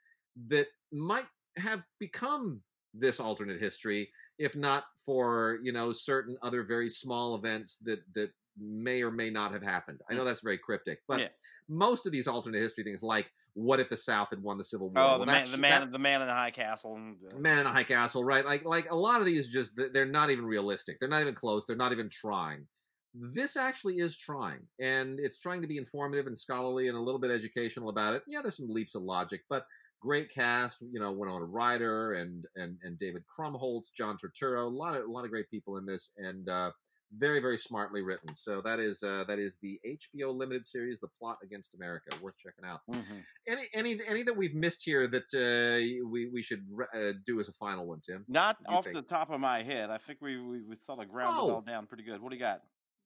that 0.49 0.67
might 0.91 1.25
have 1.57 1.81
become 1.99 2.61
this 2.93 3.19
alternate 3.19 3.59
history 3.59 4.09
if 4.39 4.55
not 4.55 4.85
for 5.05 5.59
you 5.63 5.71
know 5.71 5.91
certain 5.91 6.37
other 6.41 6.63
very 6.63 6.89
small 6.89 7.35
events 7.35 7.77
that 7.83 7.99
that 8.13 8.29
may 8.59 9.01
or 9.03 9.11
may 9.11 9.29
not 9.29 9.51
have 9.51 9.61
happened 9.63 9.99
i 10.09 10.13
know 10.13 10.23
that's 10.23 10.41
very 10.41 10.57
cryptic 10.57 10.99
but 11.07 11.19
Yeah. 11.19 11.27
most 11.69 12.05
of 12.05 12.11
these 12.11 12.27
alternate 12.27 12.59
history 12.61 12.83
things 12.83 13.03
like 13.03 13.27
what 13.57 13.79
if 13.79 13.89
the 13.89 13.97
south 13.97 14.27
had 14.29 14.41
won 14.43 14.57
the 14.59 14.63
civil 14.63 14.89
war? 14.89 15.03
Oh, 15.03 15.07
Well, 15.07 15.19
the 15.19 15.25
man, 15.25 15.51
the 15.51 15.57
man, 15.57 15.81
that- 15.81 15.91
the 15.91 15.97
man 15.99 16.21
in 16.21 16.27
the 16.27 16.33
high 16.33 16.51
castle. 16.51 16.93
Uh, 16.95 17.37
man 17.39 17.57
in 17.57 17.65
a 17.65 17.71
high 17.71 17.83
castle 17.83 18.23
right? 18.23 18.45
Like 18.45 18.63
like 18.65 18.91
a 18.91 18.95
lot 18.95 19.19
of 19.19 19.25
these 19.25 19.47
just 19.47 19.73
they're 19.75 20.05
not 20.05 20.29
even 20.29 20.45
realistic. 20.45 20.99
They're 20.99 21.09
not 21.09 21.21
even 21.21 21.33
close. 21.33 21.65
They're 21.65 21.75
not 21.75 21.91
even 21.91 22.09
trying. 22.09 22.67
This 23.15 23.57
actually 23.57 23.97
is 23.97 24.15
trying 24.15 24.59
and 24.79 25.19
it's 25.19 25.39
trying 25.39 25.61
to 25.63 25.67
be 25.67 25.77
informative 25.77 26.27
and 26.27 26.37
scholarly 26.37 26.87
and 26.87 26.95
a 26.95 27.01
little 27.01 27.19
bit 27.19 27.31
educational 27.31 27.89
about 27.89 28.13
it. 28.13 28.21
Yeah 28.27 28.43
there's 28.43 28.57
some 28.57 28.69
leaps 28.69 28.93
of 28.93 29.01
logic 29.01 29.41
but 29.49 29.65
great 29.99 30.29
cast 30.31 30.81
you 30.93 30.99
know 30.99 31.09
went 31.11 31.31
winona 31.31 31.45
ryder 31.45 32.13
and 32.13 32.45
and 32.55 32.77
and 32.83 32.99
david 32.99 33.23
krumholtz 33.25 33.87
john 33.97 34.15
turturro 34.15 34.67
a 34.67 34.69
lot 34.69 34.95
of 34.95 35.03
a 35.03 35.11
lot 35.11 35.25
of 35.25 35.31
great 35.31 35.49
people 35.49 35.77
in 35.77 35.87
this 35.87 36.11
and 36.17 36.47
uh 36.49 36.69
very 37.17 37.39
very 37.39 37.57
smartly 37.57 38.01
written 38.01 38.35
so 38.35 38.61
that 38.61 38.79
is 38.79 39.01
uh 39.01 39.23
that 39.27 39.39
is 39.39 39.55
the 39.61 39.79
hbo 39.85 40.35
limited 40.35 40.65
series 40.65 40.99
the 40.99 41.07
plot 41.19 41.37
against 41.41 41.73
america 41.73 42.09
worth 42.21 42.35
checking 42.37 42.65
out 42.65 42.81
mhm. 42.91 43.23
any 43.47 43.63
any 43.73 43.99
any 44.07 44.23
that 44.23 44.35
we've 44.35 44.53
missed 44.53 44.83
here 44.83 45.07
that 45.07 45.23
uh 45.33 45.79
we 46.09 46.27
we 46.27 46.41
should 46.41 46.65
uh, 46.93 47.13
do 47.25 47.39
as 47.39 47.47
a 47.47 47.53
final 47.53 47.85
one 47.87 48.01
tim 48.01 48.25
Not 48.27 48.57
off 48.67 48.83
think? 48.83 48.95
the 48.95 49.01
top 49.01 49.29
of 49.29 49.39
my 49.39 49.63
head. 49.63 49.89
I 49.89 49.97
think 49.97 50.19
we 50.21 50.37
we, 50.39 50.61
we 50.61 50.75
sort 50.75 50.99
of 50.99 51.09
grounded 51.09 51.43
Oh. 51.43 51.49
it 51.49 51.53
all 51.53 51.61
down 51.61 51.85
pretty 51.85 52.03
good. 52.03 52.21
What 52.21 52.29
do 52.31 52.35
you 52.35 52.41
got? 52.41 52.61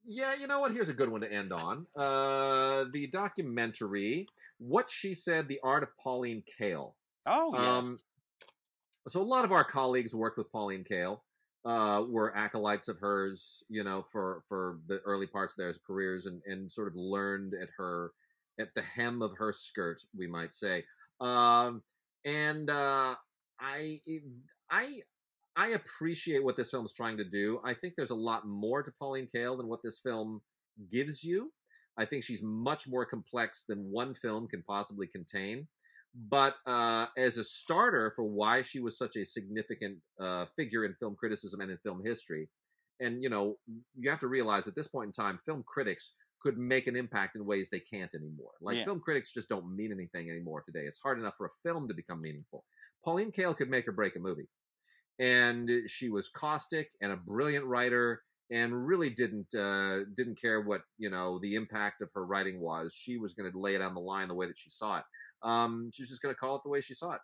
Yeah, 0.06 0.34
you 0.34 0.48
know 0.48 0.60
what? 0.60 0.72
Here's 0.72 0.90
a 0.90 0.94
good 0.94 1.10
one 1.10 1.22
to 1.22 1.32
end 1.32 1.54
on. 1.54 1.86
Uh, 1.96 2.86
the 2.92 3.08
documentary, 3.12 4.28
What 4.58 4.90
She 4.90 5.14
Said, 5.14 5.48
The 5.48 5.60
Art 5.64 5.84
of 5.84 5.90
Pauline 6.04 6.44
Kael. 6.60 6.94
Oh 7.26 7.52
yes. 7.54 7.62
Um, 7.62 8.00
so 9.08 9.22
a 9.22 9.24
lot 9.24 9.46
of 9.46 9.52
our 9.52 9.64
colleagues 9.64 10.16
worked 10.16 10.38
with 10.38 10.52
Pauline 10.52 10.84
Kael. 10.84 11.20
Uh, 11.66 12.04
were 12.08 12.36
acolytes 12.36 12.88
of 12.88 12.98
hers, 13.00 13.64
you 13.70 13.84
know, 13.84 14.04
for 14.12 14.44
for 14.48 14.80
the 14.88 15.00
early 15.00 15.28
parts 15.28 15.54
of 15.54 15.58
their 15.58 15.74
careers, 15.86 16.26
and 16.26 16.42
and 16.46 16.72
sort 16.72 16.88
of 16.88 16.96
learned 16.96 17.54
at 17.54 17.70
her 17.78 18.12
at 18.60 18.74
the 18.76 18.82
hem 18.82 19.22
of 19.22 19.32
her 19.38 19.54
skirt, 19.54 20.02
we 20.18 20.28
might 20.28 20.54
say. 20.56 20.84
Um, 21.20 21.82
and 22.26 22.70
uh, 22.70 23.16
I 23.60 24.00
I 24.70 25.02
I 25.56 25.70
appreciate 25.70 26.44
what 26.44 26.58
this 26.58 26.72
film 26.72 26.86
is 26.86 26.94
trying 26.94 27.18
to 27.18 27.26
do. 27.26 27.60
I 27.64 27.74
think 27.74 27.96
there's 27.96 28.10
a 28.10 28.16
lot 28.16 28.48
more 28.48 28.82
to 28.82 28.92
Pauline 29.00 29.28
Kael 29.34 29.58
than 29.58 29.68
what 29.68 29.84
this 29.84 30.00
film 30.00 30.42
gives 30.92 31.24
you. 31.24 31.52
I 31.98 32.06
think 32.06 32.24
she's 32.24 32.42
much 32.42 32.88
more 32.88 33.06
complex 33.06 33.66
than 33.68 33.92
one 33.92 34.14
film 34.16 34.48
can 34.48 34.64
possibly 34.64 35.08
contain. 35.08 35.68
But 36.14 36.56
uh, 36.66 37.08
as 37.18 37.38
a 37.38 37.44
starter 37.44 38.12
for 38.16 38.26
why 38.26 38.64
she 38.64 38.82
was 38.82 38.98
such 38.98 39.16
a 39.16 39.26
significant 39.26 39.98
uh, 40.20 40.46
figure 40.58 40.84
in 40.86 40.94
film 41.00 41.16
criticism 41.16 41.62
and 41.62 41.72
in 41.72 41.78
film 41.78 42.02
history, 42.04 42.50
and 43.00 43.24
you 43.24 43.30
know, 43.30 43.58
you 43.98 44.10
have 44.10 44.20
to 44.20 44.28
realize 44.28 44.68
at 44.68 44.76
this 44.76 44.88
point 44.88 45.08
in 45.08 45.14
time, 45.14 45.40
film 45.46 45.64
critics 45.66 46.14
could 46.42 46.58
make 46.58 46.88
an 46.88 46.96
impact 46.96 47.36
in 47.36 47.46
ways 47.46 47.70
they 47.70 47.80
can't 47.80 48.14
anymore. 48.16 48.52
Like 48.62 48.78
yeah. 48.78 48.86
film 48.86 49.00
critics 49.00 49.32
just 49.32 49.48
don't 49.48 49.76
mean 49.76 49.92
anything 49.92 50.30
anymore 50.30 50.64
today. 50.66 50.86
It's 50.86 51.00
hard 51.00 51.20
enough 51.20 51.36
for 51.38 51.48
a 51.48 51.70
film 51.70 51.88
to 51.88 51.94
become 51.94 52.22
meaningful. 52.22 52.66
Pauline 53.06 53.32
Kael 53.32 53.56
could 53.56 53.70
make 53.70 53.88
or 53.88 53.92
break 53.92 54.16
a 54.16 54.20
movie. 54.20 54.48
And 55.20 55.70
she 55.88 56.10
was 56.10 56.30
caustic 56.30 56.90
and 57.02 57.12
a 57.12 57.18
brilliant 57.18 57.66
writer 57.66 58.22
and 58.52 58.86
really 58.86 59.10
didn't 59.10 59.54
uh, 59.56 60.00
didn't 60.16 60.42
care 60.42 60.62
what 60.62 60.82
you 60.98 61.10
know 61.10 61.40
the 61.40 61.56
impact 61.56 62.02
of 62.02 62.10
her 62.14 62.26
writing 62.26 62.60
was. 62.60 62.94
She 62.96 63.18
was 63.18 63.34
going 63.34 63.52
to 63.52 63.58
lay 63.58 63.76
it 63.76 63.82
on 63.82 63.94
the 63.94 64.02
line 64.02 64.28
the 64.28 64.34
way 64.34 64.48
that 64.48 64.58
she 64.58 64.70
saw 64.70 64.98
it. 64.98 65.04
Um, 65.44 65.90
she 65.94 66.04
was 66.04 66.10
just 66.10 66.22
going 66.22 66.34
to 66.34 66.40
call 66.40 66.56
it 66.56 66.62
the 66.64 66.70
way 66.70 66.82
she 66.82 66.94
saw 66.94 67.14
it, 67.14 67.22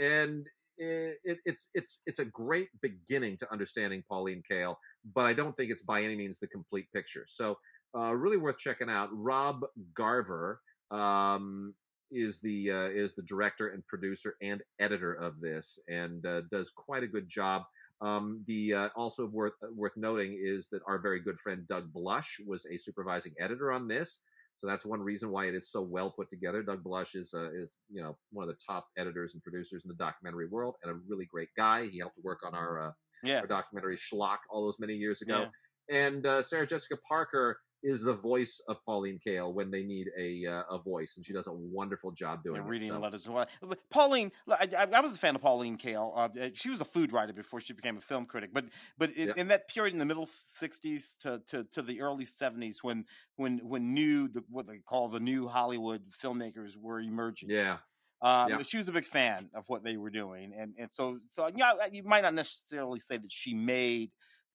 and 0.00 0.46
it, 0.78 1.18
it, 1.24 1.38
it's 1.44 1.68
it's 1.74 2.00
it's 2.06 2.18
a 2.18 2.24
great 2.24 2.68
beginning 2.82 3.36
to 3.38 3.52
understanding 3.52 4.02
Pauline 4.08 4.42
Kael, 4.50 4.76
but 5.14 5.26
I 5.26 5.32
don't 5.32 5.56
think 5.56 5.70
it's 5.70 5.82
by 5.82 6.02
any 6.02 6.16
means 6.16 6.38
the 6.38 6.46
complete 6.46 6.86
picture. 6.92 7.26
So, 7.28 7.58
uh, 7.96 8.12
really 8.14 8.36
worth 8.36 8.58
checking 8.58 8.90
out. 8.90 9.08
Rob 9.12 9.64
Garver 9.94 10.60
um, 10.90 11.74
is 12.10 12.40
the 12.40 12.70
uh, 12.70 12.88
is 12.88 13.14
the 13.14 13.22
director 13.22 13.68
and 13.68 13.86
producer 13.86 14.36
and 14.42 14.62
editor 14.80 15.14
of 15.14 15.40
this, 15.40 15.78
and 15.88 16.24
uh, 16.26 16.42
does 16.50 16.70
quite 16.74 17.02
a 17.02 17.08
good 17.08 17.28
job. 17.28 17.62
Um, 18.00 18.42
the 18.46 18.74
uh, 18.74 18.88
also 18.96 19.26
worth 19.26 19.54
worth 19.74 19.96
noting 19.96 20.38
is 20.42 20.68
that 20.72 20.82
our 20.86 20.98
very 20.98 21.20
good 21.20 21.40
friend 21.40 21.66
Doug 21.68 21.92
Blush 21.92 22.40
was 22.46 22.66
a 22.66 22.76
supervising 22.76 23.32
editor 23.38 23.72
on 23.72 23.88
this, 23.88 24.20
so 24.64 24.70
that's 24.70 24.86
one 24.86 25.02
reason 25.02 25.30
why 25.30 25.44
it 25.44 25.54
is 25.54 25.70
so 25.70 25.82
well 25.82 26.10
put 26.10 26.30
together. 26.30 26.62
Doug 26.62 26.82
Blush 26.82 27.14
is 27.14 27.34
uh, 27.34 27.50
is 27.52 27.72
you 27.90 28.02
know 28.02 28.16
one 28.32 28.48
of 28.48 28.48
the 28.48 28.58
top 28.66 28.86
editors 28.96 29.34
and 29.34 29.42
producers 29.42 29.84
in 29.84 29.90
the 29.90 29.94
documentary 29.94 30.48
world, 30.48 30.76
and 30.82 30.90
a 30.90 30.98
really 31.06 31.26
great 31.26 31.50
guy. 31.54 31.86
He 31.86 31.98
helped 31.98 32.16
work 32.22 32.38
on 32.46 32.54
our 32.54 32.88
uh, 32.88 32.92
yeah. 33.22 33.40
our 33.40 33.46
documentary 33.46 33.98
Schlock 33.98 34.38
all 34.48 34.64
those 34.64 34.78
many 34.78 34.94
years 34.94 35.20
ago. 35.20 35.48
Yeah. 35.90 36.06
And 36.06 36.24
uh, 36.24 36.42
Sarah 36.42 36.66
Jessica 36.66 36.96
Parker 37.06 37.58
is 37.84 38.00
the 38.00 38.14
voice 38.14 38.60
of 38.66 38.82
Pauline 38.84 39.20
Kael 39.24 39.52
when 39.52 39.70
they 39.70 39.82
need 39.82 40.10
a 40.18 40.46
uh, 40.46 40.62
a 40.70 40.78
voice, 40.78 41.16
and 41.16 41.24
she 41.24 41.32
does 41.32 41.46
a 41.46 41.52
wonderful 41.52 42.10
job 42.10 42.42
doing 42.42 42.62
yeah, 42.62 42.68
reading 42.68 42.88
it, 42.88 42.92
so. 42.92 42.98
letters. 42.98 43.28
Well, 43.28 43.46
Pauline, 43.90 44.32
I, 44.48 44.88
I, 44.92 45.00
was 45.00 45.12
a 45.12 45.18
fan 45.18 45.34
of 45.34 45.42
Pauline 45.42 45.76
Kael. 45.76 46.12
Uh, 46.16 46.28
uh, 46.40 46.48
she 46.54 46.70
was 46.70 46.80
a 46.80 46.84
food 46.84 47.12
writer 47.12 47.34
before 47.34 47.60
she 47.60 47.74
became 47.74 47.98
a 47.98 48.00
film 48.00 48.24
critic, 48.24 48.50
but 48.52 48.64
but 48.98 49.12
in, 49.12 49.32
in 49.36 49.48
that 49.48 49.68
period 49.68 49.92
in 49.92 49.98
the 49.98 50.06
middle 50.06 50.26
'60s 50.26 51.18
to, 51.20 51.40
to, 51.46 51.64
to 51.64 51.82
the 51.82 52.00
early 52.00 52.24
'70s, 52.24 52.78
when 52.82 53.04
when 53.36 53.58
when 53.58 53.92
new 53.92 54.28
the, 54.28 54.42
what 54.48 54.66
they 54.66 54.78
call 54.78 55.08
the 55.08 55.20
new 55.20 55.46
Hollywood 55.46 56.02
filmmakers 56.10 56.76
were 56.76 57.00
emerging, 57.00 57.50
yeah. 57.50 57.76
Um, 58.22 58.48
yeah. 58.48 58.62
She 58.62 58.78
was 58.78 58.88
a 58.88 58.92
big 58.92 59.04
fan 59.04 59.50
of 59.54 59.68
what 59.68 59.84
they 59.84 59.98
were 59.98 60.08
doing, 60.08 60.54
and 60.56 60.72
and 60.78 60.88
so 60.90 61.18
so 61.26 61.50
yeah, 61.54 61.74
you 61.92 62.02
might 62.02 62.22
not 62.22 62.32
necessarily 62.32 62.98
say 62.98 63.18
that 63.18 63.30
she 63.30 63.52
made 63.52 64.10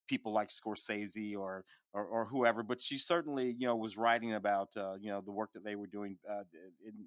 people 0.10 0.34
like 0.34 0.50
Scorsese 0.50 1.38
or, 1.38 1.64
or, 1.94 2.04
or 2.04 2.26
whoever, 2.26 2.64
but 2.64 2.82
she 2.82 2.98
certainly 2.98 3.56
you 3.58 3.68
know 3.68 3.76
was 3.76 3.96
writing 3.96 4.34
about 4.34 4.70
uh, 4.76 4.96
you 5.00 5.10
know 5.12 5.22
the 5.22 5.32
work 5.32 5.52
that 5.54 5.64
they 5.64 5.76
were 5.76 5.88
doing 5.88 6.18
uh, 6.30 6.44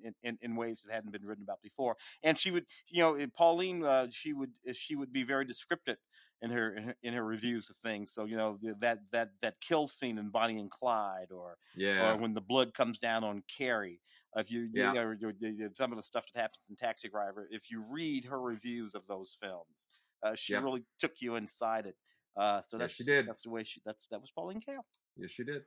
in, 0.04 0.14
in, 0.22 0.38
in 0.40 0.56
ways 0.56 0.80
that 0.80 0.94
hadn't 0.94 1.10
been 1.10 1.26
written 1.26 1.44
about 1.44 1.60
before. 1.62 1.96
And 2.22 2.38
she 2.38 2.50
would 2.50 2.64
you 2.88 3.02
know 3.02 3.18
Pauline 3.36 3.84
uh, 3.84 4.06
she 4.10 4.32
would 4.32 4.52
she 4.72 4.94
would 4.94 5.12
be 5.12 5.24
very 5.24 5.44
descriptive 5.44 5.98
in 6.40 6.50
her, 6.50 6.74
in 6.74 6.82
her, 6.84 6.96
in 7.02 7.14
her 7.14 7.24
reviews 7.24 7.68
of 7.68 7.76
things. 7.76 8.12
So 8.12 8.24
you 8.24 8.36
know 8.36 8.58
the, 8.62 8.74
that 8.80 9.00
that 9.12 9.30
that 9.42 9.60
kill 9.60 9.88
scene 9.88 10.18
in 10.18 10.30
Bonnie 10.30 10.58
and 10.58 10.70
Clyde, 10.70 11.32
or 11.34 11.56
yeah, 11.76 12.12
or 12.12 12.16
when 12.16 12.34
the 12.34 12.40
blood 12.40 12.72
comes 12.72 13.00
down 13.00 13.24
on 13.24 13.42
Carrie. 13.48 14.00
If 14.34 14.50
you, 14.50 14.70
yeah. 14.72 14.94
you 14.94 15.20
know, 15.20 15.68
some 15.74 15.92
of 15.92 15.98
the 15.98 16.02
stuff 16.02 16.24
that 16.32 16.40
happens 16.40 16.64
in 16.70 16.76
Taxi 16.76 17.06
Driver, 17.06 17.46
if 17.50 17.70
you 17.70 17.84
read 17.90 18.24
her 18.24 18.40
reviews 18.40 18.94
of 18.94 19.06
those 19.06 19.36
films, 19.38 19.88
uh, 20.22 20.34
she 20.34 20.52
yep. 20.54 20.62
really 20.62 20.84
took 20.98 21.20
you 21.20 21.34
inside 21.34 21.86
it. 21.86 21.96
Uh, 22.36 22.60
so 22.66 22.78
that's 22.78 22.92
yes, 22.92 22.96
she 22.96 23.04
did. 23.04 23.28
That's 23.28 23.42
the 23.42 23.50
way 23.50 23.62
she. 23.64 23.80
That's 23.84 24.06
that 24.10 24.20
was 24.20 24.30
Pauline 24.30 24.60
Kael. 24.60 24.82
Yes, 25.16 25.30
she 25.30 25.44
did. 25.44 25.62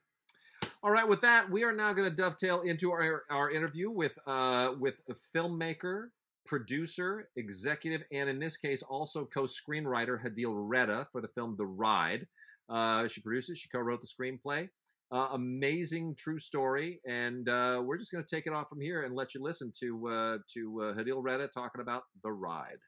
All 0.84 0.92
right, 0.92 1.08
with 1.08 1.22
that, 1.22 1.50
we 1.50 1.64
are 1.64 1.74
now 1.74 1.94
going 1.94 2.10
to 2.10 2.16
dovetail 2.16 2.62
into 2.62 2.92
our, 2.92 3.24
our 3.30 3.50
interview 3.52 3.90
with 3.90 4.14
uh, 4.26 4.74
with 4.80 4.96
a 5.10 5.16
filmmaker, 5.36 6.08
producer, 6.46 7.30
executive, 7.36 8.04
and 8.12 8.30
in 8.30 8.40
this 8.40 8.58
case 8.58 8.84
also 8.84 9.26
co-screenwriter 9.26 10.24
Hadil 10.24 10.54
Reda 10.56 11.08
for 11.12 11.22
the 11.22 11.28
film 11.30 11.56
The 11.58 11.66
Ride. 11.66 12.28
Uh, 12.70 13.08
she 13.08 13.22
produces, 13.22 13.60
she 13.60 13.70
co-wrote 13.70 14.02
the 14.02 14.08
screenplay. 14.08 14.70
Uh, 15.12 15.30
amazing 15.34 16.16
true 16.18 16.40
story, 16.40 17.00
and 17.08 17.48
uh, 17.48 17.82
we're 17.84 17.98
just 17.98 18.12
going 18.12 18.24
to 18.24 18.36
take 18.36 18.48
it 18.48 18.54
off 18.54 18.68
from 18.70 18.82
here 18.82 19.04
and 19.04 19.16
let 19.16 19.36
you 19.36 19.42
listen 19.42 19.72
to 19.80 20.08
uh, 20.08 20.38
to 20.52 20.82
uh, 20.82 20.94
Hadil 20.96 21.22
Reda 21.22 21.48
talking 21.48 21.82
about 21.82 22.04
The 22.24 22.32
Ride. 22.32 22.80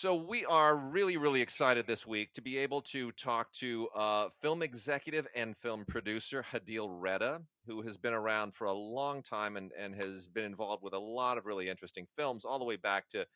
So 0.00 0.14
we 0.14 0.44
are 0.44 0.76
really, 0.76 1.16
really 1.16 1.42
excited 1.42 1.84
this 1.88 2.06
week 2.06 2.32
to 2.34 2.40
be 2.40 2.56
able 2.58 2.82
to 2.82 3.10
talk 3.10 3.50
to 3.54 3.88
uh, 3.96 4.28
film 4.40 4.62
executive 4.62 5.26
and 5.34 5.56
film 5.56 5.84
producer 5.88 6.44
Hadil 6.52 6.88
Reda, 6.88 7.40
who 7.66 7.82
has 7.82 7.96
been 7.96 8.12
around 8.12 8.54
for 8.54 8.68
a 8.68 8.72
long 8.72 9.24
time 9.24 9.56
and, 9.56 9.72
and 9.76 9.96
has 9.96 10.28
been 10.28 10.44
involved 10.44 10.84
with 10.84 10.92
a 10.92 10.98
lot 11.00 11.36
of 11.36 11.46
really 11.46 11.68
interesting 11.68 12.06
films, 12.16 12.44
all 12.44 12.60
the 12.60 12.64
way 12.64 12.76
back 12.76 13.08
to 13.08 13.26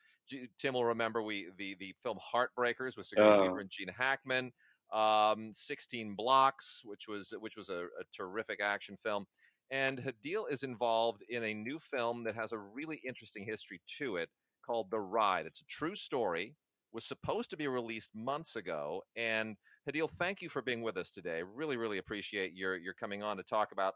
Tim 0.56 0.74
will 0.74 0.84
remember 0.84 1.20
we 1.20 1.48
the 1.58 1.74
the 1.80 1.96
film 2.00 2.20
Heartbreakers 2.32 2.96
with 2.96 3.06
Sigourney. 3.06 3.42
Weaver 3.42 3.58
and 3.58 3.68
Gene 3.68 3.90
Hackman, 3.98 4.52
um, 4.92 5.50
Sixteen 5.52 6.14
Blocks, 6.14 6.82
which 6.84 7.08
was 7.08 7.34
which 7.40 7.56
was 7.56 7.70
a, 7.70 7.86
a 7.86 8.04
terrific 8.16 8.60
action 8.62 8.96
film. 9.02 9.26
And 9.72 9.98
Hadil 9.98 10.44
is 10.48 10.62
involved 10.62 11.24
in 11.28 11.42
a 11.42 11.54
new 11.54 11.80
film 11.80 12.22
that 12.22 12.36
has 12.36 12.52
a 12.52 12.58
really 12.58 13.00
interesting 13.04 13.44
history 13.44 13.80
to 13.98 14.14
it 14.14 14.28
called 14.64 14.90
The 14.90 15.00
Ride. 15.00 15.46
It's 15.46 15.60
a 15.60 15.66
true 15.66 15.94
story. 15.94 16.54
Was 16.92 17.04
supposed 17.06 17.48
to 17.50 17.56
be 17.56 17.68
released 17.68 18.10
months 18.14 18.56
ago. 18.56 19.02
And 19.16 19.56
Hadil, 19.88 20.10
thank 20.10 20.42
you 20.42 20.50
for 20.50 20.60
being 20.60 20.82
with 20.82 20.98
us 20.98 21.10
today. 21.10 21.42
Really, 21.42 21.78
really 21.78 21.98
appreciate 21.98 22.54
your 22.54 22.76
your 22.76 22.92
coming 22.92 23.22
on 23.22 23.38
to 23.38 23.42
talk 23.42 23.72
about 23.72 23.94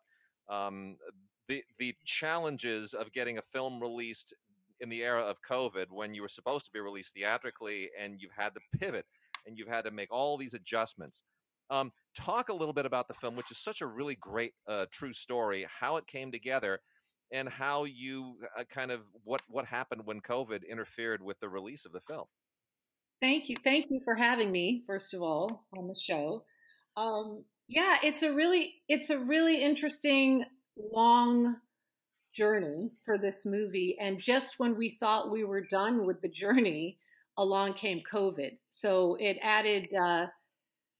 um, 0.48 0.96
the 1.48 1.62
the 1.78 1.94
challenges 2.04 2.94
of 2.94 3.12
getting 3.12 3.36
a 3.36 3.42
film 3.42 3.80
released 3.80 4.34
in 4.80 4.88
the 4.88 5.02
era 5.02 5.22
of 5.22 5.40
COVID 5.42 5.86
when 5.90 6.14
you 6.14 6.22
were 6.22 6.28
supposed 6.28 6.66
to 6.66 6.72
be 6.72 6.80
released 6.80 7.14
theatrically 7.14 7.90
and 8.00 8.20
you've 8.20 8.32
had 8.36 8.54
to 8.54 8.78
pivot 8.78 9.06
and 9.46 9.58
you've 9.58 9.68
had 9.68 9.84
to 9.84 9.90
make 9.90 10.12
all 10.12 10.36
these 10.36 10.54
adjustments. 10.54 11.22
Um, 11.70 11.92
talk 12.16 12.48
a 12.48 12.54
little 12.54 12.74
bit 12.74 12.86
about 12.86 13.08
the 13.08 13.14
film, 13.14 13.36
which 13.36 13.50
is 13.50 13.58
such 13.58 13.80
a 13.80 13.86
really 13.86 14.16
great, 14.16 14.52
uh, 14.68 14.86
true 14.92 15.12
story, 15.12 15.66
how 15.68 15.96
it 15.96 16.06
came 16.06 16.30
together, 16.30 16.80
and 17.32 17.48
how 17.48 17.84
you 17.84 18.36
uh, 18.58 18.64
kind 18.64 18.90
of 18.90 19.00
what 19.24 19.42
what 19.48 19.66
happened 19.66 20.02
when 20.04 20.20
COVID 20.20 20.68
interfered 20.68 21.22
with 21.22 21.38
the 21.40 21.48
release 21.48 21.84
of 21.84 21.92
the 21.92 22.00
film. 22.00 22.26
Thank 23.20 23.48
you, 23.48 23.56
thank 23.64 23.86
you 23.90 24.00
for 24.04 24.14
having 24.14 24.52
me. 24.52 24.84
First 24.86 25.14
of 25.14 25.22
all, 25.22 25.66
on 25.76 25.88
the 25.88 25.96
show. 25.98 26.44
Um, 26.96 27.44
yeah, 27.68 27.96
it's 28.02 28.22
a 28.22 28.32
really 28.32 28.74
it's 28.88 29.10
a 29.10 29.18
really 29.18 29.62
interesting 29.62 30.44
long 30.92 31.56
journey 32.34 32.90
for 33.04 33.18
this 33.18 33.46
movie, 33.46 33.96
and 34.00 34.20
just 34.20 34.58
when 34.58 34.76
we 34.76 34.90
thought 34.90 35.30
we 35.30 35.44
were 35.44 35.62
done 35.62 36.06
with 36.06 36.20
the 36.20 36.28
journey, 36.28 36.98
along 37.38 37.74
came 37.74 38.02
COVID. 38.10 38.58
So 38.70 39.16
it 39.18 39.38
added. 39.42 39.86
Uh, 39.92 40.26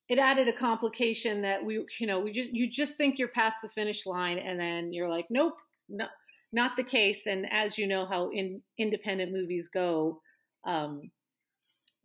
it 0.08 0.18
added 0.18 0.46
a 0.46 0.52
complication 0.52 1.42
that 1.42 1.64
we 1.64 1.84
you 1.98 2.06
know 2.06 2.20
we 2.20 2.32
just 2.32 2.50
you 2.52 2.70
just 2.70 2.96
think 2.96 3.18
you're 3.18 3.26
past 3.26 3.60
the 3.60 3.68
finish 3.68 4.06
line 4.06 4.38
and 4.38 4.58
then 4.58 4.92
you're 4.92 5.08
like 5.08 5.26
nope 5.30 5.56
no, 5.88 6.06
not 6.52 6.76
the 6.76 6.84
case. 6.84 7.26
And 7.26 7.50
as 7.52 7.78
you 7.78 7.86
know, 7.86 8.06
how 8.06 8.30
in 8.30 8.62
independent 8.78 9.32
movies 9.32 9.68
go, 9.68 10.20
um, 10.66 11.02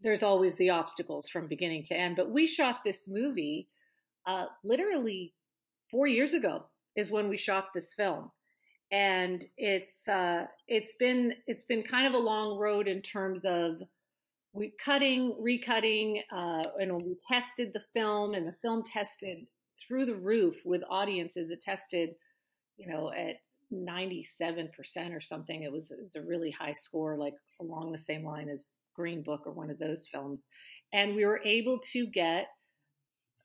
there's 0.02 0.24
always 0.24 0.56
the 0.56 0.72
obstacles 0.72 1.30
from 1.30 1.48
beginning 1.48 1.84
to 1.84 1.96
end. 1.96 2.16
But 2.16 2.32
we 2.32 2.48
shot 2.48 2.80
this 2.84 3.08
movie 3.08 3.68
uh, 4.26 4.46
literally 4.64 5.34
four 5.90 6.08
years 6.08 6.34
ago 6.34 6.66
is 6.96 7.12
when 7.12 7.30
we 7.30 7.38
shot 7.38 7.68
this 7.74 7.94
film, 7.94 8.32
and 8.92 9.46
it's 9.58 10.08
uh, 10.08 10.46
it's 10.68 10.96
been 10.96 11.34
it's 11.48 11.66
been 11.66 11.84
kind 11.84 12.08
of 12.08 12.14
a 12.14 12.24
long 12.24 12.58
road 12.58 12.88
in 12.88 13.02
terms 13.02 13.46
of 13.46 13.82
we 14.54 14.74
cutting, 14.84 15.36
recutting, 15.42 16.22
uh, 16.32 16.64
and 16.80 16.94
we 16.94 17.16
tested 17.28 17.72
the 17.74 17.84
film, 17.94 18.34
and 18.34 18.48
the 18.48 18.58
film 18.62 18.84
tested 18.84 19.46
through 19.80 20.06
the 20.06 20.16
roof 20.16 20.58
with 20.66 20.84
audiences. 20.90 21.52
It 21.52 21.62
tested, 21.62 22.12
you 22.78 22.92
know, 22.92 23.12
at 23.12 23.36
97% 23.74 25.16
or 25.16 25.22
something. 25.22 25.64
It 25.64 25.72
was, 25.72 25.92
it 25.92 26.00
was 26.02 26.16
a 26.16 26.22
really 26.22 26.52
high 26.52 26.74
score, 26.74 27.18
like 27.18 27.36
along 27.60 27.92
the 27.92 27.98
same 27.98 28.26
line 28.26 28.50
as 28.50 28.72
Green 28.96 29.22
Book 29.22 29.44
or 29.46 29.52
one 29.52 29.70
of 29.70 29.80
those 29.80 30.08
films. 30.08 30.48
And 30.94 31.16
we 31.16 31.26
were 31.26 31.42
able 31.44 31.80
to 31.94 32.06
get 32.08 32.48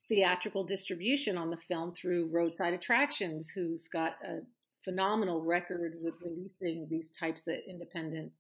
theatrical 0.09 0.65
distribution 0.65 1.37
on 1.37 1.51
the 1.51 1.57
film 1.57 1.93
through 1.93 2.31
Roadside 2.33 2.75
Attractions, 2.75 3.51
who's 3.51 3.89
got 3.89 4.17
a 4.25 4.41
phenomenal 4.85 5.43
record 5.43 5.95
with 6.01 6.15
releasing 6.23 6.87
these 6.89 7.11
types 7.11 7.49
of 7.49 7.57
independent 7.69 8.31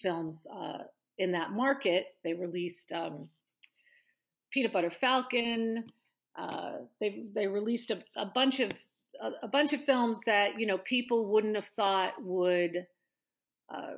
films 0.00 0.46
uh, 0.54 0.84
in 1.18 1.32
that 1.32 1.50
market. 1.52 2.14
They 2.22 2.34
released 2.34 2.92
um, 2.92 3.28
Peanut 4.50 4.72
Butter 4.72 4.90
Falcon. 4.90 5.84
Uh, 6.36 6.78
they 7.00 7.24
they 7.34 7.46
released 7.46 7.90
a, 7.90 8.02
a 8.16 8.26
bunch 8.26 8.60
of 8.60 8.70
a, 9.20 9.46
a, 9.46 9.48
bunch 9.48 9.72
of 9.72 9.84
films 9.84 10.20
that 10.26 10.58
you 10.58 10.66
know 10.66 10.78
people 10.78 11.26
wouldn't 11.26 11.56
have 11.56 11.68
thought 11.68 12.12
would 12.20 12.86
uh, 13.74 13.92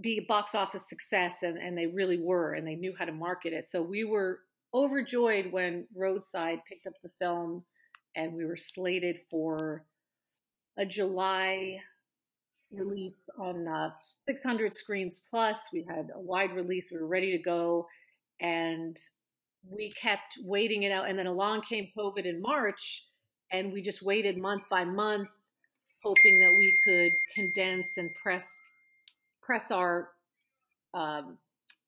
be 0.00 0.18
a 0.18 0.26
box 0.26 0.54
office 0.54 0.88
success, 0.88 1.42
and, 1.42 1.58
and 1.58 1.76
they 1.76 1.86
really 1.86 2.20
were, 2.20 2.54
and 2.54 2.66
they 2.66 2.74
knew 2.74 2.94
how 2.98 3.04
to 3.04 3.12
market 3.12 3.52
it. 3.52 3.70
So 3.70 3.82
we 3.82 4.04
were 4.04 4.40
overjoyed 4.72 5.52
when 5.52 5.86
Roadside 5.94 6.60
picked 6.68 6.86
up 6.86 6.94
the 7.02 7.08
film, 7.08 7.64
and 8.16 8.34
we 8.34 8.44
were 8.44 8.56
slated 8.56 9.18
for 9.30 9.84
a 10.78 10.84
July 10.84 11.78
release 12.72 13.28
on 13.38 13.68
uh, 13.68 13.90
600 14.18 14.74
screens 14.74 15.22
plus. 15.30 15.68
We 15.72 15.84
had 15.88 16.10
a 16.14 16.20
wide 16.20 16.52
release. 16.52 16.90
We 16.90 16.98
were 16.98 17.06
ready 17.06 17.36
to 17.36 17.42
go, 17.42 17.86
and 18.40 18.96
we 19.68 19.92
kept 19.92 20.38
waiting 20.42 20.82
it 20.82 20.92
out. 20.92 21.08
And 21.08 21.18
then 21.18 21.26
along 21.26 21.62
came 21.62 21.88
COVID 21.96 22.24
in 22.24 22.42
March, 22.42 23.04
and 23.52 23.72
we 23.72 23.82
just 23.82 24.02
waited 24.02 24.38
month 24.38 24.62
by 24.70 24.84
month, 24.84 25.28
hoping 26.02 26.38
that 26.38 26.52
we 26.58 26.76
could 26.84 27.12
condense 27.34 27.96
and 27.96 28.10
press 28.14 28.72
press 29.40 29.70
our 29.70 30.10
um, 30.94 31.38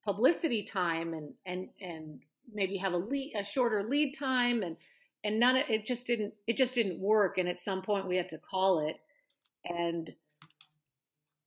publicity 0.03 0.63
time 0.63 1.13
and 1.13 1.33
and 1.45 1.69
and 1.81 2.19
maybe 2.53 2.77
have 2.77 2.93
a 2.93 2.97
lead, 2.97 3.33
a 3.35 3.43
shorter 3.43 3.83
lead 3.83 4.13
time 4.13 4.63
and 4.63 4.77
and 5.23 5.39
none 5.39 5.57
of 5.57 5.69
it 5.69 5.85
just 5.85 6.07
didn't 6.07 6.33
it 6.47 6.57
just 6.57 6.75
didn't 6.75 6.99
work. 6.99 7.37
And 7.37 7.49
at 7.49 7.61
some 7.61 7.81
point 7.81 8.07
we 8.07 8.15
had 8.15 8.29
to 8.29 8.37
call 8.37 8.87
it. 8.87 8.97
And 9.65 10.13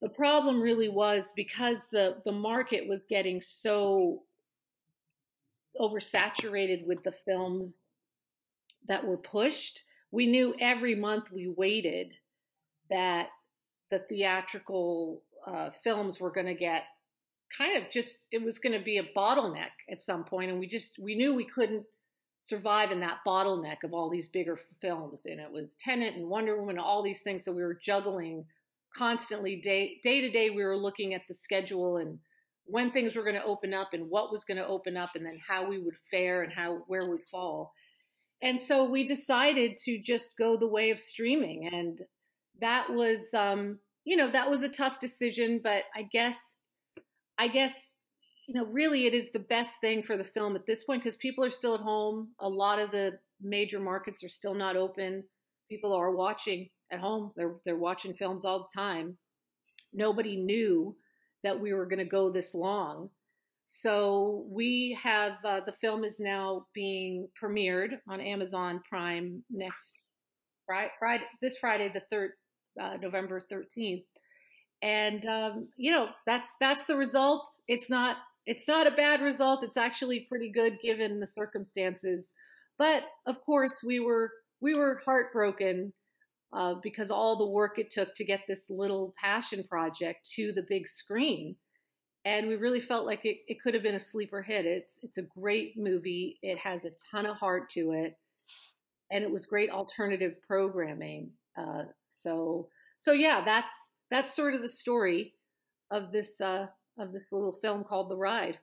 the 0.03 0.11
problem 0.11 0.61
really 0.61 0.89
was 0.89 1.33
because 1.35 1.87
the 1.91 2.17
the 2.25 2.33
market 2.33 2.89
was 2.89 3.05
getting 3.05 3.41
so 3.41 4.23
oversaturated 5.81 6.87
with 6.87 7.03
the 7.05 7.13
films 7.13 7.89
that 8.89 9.07
were 9.07 9.17
pushed 9.17 9.85
we 10.11 10.27
knew 10.27 10.55
every 10.61 10.95
month 10.95 11.31
we 11.33 11.53
waited 11.57 12.13
that 12.89 13.29
the 13.91 14.01
theatrical 14.09 15.23
uh, 15.47 15.71
films 15.83 16.21
were 16.21 16.31
going 16.31 16.47
to 16.47 16.55
get 16.55 16.85
kind 17.57 17.83
of 17.83 17.91
just 17.91 18.25
it 18.31 18.43
was 18.43 18.59
going 18.59 18.77
to 18.79 18.85
be 18.85 18.99
a 18.99 19.13
bottleneck 19.17 19.71
at 19.91 20.03
some 20.03 20.25
point 20.25 20.51
and 20.51 20.61
we 20.61 20.67
just 20.67 20.99
we 21.01 21.15
knew 21.15 21.35
we 21.35 21.45
couldn't 21.45 21.85
survive 22.43 22.91
in 22.91 23.01
that 23.01 23.19
bottleneck 23.27 23.83
of 23.85 23.93
all 23.93 24.09
these 24.09 24.29
bigger 24.29 24.59
films 24.81 25.27
and 25.27 25.41
it 25.41 25.51
was 25.51 25.77
Tenet 25.77 26.15
and 26.15 26.29
Wonder 26.29 26.57
Woman 26.57 26.79
all 26.79 27.03
these 27.03 27.23
things 27.23 27.45
so 27.45 27.53
we 27.53 27.63
were 27.63 27.79
juggling 27.83 28.45
constantly. 28.97 29.57
Day 29.57 29.99
day 30.03 30.21
to 30.21 30.31
day 30.31 30.51
we 30.51 30.65
were 30.65 30.77
looking 30.77 31.15
at 31.15 31.23
the 31.29 31.35
schedule 31.35 31.99
and 31.99 32.19
when 32.65 32.93
things 32.93 33.17
were 33.17 33.25
going 33.25 33.35
to 33.35 33.45
open 33.45 33.75
up 33.75 33.91
and 33.93 34.09
what 34.09 34.31
was 34.31 34.45
going 34.45 34.57
to 34.57 34.67
open 34.67 34.97
up 34.97 35.11
and 35.17 35.27
then 35.27 35.39
how 35.47 35.69
we 35.69 35.79
would 35.79 35.97
fare 36.11 36.43
and 36.43 36.53
how 36.53 36.85
where 36.87 37.11
we'd 37.11 37.21
fall 37.31 37.73
and 38.43 38.61
so 38.61 38.85
we 38.85 39.07
decided 39.07 39.77
to 39.77 40.01
just 40.01 40.37
go 40.39 40.57
the 40.57 40.69
way 40.69 40.91
of 40.91 41.01
streaming 41.01 41.69
and 41.73 42.03
that 42.61 42.91
was 42.91 43.33
um 43.35 43.79
you 44.05 44.17
know 44.17 44.31
that 44.31 44.51
was 44.51 44.63
a 44.63 44.69
tough 44.69 44.99
decision 45.01 45.61
but 45.63 45.85
i 45.95 46.03
guess 46.13 46.57
i 47.39 47.49
guess 47.49 47.93
you 48.47 48.55
know 48.55 48.67
really 48.67 49.07
it 49.07 49.15
is 49.15 49.31
the 49.33 49.39
best 49.39 49.81
thing 49.81 50.03
for 50.03 50.17
the 50.17 50.25
film 50.25 50.57
at 50.57 50.67
this 50.67 50.85
point 50.85 51.03
because 51.03 51.17
people 51.17 51.45
are 51.45 51.51
still 51.51 51.75
at 51.75 51.81
home 51.81 52.29
a 52.41 52.49
lot 52.49 52.79
of 52.79 52.91
the 52.91 53.19
major 53.43 53.81
markets 53.81 54.23
are 54.23 54.29
still 54.29 54.55
not 54.55 54.77
open 54.77 55.23
people 55.71 55.93
are 55.95 56.11
watching 56.11 56.69
at 56.91 57.01
home. 57.01 57.33
They're 57.37 57.55
they're 57.65 57.77
watching 57.77 58.15
films 58.15 58.45
all 58.45 58.69
the 58.69 58.81
time. 58.81 59.17
Nobody 59.93 60.37
knew 60.37 60.97
that 61.43 61.59
we 61.59 61.73
were 61.73 61.87
going 61.87 62.01
to 62.01 62.05
go 62.05 62.31
this 62.31 62.55
long. 62.55 63.09
So 63.73 64.47
we 64.49 64.99
have 65.01 65.35
uh, 65.45 65.61
the 65.65 65.75
film 65.81 66.03
is 66.03 66.19
now 66.19 66.67
being 66.75 67.29
premiered 67.41 68.01
on 68.09 68.21
Amazon 68.21 68.83
Prime 68.89 69.45
next 69.49 69.93
Friday, 70.67 70.91
Friday 70.99 71.25
this 71.41 71.57
Friday 71.57 71.89
the 71.89 72.03
third 72.11 72.33
uh, 72.81 72.97
November 73.01 73.39
thirteenth, 73.39 74.03
and 74.83 75.25
um, 75.27 75.69
you 75.77 75.93
know 75.93 76.09
that's 76.27 76.57
that's 76.61 76.87
the 76.87 76.97
result. 76.97 77.47
It's 77.69 77.89
not 77.89 78.17
it's 78.45 78.67
not 78.67 78.89
a 78.89 78.91
bad 78.91 79.21
result. 79.21 79.63
It's 79.63 79.77
actually 79.77 80.27
pretty 80.29 80.51
good 80.51 80.81
given 80.83 81.21
the 81.21 81.27
circumstances. 81.29 82.35
But 82.77 83.05
of 83.25 83.41
course, 83.45 83.85
we 83.87 84.01
were 84.01 84.33
we 84.61 84.75
were 84.75 85.01
heartbroken 85.05 85.93
uh, 86.53 86.75
because 86.83 87.13
all 87.13 87.39
the 87.39 87.47
work 87.47 87.79
it 87.79 87.91
took 87.91 88.17
to 88.17 88.25
get 88.25 88.41
this 88.49 88.65
little 88.69 89.15
passion 89.17 89.63
project 89.63 90.29
to 90.35 90.51
the 90.57 90.67
big 90.69 90.89
screen. 90.89 91.55
And 92.25 92.49
we 92.49 92.57
really 92.57 92.81
felt 92.81 93.07
like 93.07 93.25
it, 93.25 93.39
it 93.49 93.63
could 93.63 93.73
have 93.75 93.83
been 93.83 93.95
a 93.95 94.01
sleeper 94.01 94.43
hit. 94.43 94.67
It's 94.67 94.99
it's 95.03 95.19
a 95.19 95.23
great 95.23 95.79
movie. 95.79 96.39
It 96.43 96.59
has 96.59 96.85
a 96.85 96.91
ton 97.11 97.27
of 97.27 97.37
heart 97.37 97.71
to 97.71 97.93
it, 97.93 98.17
and 99.11 99.25
it 99.25 99.31
was 99.31 99.47
great 99.47 99.71
alternative 99.71 100.37
programming. 100.47 101.31
Uh, 101.57 101.85
so 102.11 102.69
so 102.99 103.13
yeah, 103.13 103.43
that's 103.45 103.73
that's 104.11 104.35
sort 104.35 104.55
of 104.55 104.61
the 104.61 104.69
story 104.69 105.35
of 105.91 106.13
this 106.13 106.41
uh, 106.41 106.67
of 106.99 107.13
this 107.13 107.33
little 107.33 107.53
film 107.53 107.85
called 107.85 108.11
The 108.11 108.17
Ride. 108.17 108.59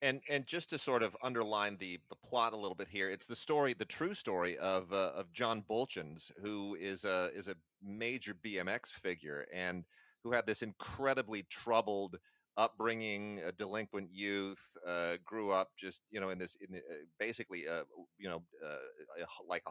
And 0.00 0.20
and 0.28 0.44
just 0.46 0.70
to 0.70 0.78
sort 0.78 1.04
of 1.04 1.16
underline 1.22 1.76
the 1.78 2.00
the 2.08 2.16
plot 2.16 2.52
a 2.52 2.56
little 2.56 2.74
bit 2.74 2.88
here, 2.90 3.08
it's 3.08 3.26
the 3.26 3.36
story, 3.36 3.72
the 3.72 3.84
true 3.84 4.14
story 4.14 4.58
of 4.58 4.92
uh, 4.92 5.12
of 5.14 5.32
John 5.32 5.62
Buultjens, 5.70 6.32
who 6.42 6.76
is 6.80 7.04
a 7.04 7.30
is 7.34 7.46
a 7.46 7.54
major 7.80 8.34
BMX 8.34 8.88
figure 8.88 9.46
and 9.54 9.84
who 10.24 10.32
had 10.32 10.46
this 10.46 10.62
incredibly 10.62 11.44
troubled 11.44 12.18
upbringing, 12.56 13.40
a 13.46 13.52
delinquent 13.52 14.10
youth, 14.12 14.62
uh, 14.86 15.16
grew 15.24 15.50
up 15.50 15.70
just 15.76 16.02
you 16.10 16.20
know 16.20 16.30
in 16.30 16.38
this 16.38 16.56
in, 16.60 16.76
uh, 16.76 16.80
basically 17.18 17.68
uh, 17.68 17.82
you 18.18 18.28
know 18.28 18.42
uh, 18.64 19.24
like 19.48 19.62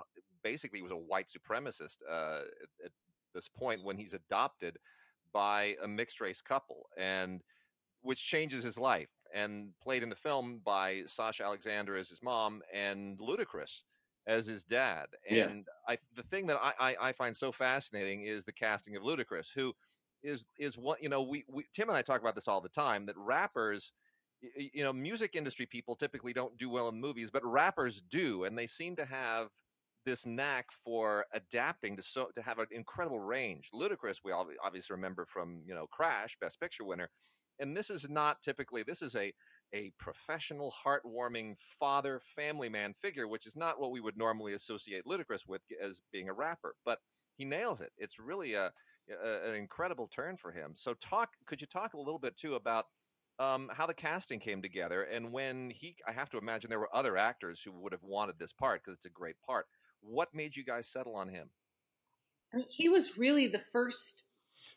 basically 0.43 0.81
was 0.81 0.91
a 0.91 0.95
white 0.95 1.27
supremacist 1.27 1.97
uh, 2.09 2.41
at 2.83 2.91
this 3.33 3.47
point 3.47 3.83
when 3.83 3.97
he's 3.97 4.13
adopted 4.13 4.77
by 5.33 5.75
a 5.83 5.87
mixed 5.87 6.19
race 6.19 6.41
couple 6.41 6.87
and 6.97 7.41
which 8.01 8.25
changes 8.25 8.63
his 8.63 8.77
life 8.77 9.09
and 9.33 9.69
played 9.81 10.03
in 10.03 10.09
the 10.09 10.15
film 10.15 10.59
by 10.65 11.03
Sasha 11.05 11.43
Alexander 11.43 11.95
as 11.95 12.09
his 12.09 12.21
mom 12.21 12.61
and 12.73 13.17
Ludacris 13.19 13.83
as 14.27 14.45
his 14.45 14.63
dad. 14.63 15.07
And 15.29 15.65
yeah. 15.87 15.93
I, 15.93 15.97
the 16.15 16.23
thing 16.23 16.47
that 16.47 16.59
I, 16.61 16.73
I, 16.79 16.95
I, 17.01 17.11
find 17.11 17.35
so 17.35 17.51
fascinating 17.51 18.23
is 18.23 18.45
the 18.45 18.51
casting 18.51 18.95
of 18.95 19.03
Ludacris, 19.03 19.47
who 19.53 19.73
is 20.23 20.45
is 20.60 20.77
what 20.77 21.02
you 21.02 21.10
know. 21.10 21.22
We, 21.22 21.45
we 21.48 21.65
Tim 21.73 21.89
and 21.89 21.98
I 21.98 22.02
talk 22.02 22.22
about 22.22 22.35
this 22.35 22.48
all 22.48 22.61
the 22.61 22.69
time 22.69 23.06
that 23.07 23.18
rappers. 23.18 23.93
You 24.56 24.84
know, 24.84 24.91
music 24.91 25.35
industry 25.35 25.68
people 25.68 25.95
typically 25.95 26.34
don't 26.34 26.57
do 26.57 26.68
well 26.68 26.89
in 26.89 26.99
movies, 26.99 27.30
but 27.30 27.45
rappers 27.45 28.02
do, 28.02 28.45
and 28.45 28.57
they 28.57 28.65
seem 28.65 28.95
to 28.95 29.06
have 29.06 29.49
this 30.03 30.26
knack 30.26 30.65
for 30.84 31.26
adapting 31.34 31.95
to 31.95 32.02
so 32.03 32.30
to 32.35 32.41
have 32.41 32.57
an 32.57 32.65
incredible 32.72 33.19
range. 33.19 33.69
Ludacris, 33.73 34.18
we 34.23 34.31
all 34.31 34.48
obviously 34.64 34.95
remember 34.95 35.26
from 35.26 35.61
you 35.68 35.76
know 35.76 35.85
Crash, 35.91 36.38
Best 36.41 36.60
Picture 36.60 36.84
winner, 36.84 37.10
and 37.60 37.77
this 37.77 37.89
is 37.89 38.10
not 38.10 38.41
typically 38.41 38.84
this 38.84 39.02
is 39.02 39.15
a 39.15 39.31
a 39.73 39.91
professional, 39.98 40.73
heartwarming 40.85 41.56
father, 41.80 42.19
family 42.35 42.68
man 42.69 42.93
figure, 42.93 43.27
which 43.27 43.48
is 43.48 43.56
not 43.56 43.80
what 43.80 43.91
we 43.91 44.02
would 44.02 44.18
normally 44.18 44.53
associate 44.53 45.06
Ludacris 45.06 45.48
with 45.48 45.61
as 45.81 46.02
being 46.11 46.30
a 46.30 46.34
rapper. 46.34 46.76
But 46.84 46.99
he 47.38 47.45
nails 47.45 47.80
it. 47.81 47.91
It's 47.98 48.19
really 48.19 48.53
a, 48.53 48.72
an 49.23 49.55
incredible 49.55 50.07
turn 50.07 50.38
for 50.38 50.51
him. 50.51 50.73
So, 50.75 50.93
talk. 50.93 51.29
Could 51.45 51.61
you 51.61 51.67
talk 51.67 51.93
a 51.93 51.97
little 51.99 52.19
bit 52.19 52.38
too 52.38 52.55
about 52.55 52.88
um, 53.39 53.69
how 53.73 53.85
the 53.85 53.93
casting 53.93 54.39
came 54.39 54.61
together 54.61 55.03
and 55.03 55.31
when 55.31 55.69
he? 55.69 55.95
I 56.07 56.11
have 56.11 56.29
to 56.31 56.38
imagine 56.38 56.69
there 56.69 56.79
were 56.79 56.95
other 56.95 57.17
actors 57.17 57.61
who 57.61 57.71
would 57.71 57.91
have 57.91 58.03
wanted 58.03 58.39
this 58.39 58.53
part 58.53 58.83
because 58.83 58.97
it's 58.97 59.05
a 59.05 59.09
great 59.09 59.35
part. 59.45 59.67
What 60.01 60.33
made 60.33 60.55
you 60.55 60.63
guys 60.63 60.88
settle 60.88 61.15
on 61.15 61.29
him? 61.29 61.49
I 62.53 62.57
mean, 62.57 62.65
he 62.69 62.89
was 62.89 63.17
really 63.17 63.47
the 63.47 63.61
first 63.71 64.25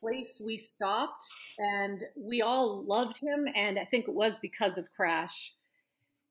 place 0.00 0.40
we 0.44 0.56
stopped 0.56 1.24
and 1.58 2.02
we 2.16 2.42
all 2.42 2.84
loved 2.84 3.18
him 3.20 3.46
and 3.54 3.78
i 3.78 3.84
think 3.84 4.08
it 4.08 4.14
was 4.14 4.38
because 4.38 4.76
of 4.76 4.92
crash 4.92 5.54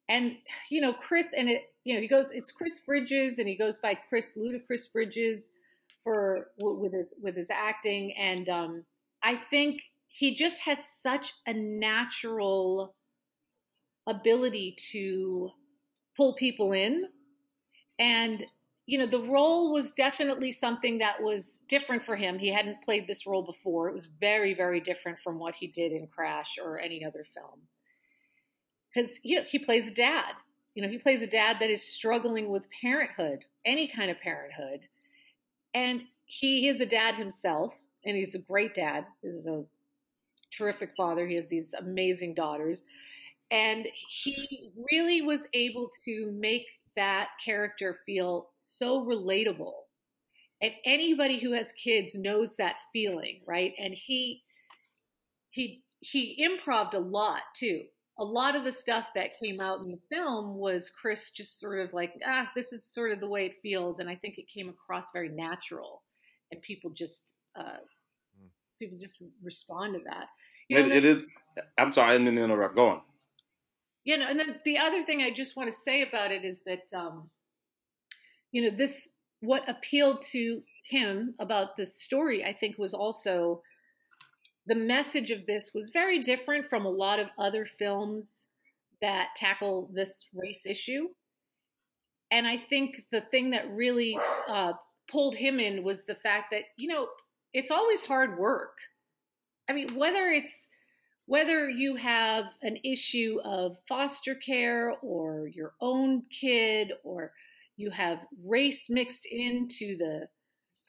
and 0.09 0.35
you 0.69 0.81
know 0.81 0.93
chris 0.93 1.33
and 1.33 1.49
it 1.49 1.73
you 1.83 1.93
know 1.93 2.01
he 2.01 2.07
goes 2.07 2.31
it's 2.31 2.51
chris 2.51 2.79
bridges 2.79 3.39
and 3.39 3.47
he 3.47 3.55
goes 3.55 3.77
by 3.77 3.95
chris 4.09 4.37
ludacris 4.37 4.91
bridges 4.91 5.49
for 6.03 6.47
with 6.59 6.93
his 6.93 7.13
with 7.21 7.35
his 7.35 7.49
acting 7.49 8.13
and 8.13 8.49
um 8.49 8.83
i 9.23 9.35
think 9.49 9.81
he 10.07 10.35
just 10.35 10.61
has 10.61 10.79
such 11.01 11.33
a 11.47 11.53
natural 11.53 12.95
ability 14.07 14.75
to 14.91 15.49
pull 16.15 16.35
people 16.35 16.73
in 16.73 17.05
and 17.99 18.45
you 18.85 18.97
know, 18.97 19.05
the 19.07 19.21
role 19.21 19.73
was 19.73 19.93
definitely 19.93 20.51
something 20.51 20.97
that 20.97 21.21
was 21.21 21.59
different 21.69 22.03
for 22.03 22.17
him. 22.17 22.37
He 22.37 22.49
hadn't 22.49 22.83
played 22.83 23.07
this 23.07 23.25
role 23.25 23.43
before. 23.43 23.87
It 23.87 23.93
was 23.93 24.07
very, 24.19 24.53
very 24.53 24.81
different 24.81 25.19
from 25.23 25.39
what 25.39 25.55
he 25.55 25.67
did 25.67 25.93
in 25.93 26.07
Crash 26.07 26.57
or 26.61 26.79
any 26.79 27.05
other 27.05 27.23
film. 27.23 27.61
because 28.93 29.19
you 29.23 29.37
know 29.37 29.43
he 29.47 29.59
plays 29.59 29.87
a 29.87 29.91
dad. 29.91 30.33
You 30.75 30.83
know, 30.83 30.89
he 30.89 30.97
plays 30.97 31.21
a 31.21 31.27
dad 31.27 31.57
that 31.59 31.69
is 31.69 31.83
struggling 31.83 32.49
with 32.49 32.63
parenthood, 32.81 33.45
any 33.65 33.87
kind 33.87 34.09
of 34.09 34.19
parenthood, 34.19 34.81
and 35.73 36.01
he 36.25 36.67
is 36.67 36.81
a 36.81 36.85
dad 36.85 37.15
himself, 37.15 37.73
and 38.05 38.15
he's 38.17 38.35
a 38.35 38.39
great 38.39 38.75
dad. 38.75 39.05
He's 39.21 39.45
a 39.45 39.63
terrific 40.57 40.91
father. 40.95 41.27
He 41.27 41.35
has 41.35 41.49
these 41.49 41.73
amazing 41.73 42.33
daughters, 42.35 42.83
and 43.51 43.87
he 44.09 44.71
really 44.91 45.21
was 45.21 45.47
able 45.53 45.89
to 46.05 46.31
make 46.33 46.65
that 46.95 47.29
character 47.43 47.99
feel 48.05 48.47
so 48.51 49.03
relatable. 49.05 49.73
And 50.61 50.73
anybody 50.85 51.39
who 51.39 51.51
has 51.53 51.71
kids 51.73 52.15
knows 52.15 52.55
that 52.55 52.77
feeling, 52.93 53.41
right? 53.45 53.73
And 53.79 53.93
he 53.93 54.43
he 55.51 55.83
he 55.99 56.43
improved 56.43 56.93
a 56.93 56.99
lot 56.99 57.41
too. 57.55 57.85
A 58.19 58.23
lot 58.23 58.55
of 58.55 58.63
the 58.63 58.71
stuff 58.71 59.07
that 59.15 59.39
came 59.39 59.59
out 59.59 59.83
in 59.83 59.89
the 59.91 59.99
film 60.11 60.55
was 60.55 60.89
Chris 60.89 61.31
just 61.31 61.59
sort 61.59 61.79
of 61.79 61.93
like, 61.93 62.13
ah, 62.25 62.51
this 62.55 62.71
is 62.71 62.85
sort 62.85 63.11
of 63.11 63.19
the 63.19 63.27
way 63.27 63.45
it 63.47 63.61
feels, 63.63 63.99
and 63.99 64.09
I 64.09 64.15
think 64.15 64.37
it 64.37 64.47
came 64.47 64.69
across 64.69 65.07
very 65.11 65.29
natural, 65.29 66.03
and 66.51 66.61
people 66.61 66.91
just 66.91 67.33
uh, 67.57 67.81
mm. 68.39 68.49
people 68.79 68.97
just 68.99 69.17
respond 69.41 69.95
to 69.95 70.01
that. 70.05 70.27
You 70.69 70.79
know, 70.79 70.85
it, 70.85 70.97
it 70.97 71.05
is. 71.05 71.27
I'm 71.77 71.93
sorry, 71.93 72.15
I 72.15 72.17
didn't 72.17 72.37
interrupt. 72.37 72.75
Go 72.75 72.87
on. 72.89 73.01
You 74.03 74.17
know, 74.17 74.27
and 74.27 74.39
then 74.39 74.59
the 74.65 74.77
other 74.77 75.03
thing 75.03 75.21
I 75.21 75.31
just 75.33 75.55
want 75.55 75.71
to 75.71 75.77
say 75.85 76.01
about 76.01 76.31
it 76.31 76.43
is 76.43 76.59
that, 76.65 76.95
um, 76.95 77.29
you 78.51 78.61
know, 78.61 78.75
this 78.77 79.07
what 79.39 79.67
appealed 79.67 80.21
to 80.33 80.61
him 80.89 81.35
about 81.39 81.77
the 81.77 81.87
story, 81.87 82.43
I 82.45 82.53
think, 82.53 82.77
was 82.77 82.93
also 82.93 83.61
the 84.65 84.75
message 84.75 85.31
of 85.31 85.45
this 85.45 85.71
was 85.73 85.89
very 85.89 86.19
different 86.19 86.69
from 86.69 86.85
a 86.85 86.89
lot 86.89 87.19
of 87.19 87.29
other 87.37 87.65
films 87.65 88.47
that 89.01 89.29
tackle 89.35 89.89
this 89.93 90.25
race 90.33 90.65
issue. 90.65 91.07
And 92.31 92.47
I 92.47 92.57
think 92.57 93.03
the 93.11 93.21
thing 93.21 93.51
that 93.51 93.69
really 93.69 94.17
uh, 94.49 94.73
pulled 95.11 95.35
him 95.35 95.59
in 95.59 95.83
was 95.83 96.05
the 96.05 96.15
fact 96.15 96.47
that, 96.51 96.63
you 96.77 96.87
know, 96.87 97.07
it's 97.53 97.71
always 97.71 98.05
hard 98.05 98.39
work. 98.39 98.77
I 99.69 99.73
mean, 99.73 99.95
whether 99.95 100.29
it's 100.29 100.67
whether 101.25 101.69
you 101.69 101.95
have 101.95 102.45
an 102.61 102.77
issue 102.83 103.39
of 103.45 103.77
foster 103.87 104.35
care 104.35 104.93
or 105.01 105.47
your 105.47 105.73
own 105.79 106.23
kid 106.41 106.91
or 107.03 107.31
you 107.77 107.89
have 107.91 108.19
race 108.43 108.89
mixed 108.89 109.25
into 109.25 109.97
the 109.97 110.27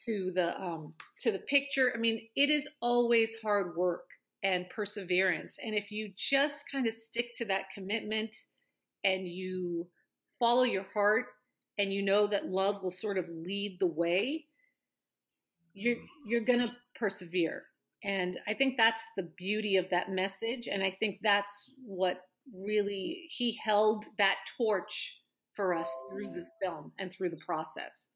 to 0.06 0.32
the 0.34 0.60
um, 0.60 0.94
to 1.20 1.32
the 1.32 1.38
picture. 1.38 1.92
I 1.94 1.98
mean, 1.98 2.20
it 2.36 2.50
is 2.50 2.68
always 2.80 3.34
hard 3.42 3.76
work 3.76 4.04
and 4.42 4.68
perseverance. 4.68 5.56
And 5.64 5.74
if 5.74 5.90
you 5.90 6.12
just 6.16 6.64
kind 6.70 6.86
of 6.86 6.94
stick 6.94 7.34
to 7.36 7.44
that 7.46 7.70
commitment 7.74 8.36
and 9.04 9.26
you 9.26 9.86
follow 10.38 10.64
your 10.64 10.84
heart 10.92 11.26
and 11.78 11.92
you 11.92 12.02
know 12.02 12.26
that 12.26 12.46
love 12.46 12.82
will 12.82 12.90
sort 12.90 13.18
of 13.18 13.24
lead 13.28 13.78
the 13.80 13.86
way, 13.86 14.44
you're 15.72 15.96
you're 16.26 16.44
gonna 16.44 16.72
persevere. 16.94 17.64
And 18.04 18.38
I 18.46 18.52
think 18.52 18.76
that's 18.76 19.02
the 19.16 19.30
beauty 19.36 19.76
of 19.78 19.88
that 19.90 20.10
message. 20.10 20.68
And 20.70 20.84
I 20.84 20.90
think 21.00 21.20
that's 21.22 21.70
what 21.86 22.20
really 22.54 23.24
he 23.30 23.58
held 23.64 24.04
that 24.18 24.36
torch 24.58 25.16
for 25.54 25.74
us 25.74 25.90
through 26.10 26.30
the 26.32 26.46
film 26.62 26.92
and 26.98 27.10
through 27.10 27.30
the 27.30 27.40
process. 27.46 28.08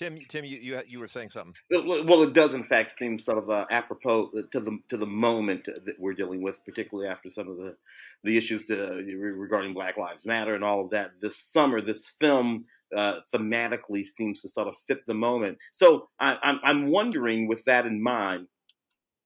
Tim, 0.00 0.18
Tim, 0.28 0.46
you, 0.46 0.56
you 0.62 0.80
you 0.88 0.98
were 0.98 1.08
saying 1.08 1.28
something. 1.28 1.54
Well, 1.70 2.22
it 2.22 2.32
does 2.32 2.54
in 2.54 2.64
fact 2.64 2.90
seem 2.90 3.18
sort 3.18 3.36
of 3.36 3.50
uh, 3.50 3.66
apropos 3.70 4.30
to 4.50 4.58
the 4.58 4.78
to 4.88 4.96
the 4.96 5.04
moment 5.04 5.66
that 5.66 6.00
we're 6.00 6.14
dealing 6.14 6.40
with, 6.40 6.64
particularly 6.64 7.06
after 7.06 7.28
some 7.28 7.48
of 7.50 7.58
the 7.58 7.76
the 8.24 8.38
issues 8.38 8.64
to, 8.68 8.94
uh, 8.94 9.02
regarding 9.02 9.74
Black 9.74 9.98
Lives 9.98 10.24
Matter 10.24 10.54
and 10.54 10.64
all 10.64 10.82
of 10.82 10.88
that. 10.92 11.10
This 11.20 11.36
summer, 11.36 11.82
this 11.82 12.08
film 12.18 12.64
uh, 12.96 13.20
thematically 13.30 14.02
seems 14.02 14.40
to 14.40 14.48
sort 14.48 14.68
of 14.68 14.74
fit 14.88 15.00
the 15.06 15.12
moment. 15.12 15.58
So 15.70 16.08
I, 16.18 16.38
I'm 16.42 16.60
I'm 16.62 16.86
wondering, 16.86 17.46
with 17.46 17.62
that 17.66 17.84
in 17.84 18.02
mind, 18.02 18.46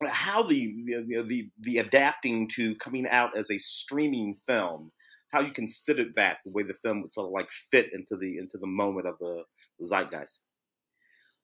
how 0.04 0.42
the 0.42 0.74
the, 1.06 1.50
the 1.60 1.78
adapting 1.78 2.48
to 2.56 2.74
coming 2.74 3.06
out 3.06 3.36
as 3.36 3.48
a 3.48 3.58
streaming 3.58 4.34
film 4.34 4.90
how 5.30 5.40
you 5.40 5.52
considered 5.52 6.14
that 6.14 6.38
the 6.44 6.52
way 6.52 6.62
the 6.62 6.74
film 6.74 7.02
would 7.02 7.12
sort 7.12 7.26
of 7.26 7.32
like 7.32 7.50
fit 7.50 7.92
into 7.92 8.16
the 8.16 8.38
into 8.38 8.58
the 8.58 8.66
moment 8.66 9.06
of 9.06 9.18
the 9.20 9.44
zeitgeist 9.84 10.44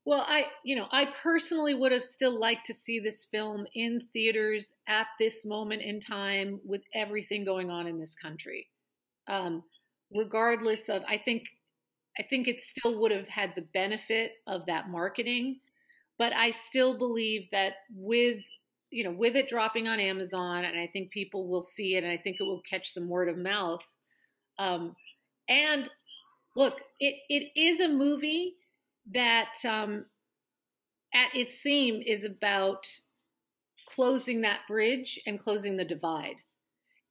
well, 0.04 0.24
I, 0.26 0.46
you 0.64 0.76
know, 0.76 0.86
I 0.90 1.06
personally 1.22 1.74
would 1.74 1.92
have 1.92 2.02
still 2.02 2.38
liked 2.38 2.66
to 2.66 2.74
see 2.74 3.00
this 3.00 3.26
film 3.30 3.66
in 3.74 4.00
theaters 4.12 4.72
at 4.88 5.06
this 5.18 5.44
moment 5.44 5.82
in 5.82 6.00
time 6.00 6.60
with 6.64 6.82
everything 6.94 7.44
going 7.44 7.70
on 7.70 7.86
in 7.86 8.00
this 8.00 8.14
country. 8.14 8.68
Um, 9.28 9.62
regardless 10.12 10.88
of, 10.88 11.02
I 11.08 11.18
think, 11.18 11.44
I 12.18 12.22
think 12.22 12.48
it 12.48 12.60
still 12.60 12.98
would 13.00 13.12
have 13.12 13.28
had 13.28 13.52
the 13.54 13.66
benefit 13.74 14.32
of 14.46 14.66
that 14.66 14.88
marketing, 14.88 15.60
but 16.18 16.34
I 16.34 16.50
still 16.50 16.98
believe 16.98 17.48
that 17.52 17.74
with, 17.94 18.42
you 18.90 19.04
know, 19.04 19.12
with 19.12 19.36
it 19.36 19.48
dropping 19.48 19.86
on 19.86 20.00
Amazon, 20.00 20.64
and 20.64 20.78
I 20.78 20.86
think 20.86 21.12
people 21.12 21.46
will 21.48 21.62
see 21.62 21.94
it, 21.96 22.04
and 22.04 22.12
I 22.12 22.16
think 22.16 22.38
it 22.40 22.44
will 22.44 22.62
catch 22.68 22.90
some 22.90 23.08
word 23.08 23.28
of 23.28 23.38
mouth. 23.38 23.84
Um, 24.58 24.96
and 25.48 25.88
look, 26.56 26.80
it 26.98 27.14
it 27.28 27.52
is 27.54 27.80
a 27.80 27.88
movie 27.88 28.56
that 29.12 29.54
um, 29.64 30.06
at 31.14 31.34
its 31.34 31.60
theme 31.60 32.02
is 32.04 32.24
about 32.24 32.86
closing 33.88 34.40
that 34.42 34.60
bridge 34.68 35.20
and 35.26 35.38
closing 35.38 35.76
the 35.76 35.84
divide 35.84 36.36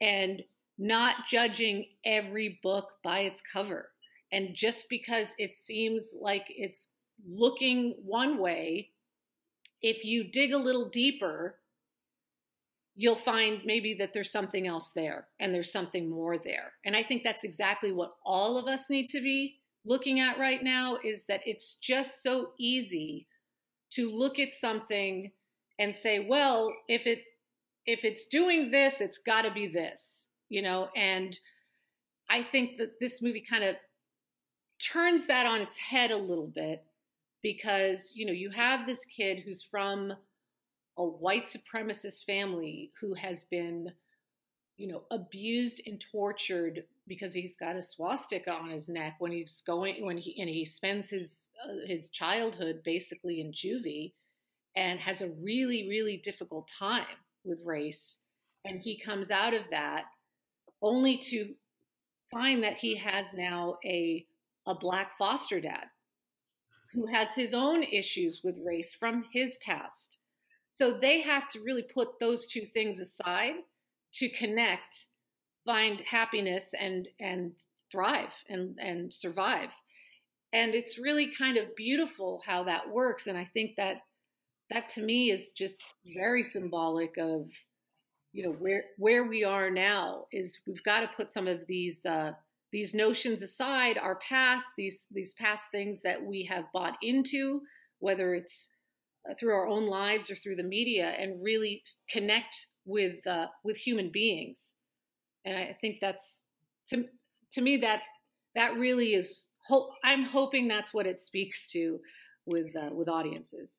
and 0.01 0.41
not 0.77 1.27
judging 1.27 1.85
every 2.05 2.59
book 2.63 2.93
by 3.03 3.19
its 3.19 3.41
cover. 3.41 3.89
And 4.31 4.55
just 4.55 4.87
because 4.89 5.35
it 5.37 5.55
seems 5.55 6.13
like 6.19 6.45
it's 6.47 6.89
looking 7.27 7.95
one 8.03 8.37
way, 8.37 8.91
if 9.81 10.05
you 10.05 10.23
dig 10.23 10.53
a 10.53 10.57
little 10.57 10.89
deeper, 10.89 11.55
you'll 12.95 13.15
find 13.15 13.61
maybe 13.65 13.93
that 13.95 14.13
there's 14.13 14.31
something 14.31 14.67
else 14.67 14.91
there 14.91 15.27
and 15.39 15.53
there's 15.53 15.71
something 15.71 16.09
more 16.09 16.37
there. 16.37 16.73
And 16.85 16.95
I 16.95 17.03
think 17.03 17.23
that's 17.23 17.43
exactly 17.43 17.91
what 17.91 18.15
all 18.25 18.57
of 18.57 18.67
us 18.67 18.89
need 18.89 19.07
to 19.09 19.21
be 19.21 19.58
looking 19.85 20.19
at 20.19 20.39
right 20.39 20.63
now 20.63 20.97
is 21.03 21.25
that 21.25 21.41
it's 21.45 21.75
just 21.75 22.21
so 22.21 22.49
easy 22.59 23.27
to 23.91 24.09
look 24.09 24.39
at 24.39 24.53
something 24.53 25.31
and 25.79 25.95
say, 25.95 26.27
well, 26.27 26.73
if 26.87 27.07
it 27.07 27.19
if 27.85 28.03
it's 28.03 28.27
doing 28.27 28.69
this, 28.69 29.01
it's 29.01 29.17
got 29.17 29.43
to 29.43 29.51
be 29.51 29.67
this, 29.67 30.27
you 30.49 30.61
know, 30.61 30.89
and 30.95 31.37
I 32.29 32.43
think 32.43 32.77
that 32.77 32.99
this 32.99 33.21
movie 33.21 33.43
kind 33.49 33.63
of 33.63 33.77
turns 34.79 35.25
that 35.27 35.47
on 35.47 35.61
its 35.61 35.77
head 35.77 36.11
a 36.11 36.17
little 36.17 36.51
bit 36.53 36.83
because, 37.41 38.11
you 38.13 38.27
know, 38.27 38.33
you 38.33 38.51
have 38.51 38.85
this 38.85 39.05
kid 39.05 39.39
who's 39.43 39.63
from 39.63 40.13
a 40.97 41.03
white 41.03 41.47
supremacist 41.47 42.25
family 42.25 42.91
who 43.01 43.15
has 43.15 43.45
been 43.45 43.91
you 44.79 44.87
know, 44.87 45.03
abused 45.11 45.81
and 45.85 46.03
tortured 46.11 46.85
because 47.09 47.33
he's 47.33 47.57
got 47.57 47.75
a 47.75 47.81
swastika 47.81 48.51
on 48.51 48.69
his 48.69 48.87
neck 48.87 49.15
when 49.19 49.31
he's 49.31 49.61
going 49.65 50.05
when 50.05 50.17
he 50.17 50.39
and 50.39 50.49
he 50.49 50.63
spends 50.63 51.09
his 51.09 51.49
uh, 51.65 51.87
his 51.87 52.09
childhood 52.09 52.81
basically 52.85 53.41
in 53.41 53.51
juvie 53.51 54.13
and 54.75 54.99
has 54.99 55.21
a 55.21 55.31
really 55.41 55.89
really 55.89 56.17
difficult 56.23 56.69
time 56.69 57.17
with 57.43 57.59
race. 57.65 58.19
And 58.63 58.79
he 58.79 58.99
comes 58.99 59.31
out 59.31 59.53
of 59.53 59.63
that 59.71 60.05
only 60.81 61.17
to 61.17 61.53
find 62.31 62.63
that 62.63 62.77
he 62.77 62.95
has 62.97 63.33
now 63.33 63.77
a 63.83 64.25
a 64.67 64.75
black 64.75 65.17
foster 65.17 65.59
dad 65.59 65.87
who 66.93 67.07
has 67.07 67.35
his 67.35 67.53
own 67.53 67.83
issues 67.83 68.41
with 68.43 68.55
race 68.63 68.93
from 68.93 69.25
his 69.31 69.57
past. 69.65 70.17
So 70.71 70.97
they 70.97 71.21
have 71.21 71.47
to 71.49 71.59
really 71.61 71.83
put 71.83 72.19
those 72.19 72.47
two 72.47 72.65
things 72.65 72.99
aside 72.99 73.55
to 74.15 74.29
connect, 74.29 75.05
find 75.65 76.01
happiness 76.01 76.73
and 76.79 77.07
and 77.19 77.53
thrive 77.91 78.33
and 78.49 78.77
and 78.79 79.13
survive. 79.13 79.69
And 80.51 80.73
it's 80.73 80.97
really 80.97 81.31
kind 81.35 81.57
of 81.57 81.75
beautiful 81.75 82.41
how 82.45 82.63
that 82.63 82.89
works. 82.89 83.27
And 83.27 83.37
I 83.37 83.45
think 83.53 83.75
that 83.77 84.01
that 84.69 84.89
to 84.89 85.01
me 85.01 85.31
is 85.31 85.51
just 85.51 85.83
very 86.15 86.43
symbolic 86.43 87.17
of 87.17 87.49
you 88.31 88.43
know 88.43 88.51
where 88.53 88.83
where 88.97 89.25
we 89.25 89.43
are 89.43 89.69
now 89.69 90.25
is 90.31 90.59
we've 90.67 90.83
got 90.83 91.01
to 91.01 91.09
put 91.17 91.31
some 91.31 91.47
of 91.47 91.65
these 91.67 92.05
uh, 92.05 92.31
these 92.71 92.93
notions 92.93 93.41
aside 93.41 93.97
our 93.97 94.17
past 94.17 94.73
these 94.77 95.07
these 95.11 95.33
past 95.33 95.71
things 95.71 96.01
that 96.01 96.23
we 96.23 96.43
have 96.43 96.65
bought 96.71 96.97
into 97.01 97.61
whether 97.99 98.35
it's 98.35 98.69
uh, 99.29 99.33
through 99.33 99.53
our 99.53 99.67
own 99.67 99.87
lives 99.87 100.29
or 100.29 100.35
through 100.35 100.55
the 100.55 100.63
media 100.63 101.15
and 101.19 101.43
really 101.43 101.81
connect 102.09 102.67
with 102.85 103.25
uh, 103.25 103.47
with 103.63 103.77
human 103.77 104.11
beings 104.11 104.75
and 105.45 105.57
i 105.57 105.75
think 105.81 105.97
that's 106.01 106.41
to 106.89 107.05
to 107.51 107.61
me 107.61 107.77
that 107.77 108.01
that 108.55 108.75
really 108.75 109.13
is 109.13 109.45
hope 109.67 109.91
i'm 110.03 110.23
hoping 110.23 110.67
that's 110.67 110.93
what 110.93 111.05
it 111.07 111.19
speaks 111.19 111.67
to 111.67 111.99
with 112.45 112.67
uh, 112.75 112.89
with 112.93 113.07
audiences 113.09 113.69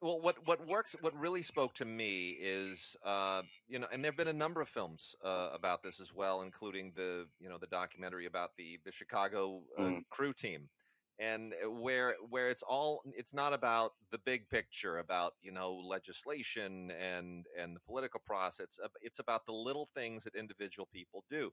Well, 0.00 0.20
what 0.20 0.36
what 0.46 0.64
works, 0.66 0.94
what 1.00 1.12
really 1.18 1.42
spoke 1.42 1.74
to 1.74 1.84
me 1.84 2.36
is, 2.40 2.96
uh, 3.04 3.42
you 3.66 3.80
know, 3.80 3.88
and 3.92 4.04
there 4.04 4.12
have 4.12 4.16
been 4.16 4.28
a 4.28 4.32
number 4.32 4.60
of 4.60 4.68
films 4.68 5.16
uh, 5.24 5.50
about 5.52 5.82
this 5.82 5.98
as 6.00 6.14
well, 6.14 6.42
including 6.42 6.92
the, 6.94 7.26
you 7.40 7.48
know, 7.48 7.58
the 7.58 7.66
documentary 7.66 8.26
about 8.26 8.52
the 8.56 8.78
the 8.84 8.92
Chicago 8.92 9.62
uh, 9.76 9.82
Mm. 9.82 10.04
crew 10.08 10.32
team, 10.32 10.68
and 11.18 11.54
uh, 11.64 11.70
where 11.70 12.14
where 12.28 12.48
it's 12.50 12.62
all, 12.62 13.02
it's 13.16 13.34
not 13.34 13.52
about 13.52 13.92
the 14.12 14.18
big 14.18 14.48
picture, 14.48 14.98
about 14.98 15.34
you 15.42 15.52
know 15.52 15.74
legislation 15.74 16.90
and 16.92 17.46
and 17.58 17.76
the 17.76 17.80
political 17.80 18.20
process. 18.24 18.78
It's, 18.80 18.80
it's 19.00 19.18
about 19.18 19.46
the 19.46 19.52
little 19.52 19.86
things 19.86 20.24
that 20.24 20.34
individual 20.34 20.88
people 20.92 21.24
do, 21.30 21.52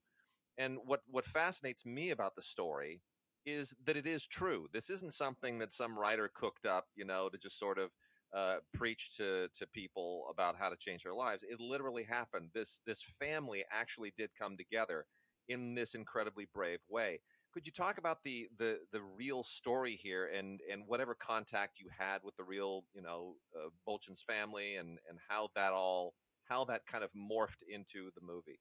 and 0.58 0.78
what 0.86 1.02
what 1.10 1.26
fascinates 1.26 1.86
me 1.86 2.12
about 2.12 2.36
the 2.36 2.42
story 2.42 3.02
is 3.46 3.76
that 3.86 3.98
it 3.98 4.08
is 4.08 4.26
true. 4.26 4.68
This 4.74 4.90
isn't 4.90 5.14
something 5.14 5.60
that 5.60 5.74
some 5.74 5.98
writer 6.00 6.30
cooked 6.34 6.66
up, 6.66 6.88
you 6.96 7.06
know, 7.06 7.30
to 7.30 7.38
just 7.38 7.60
sort 7.60 7.78
of 7.78 7.92
uh, 8.36 8.58
preach 8.74 9.16
to 9.18 9.50
to 9.58 9.68
people 9.68 10.26
about 10.30 10.56
how 10.58 10.70
to 10.70 10.76
change 10.78 11.04
their 11.04 11.14
lives. 11.14 11.44
It 11.48 11.60
literally 11.60 12.04
happened. 12.04 12.50
This 12.54 12.82
this 12.86 13.04
family 13.04 13.64
actually 13.72 14.14
did 14.18 14.32
come 14.38 14.58
together 14.58 15.06
in 15.48 15.76
this 15.76 15.94
incredibly 15.94 16.48
brave 16.54 16.80
way. 16.90 17.20
Could 17.56 17.66
you 17.66 17.72
talk 17.72 17.98
about 17.98 18.22
the 18.26 18.50
the 18.60 18.80
the 18.92 19.02
real 19.02 19.42
story 19.42 19.96
here 19.96 20.28
and 20.28 20.60
and 20.70 20.84
whatever 20.88 21.16
contact 21.16 21.80
you 21.80 21.88
had 21.98 22.20
with 22.22 22.36
the 22.36 22.44
real 22.44 22.84
you 22.94 23.02
know 23.02 23.36
uh, 23.56 23.70
Buultjens 23.88 24.22
family 24.28 24.76
and 24.76 25.00
and 25.10 25.18
how 25.30 25.52
that 25.56 25.72
all 25.72 26.16
how 26.44 26.66
that 26.66 26.86
kind 26.86 27.02
of 27.02 27.12
morphed 27.14 27.64
into 27.66 28.12
the 28.14 28.22
movie? 28.22 28.60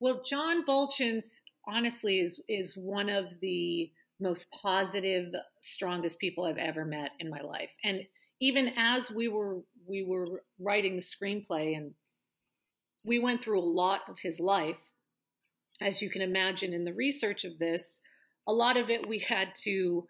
Well, 0.00 0.22
John 0.24 0.64
Buultjens 0.64 1.40
honestly 1.68 2.20
is 2.20 2.42
is 2.48 2.74
one 2.74 3.10
of 3.10 3.38
the 3.42 3.92
most 4.18 4.50
positive, 4.50 5.30
strongest 5.60 6.18
people 6.18 6.46
I've 6.46 6.56
ever 6.56 6.86
met 6.86 7.10
in 7.20 7.28
my 7.28 7.42
life. 7.42 7.70
And 7.84 8.00
even 8.40 8.72
as 8.78 9.10
we 9.10 9.28
were 9.28 9.60
we 9.86 10.04
were 10.04 10.42
writing 10.58 10.96
the 10.96 11.02
screenplay 11.02 11.76
and 11.76 11.92
we 13.04 13.18
went 13.18 13.44
through 13.44 13.60
a 13.60 13.74
lot 13.82 14.08
of 14.08 14.18
his 14.18 14.40
life 14.40 14.78
as 15.82 16.00
you 16.00 16.08
can 16.08 16.22
imagine 16.22 16.72
in 16.72 16.84
the 16.84 16.94
research 16.94 17.44
of 17.44 17.58
this 17.58 18.00
a 18.46 18.52
lot 18.52 18.76
of 18.76 18.90
it 18.90 19.08
we 19.08 19.18
had 19.18 19.54
to 19.54 20.06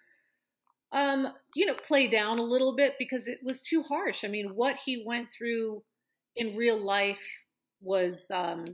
um, 0.93 1.29
you 1.55 1.65
know 1.67 1.75
play 1.87 2.07
down 2.09 2.39
a 2.39 2.43
little 2.43 2.77
bit 2.77 2.95
because 2.99 3.27
it 3.27 3.39
was 3.43 3.63
too 3.63 3.83
harsh 3.83 4.25
i 4.25 4.29
mean 4.29 4.55
what 4.55 4.77
he 4.85 5.05
went 5.07 5.29
through 5.37 5.83
in 6.37 6.57
real 6.57 6.81
life 6.83 7.21
was 7.81 8.27
um, 8.33 8.65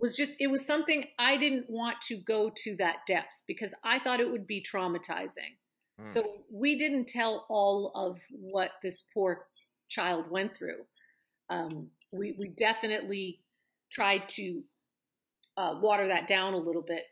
was 0.00 0.16
just 0.16 0.32
it 0.38 0.48
was 0.48 0.64
something 0.64 1.04
i 1.18 1.36
didn't 1.36 1.68
want 1.68 1.96
to 2.06 2.16
go 2.16 2.50
to 2.56 2.76
that 2.76 2.96
depth 3.06 3.42
because 3.46 3.72
i 3.84 3.98
thought 3.98 4.20
it 4.20 4.30
would 4.30 4.46
be 4.46 4.62
traumatizing 4.62 5.56
Mm. 6.00 6.12
so 6.12 6.24
we 6.52 6.78
didn't 6.78 7.08
tell 7.08 7.46
all 7.48 7.92
of 7.94 8.18
what 8.30 8.72
this 8.82 9.04
poor 9.12 9.46
child 9.88 10.30
went 10.30 10.56
through. 10.56 10.84
Um, 11.50 11.88
we, 12.12 12.36
we 12.38 12.48
definitely 12.48 13.40
tried 13.90 14.28
to 14.30 14.62
uh, 15.56 15.78
water 15.80 16.06
that 16.08 16.26
down 16.26 16.54
a 16.54 16.58
little 16.58 16.82
bit. 16.82 17.04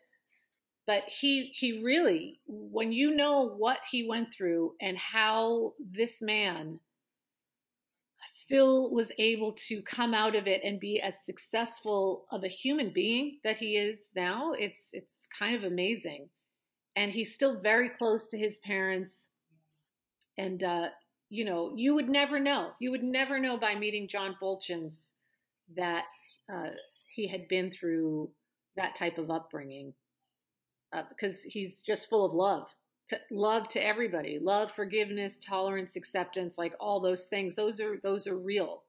But 0.86 1.04
he 1.08 1.52
he 1.54 1.82
really, 1.82 2.40
when 2.46 2.92
you 2.92 3.14
know 3.14 3.48
what 3.56 3.80
he 3.90 4.08
went 4.08 4.32
through 4.32 4.74
and 4.80 4.96
how 4.96 5.74
this 5.78 6.22
man 6.22 6.78
still 8.28 8.90
was 8.90 9.12
able 9.18 9.52
to 9.52 9.82
come 9.82 10.14
out 10.14 10.34
of 10.34 10.46
it 10.46 10.62
and 10.64 10.80
be 10.80 11.00
as 11.00 11.24
successful 11.24 12.26
of 12.30 12.44
a 12.44 12.48
human 12.48 12.88
being 12.90 13.38
that 13.44 13.56
he 13.56 13.76
is 13.76 14.10
now, 14.14 14.52
it's 14.52 14.90
it's 14.92 15.26
kind 15.36 15.56
of 15.56 15.64
amazing. 15.64 16.28
And 16.94 17.12
he's 17.12 17.34
still 17.34 17.60
very 17.60 17.90
close 17.90 18.28
to 18.28 18.38
his 18.38 18.58
parents. 18.58 19.26
And 20.38 20.62
uh, 20.62 20.88
you 21.28 21.44
know 21.44 21.70
you 21.74 21.94
would 21.94 22.08
never 22.08 22.38
know 22.38 22.70
you 22.78 22.90
would 22.90 23.02
never 23.02 23.38
know 23.38 23.56
by 23.56 23.74
meeting 23.74 24.08
john 24.08 24.36
buultjens 24.40 25.12
that 25.76 26.04
uh, 26.52 26.70
he 27.10 27.26
had 27.26 27.48
been 27.48 27.70
through 27.70 28.30
that 28.76 28.94
type 28.94 29.18
of 29.18 29.30
upbringing 29.30 29.92
uh, 30.96 31.02
because 31.08 31.42
he's 31.42 31.82
just 31.82 32.08
full 32.08 32.24
of 32.24 32.32
love 32.32 32.68
to, 33.08 33.18
love 33.30 33.68
to 33.68 33.84
everybody 33.84 34.38
love 34.40 34.72
forgiveness 34.72 35.38
tolerance 35.38 35.96
acceptance 35.96 36.58
like 36.58 36.74
all 36.80 37.00
those 37.00 37.26
things. 37.26 37.54
Those 37.54 37.80
are 37.80 37.98
those 38.02 38.26
are 38.26 38.36
real. 38.36 38.82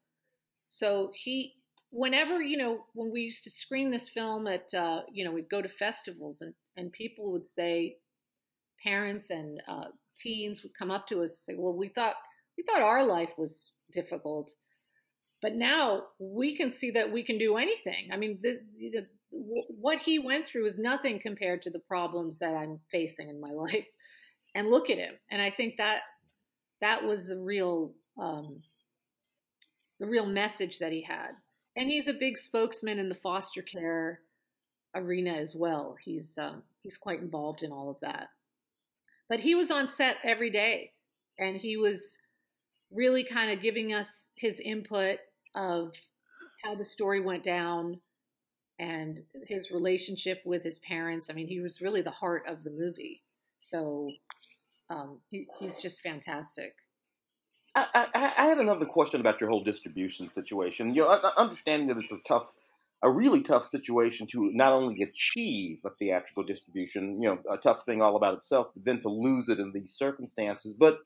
So 0.67 1.11
he 1.13 1.53
whenever 1.91 2.41
you 2.41 2.57
know 2.57 2.85
when 2.93 3.11
we 3.11 3.21
used 3.21 3.43
to 3.43 3.49
screen 3.49 3.91
this 3.91 4.09
film 4.09 4.47
at 4.47 4.73
uh, 4.73 5.01
you 5.11 5.23
know 5.23 5.31
we'd 5.31 5.49
go 5.49 5.61
to 5.61 5.69
festivals 5.69 6.41
and 6.41 6.53
and 6.77 6.91
people 6.91 7.31
would 7.31 7.47
say 7.47 7.97
parents 8.83 9.29
and 9.29 9.61
uh, 9.67 9.85
teens 10.17 10.63
would 10.63 10.73
come 10.77 10.91
up 10.91 11.07
to 11.07 11.23
us 11.23 11.43
and 11.47 11.55
say 11.55 11.59
well 11.59 11.73
we 11.73 11.89
thought 11.89 12.15
we 12.57 12.63
thought 12.63 12.81
our 12.81 13.03
life 13.05 13.31
was 13.37 13.71
difficult 13.91 14.51
but 15.41 15.55
now 15.55 16.03
we 16.19 16.57
can 16.57 16.71
see 16.71 16.91
that 16.91 17.11
we 17.11 17.23
can 17.23 17.37
do 17.37 17.57
anything. 17.57 18.09
I 18.11 18.17
mean 18.17 18.39
the, 18.41 18.59
the, 18.79 19.07
what 19.29 19.99
he 19.99 20.19
went 20.19 20.45
through 20.45 20.65
is 20.65 20.79
nothing 20.79 21.19
compared 21.19 21.61
to 21.61 21.69
the 21.69 21.79
problems 21.79 22.39
that 22.39 22.55
i'm 22.55 22.79
facing 22.91 23.29
in 23.29 23.39
my 23.39 23.51
life. 23.51 23.85
And 24.55 24.69
look 24.69 24.89
at 24.89 24.97
him. 24.97 25.13
And 25.29 25.41
i 25.41 25.51
think 25.51 25.77
that 25.77 25.99
that 26.81 27.03
was 27.03 27.27
the 27.27 27.37
real 27.37 27.93
um, 28.19 28.61
the 29.99 30.07
real 30.07 30.25
message 30.25 30.79
that 30.79 30.91
he 30.91 31.01
had. 31.01 31.31
And 31.75 31.89
he's 31.89 32.07
a 32.07 32.13
big 32.13 32.37
spokesman 32.37 32.99
in 32.99 33.09
the 33.09 33.15
foster 33.15 33.61
care 33.61 34.21
arena 34.95 35.33
as 35.33 35.55
well. 35.55 35.95
He's 36.03 36.37
um, 36.37 36.63
he's 36.81 36.97
quite 36.97 37.19
involved 37.19 37.63
in 37.63 37.71
all 37.71 37.89
of 37.89 37.97
that. 38.01 38.29
But 39.29 39.39
he 39.39 39.55
was 39.55 39.71
on 39.71 39.87
set 39.87 40.17
every 40.23 40.49
day 40.49 40.91
and 41.37 41.57
he 41.57 41.77
was 41.77 42.17
really 42.91 43.23
kind 43.23 43.51
of 43.51 43.61
giving 43.61 43.93
us 43.93 44.29
his 44.35 44.59
input 44.61 45.19
of 45.53 45.91
how 46.63 46.75
the 46.75 46.85
story 46.85 47.21
went 47.21 47.43
down 47.43 47.99
and 48.79 49.21
his 49.45 49.71
relationship 49.71 50.41
with 50.45 50.63
his 50.63 50.79
parents 50.79 51.29
i 51.29 51.33
mean 51.33 51.47
he 51.47 51.59
was 51.59 51.81
really 51.81 52.01
the 52.01 52.11
heart 52.11 52.43
of 52.47 52.63
the 52.63 52.71
movie 52.71 53.21
so 53.59 54.11
um, 54.89 55.19
he, 55.29 55.47
he's 55.59 55.81
just 55.81 56.01
fantastic 56.01 56.73
I, 57.77 58.07
I, 58.15 58.33
I 58.37 58.45
had 58.47 58.57
another 58.57 58.85
question 58.85 59.21
about 59.21 59.39
your 59.39 59.49
whole 59.49 59.63
distribution 59.63 60.31
situation. 60.31 60.95
You 60.95 61.03
know, 61.03 61.31
understanding 61.37 61.87
that 61.89 61.97
it's 61.97 62.11
a 62.11 62.19
tough, 62.27 62.51
a 63.03 63.09
really 63.09 63.43
tough 63.43 63.65
situation 63.65 64.25
to 64.31 64.51
not 64.53 64.73
only 64.73 65.03
achieve 65.03 65.79
a 65.85 65.91
theatrical 65.91 66.43
distribution, 66.43 67.21
you 67.21 67.29
know, 67.29 67.39
a 67.49 67.57
tough 67.57 67.85
thing 67.85 68.01
all 68.01 68.15
about 68.15 68.33
itself, 68.33 68.69
but 68.73 68.83
then 68.83 68.99
to 69.01 69.09
lose 69.09 69.47
it 69.47 69.59
in 69.59 69.71
these 69.73 69.91
circumstances. 69.91 70.73
But 70.73 70.99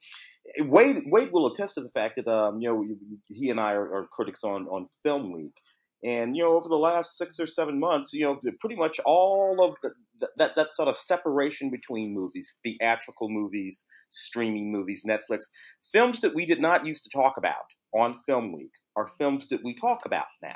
Wade, 0.60 1.04
Wade 1.08 1.32
will 1.34 1.48
attest 1.48 1.76
to 1.76 1.82
the 1.82 1.90
fact 1.90 2.16
that, 2.16 2.28
um, 2.28 2.62
you 2.62 2.70
know, 2.70 2.86
he 3.28 3.50
and 3.50 3.60
I 3.60 3.74
are, 3.74 3.94
are 3.94 4.08
critics 4.08 4.44
on 4.46 4.68
on 4.68 4.88
Film 5.04 5.34
Week, 5.34 5.56
and 6.04 6.36
you 6.36 6.44
know, 6.44 6.56
over 6.56 6.68
the 6.68 6.78
last 6.78 7.18
six 7.18 7.40
or 7.40 7.48
seven 7.48 7.80
months, 7.80 8.12
you 8.14 8.22
know, 8.22 8.40
pretty 8.60 8.76
much 8.76 9.00
all 9.06 9.64
of 9.64 9.76
the, 9.84 9.92
that 10.38 10.56
that 10.56 10.76
sort 10.76 10.88
of 10.88 10.98
separation 10.98 11.70
between 11.70 12.14
movies, 12.14 12.58
theatrical 12.64 13.30
movies, 13.30 13.86
streaming 14.10 14.72
movies, 14.72 15.04
Netflix, 15.08 15.46
films 15.94 16.22
that 16.22 16.34
we 16.34 16.46
did 16.46 16.60
not 16.60 16.86
used 16.86 17.04
to 17.04 17.10
talk 17.10 17.38
about 17.38 17.66
on 17.94 18.20
Film 18.26 18.52
Week 18.52 18.72
are 18.96 19.08
films 19.08 19.48
that 19.50 19.64
we 19.64 19.76
talk 19.76 20.06
about 20.06 20.26
now. 20.42 20.56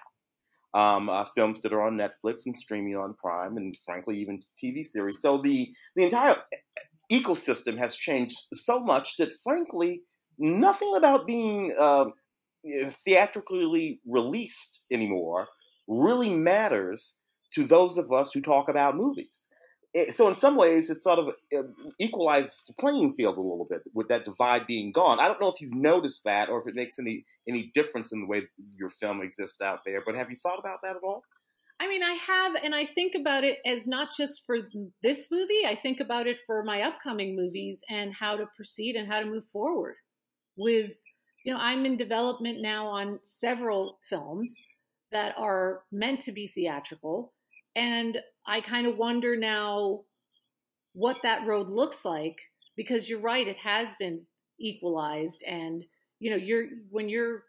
Um, 0.74 1.10
uh, 1.10 1.24
films 1.24 1.62
that 1.62 1.72
are 1.72 1.82
on 1.82 1.98
Netflix 1.98 2.42
and 2.46 2.58
streaming 2.58 2.98
on 2.98 3.14
Prime, 3.14 3.56
and 3.56 3.74
frankly, 3.86 4.18
even 4.18 4.42
TV 4.62 4.84
series. 4.84 5.22
So 5.22 5.38
the 5.38 5.70
the 5.96 6.04
entire 6.04 6.36
ecosystem 7.12 7.78
has 7.78 7.96
changed 7.96 8.38
so 8.54 8.80
much 8.80 9.18
that, 9.18 9.32
frankly, 9.44 10.02
nothing 10.38 10.94
about 10.98 11.28
being 11.28 11.74
uh, 11.78 12.06
theatrically 12.90 14.00
released 14.06 14.80
anymore 14.92 15.48
really 15.88 16.34
matters 16.34 17.18
to 17.54 17.64
those 17.64 17.98
of 17.98 18.12
us 18.12 18.34
who 18.34 18.42
talk 18.42 18.70
about 18.70 18.96
movies. 18.96 19.48
It, 19.94 20.14
so 20.14 20.28
in 20.28 20.36
some 20.36 20.58
ways, 20.58 20.90
it 20.90 21.02
sort 21.02 21.20
of 21.20 21.30
uh, 21.58 21.64
equalizes 22.00 22.66
the 22.68 22.74
playing 22.74 23.14
field 23.14 23.38
a 23.38 23.42
little 23.42 23.68
bit 23.70 23.82
with 23.94 24.10
that 24.10 24.26
divide 24.26 24.68
being 24.68 24.92
gone. 24.92 25.22
I 25.22 25.28
don't 25.28 25.40
know 25.40 25.48
if 25.48 25.62
you've 25.62 25.74
noticed 25.74 26.26
that 26.26 26.50
or 26.50 26.60
if 26.60 26.68
it 26.68 26.76
makes 26.76 27.00
any 27.00 27.24
any 27.48 27.72
difference 27.74 28.12
in 28.12 28.20
the 28.20 28.28
way 28.28 28.44
your 28.76 28.90
film 28.90 29.22
exists 29.22 29.62
out 29.62 29.80
there. 29.86 30.04
But 30.06 30.18
have 30.18 30.30
you 30.30 30.36
thought 30.36 30.60
about 30.60 30.80
that 30.84 30.98
at 30.98 31.04
all? 31.04 31.24
I 31.80 31.88
mean, 31.88 32.04
I 32.04 32.14
have, 32.14 32.56
and 32.64 32.74
I 32.74 32.86
think 32.86 33.16
about 33.16 33.44
it 33.44 33.58
as 33.66 33.86
not 33.86 34.10
just 34.18 34.46
for 34.46 34.58
this 35.04 35.28
movie. 35.30 35.66
I 35.68 35.76
think 35.76 36.00
about 36.00 36.26
it 36.26 36.38
for 36.46 36.64
my 36.64 36.82
upcoming 36.84 37.36
movies 37.36 37.82
and 37.90 38.14
how 38.14 38.38
to 38.38 38.46
proceed 38.56 38.96
and 38.96 39.12
how 39.12 39.20
to 39.20 39.26
move 39.26 39.44
forward 39.52 39.96
with, 40.56 40.92
you 41.46 41.54
know, 41.54 41.60
I'm 41.60 41.86
in 41.86 41.96
development 41.96 42.60
now 42.62 42.88
on 42.88 43.20
several 43.24 44.00
films 44.10 44.54
that 45.12 45.36
are 45.38 45.84
meant 45.92 46.20
to 46.22 46.32
be 46.32 46.48
theatrical. 46.48 47.34
And 47.76 48.18
I 48.48 48.62
kind 48.62 48.88
of 48.88 48.98
wonder 48.98 49.38
now 49.38 50.02
what 50.94 51.18
that 51.24 51.46
road 51.46 51.70
looks 51.70 52.04
like 52.04 52.38
because 52.76 53.10
you're 53.10 53.20
right, 53.20 53.48
it 53.48 53.58
has 53.58 53.94
been 53.96 54.22
equalized. 54.60 55.44
And, 55.48 55.86
you 56.20 56.32
know, 56.32 56.36
you're, 56.36 56.66
when 56.90 57.10
you're 57.10 57.44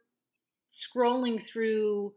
scrolling 0.71 1.43
through, 1.43 2.13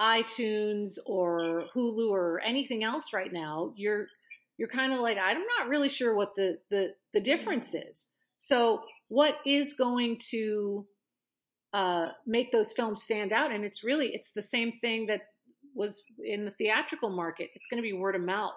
iTunes 0.00 0.98
or 1.06 1.66
Hulu 1.74 2.10
or 2.10 2.40
anything 2.40 2.82
else 2.82 3.12
right 3.12 3.32
now, 3.32 3.72
you're 3.76 4.08
you're 4.56 4.68
kind 4.68 4.92
of 4.92 4.98
like 4.98 5.18
I'm 5.18 5.44
not 5.58 5.68
really 5.68 5.88
sure 5.88 6.16
what 6.16 6.34
the 6.34 6.58
the 6.68 6.94
the 7.12 7.20
difference 7.20 7.74
is. 7.74 8.08
So 8.38 8.82
what 9.06 9.36
is 9.46 9.74
going 9.74 10.18
to 10.30 10.84
uh, 11.74 12.10
make 12.24 12.52
those 12.52 12.72
films 12.72 13.02
stand 13.02 13.32
out. 13.32 13.50
And 13.52 13.64
it's 13.64 13.82
really 13.82 14.14
it's 14.14 14.30
the 14.30 14.40
same 14.40 14.72
thing 14.80 15.06
that 15.06 15.22
was 15.74 16.04
in 16.24 16.44
the 16.44 16.52
theatrical 16.52 17.10
market. 17.10 17.50
It's 17.54 17.66
going 17.66 17.82
to 17.82 17.86
be 17.86 17.92
word 17.92 18.14
of 18.14 18.22
mouth, 18.22 18.52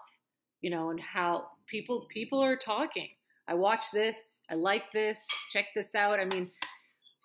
you 0.62 0.70
know, 0.70 0.92
and 0.92 1.00
how 1.00 1.48
people 1.66 2.06
people 2.10 2.42
are 2.42 2.56
talking. 2.56 3.10
I 3.48 3.56
watch 3.56 3.86
this. 3.92 4.42
I 4.52 4.54
like 4.54 4.92
this. 4.92 5.26
Check 5.52 5.66
this 5.76 5.96
out. 5.96 6.20
I 6.20 6.26
mean, 6.26 6.52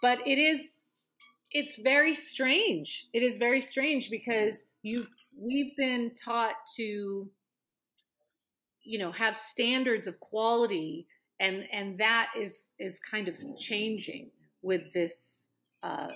but 0.01 0.19
it 0.27 0.39
is 0.39 0.62
it's 1.51 1.77
very 1.77 2.14
strange. 2.14 3.09
It 3.12 3.23
is 3.23 3.36
very 3.36 3.60
strange 3.60 4.09
because 4.09 4.64
you 4.82 5.06
we've 5.39 5.77
been 5.77 6.12
taught 6.14 6.55
to 6.77 7.31
you 8.82 8.98
know 8.98 9.12
have 9.12 9.36
standards 9.36 10.06
of 10.06 10.19
quality 10.20 11.06
and 11.39 11.64
and 11.70 11.98
that 11.98 12.28
is 12.39 12.69
is 12.78 12.98
kind 12.98 13.28
of 13.28 13.35
changing 13.59 14.31
with 14.62 14.90
this 14.94 15.41
uh, 15.82 16.09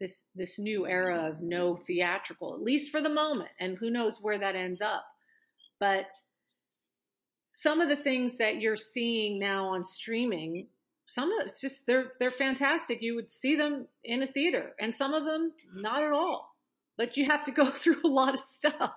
this 0.00 0.24
this 0.34 0.58
new 0.58 0.86
era 0.86 1.28
of 1.28 1.40
no 1.40 1.76
theatrical 1.76 2.54
at 2.54 2.62
least 2.62 2.90
for 2.90 3.00
the 3.00 3.08
moment 3.08 3.50
and 3.60 3.78
who 3.78 3.90
knows 3.90 4.18
where 4.20 4.38
that 4.38 4.54
ends 4.54 4.80
up. 4.80 5.04
But 5.80 6.06
some 7.52 7.80
of 7.80 7.88
the 7.88 7.96
things 7.96 8.36
that 8.38 8.60
you're 8.60 8.76
seeing 8.76 9.38
now 9.38 9.68
on 9.68 9.84
streaming 9.84 10.68
some 11.08 11.30
of 11.30 11.46
it's 11.46 11.60
just 11.60 11.86
they're 11.86 12.12
they're 12.18 12.30
fantastic. 12.30 13.00
You 13.00 13.14
would 13.14 13.30
see 13.30 13.56
them 13.56 13.86
in 14.04 14.22
a 14.22 14.26
theater 14.26 14.72
and 14.80 14.94
some 14.94 15.14
of 15.14 15.24
them 15.24 15.52
not 15.74 16.02
at 16.02 16.12
all. 16.12 16.50
But 16.98 17.16
you 17.16 17.26
have 17.26 17.44
to 17.44 17.52
go 17.52 17.64
through 17.70 18.00
a 18.04 18.08
lot 18.08 18.34
of 18.34 18.40
stuff. 18.40 18.92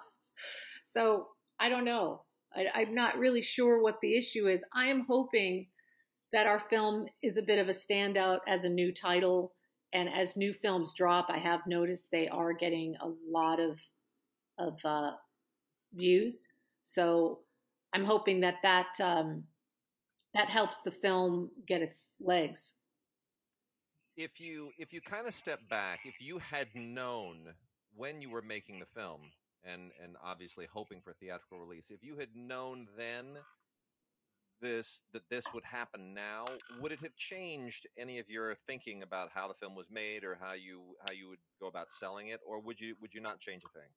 So 0.84 1.27
i 1.59 1.69
don't 1.69 1.85
know. 1.85 2.23
I, 2.55 2.81
am 2.81 2.95
not 2.95 3.19
really 3.19 3.43
sure 3.43 3.81
what 3.81 3.99
the 4.01 4.17
issue 4.17 4.47
is. 4.47 4.63
I 4.73 4.88
am 4.88 5.05
hoping 5.07 5.67
that 6.34 6.47
our 6.47 6.63
film 6.69 7.05
is 7.21 7.38
a 7.38 7.43
bit 7.43 7.59
of 7.59 7.69
a 7.69 7.73
standout 7.73 8.39
as 8.47 8.63
a 8.63 8.69
new 8.69 8.91
title 8.91 9.53
and 9.93 10.09
as 10.09 10.37
new 10.37 10.53
films 10.53 10.93
drop 10.93 11.27
i 11.29 11.37
have 11.37 11.61
noticed 11.67 12.09
they 12.11 12.27
are 12.29 12.53
getting 12.53 12.95
a 13.01 13.09
lot 13.29 13.59
of 13.59 13.79
of 14.57 14.77
uh, 14.85 15.11
views 15.93 16.47
so 16.83 17.39
i'm 17.93 18.05
hoping 18.05 18.39
that 18.39 18.55
that 18.63 18.87
um, 19.01 19.43
that 20.33 20.49
helps 20.49 20.81
the 20.81 20.91
film 20.91 21.51
get 21.67 21.81
its 21.81 22.15
legs. 22.19 22.73
If 24.15 24.39
you 24.39 24.71
if 24.77 24.93
you 24.93 25.01
kind 25.01 25.27
of 25.27 25.33
step 25.33 25.59
back, 25.69 26.01
if 26.05 26.15
you 26.19 26.39
had 26.39 26.67
known 26.75 27.55
when 27.95 28.21
you 28.21 28.29
were 28.29 28.41
making 28.41 28.79
the 28.79 28.85
film 28.85 29.21
and 29.63 29.91
and 30.03 30.15
obviously 30.23 30.67
hoping 30.71 31.01
for 31.01 31.13
theatrical 31.13 31.59
release, 31.59 31.85
if 31.89 32.03
you 32.03 32.17
had 32.17 32.35
known 32.35 32.87
then 32.97 33.37
this 34.61 35.02
that 35.14 35.30
this 35.30 35.45
would 35.53 35.64
happen 35.64 36.14
now, 36.14 36.45
would 36.81 36.91
it 36.91 36.99
have 37.02 37.15
changed 37.15 37.88
any 37.98 38.19
of 38.19 38.30
your 38.30 38.56
thinking 38.68 39.03
about 39.03 39.30
how 39.34 39.48
the 39.48 39.53
film 39.53 39.76
was 39.76 39.88
made 39.91 40.23
or 40.23 40.38
how 40.40 40.53
you 40.53 40.81
how 41.07 41.14
you 41.14 41.30
would 41.30 41.40
go 41.60 41.68
about 41.68 41.91
selling 41.91 42.27
it, 42.27 42.40
or 42.45 42.60
would 42.60 42.80
you 42.80 42.95
would 43.02 43.14
you 43.14 43.22
not 43.22 43.40
change 43.40 43.64
a 43.64 43.80
thing? 43.80 43.90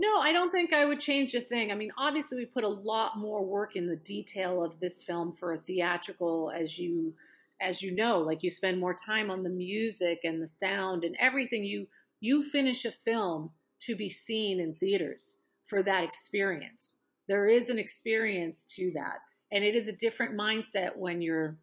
No, 0.00 0.20
I 0.20 0.32
don't 0.32 0.52
think 0.52 0.72
I 0.72 0.84
would 0.84 1.00
change 1.00 1.34
a 1.34 1.40
thing. 1.40 1.72
I 1.72 1.74
mean, 1.74 1.90
obviously, 1.98 2.38
we 2.38 2.46
put 2.46 2.62
a 2.62 2.68
lot 2.68 3.18
more 3.18 3.44
work 3.44 3.74
in 3.74 3.88
the 3.88 3.96
detail 3.96 4.62
of 4.62 4.78
this 4.78 5.02
film 5.02 5.32
for 5.32 5.52
a 5.52 5.58
theatrical, 5.58 6.52
as 6.54 6.78
you 6.78 7.14
as 7.60 7.82
you 7.82 7.90
know. 7.90 8.20
Like 8.20 8.44
you 8.44 8.50
spend 8.50 8.78
more 8.78 8.94
time 8.94 9.30
on 9.30 9.42
the 9.42 9.50
music 9.50 10.20
and 10.22 10.40
the 10.40 10.46
sound 10.46 11.04
and 11.04 11.16
everything. 11.18 11.64
You 11.64 11.88
you 12.20 12.44
finish 12.44 12.84
a 12.84 12.92
film 12.92 13.50
to 13.80 13.96
be 13.96 14.08
seen 14.08 14.60
in 14.60 14.72
theaters 14.72 15.38
for 15.66 15.82
that 15.82 16.04
experience. 16.04 16.97
There 17.28 17.48
is 17.48 17.68
an 17.68 17.78
experience 17.78 18.64
to 18.76 18.90
that, 18.94 19.18
and 19.52 19.62
it 19.62 19.74
is 19.74 19.88
a 19.88 19.92
different 19.92 20.34
mindset 20.34 20.96
when 20.96 21.20
you're 21.20 21.56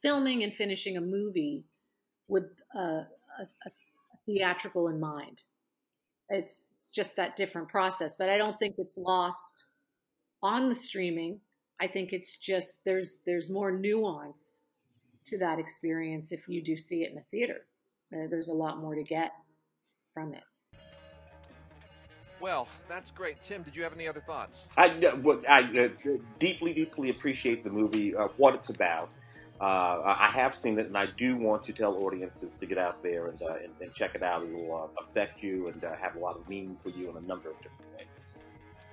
filming 0.00 0.42
and 0.42 0.54
finishing 0.54 0.96
a 0.96 1.00
movie 1.00 1.64
with 2.28 2.44
a, 2.74 2.78
a, 2.78 3.42
a 3.42 3.70
theatrical 4.26 4.88
in 4.88 5.00
mind. 5.00 5.42
It's 6.28 6.66
it's 6.78 6.92
just 6.92 7.16
that 7.16 7.36
different 7.36 7.68
process. 7.68 8.16
But 8.16 8.28
I 8.28 8.38
don't 8.38 8.58
think 8.58 8.76
it's 8.78 8.96
lost 8.96 9.66
on 10.42 10.68
the 10.68 10.74
streaming. 10.74 11.40
I 11.80 11.88
think 11.88 12.12
it's 12.12 12.36
just 12.36 12.78
there's 12.84 13.18
there's 13.26 13.50
more 13.50 13.72
nuance 13.72 14.60
to 15.26 15.38
that 15.38 15.58
experience 15.58 16.32
if 16.32 16.48
you 16.48 16.62
do 16.62 16.76
see 16.76 17.02
it 17.02 17.12
in 17.12 17.18
a 17.18 17.24
theater. 17.30 17.66
There's 18.10 18.48
a 18.48 18.54
lot 18.54 18.80
more 18.80 18.94
to 18.94 19.02
get 19.02 19.30
from 20.14 20.34
it. 20.34 20.42
Well, 22.40 22.68
that's 22.88 23.10
great. 23.10 23.42
Tim, 23.42 23.62
did 23.62 23.76
you 23.76 23.82
have 23.82 23.92
any 23.92 24.08
other 24.08 24.20
thoughts? 24.20 24.66
I, 24.76 24.86
I 25.48 25.60
uh, 25.78 25.88
deeply, 26.38 26.72
deeply 26.72 27.10
appreciate 27.10 27.64
the 27.64 27.70
movie, 27.70 28.16
uh, 28.16 28.28
what 28.36 28.54
it's 28.54 28.70
about. 28.70 29.10
Uh, 29.60 30.16
I 30.18 30.30
have 30.32 30.54
seen 30.54 30.78
it, 30.78 30.86
and 30.86 30.96
I 30.96 31.04
do 31.18 31.36
want 31.36 31.64
to 31.64 31.74
tell 31.74 32.02
audiences 32.02 32.54
to 32.54 32.64
get 32.64 32.78
out 32.78 33.02
there 33.02 33.26
and, 33.26 33.42
uh, 33.42 33.56
and, 33.62 33.70
and, 33.82 33.92
check 33.92 34.14
it 34.14 34.22
out. 34.22 34.42
It 34.42 34.54
will 34.54 34.74
uh, 34.74 35.02
affect 35.02 35.42
you 35.42 35.68
and 35.68 35.84
uh, 35.84 35.94
have 35.96 36.16
a 36.16 36.18
lot 36.18 36.36
of 36.36 36.48
meaning 36.48 36.74
for 36.74 36.88
you 36.88 37.10
in 37.10 37.16
a 37.18 37.20
number 37.20 37.50
of 37.50 37.56
different 37.58 37.82
ways. 37.98 38.30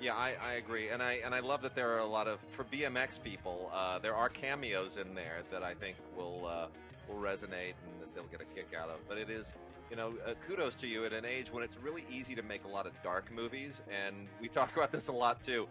Yeah, 0.01 0.13
I, 0.15 0.33
I, 0.43 0.53
agree, 0.55 0.89
and 0.89 1.01
I 1.01 1.13
and 1.23 1.33
I 1.33 1.39
love 1.39 1.61
that 1.61 1.73
there 1.73 1.91
are 1.91 1.99
a 1.99 2.05
lot 2.05 2.27
of 2.27 2.41
for 2.49 2.65
BMX 2.65 3.23
people. 3.23 3.71
Uh, 3.73 3.97
there 3.99 4.13
are 4.13 4.27
cameos 4.27 4.97
in 4.97 5.15
there 5.15 5.43
that 5.51 5.63
I 5.63 5.73
think 5.73 5.95
will 6.17 6.45
uh, 6.45 6.67
will 7.07 7.19
resonate 7.19 7.73
and 7.85 7.96
they'll 8.17 8.25
get 8.25 8.41
a 8.41 8.55
kick 8.55 8.73
out 8.77 8.89
of. 8.89 8.97
But 9.07 9.19
it 9.19 9.29
is, 9.29 9.53
you 9.89 9.95
know, 9.95 10.13
kudos 10.47 10.75
to 10.75 10.87
you 10.87 11.05
at 11.05 11.13
an 11.13 11.23
age 11.23 11.53
when 11.53 11.63
it's 11.63 11.77
really 11.77 12.03
easy 12.11 12.33
to 12.35 12.43
make 12.43 12.65
a 12.65 12.67
lot 12.67 12.87
of 12.87 12.93
dark 13.03 13.31
movies, 13.31 13.81
and 13.89 14.27
we 14.41 14.47
talk 14.59 14.75
about 14.75 14.91
this 14.91 15.07
a 15.07 15.13
lot 15.13 15.41
too 15.41 15.67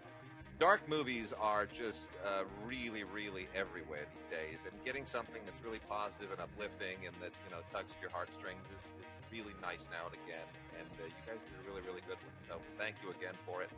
dark 0.58 0.88
movies 0.88 1.32
are 1.40 1.66
just 1.66 2.08
uh, 2.24 2.44
really, 2.64 3.04
really 3.04 3.48
everywhere 3.54 4.08
these 4.08 4.28
days, 4.32 4.58
and 4.64 4.72
getting 4.84 5.04
something 5.04 5.42
that's 5.44 5.60
really 5.62 5.80
positive 5.88 6.32
and 6.32 6.40
uplifting 6.40 7.04
and 7.04 7.14
that 7.20 7.32
you 7.44 7.50
know 7.52 7.60
tugs 7.72 7.92
at 7.92 8.00
your 8.00 8.10
heartstrings 8.10 8.64
is, 8.72 8.84
is 8.96 9.08
really 9.28 9.54
nice 9.60 9.84
now 9.92 10.08
and 10.08 10.16
again. 10.24 10.48
And 10.80 10.88
uh, 10.96 11.08
you 11.08 11.22
guys 11.28 11.40
did 11.44 11.56
a 11.60 11.64
really, 11.68 11.84
really 11.84 12.04
good 12.08 12.20
one. 12.20 12.36
So 12.48 12.54
thank 12.80 12.96
you 13.04 13.12
again 13.12 13.36
for 13.44 13.62
it. 13.62 13.70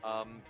Um, 0.00 0.40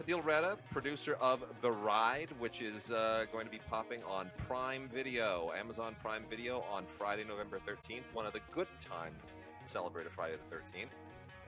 Adil 0.00 0.24
Retta, 0.24 0.56
producer 0.70 1.16
of 1.20 1.44
The 1.60 1.70
Ride, 1.70 2.28
which 2.38 2.62
is 2.62 2.90
uh, 2.90 3.26
going 3.32 3.44
to 3.44 3.50
be 3.50 3.60
popping 3.68 4.02
on 4.04 4.30
Prime 4.48 4.88
Video, 4.92 5.52
Amazon 5.58 5.94
Prime 6.00 6.24
Video 6.30 6.64
on 6.72 6.86
Friday, 6.86 7.24
November 7.24 7.60
13th, 7.68 8.04
one 8.14 8.24
of 8.24 8.32
the 8.32 8.40
good 8.50 8.68
times 8.80 9.20
to 9.66 9.70
celebrate 9.70 10.06
a 10.06 10.10
Friday 10.10 10.36
the 10.48 10.56
13th. 10.56 10.88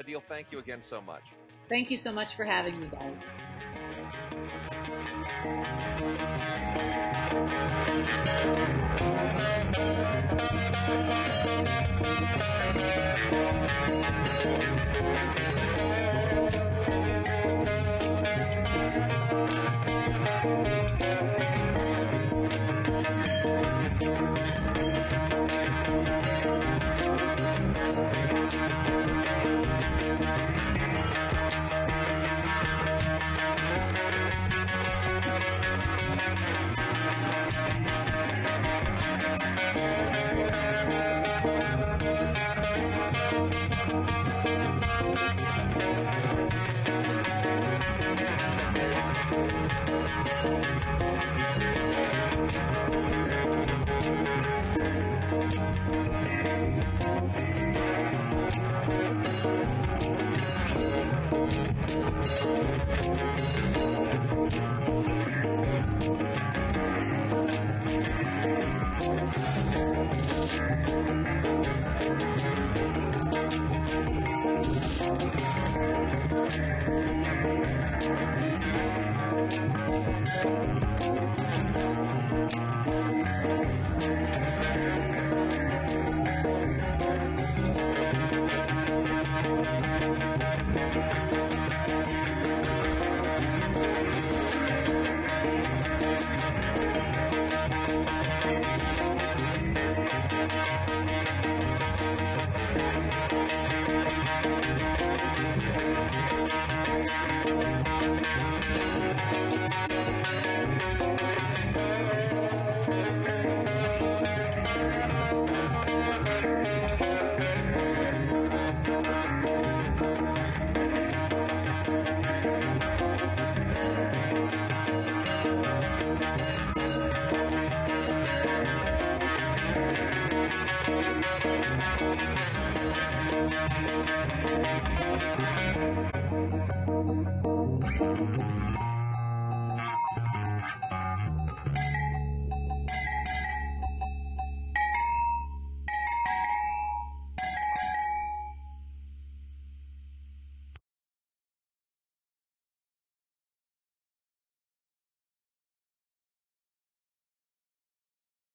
Adil, 0.03 0.23
thank 0.29 0.53
you 0.53 0.59
again 0.59 0.83
so 0.83 1.01
much. 1.01 1.23
Thank 1.69 1.91
you 1.91 1.97
so 1.97 2.13
much 2.13 2.35
for 2.35 2.45
having 2.45 2.79
me, 2.79 2.89
guys. 2.89 3.15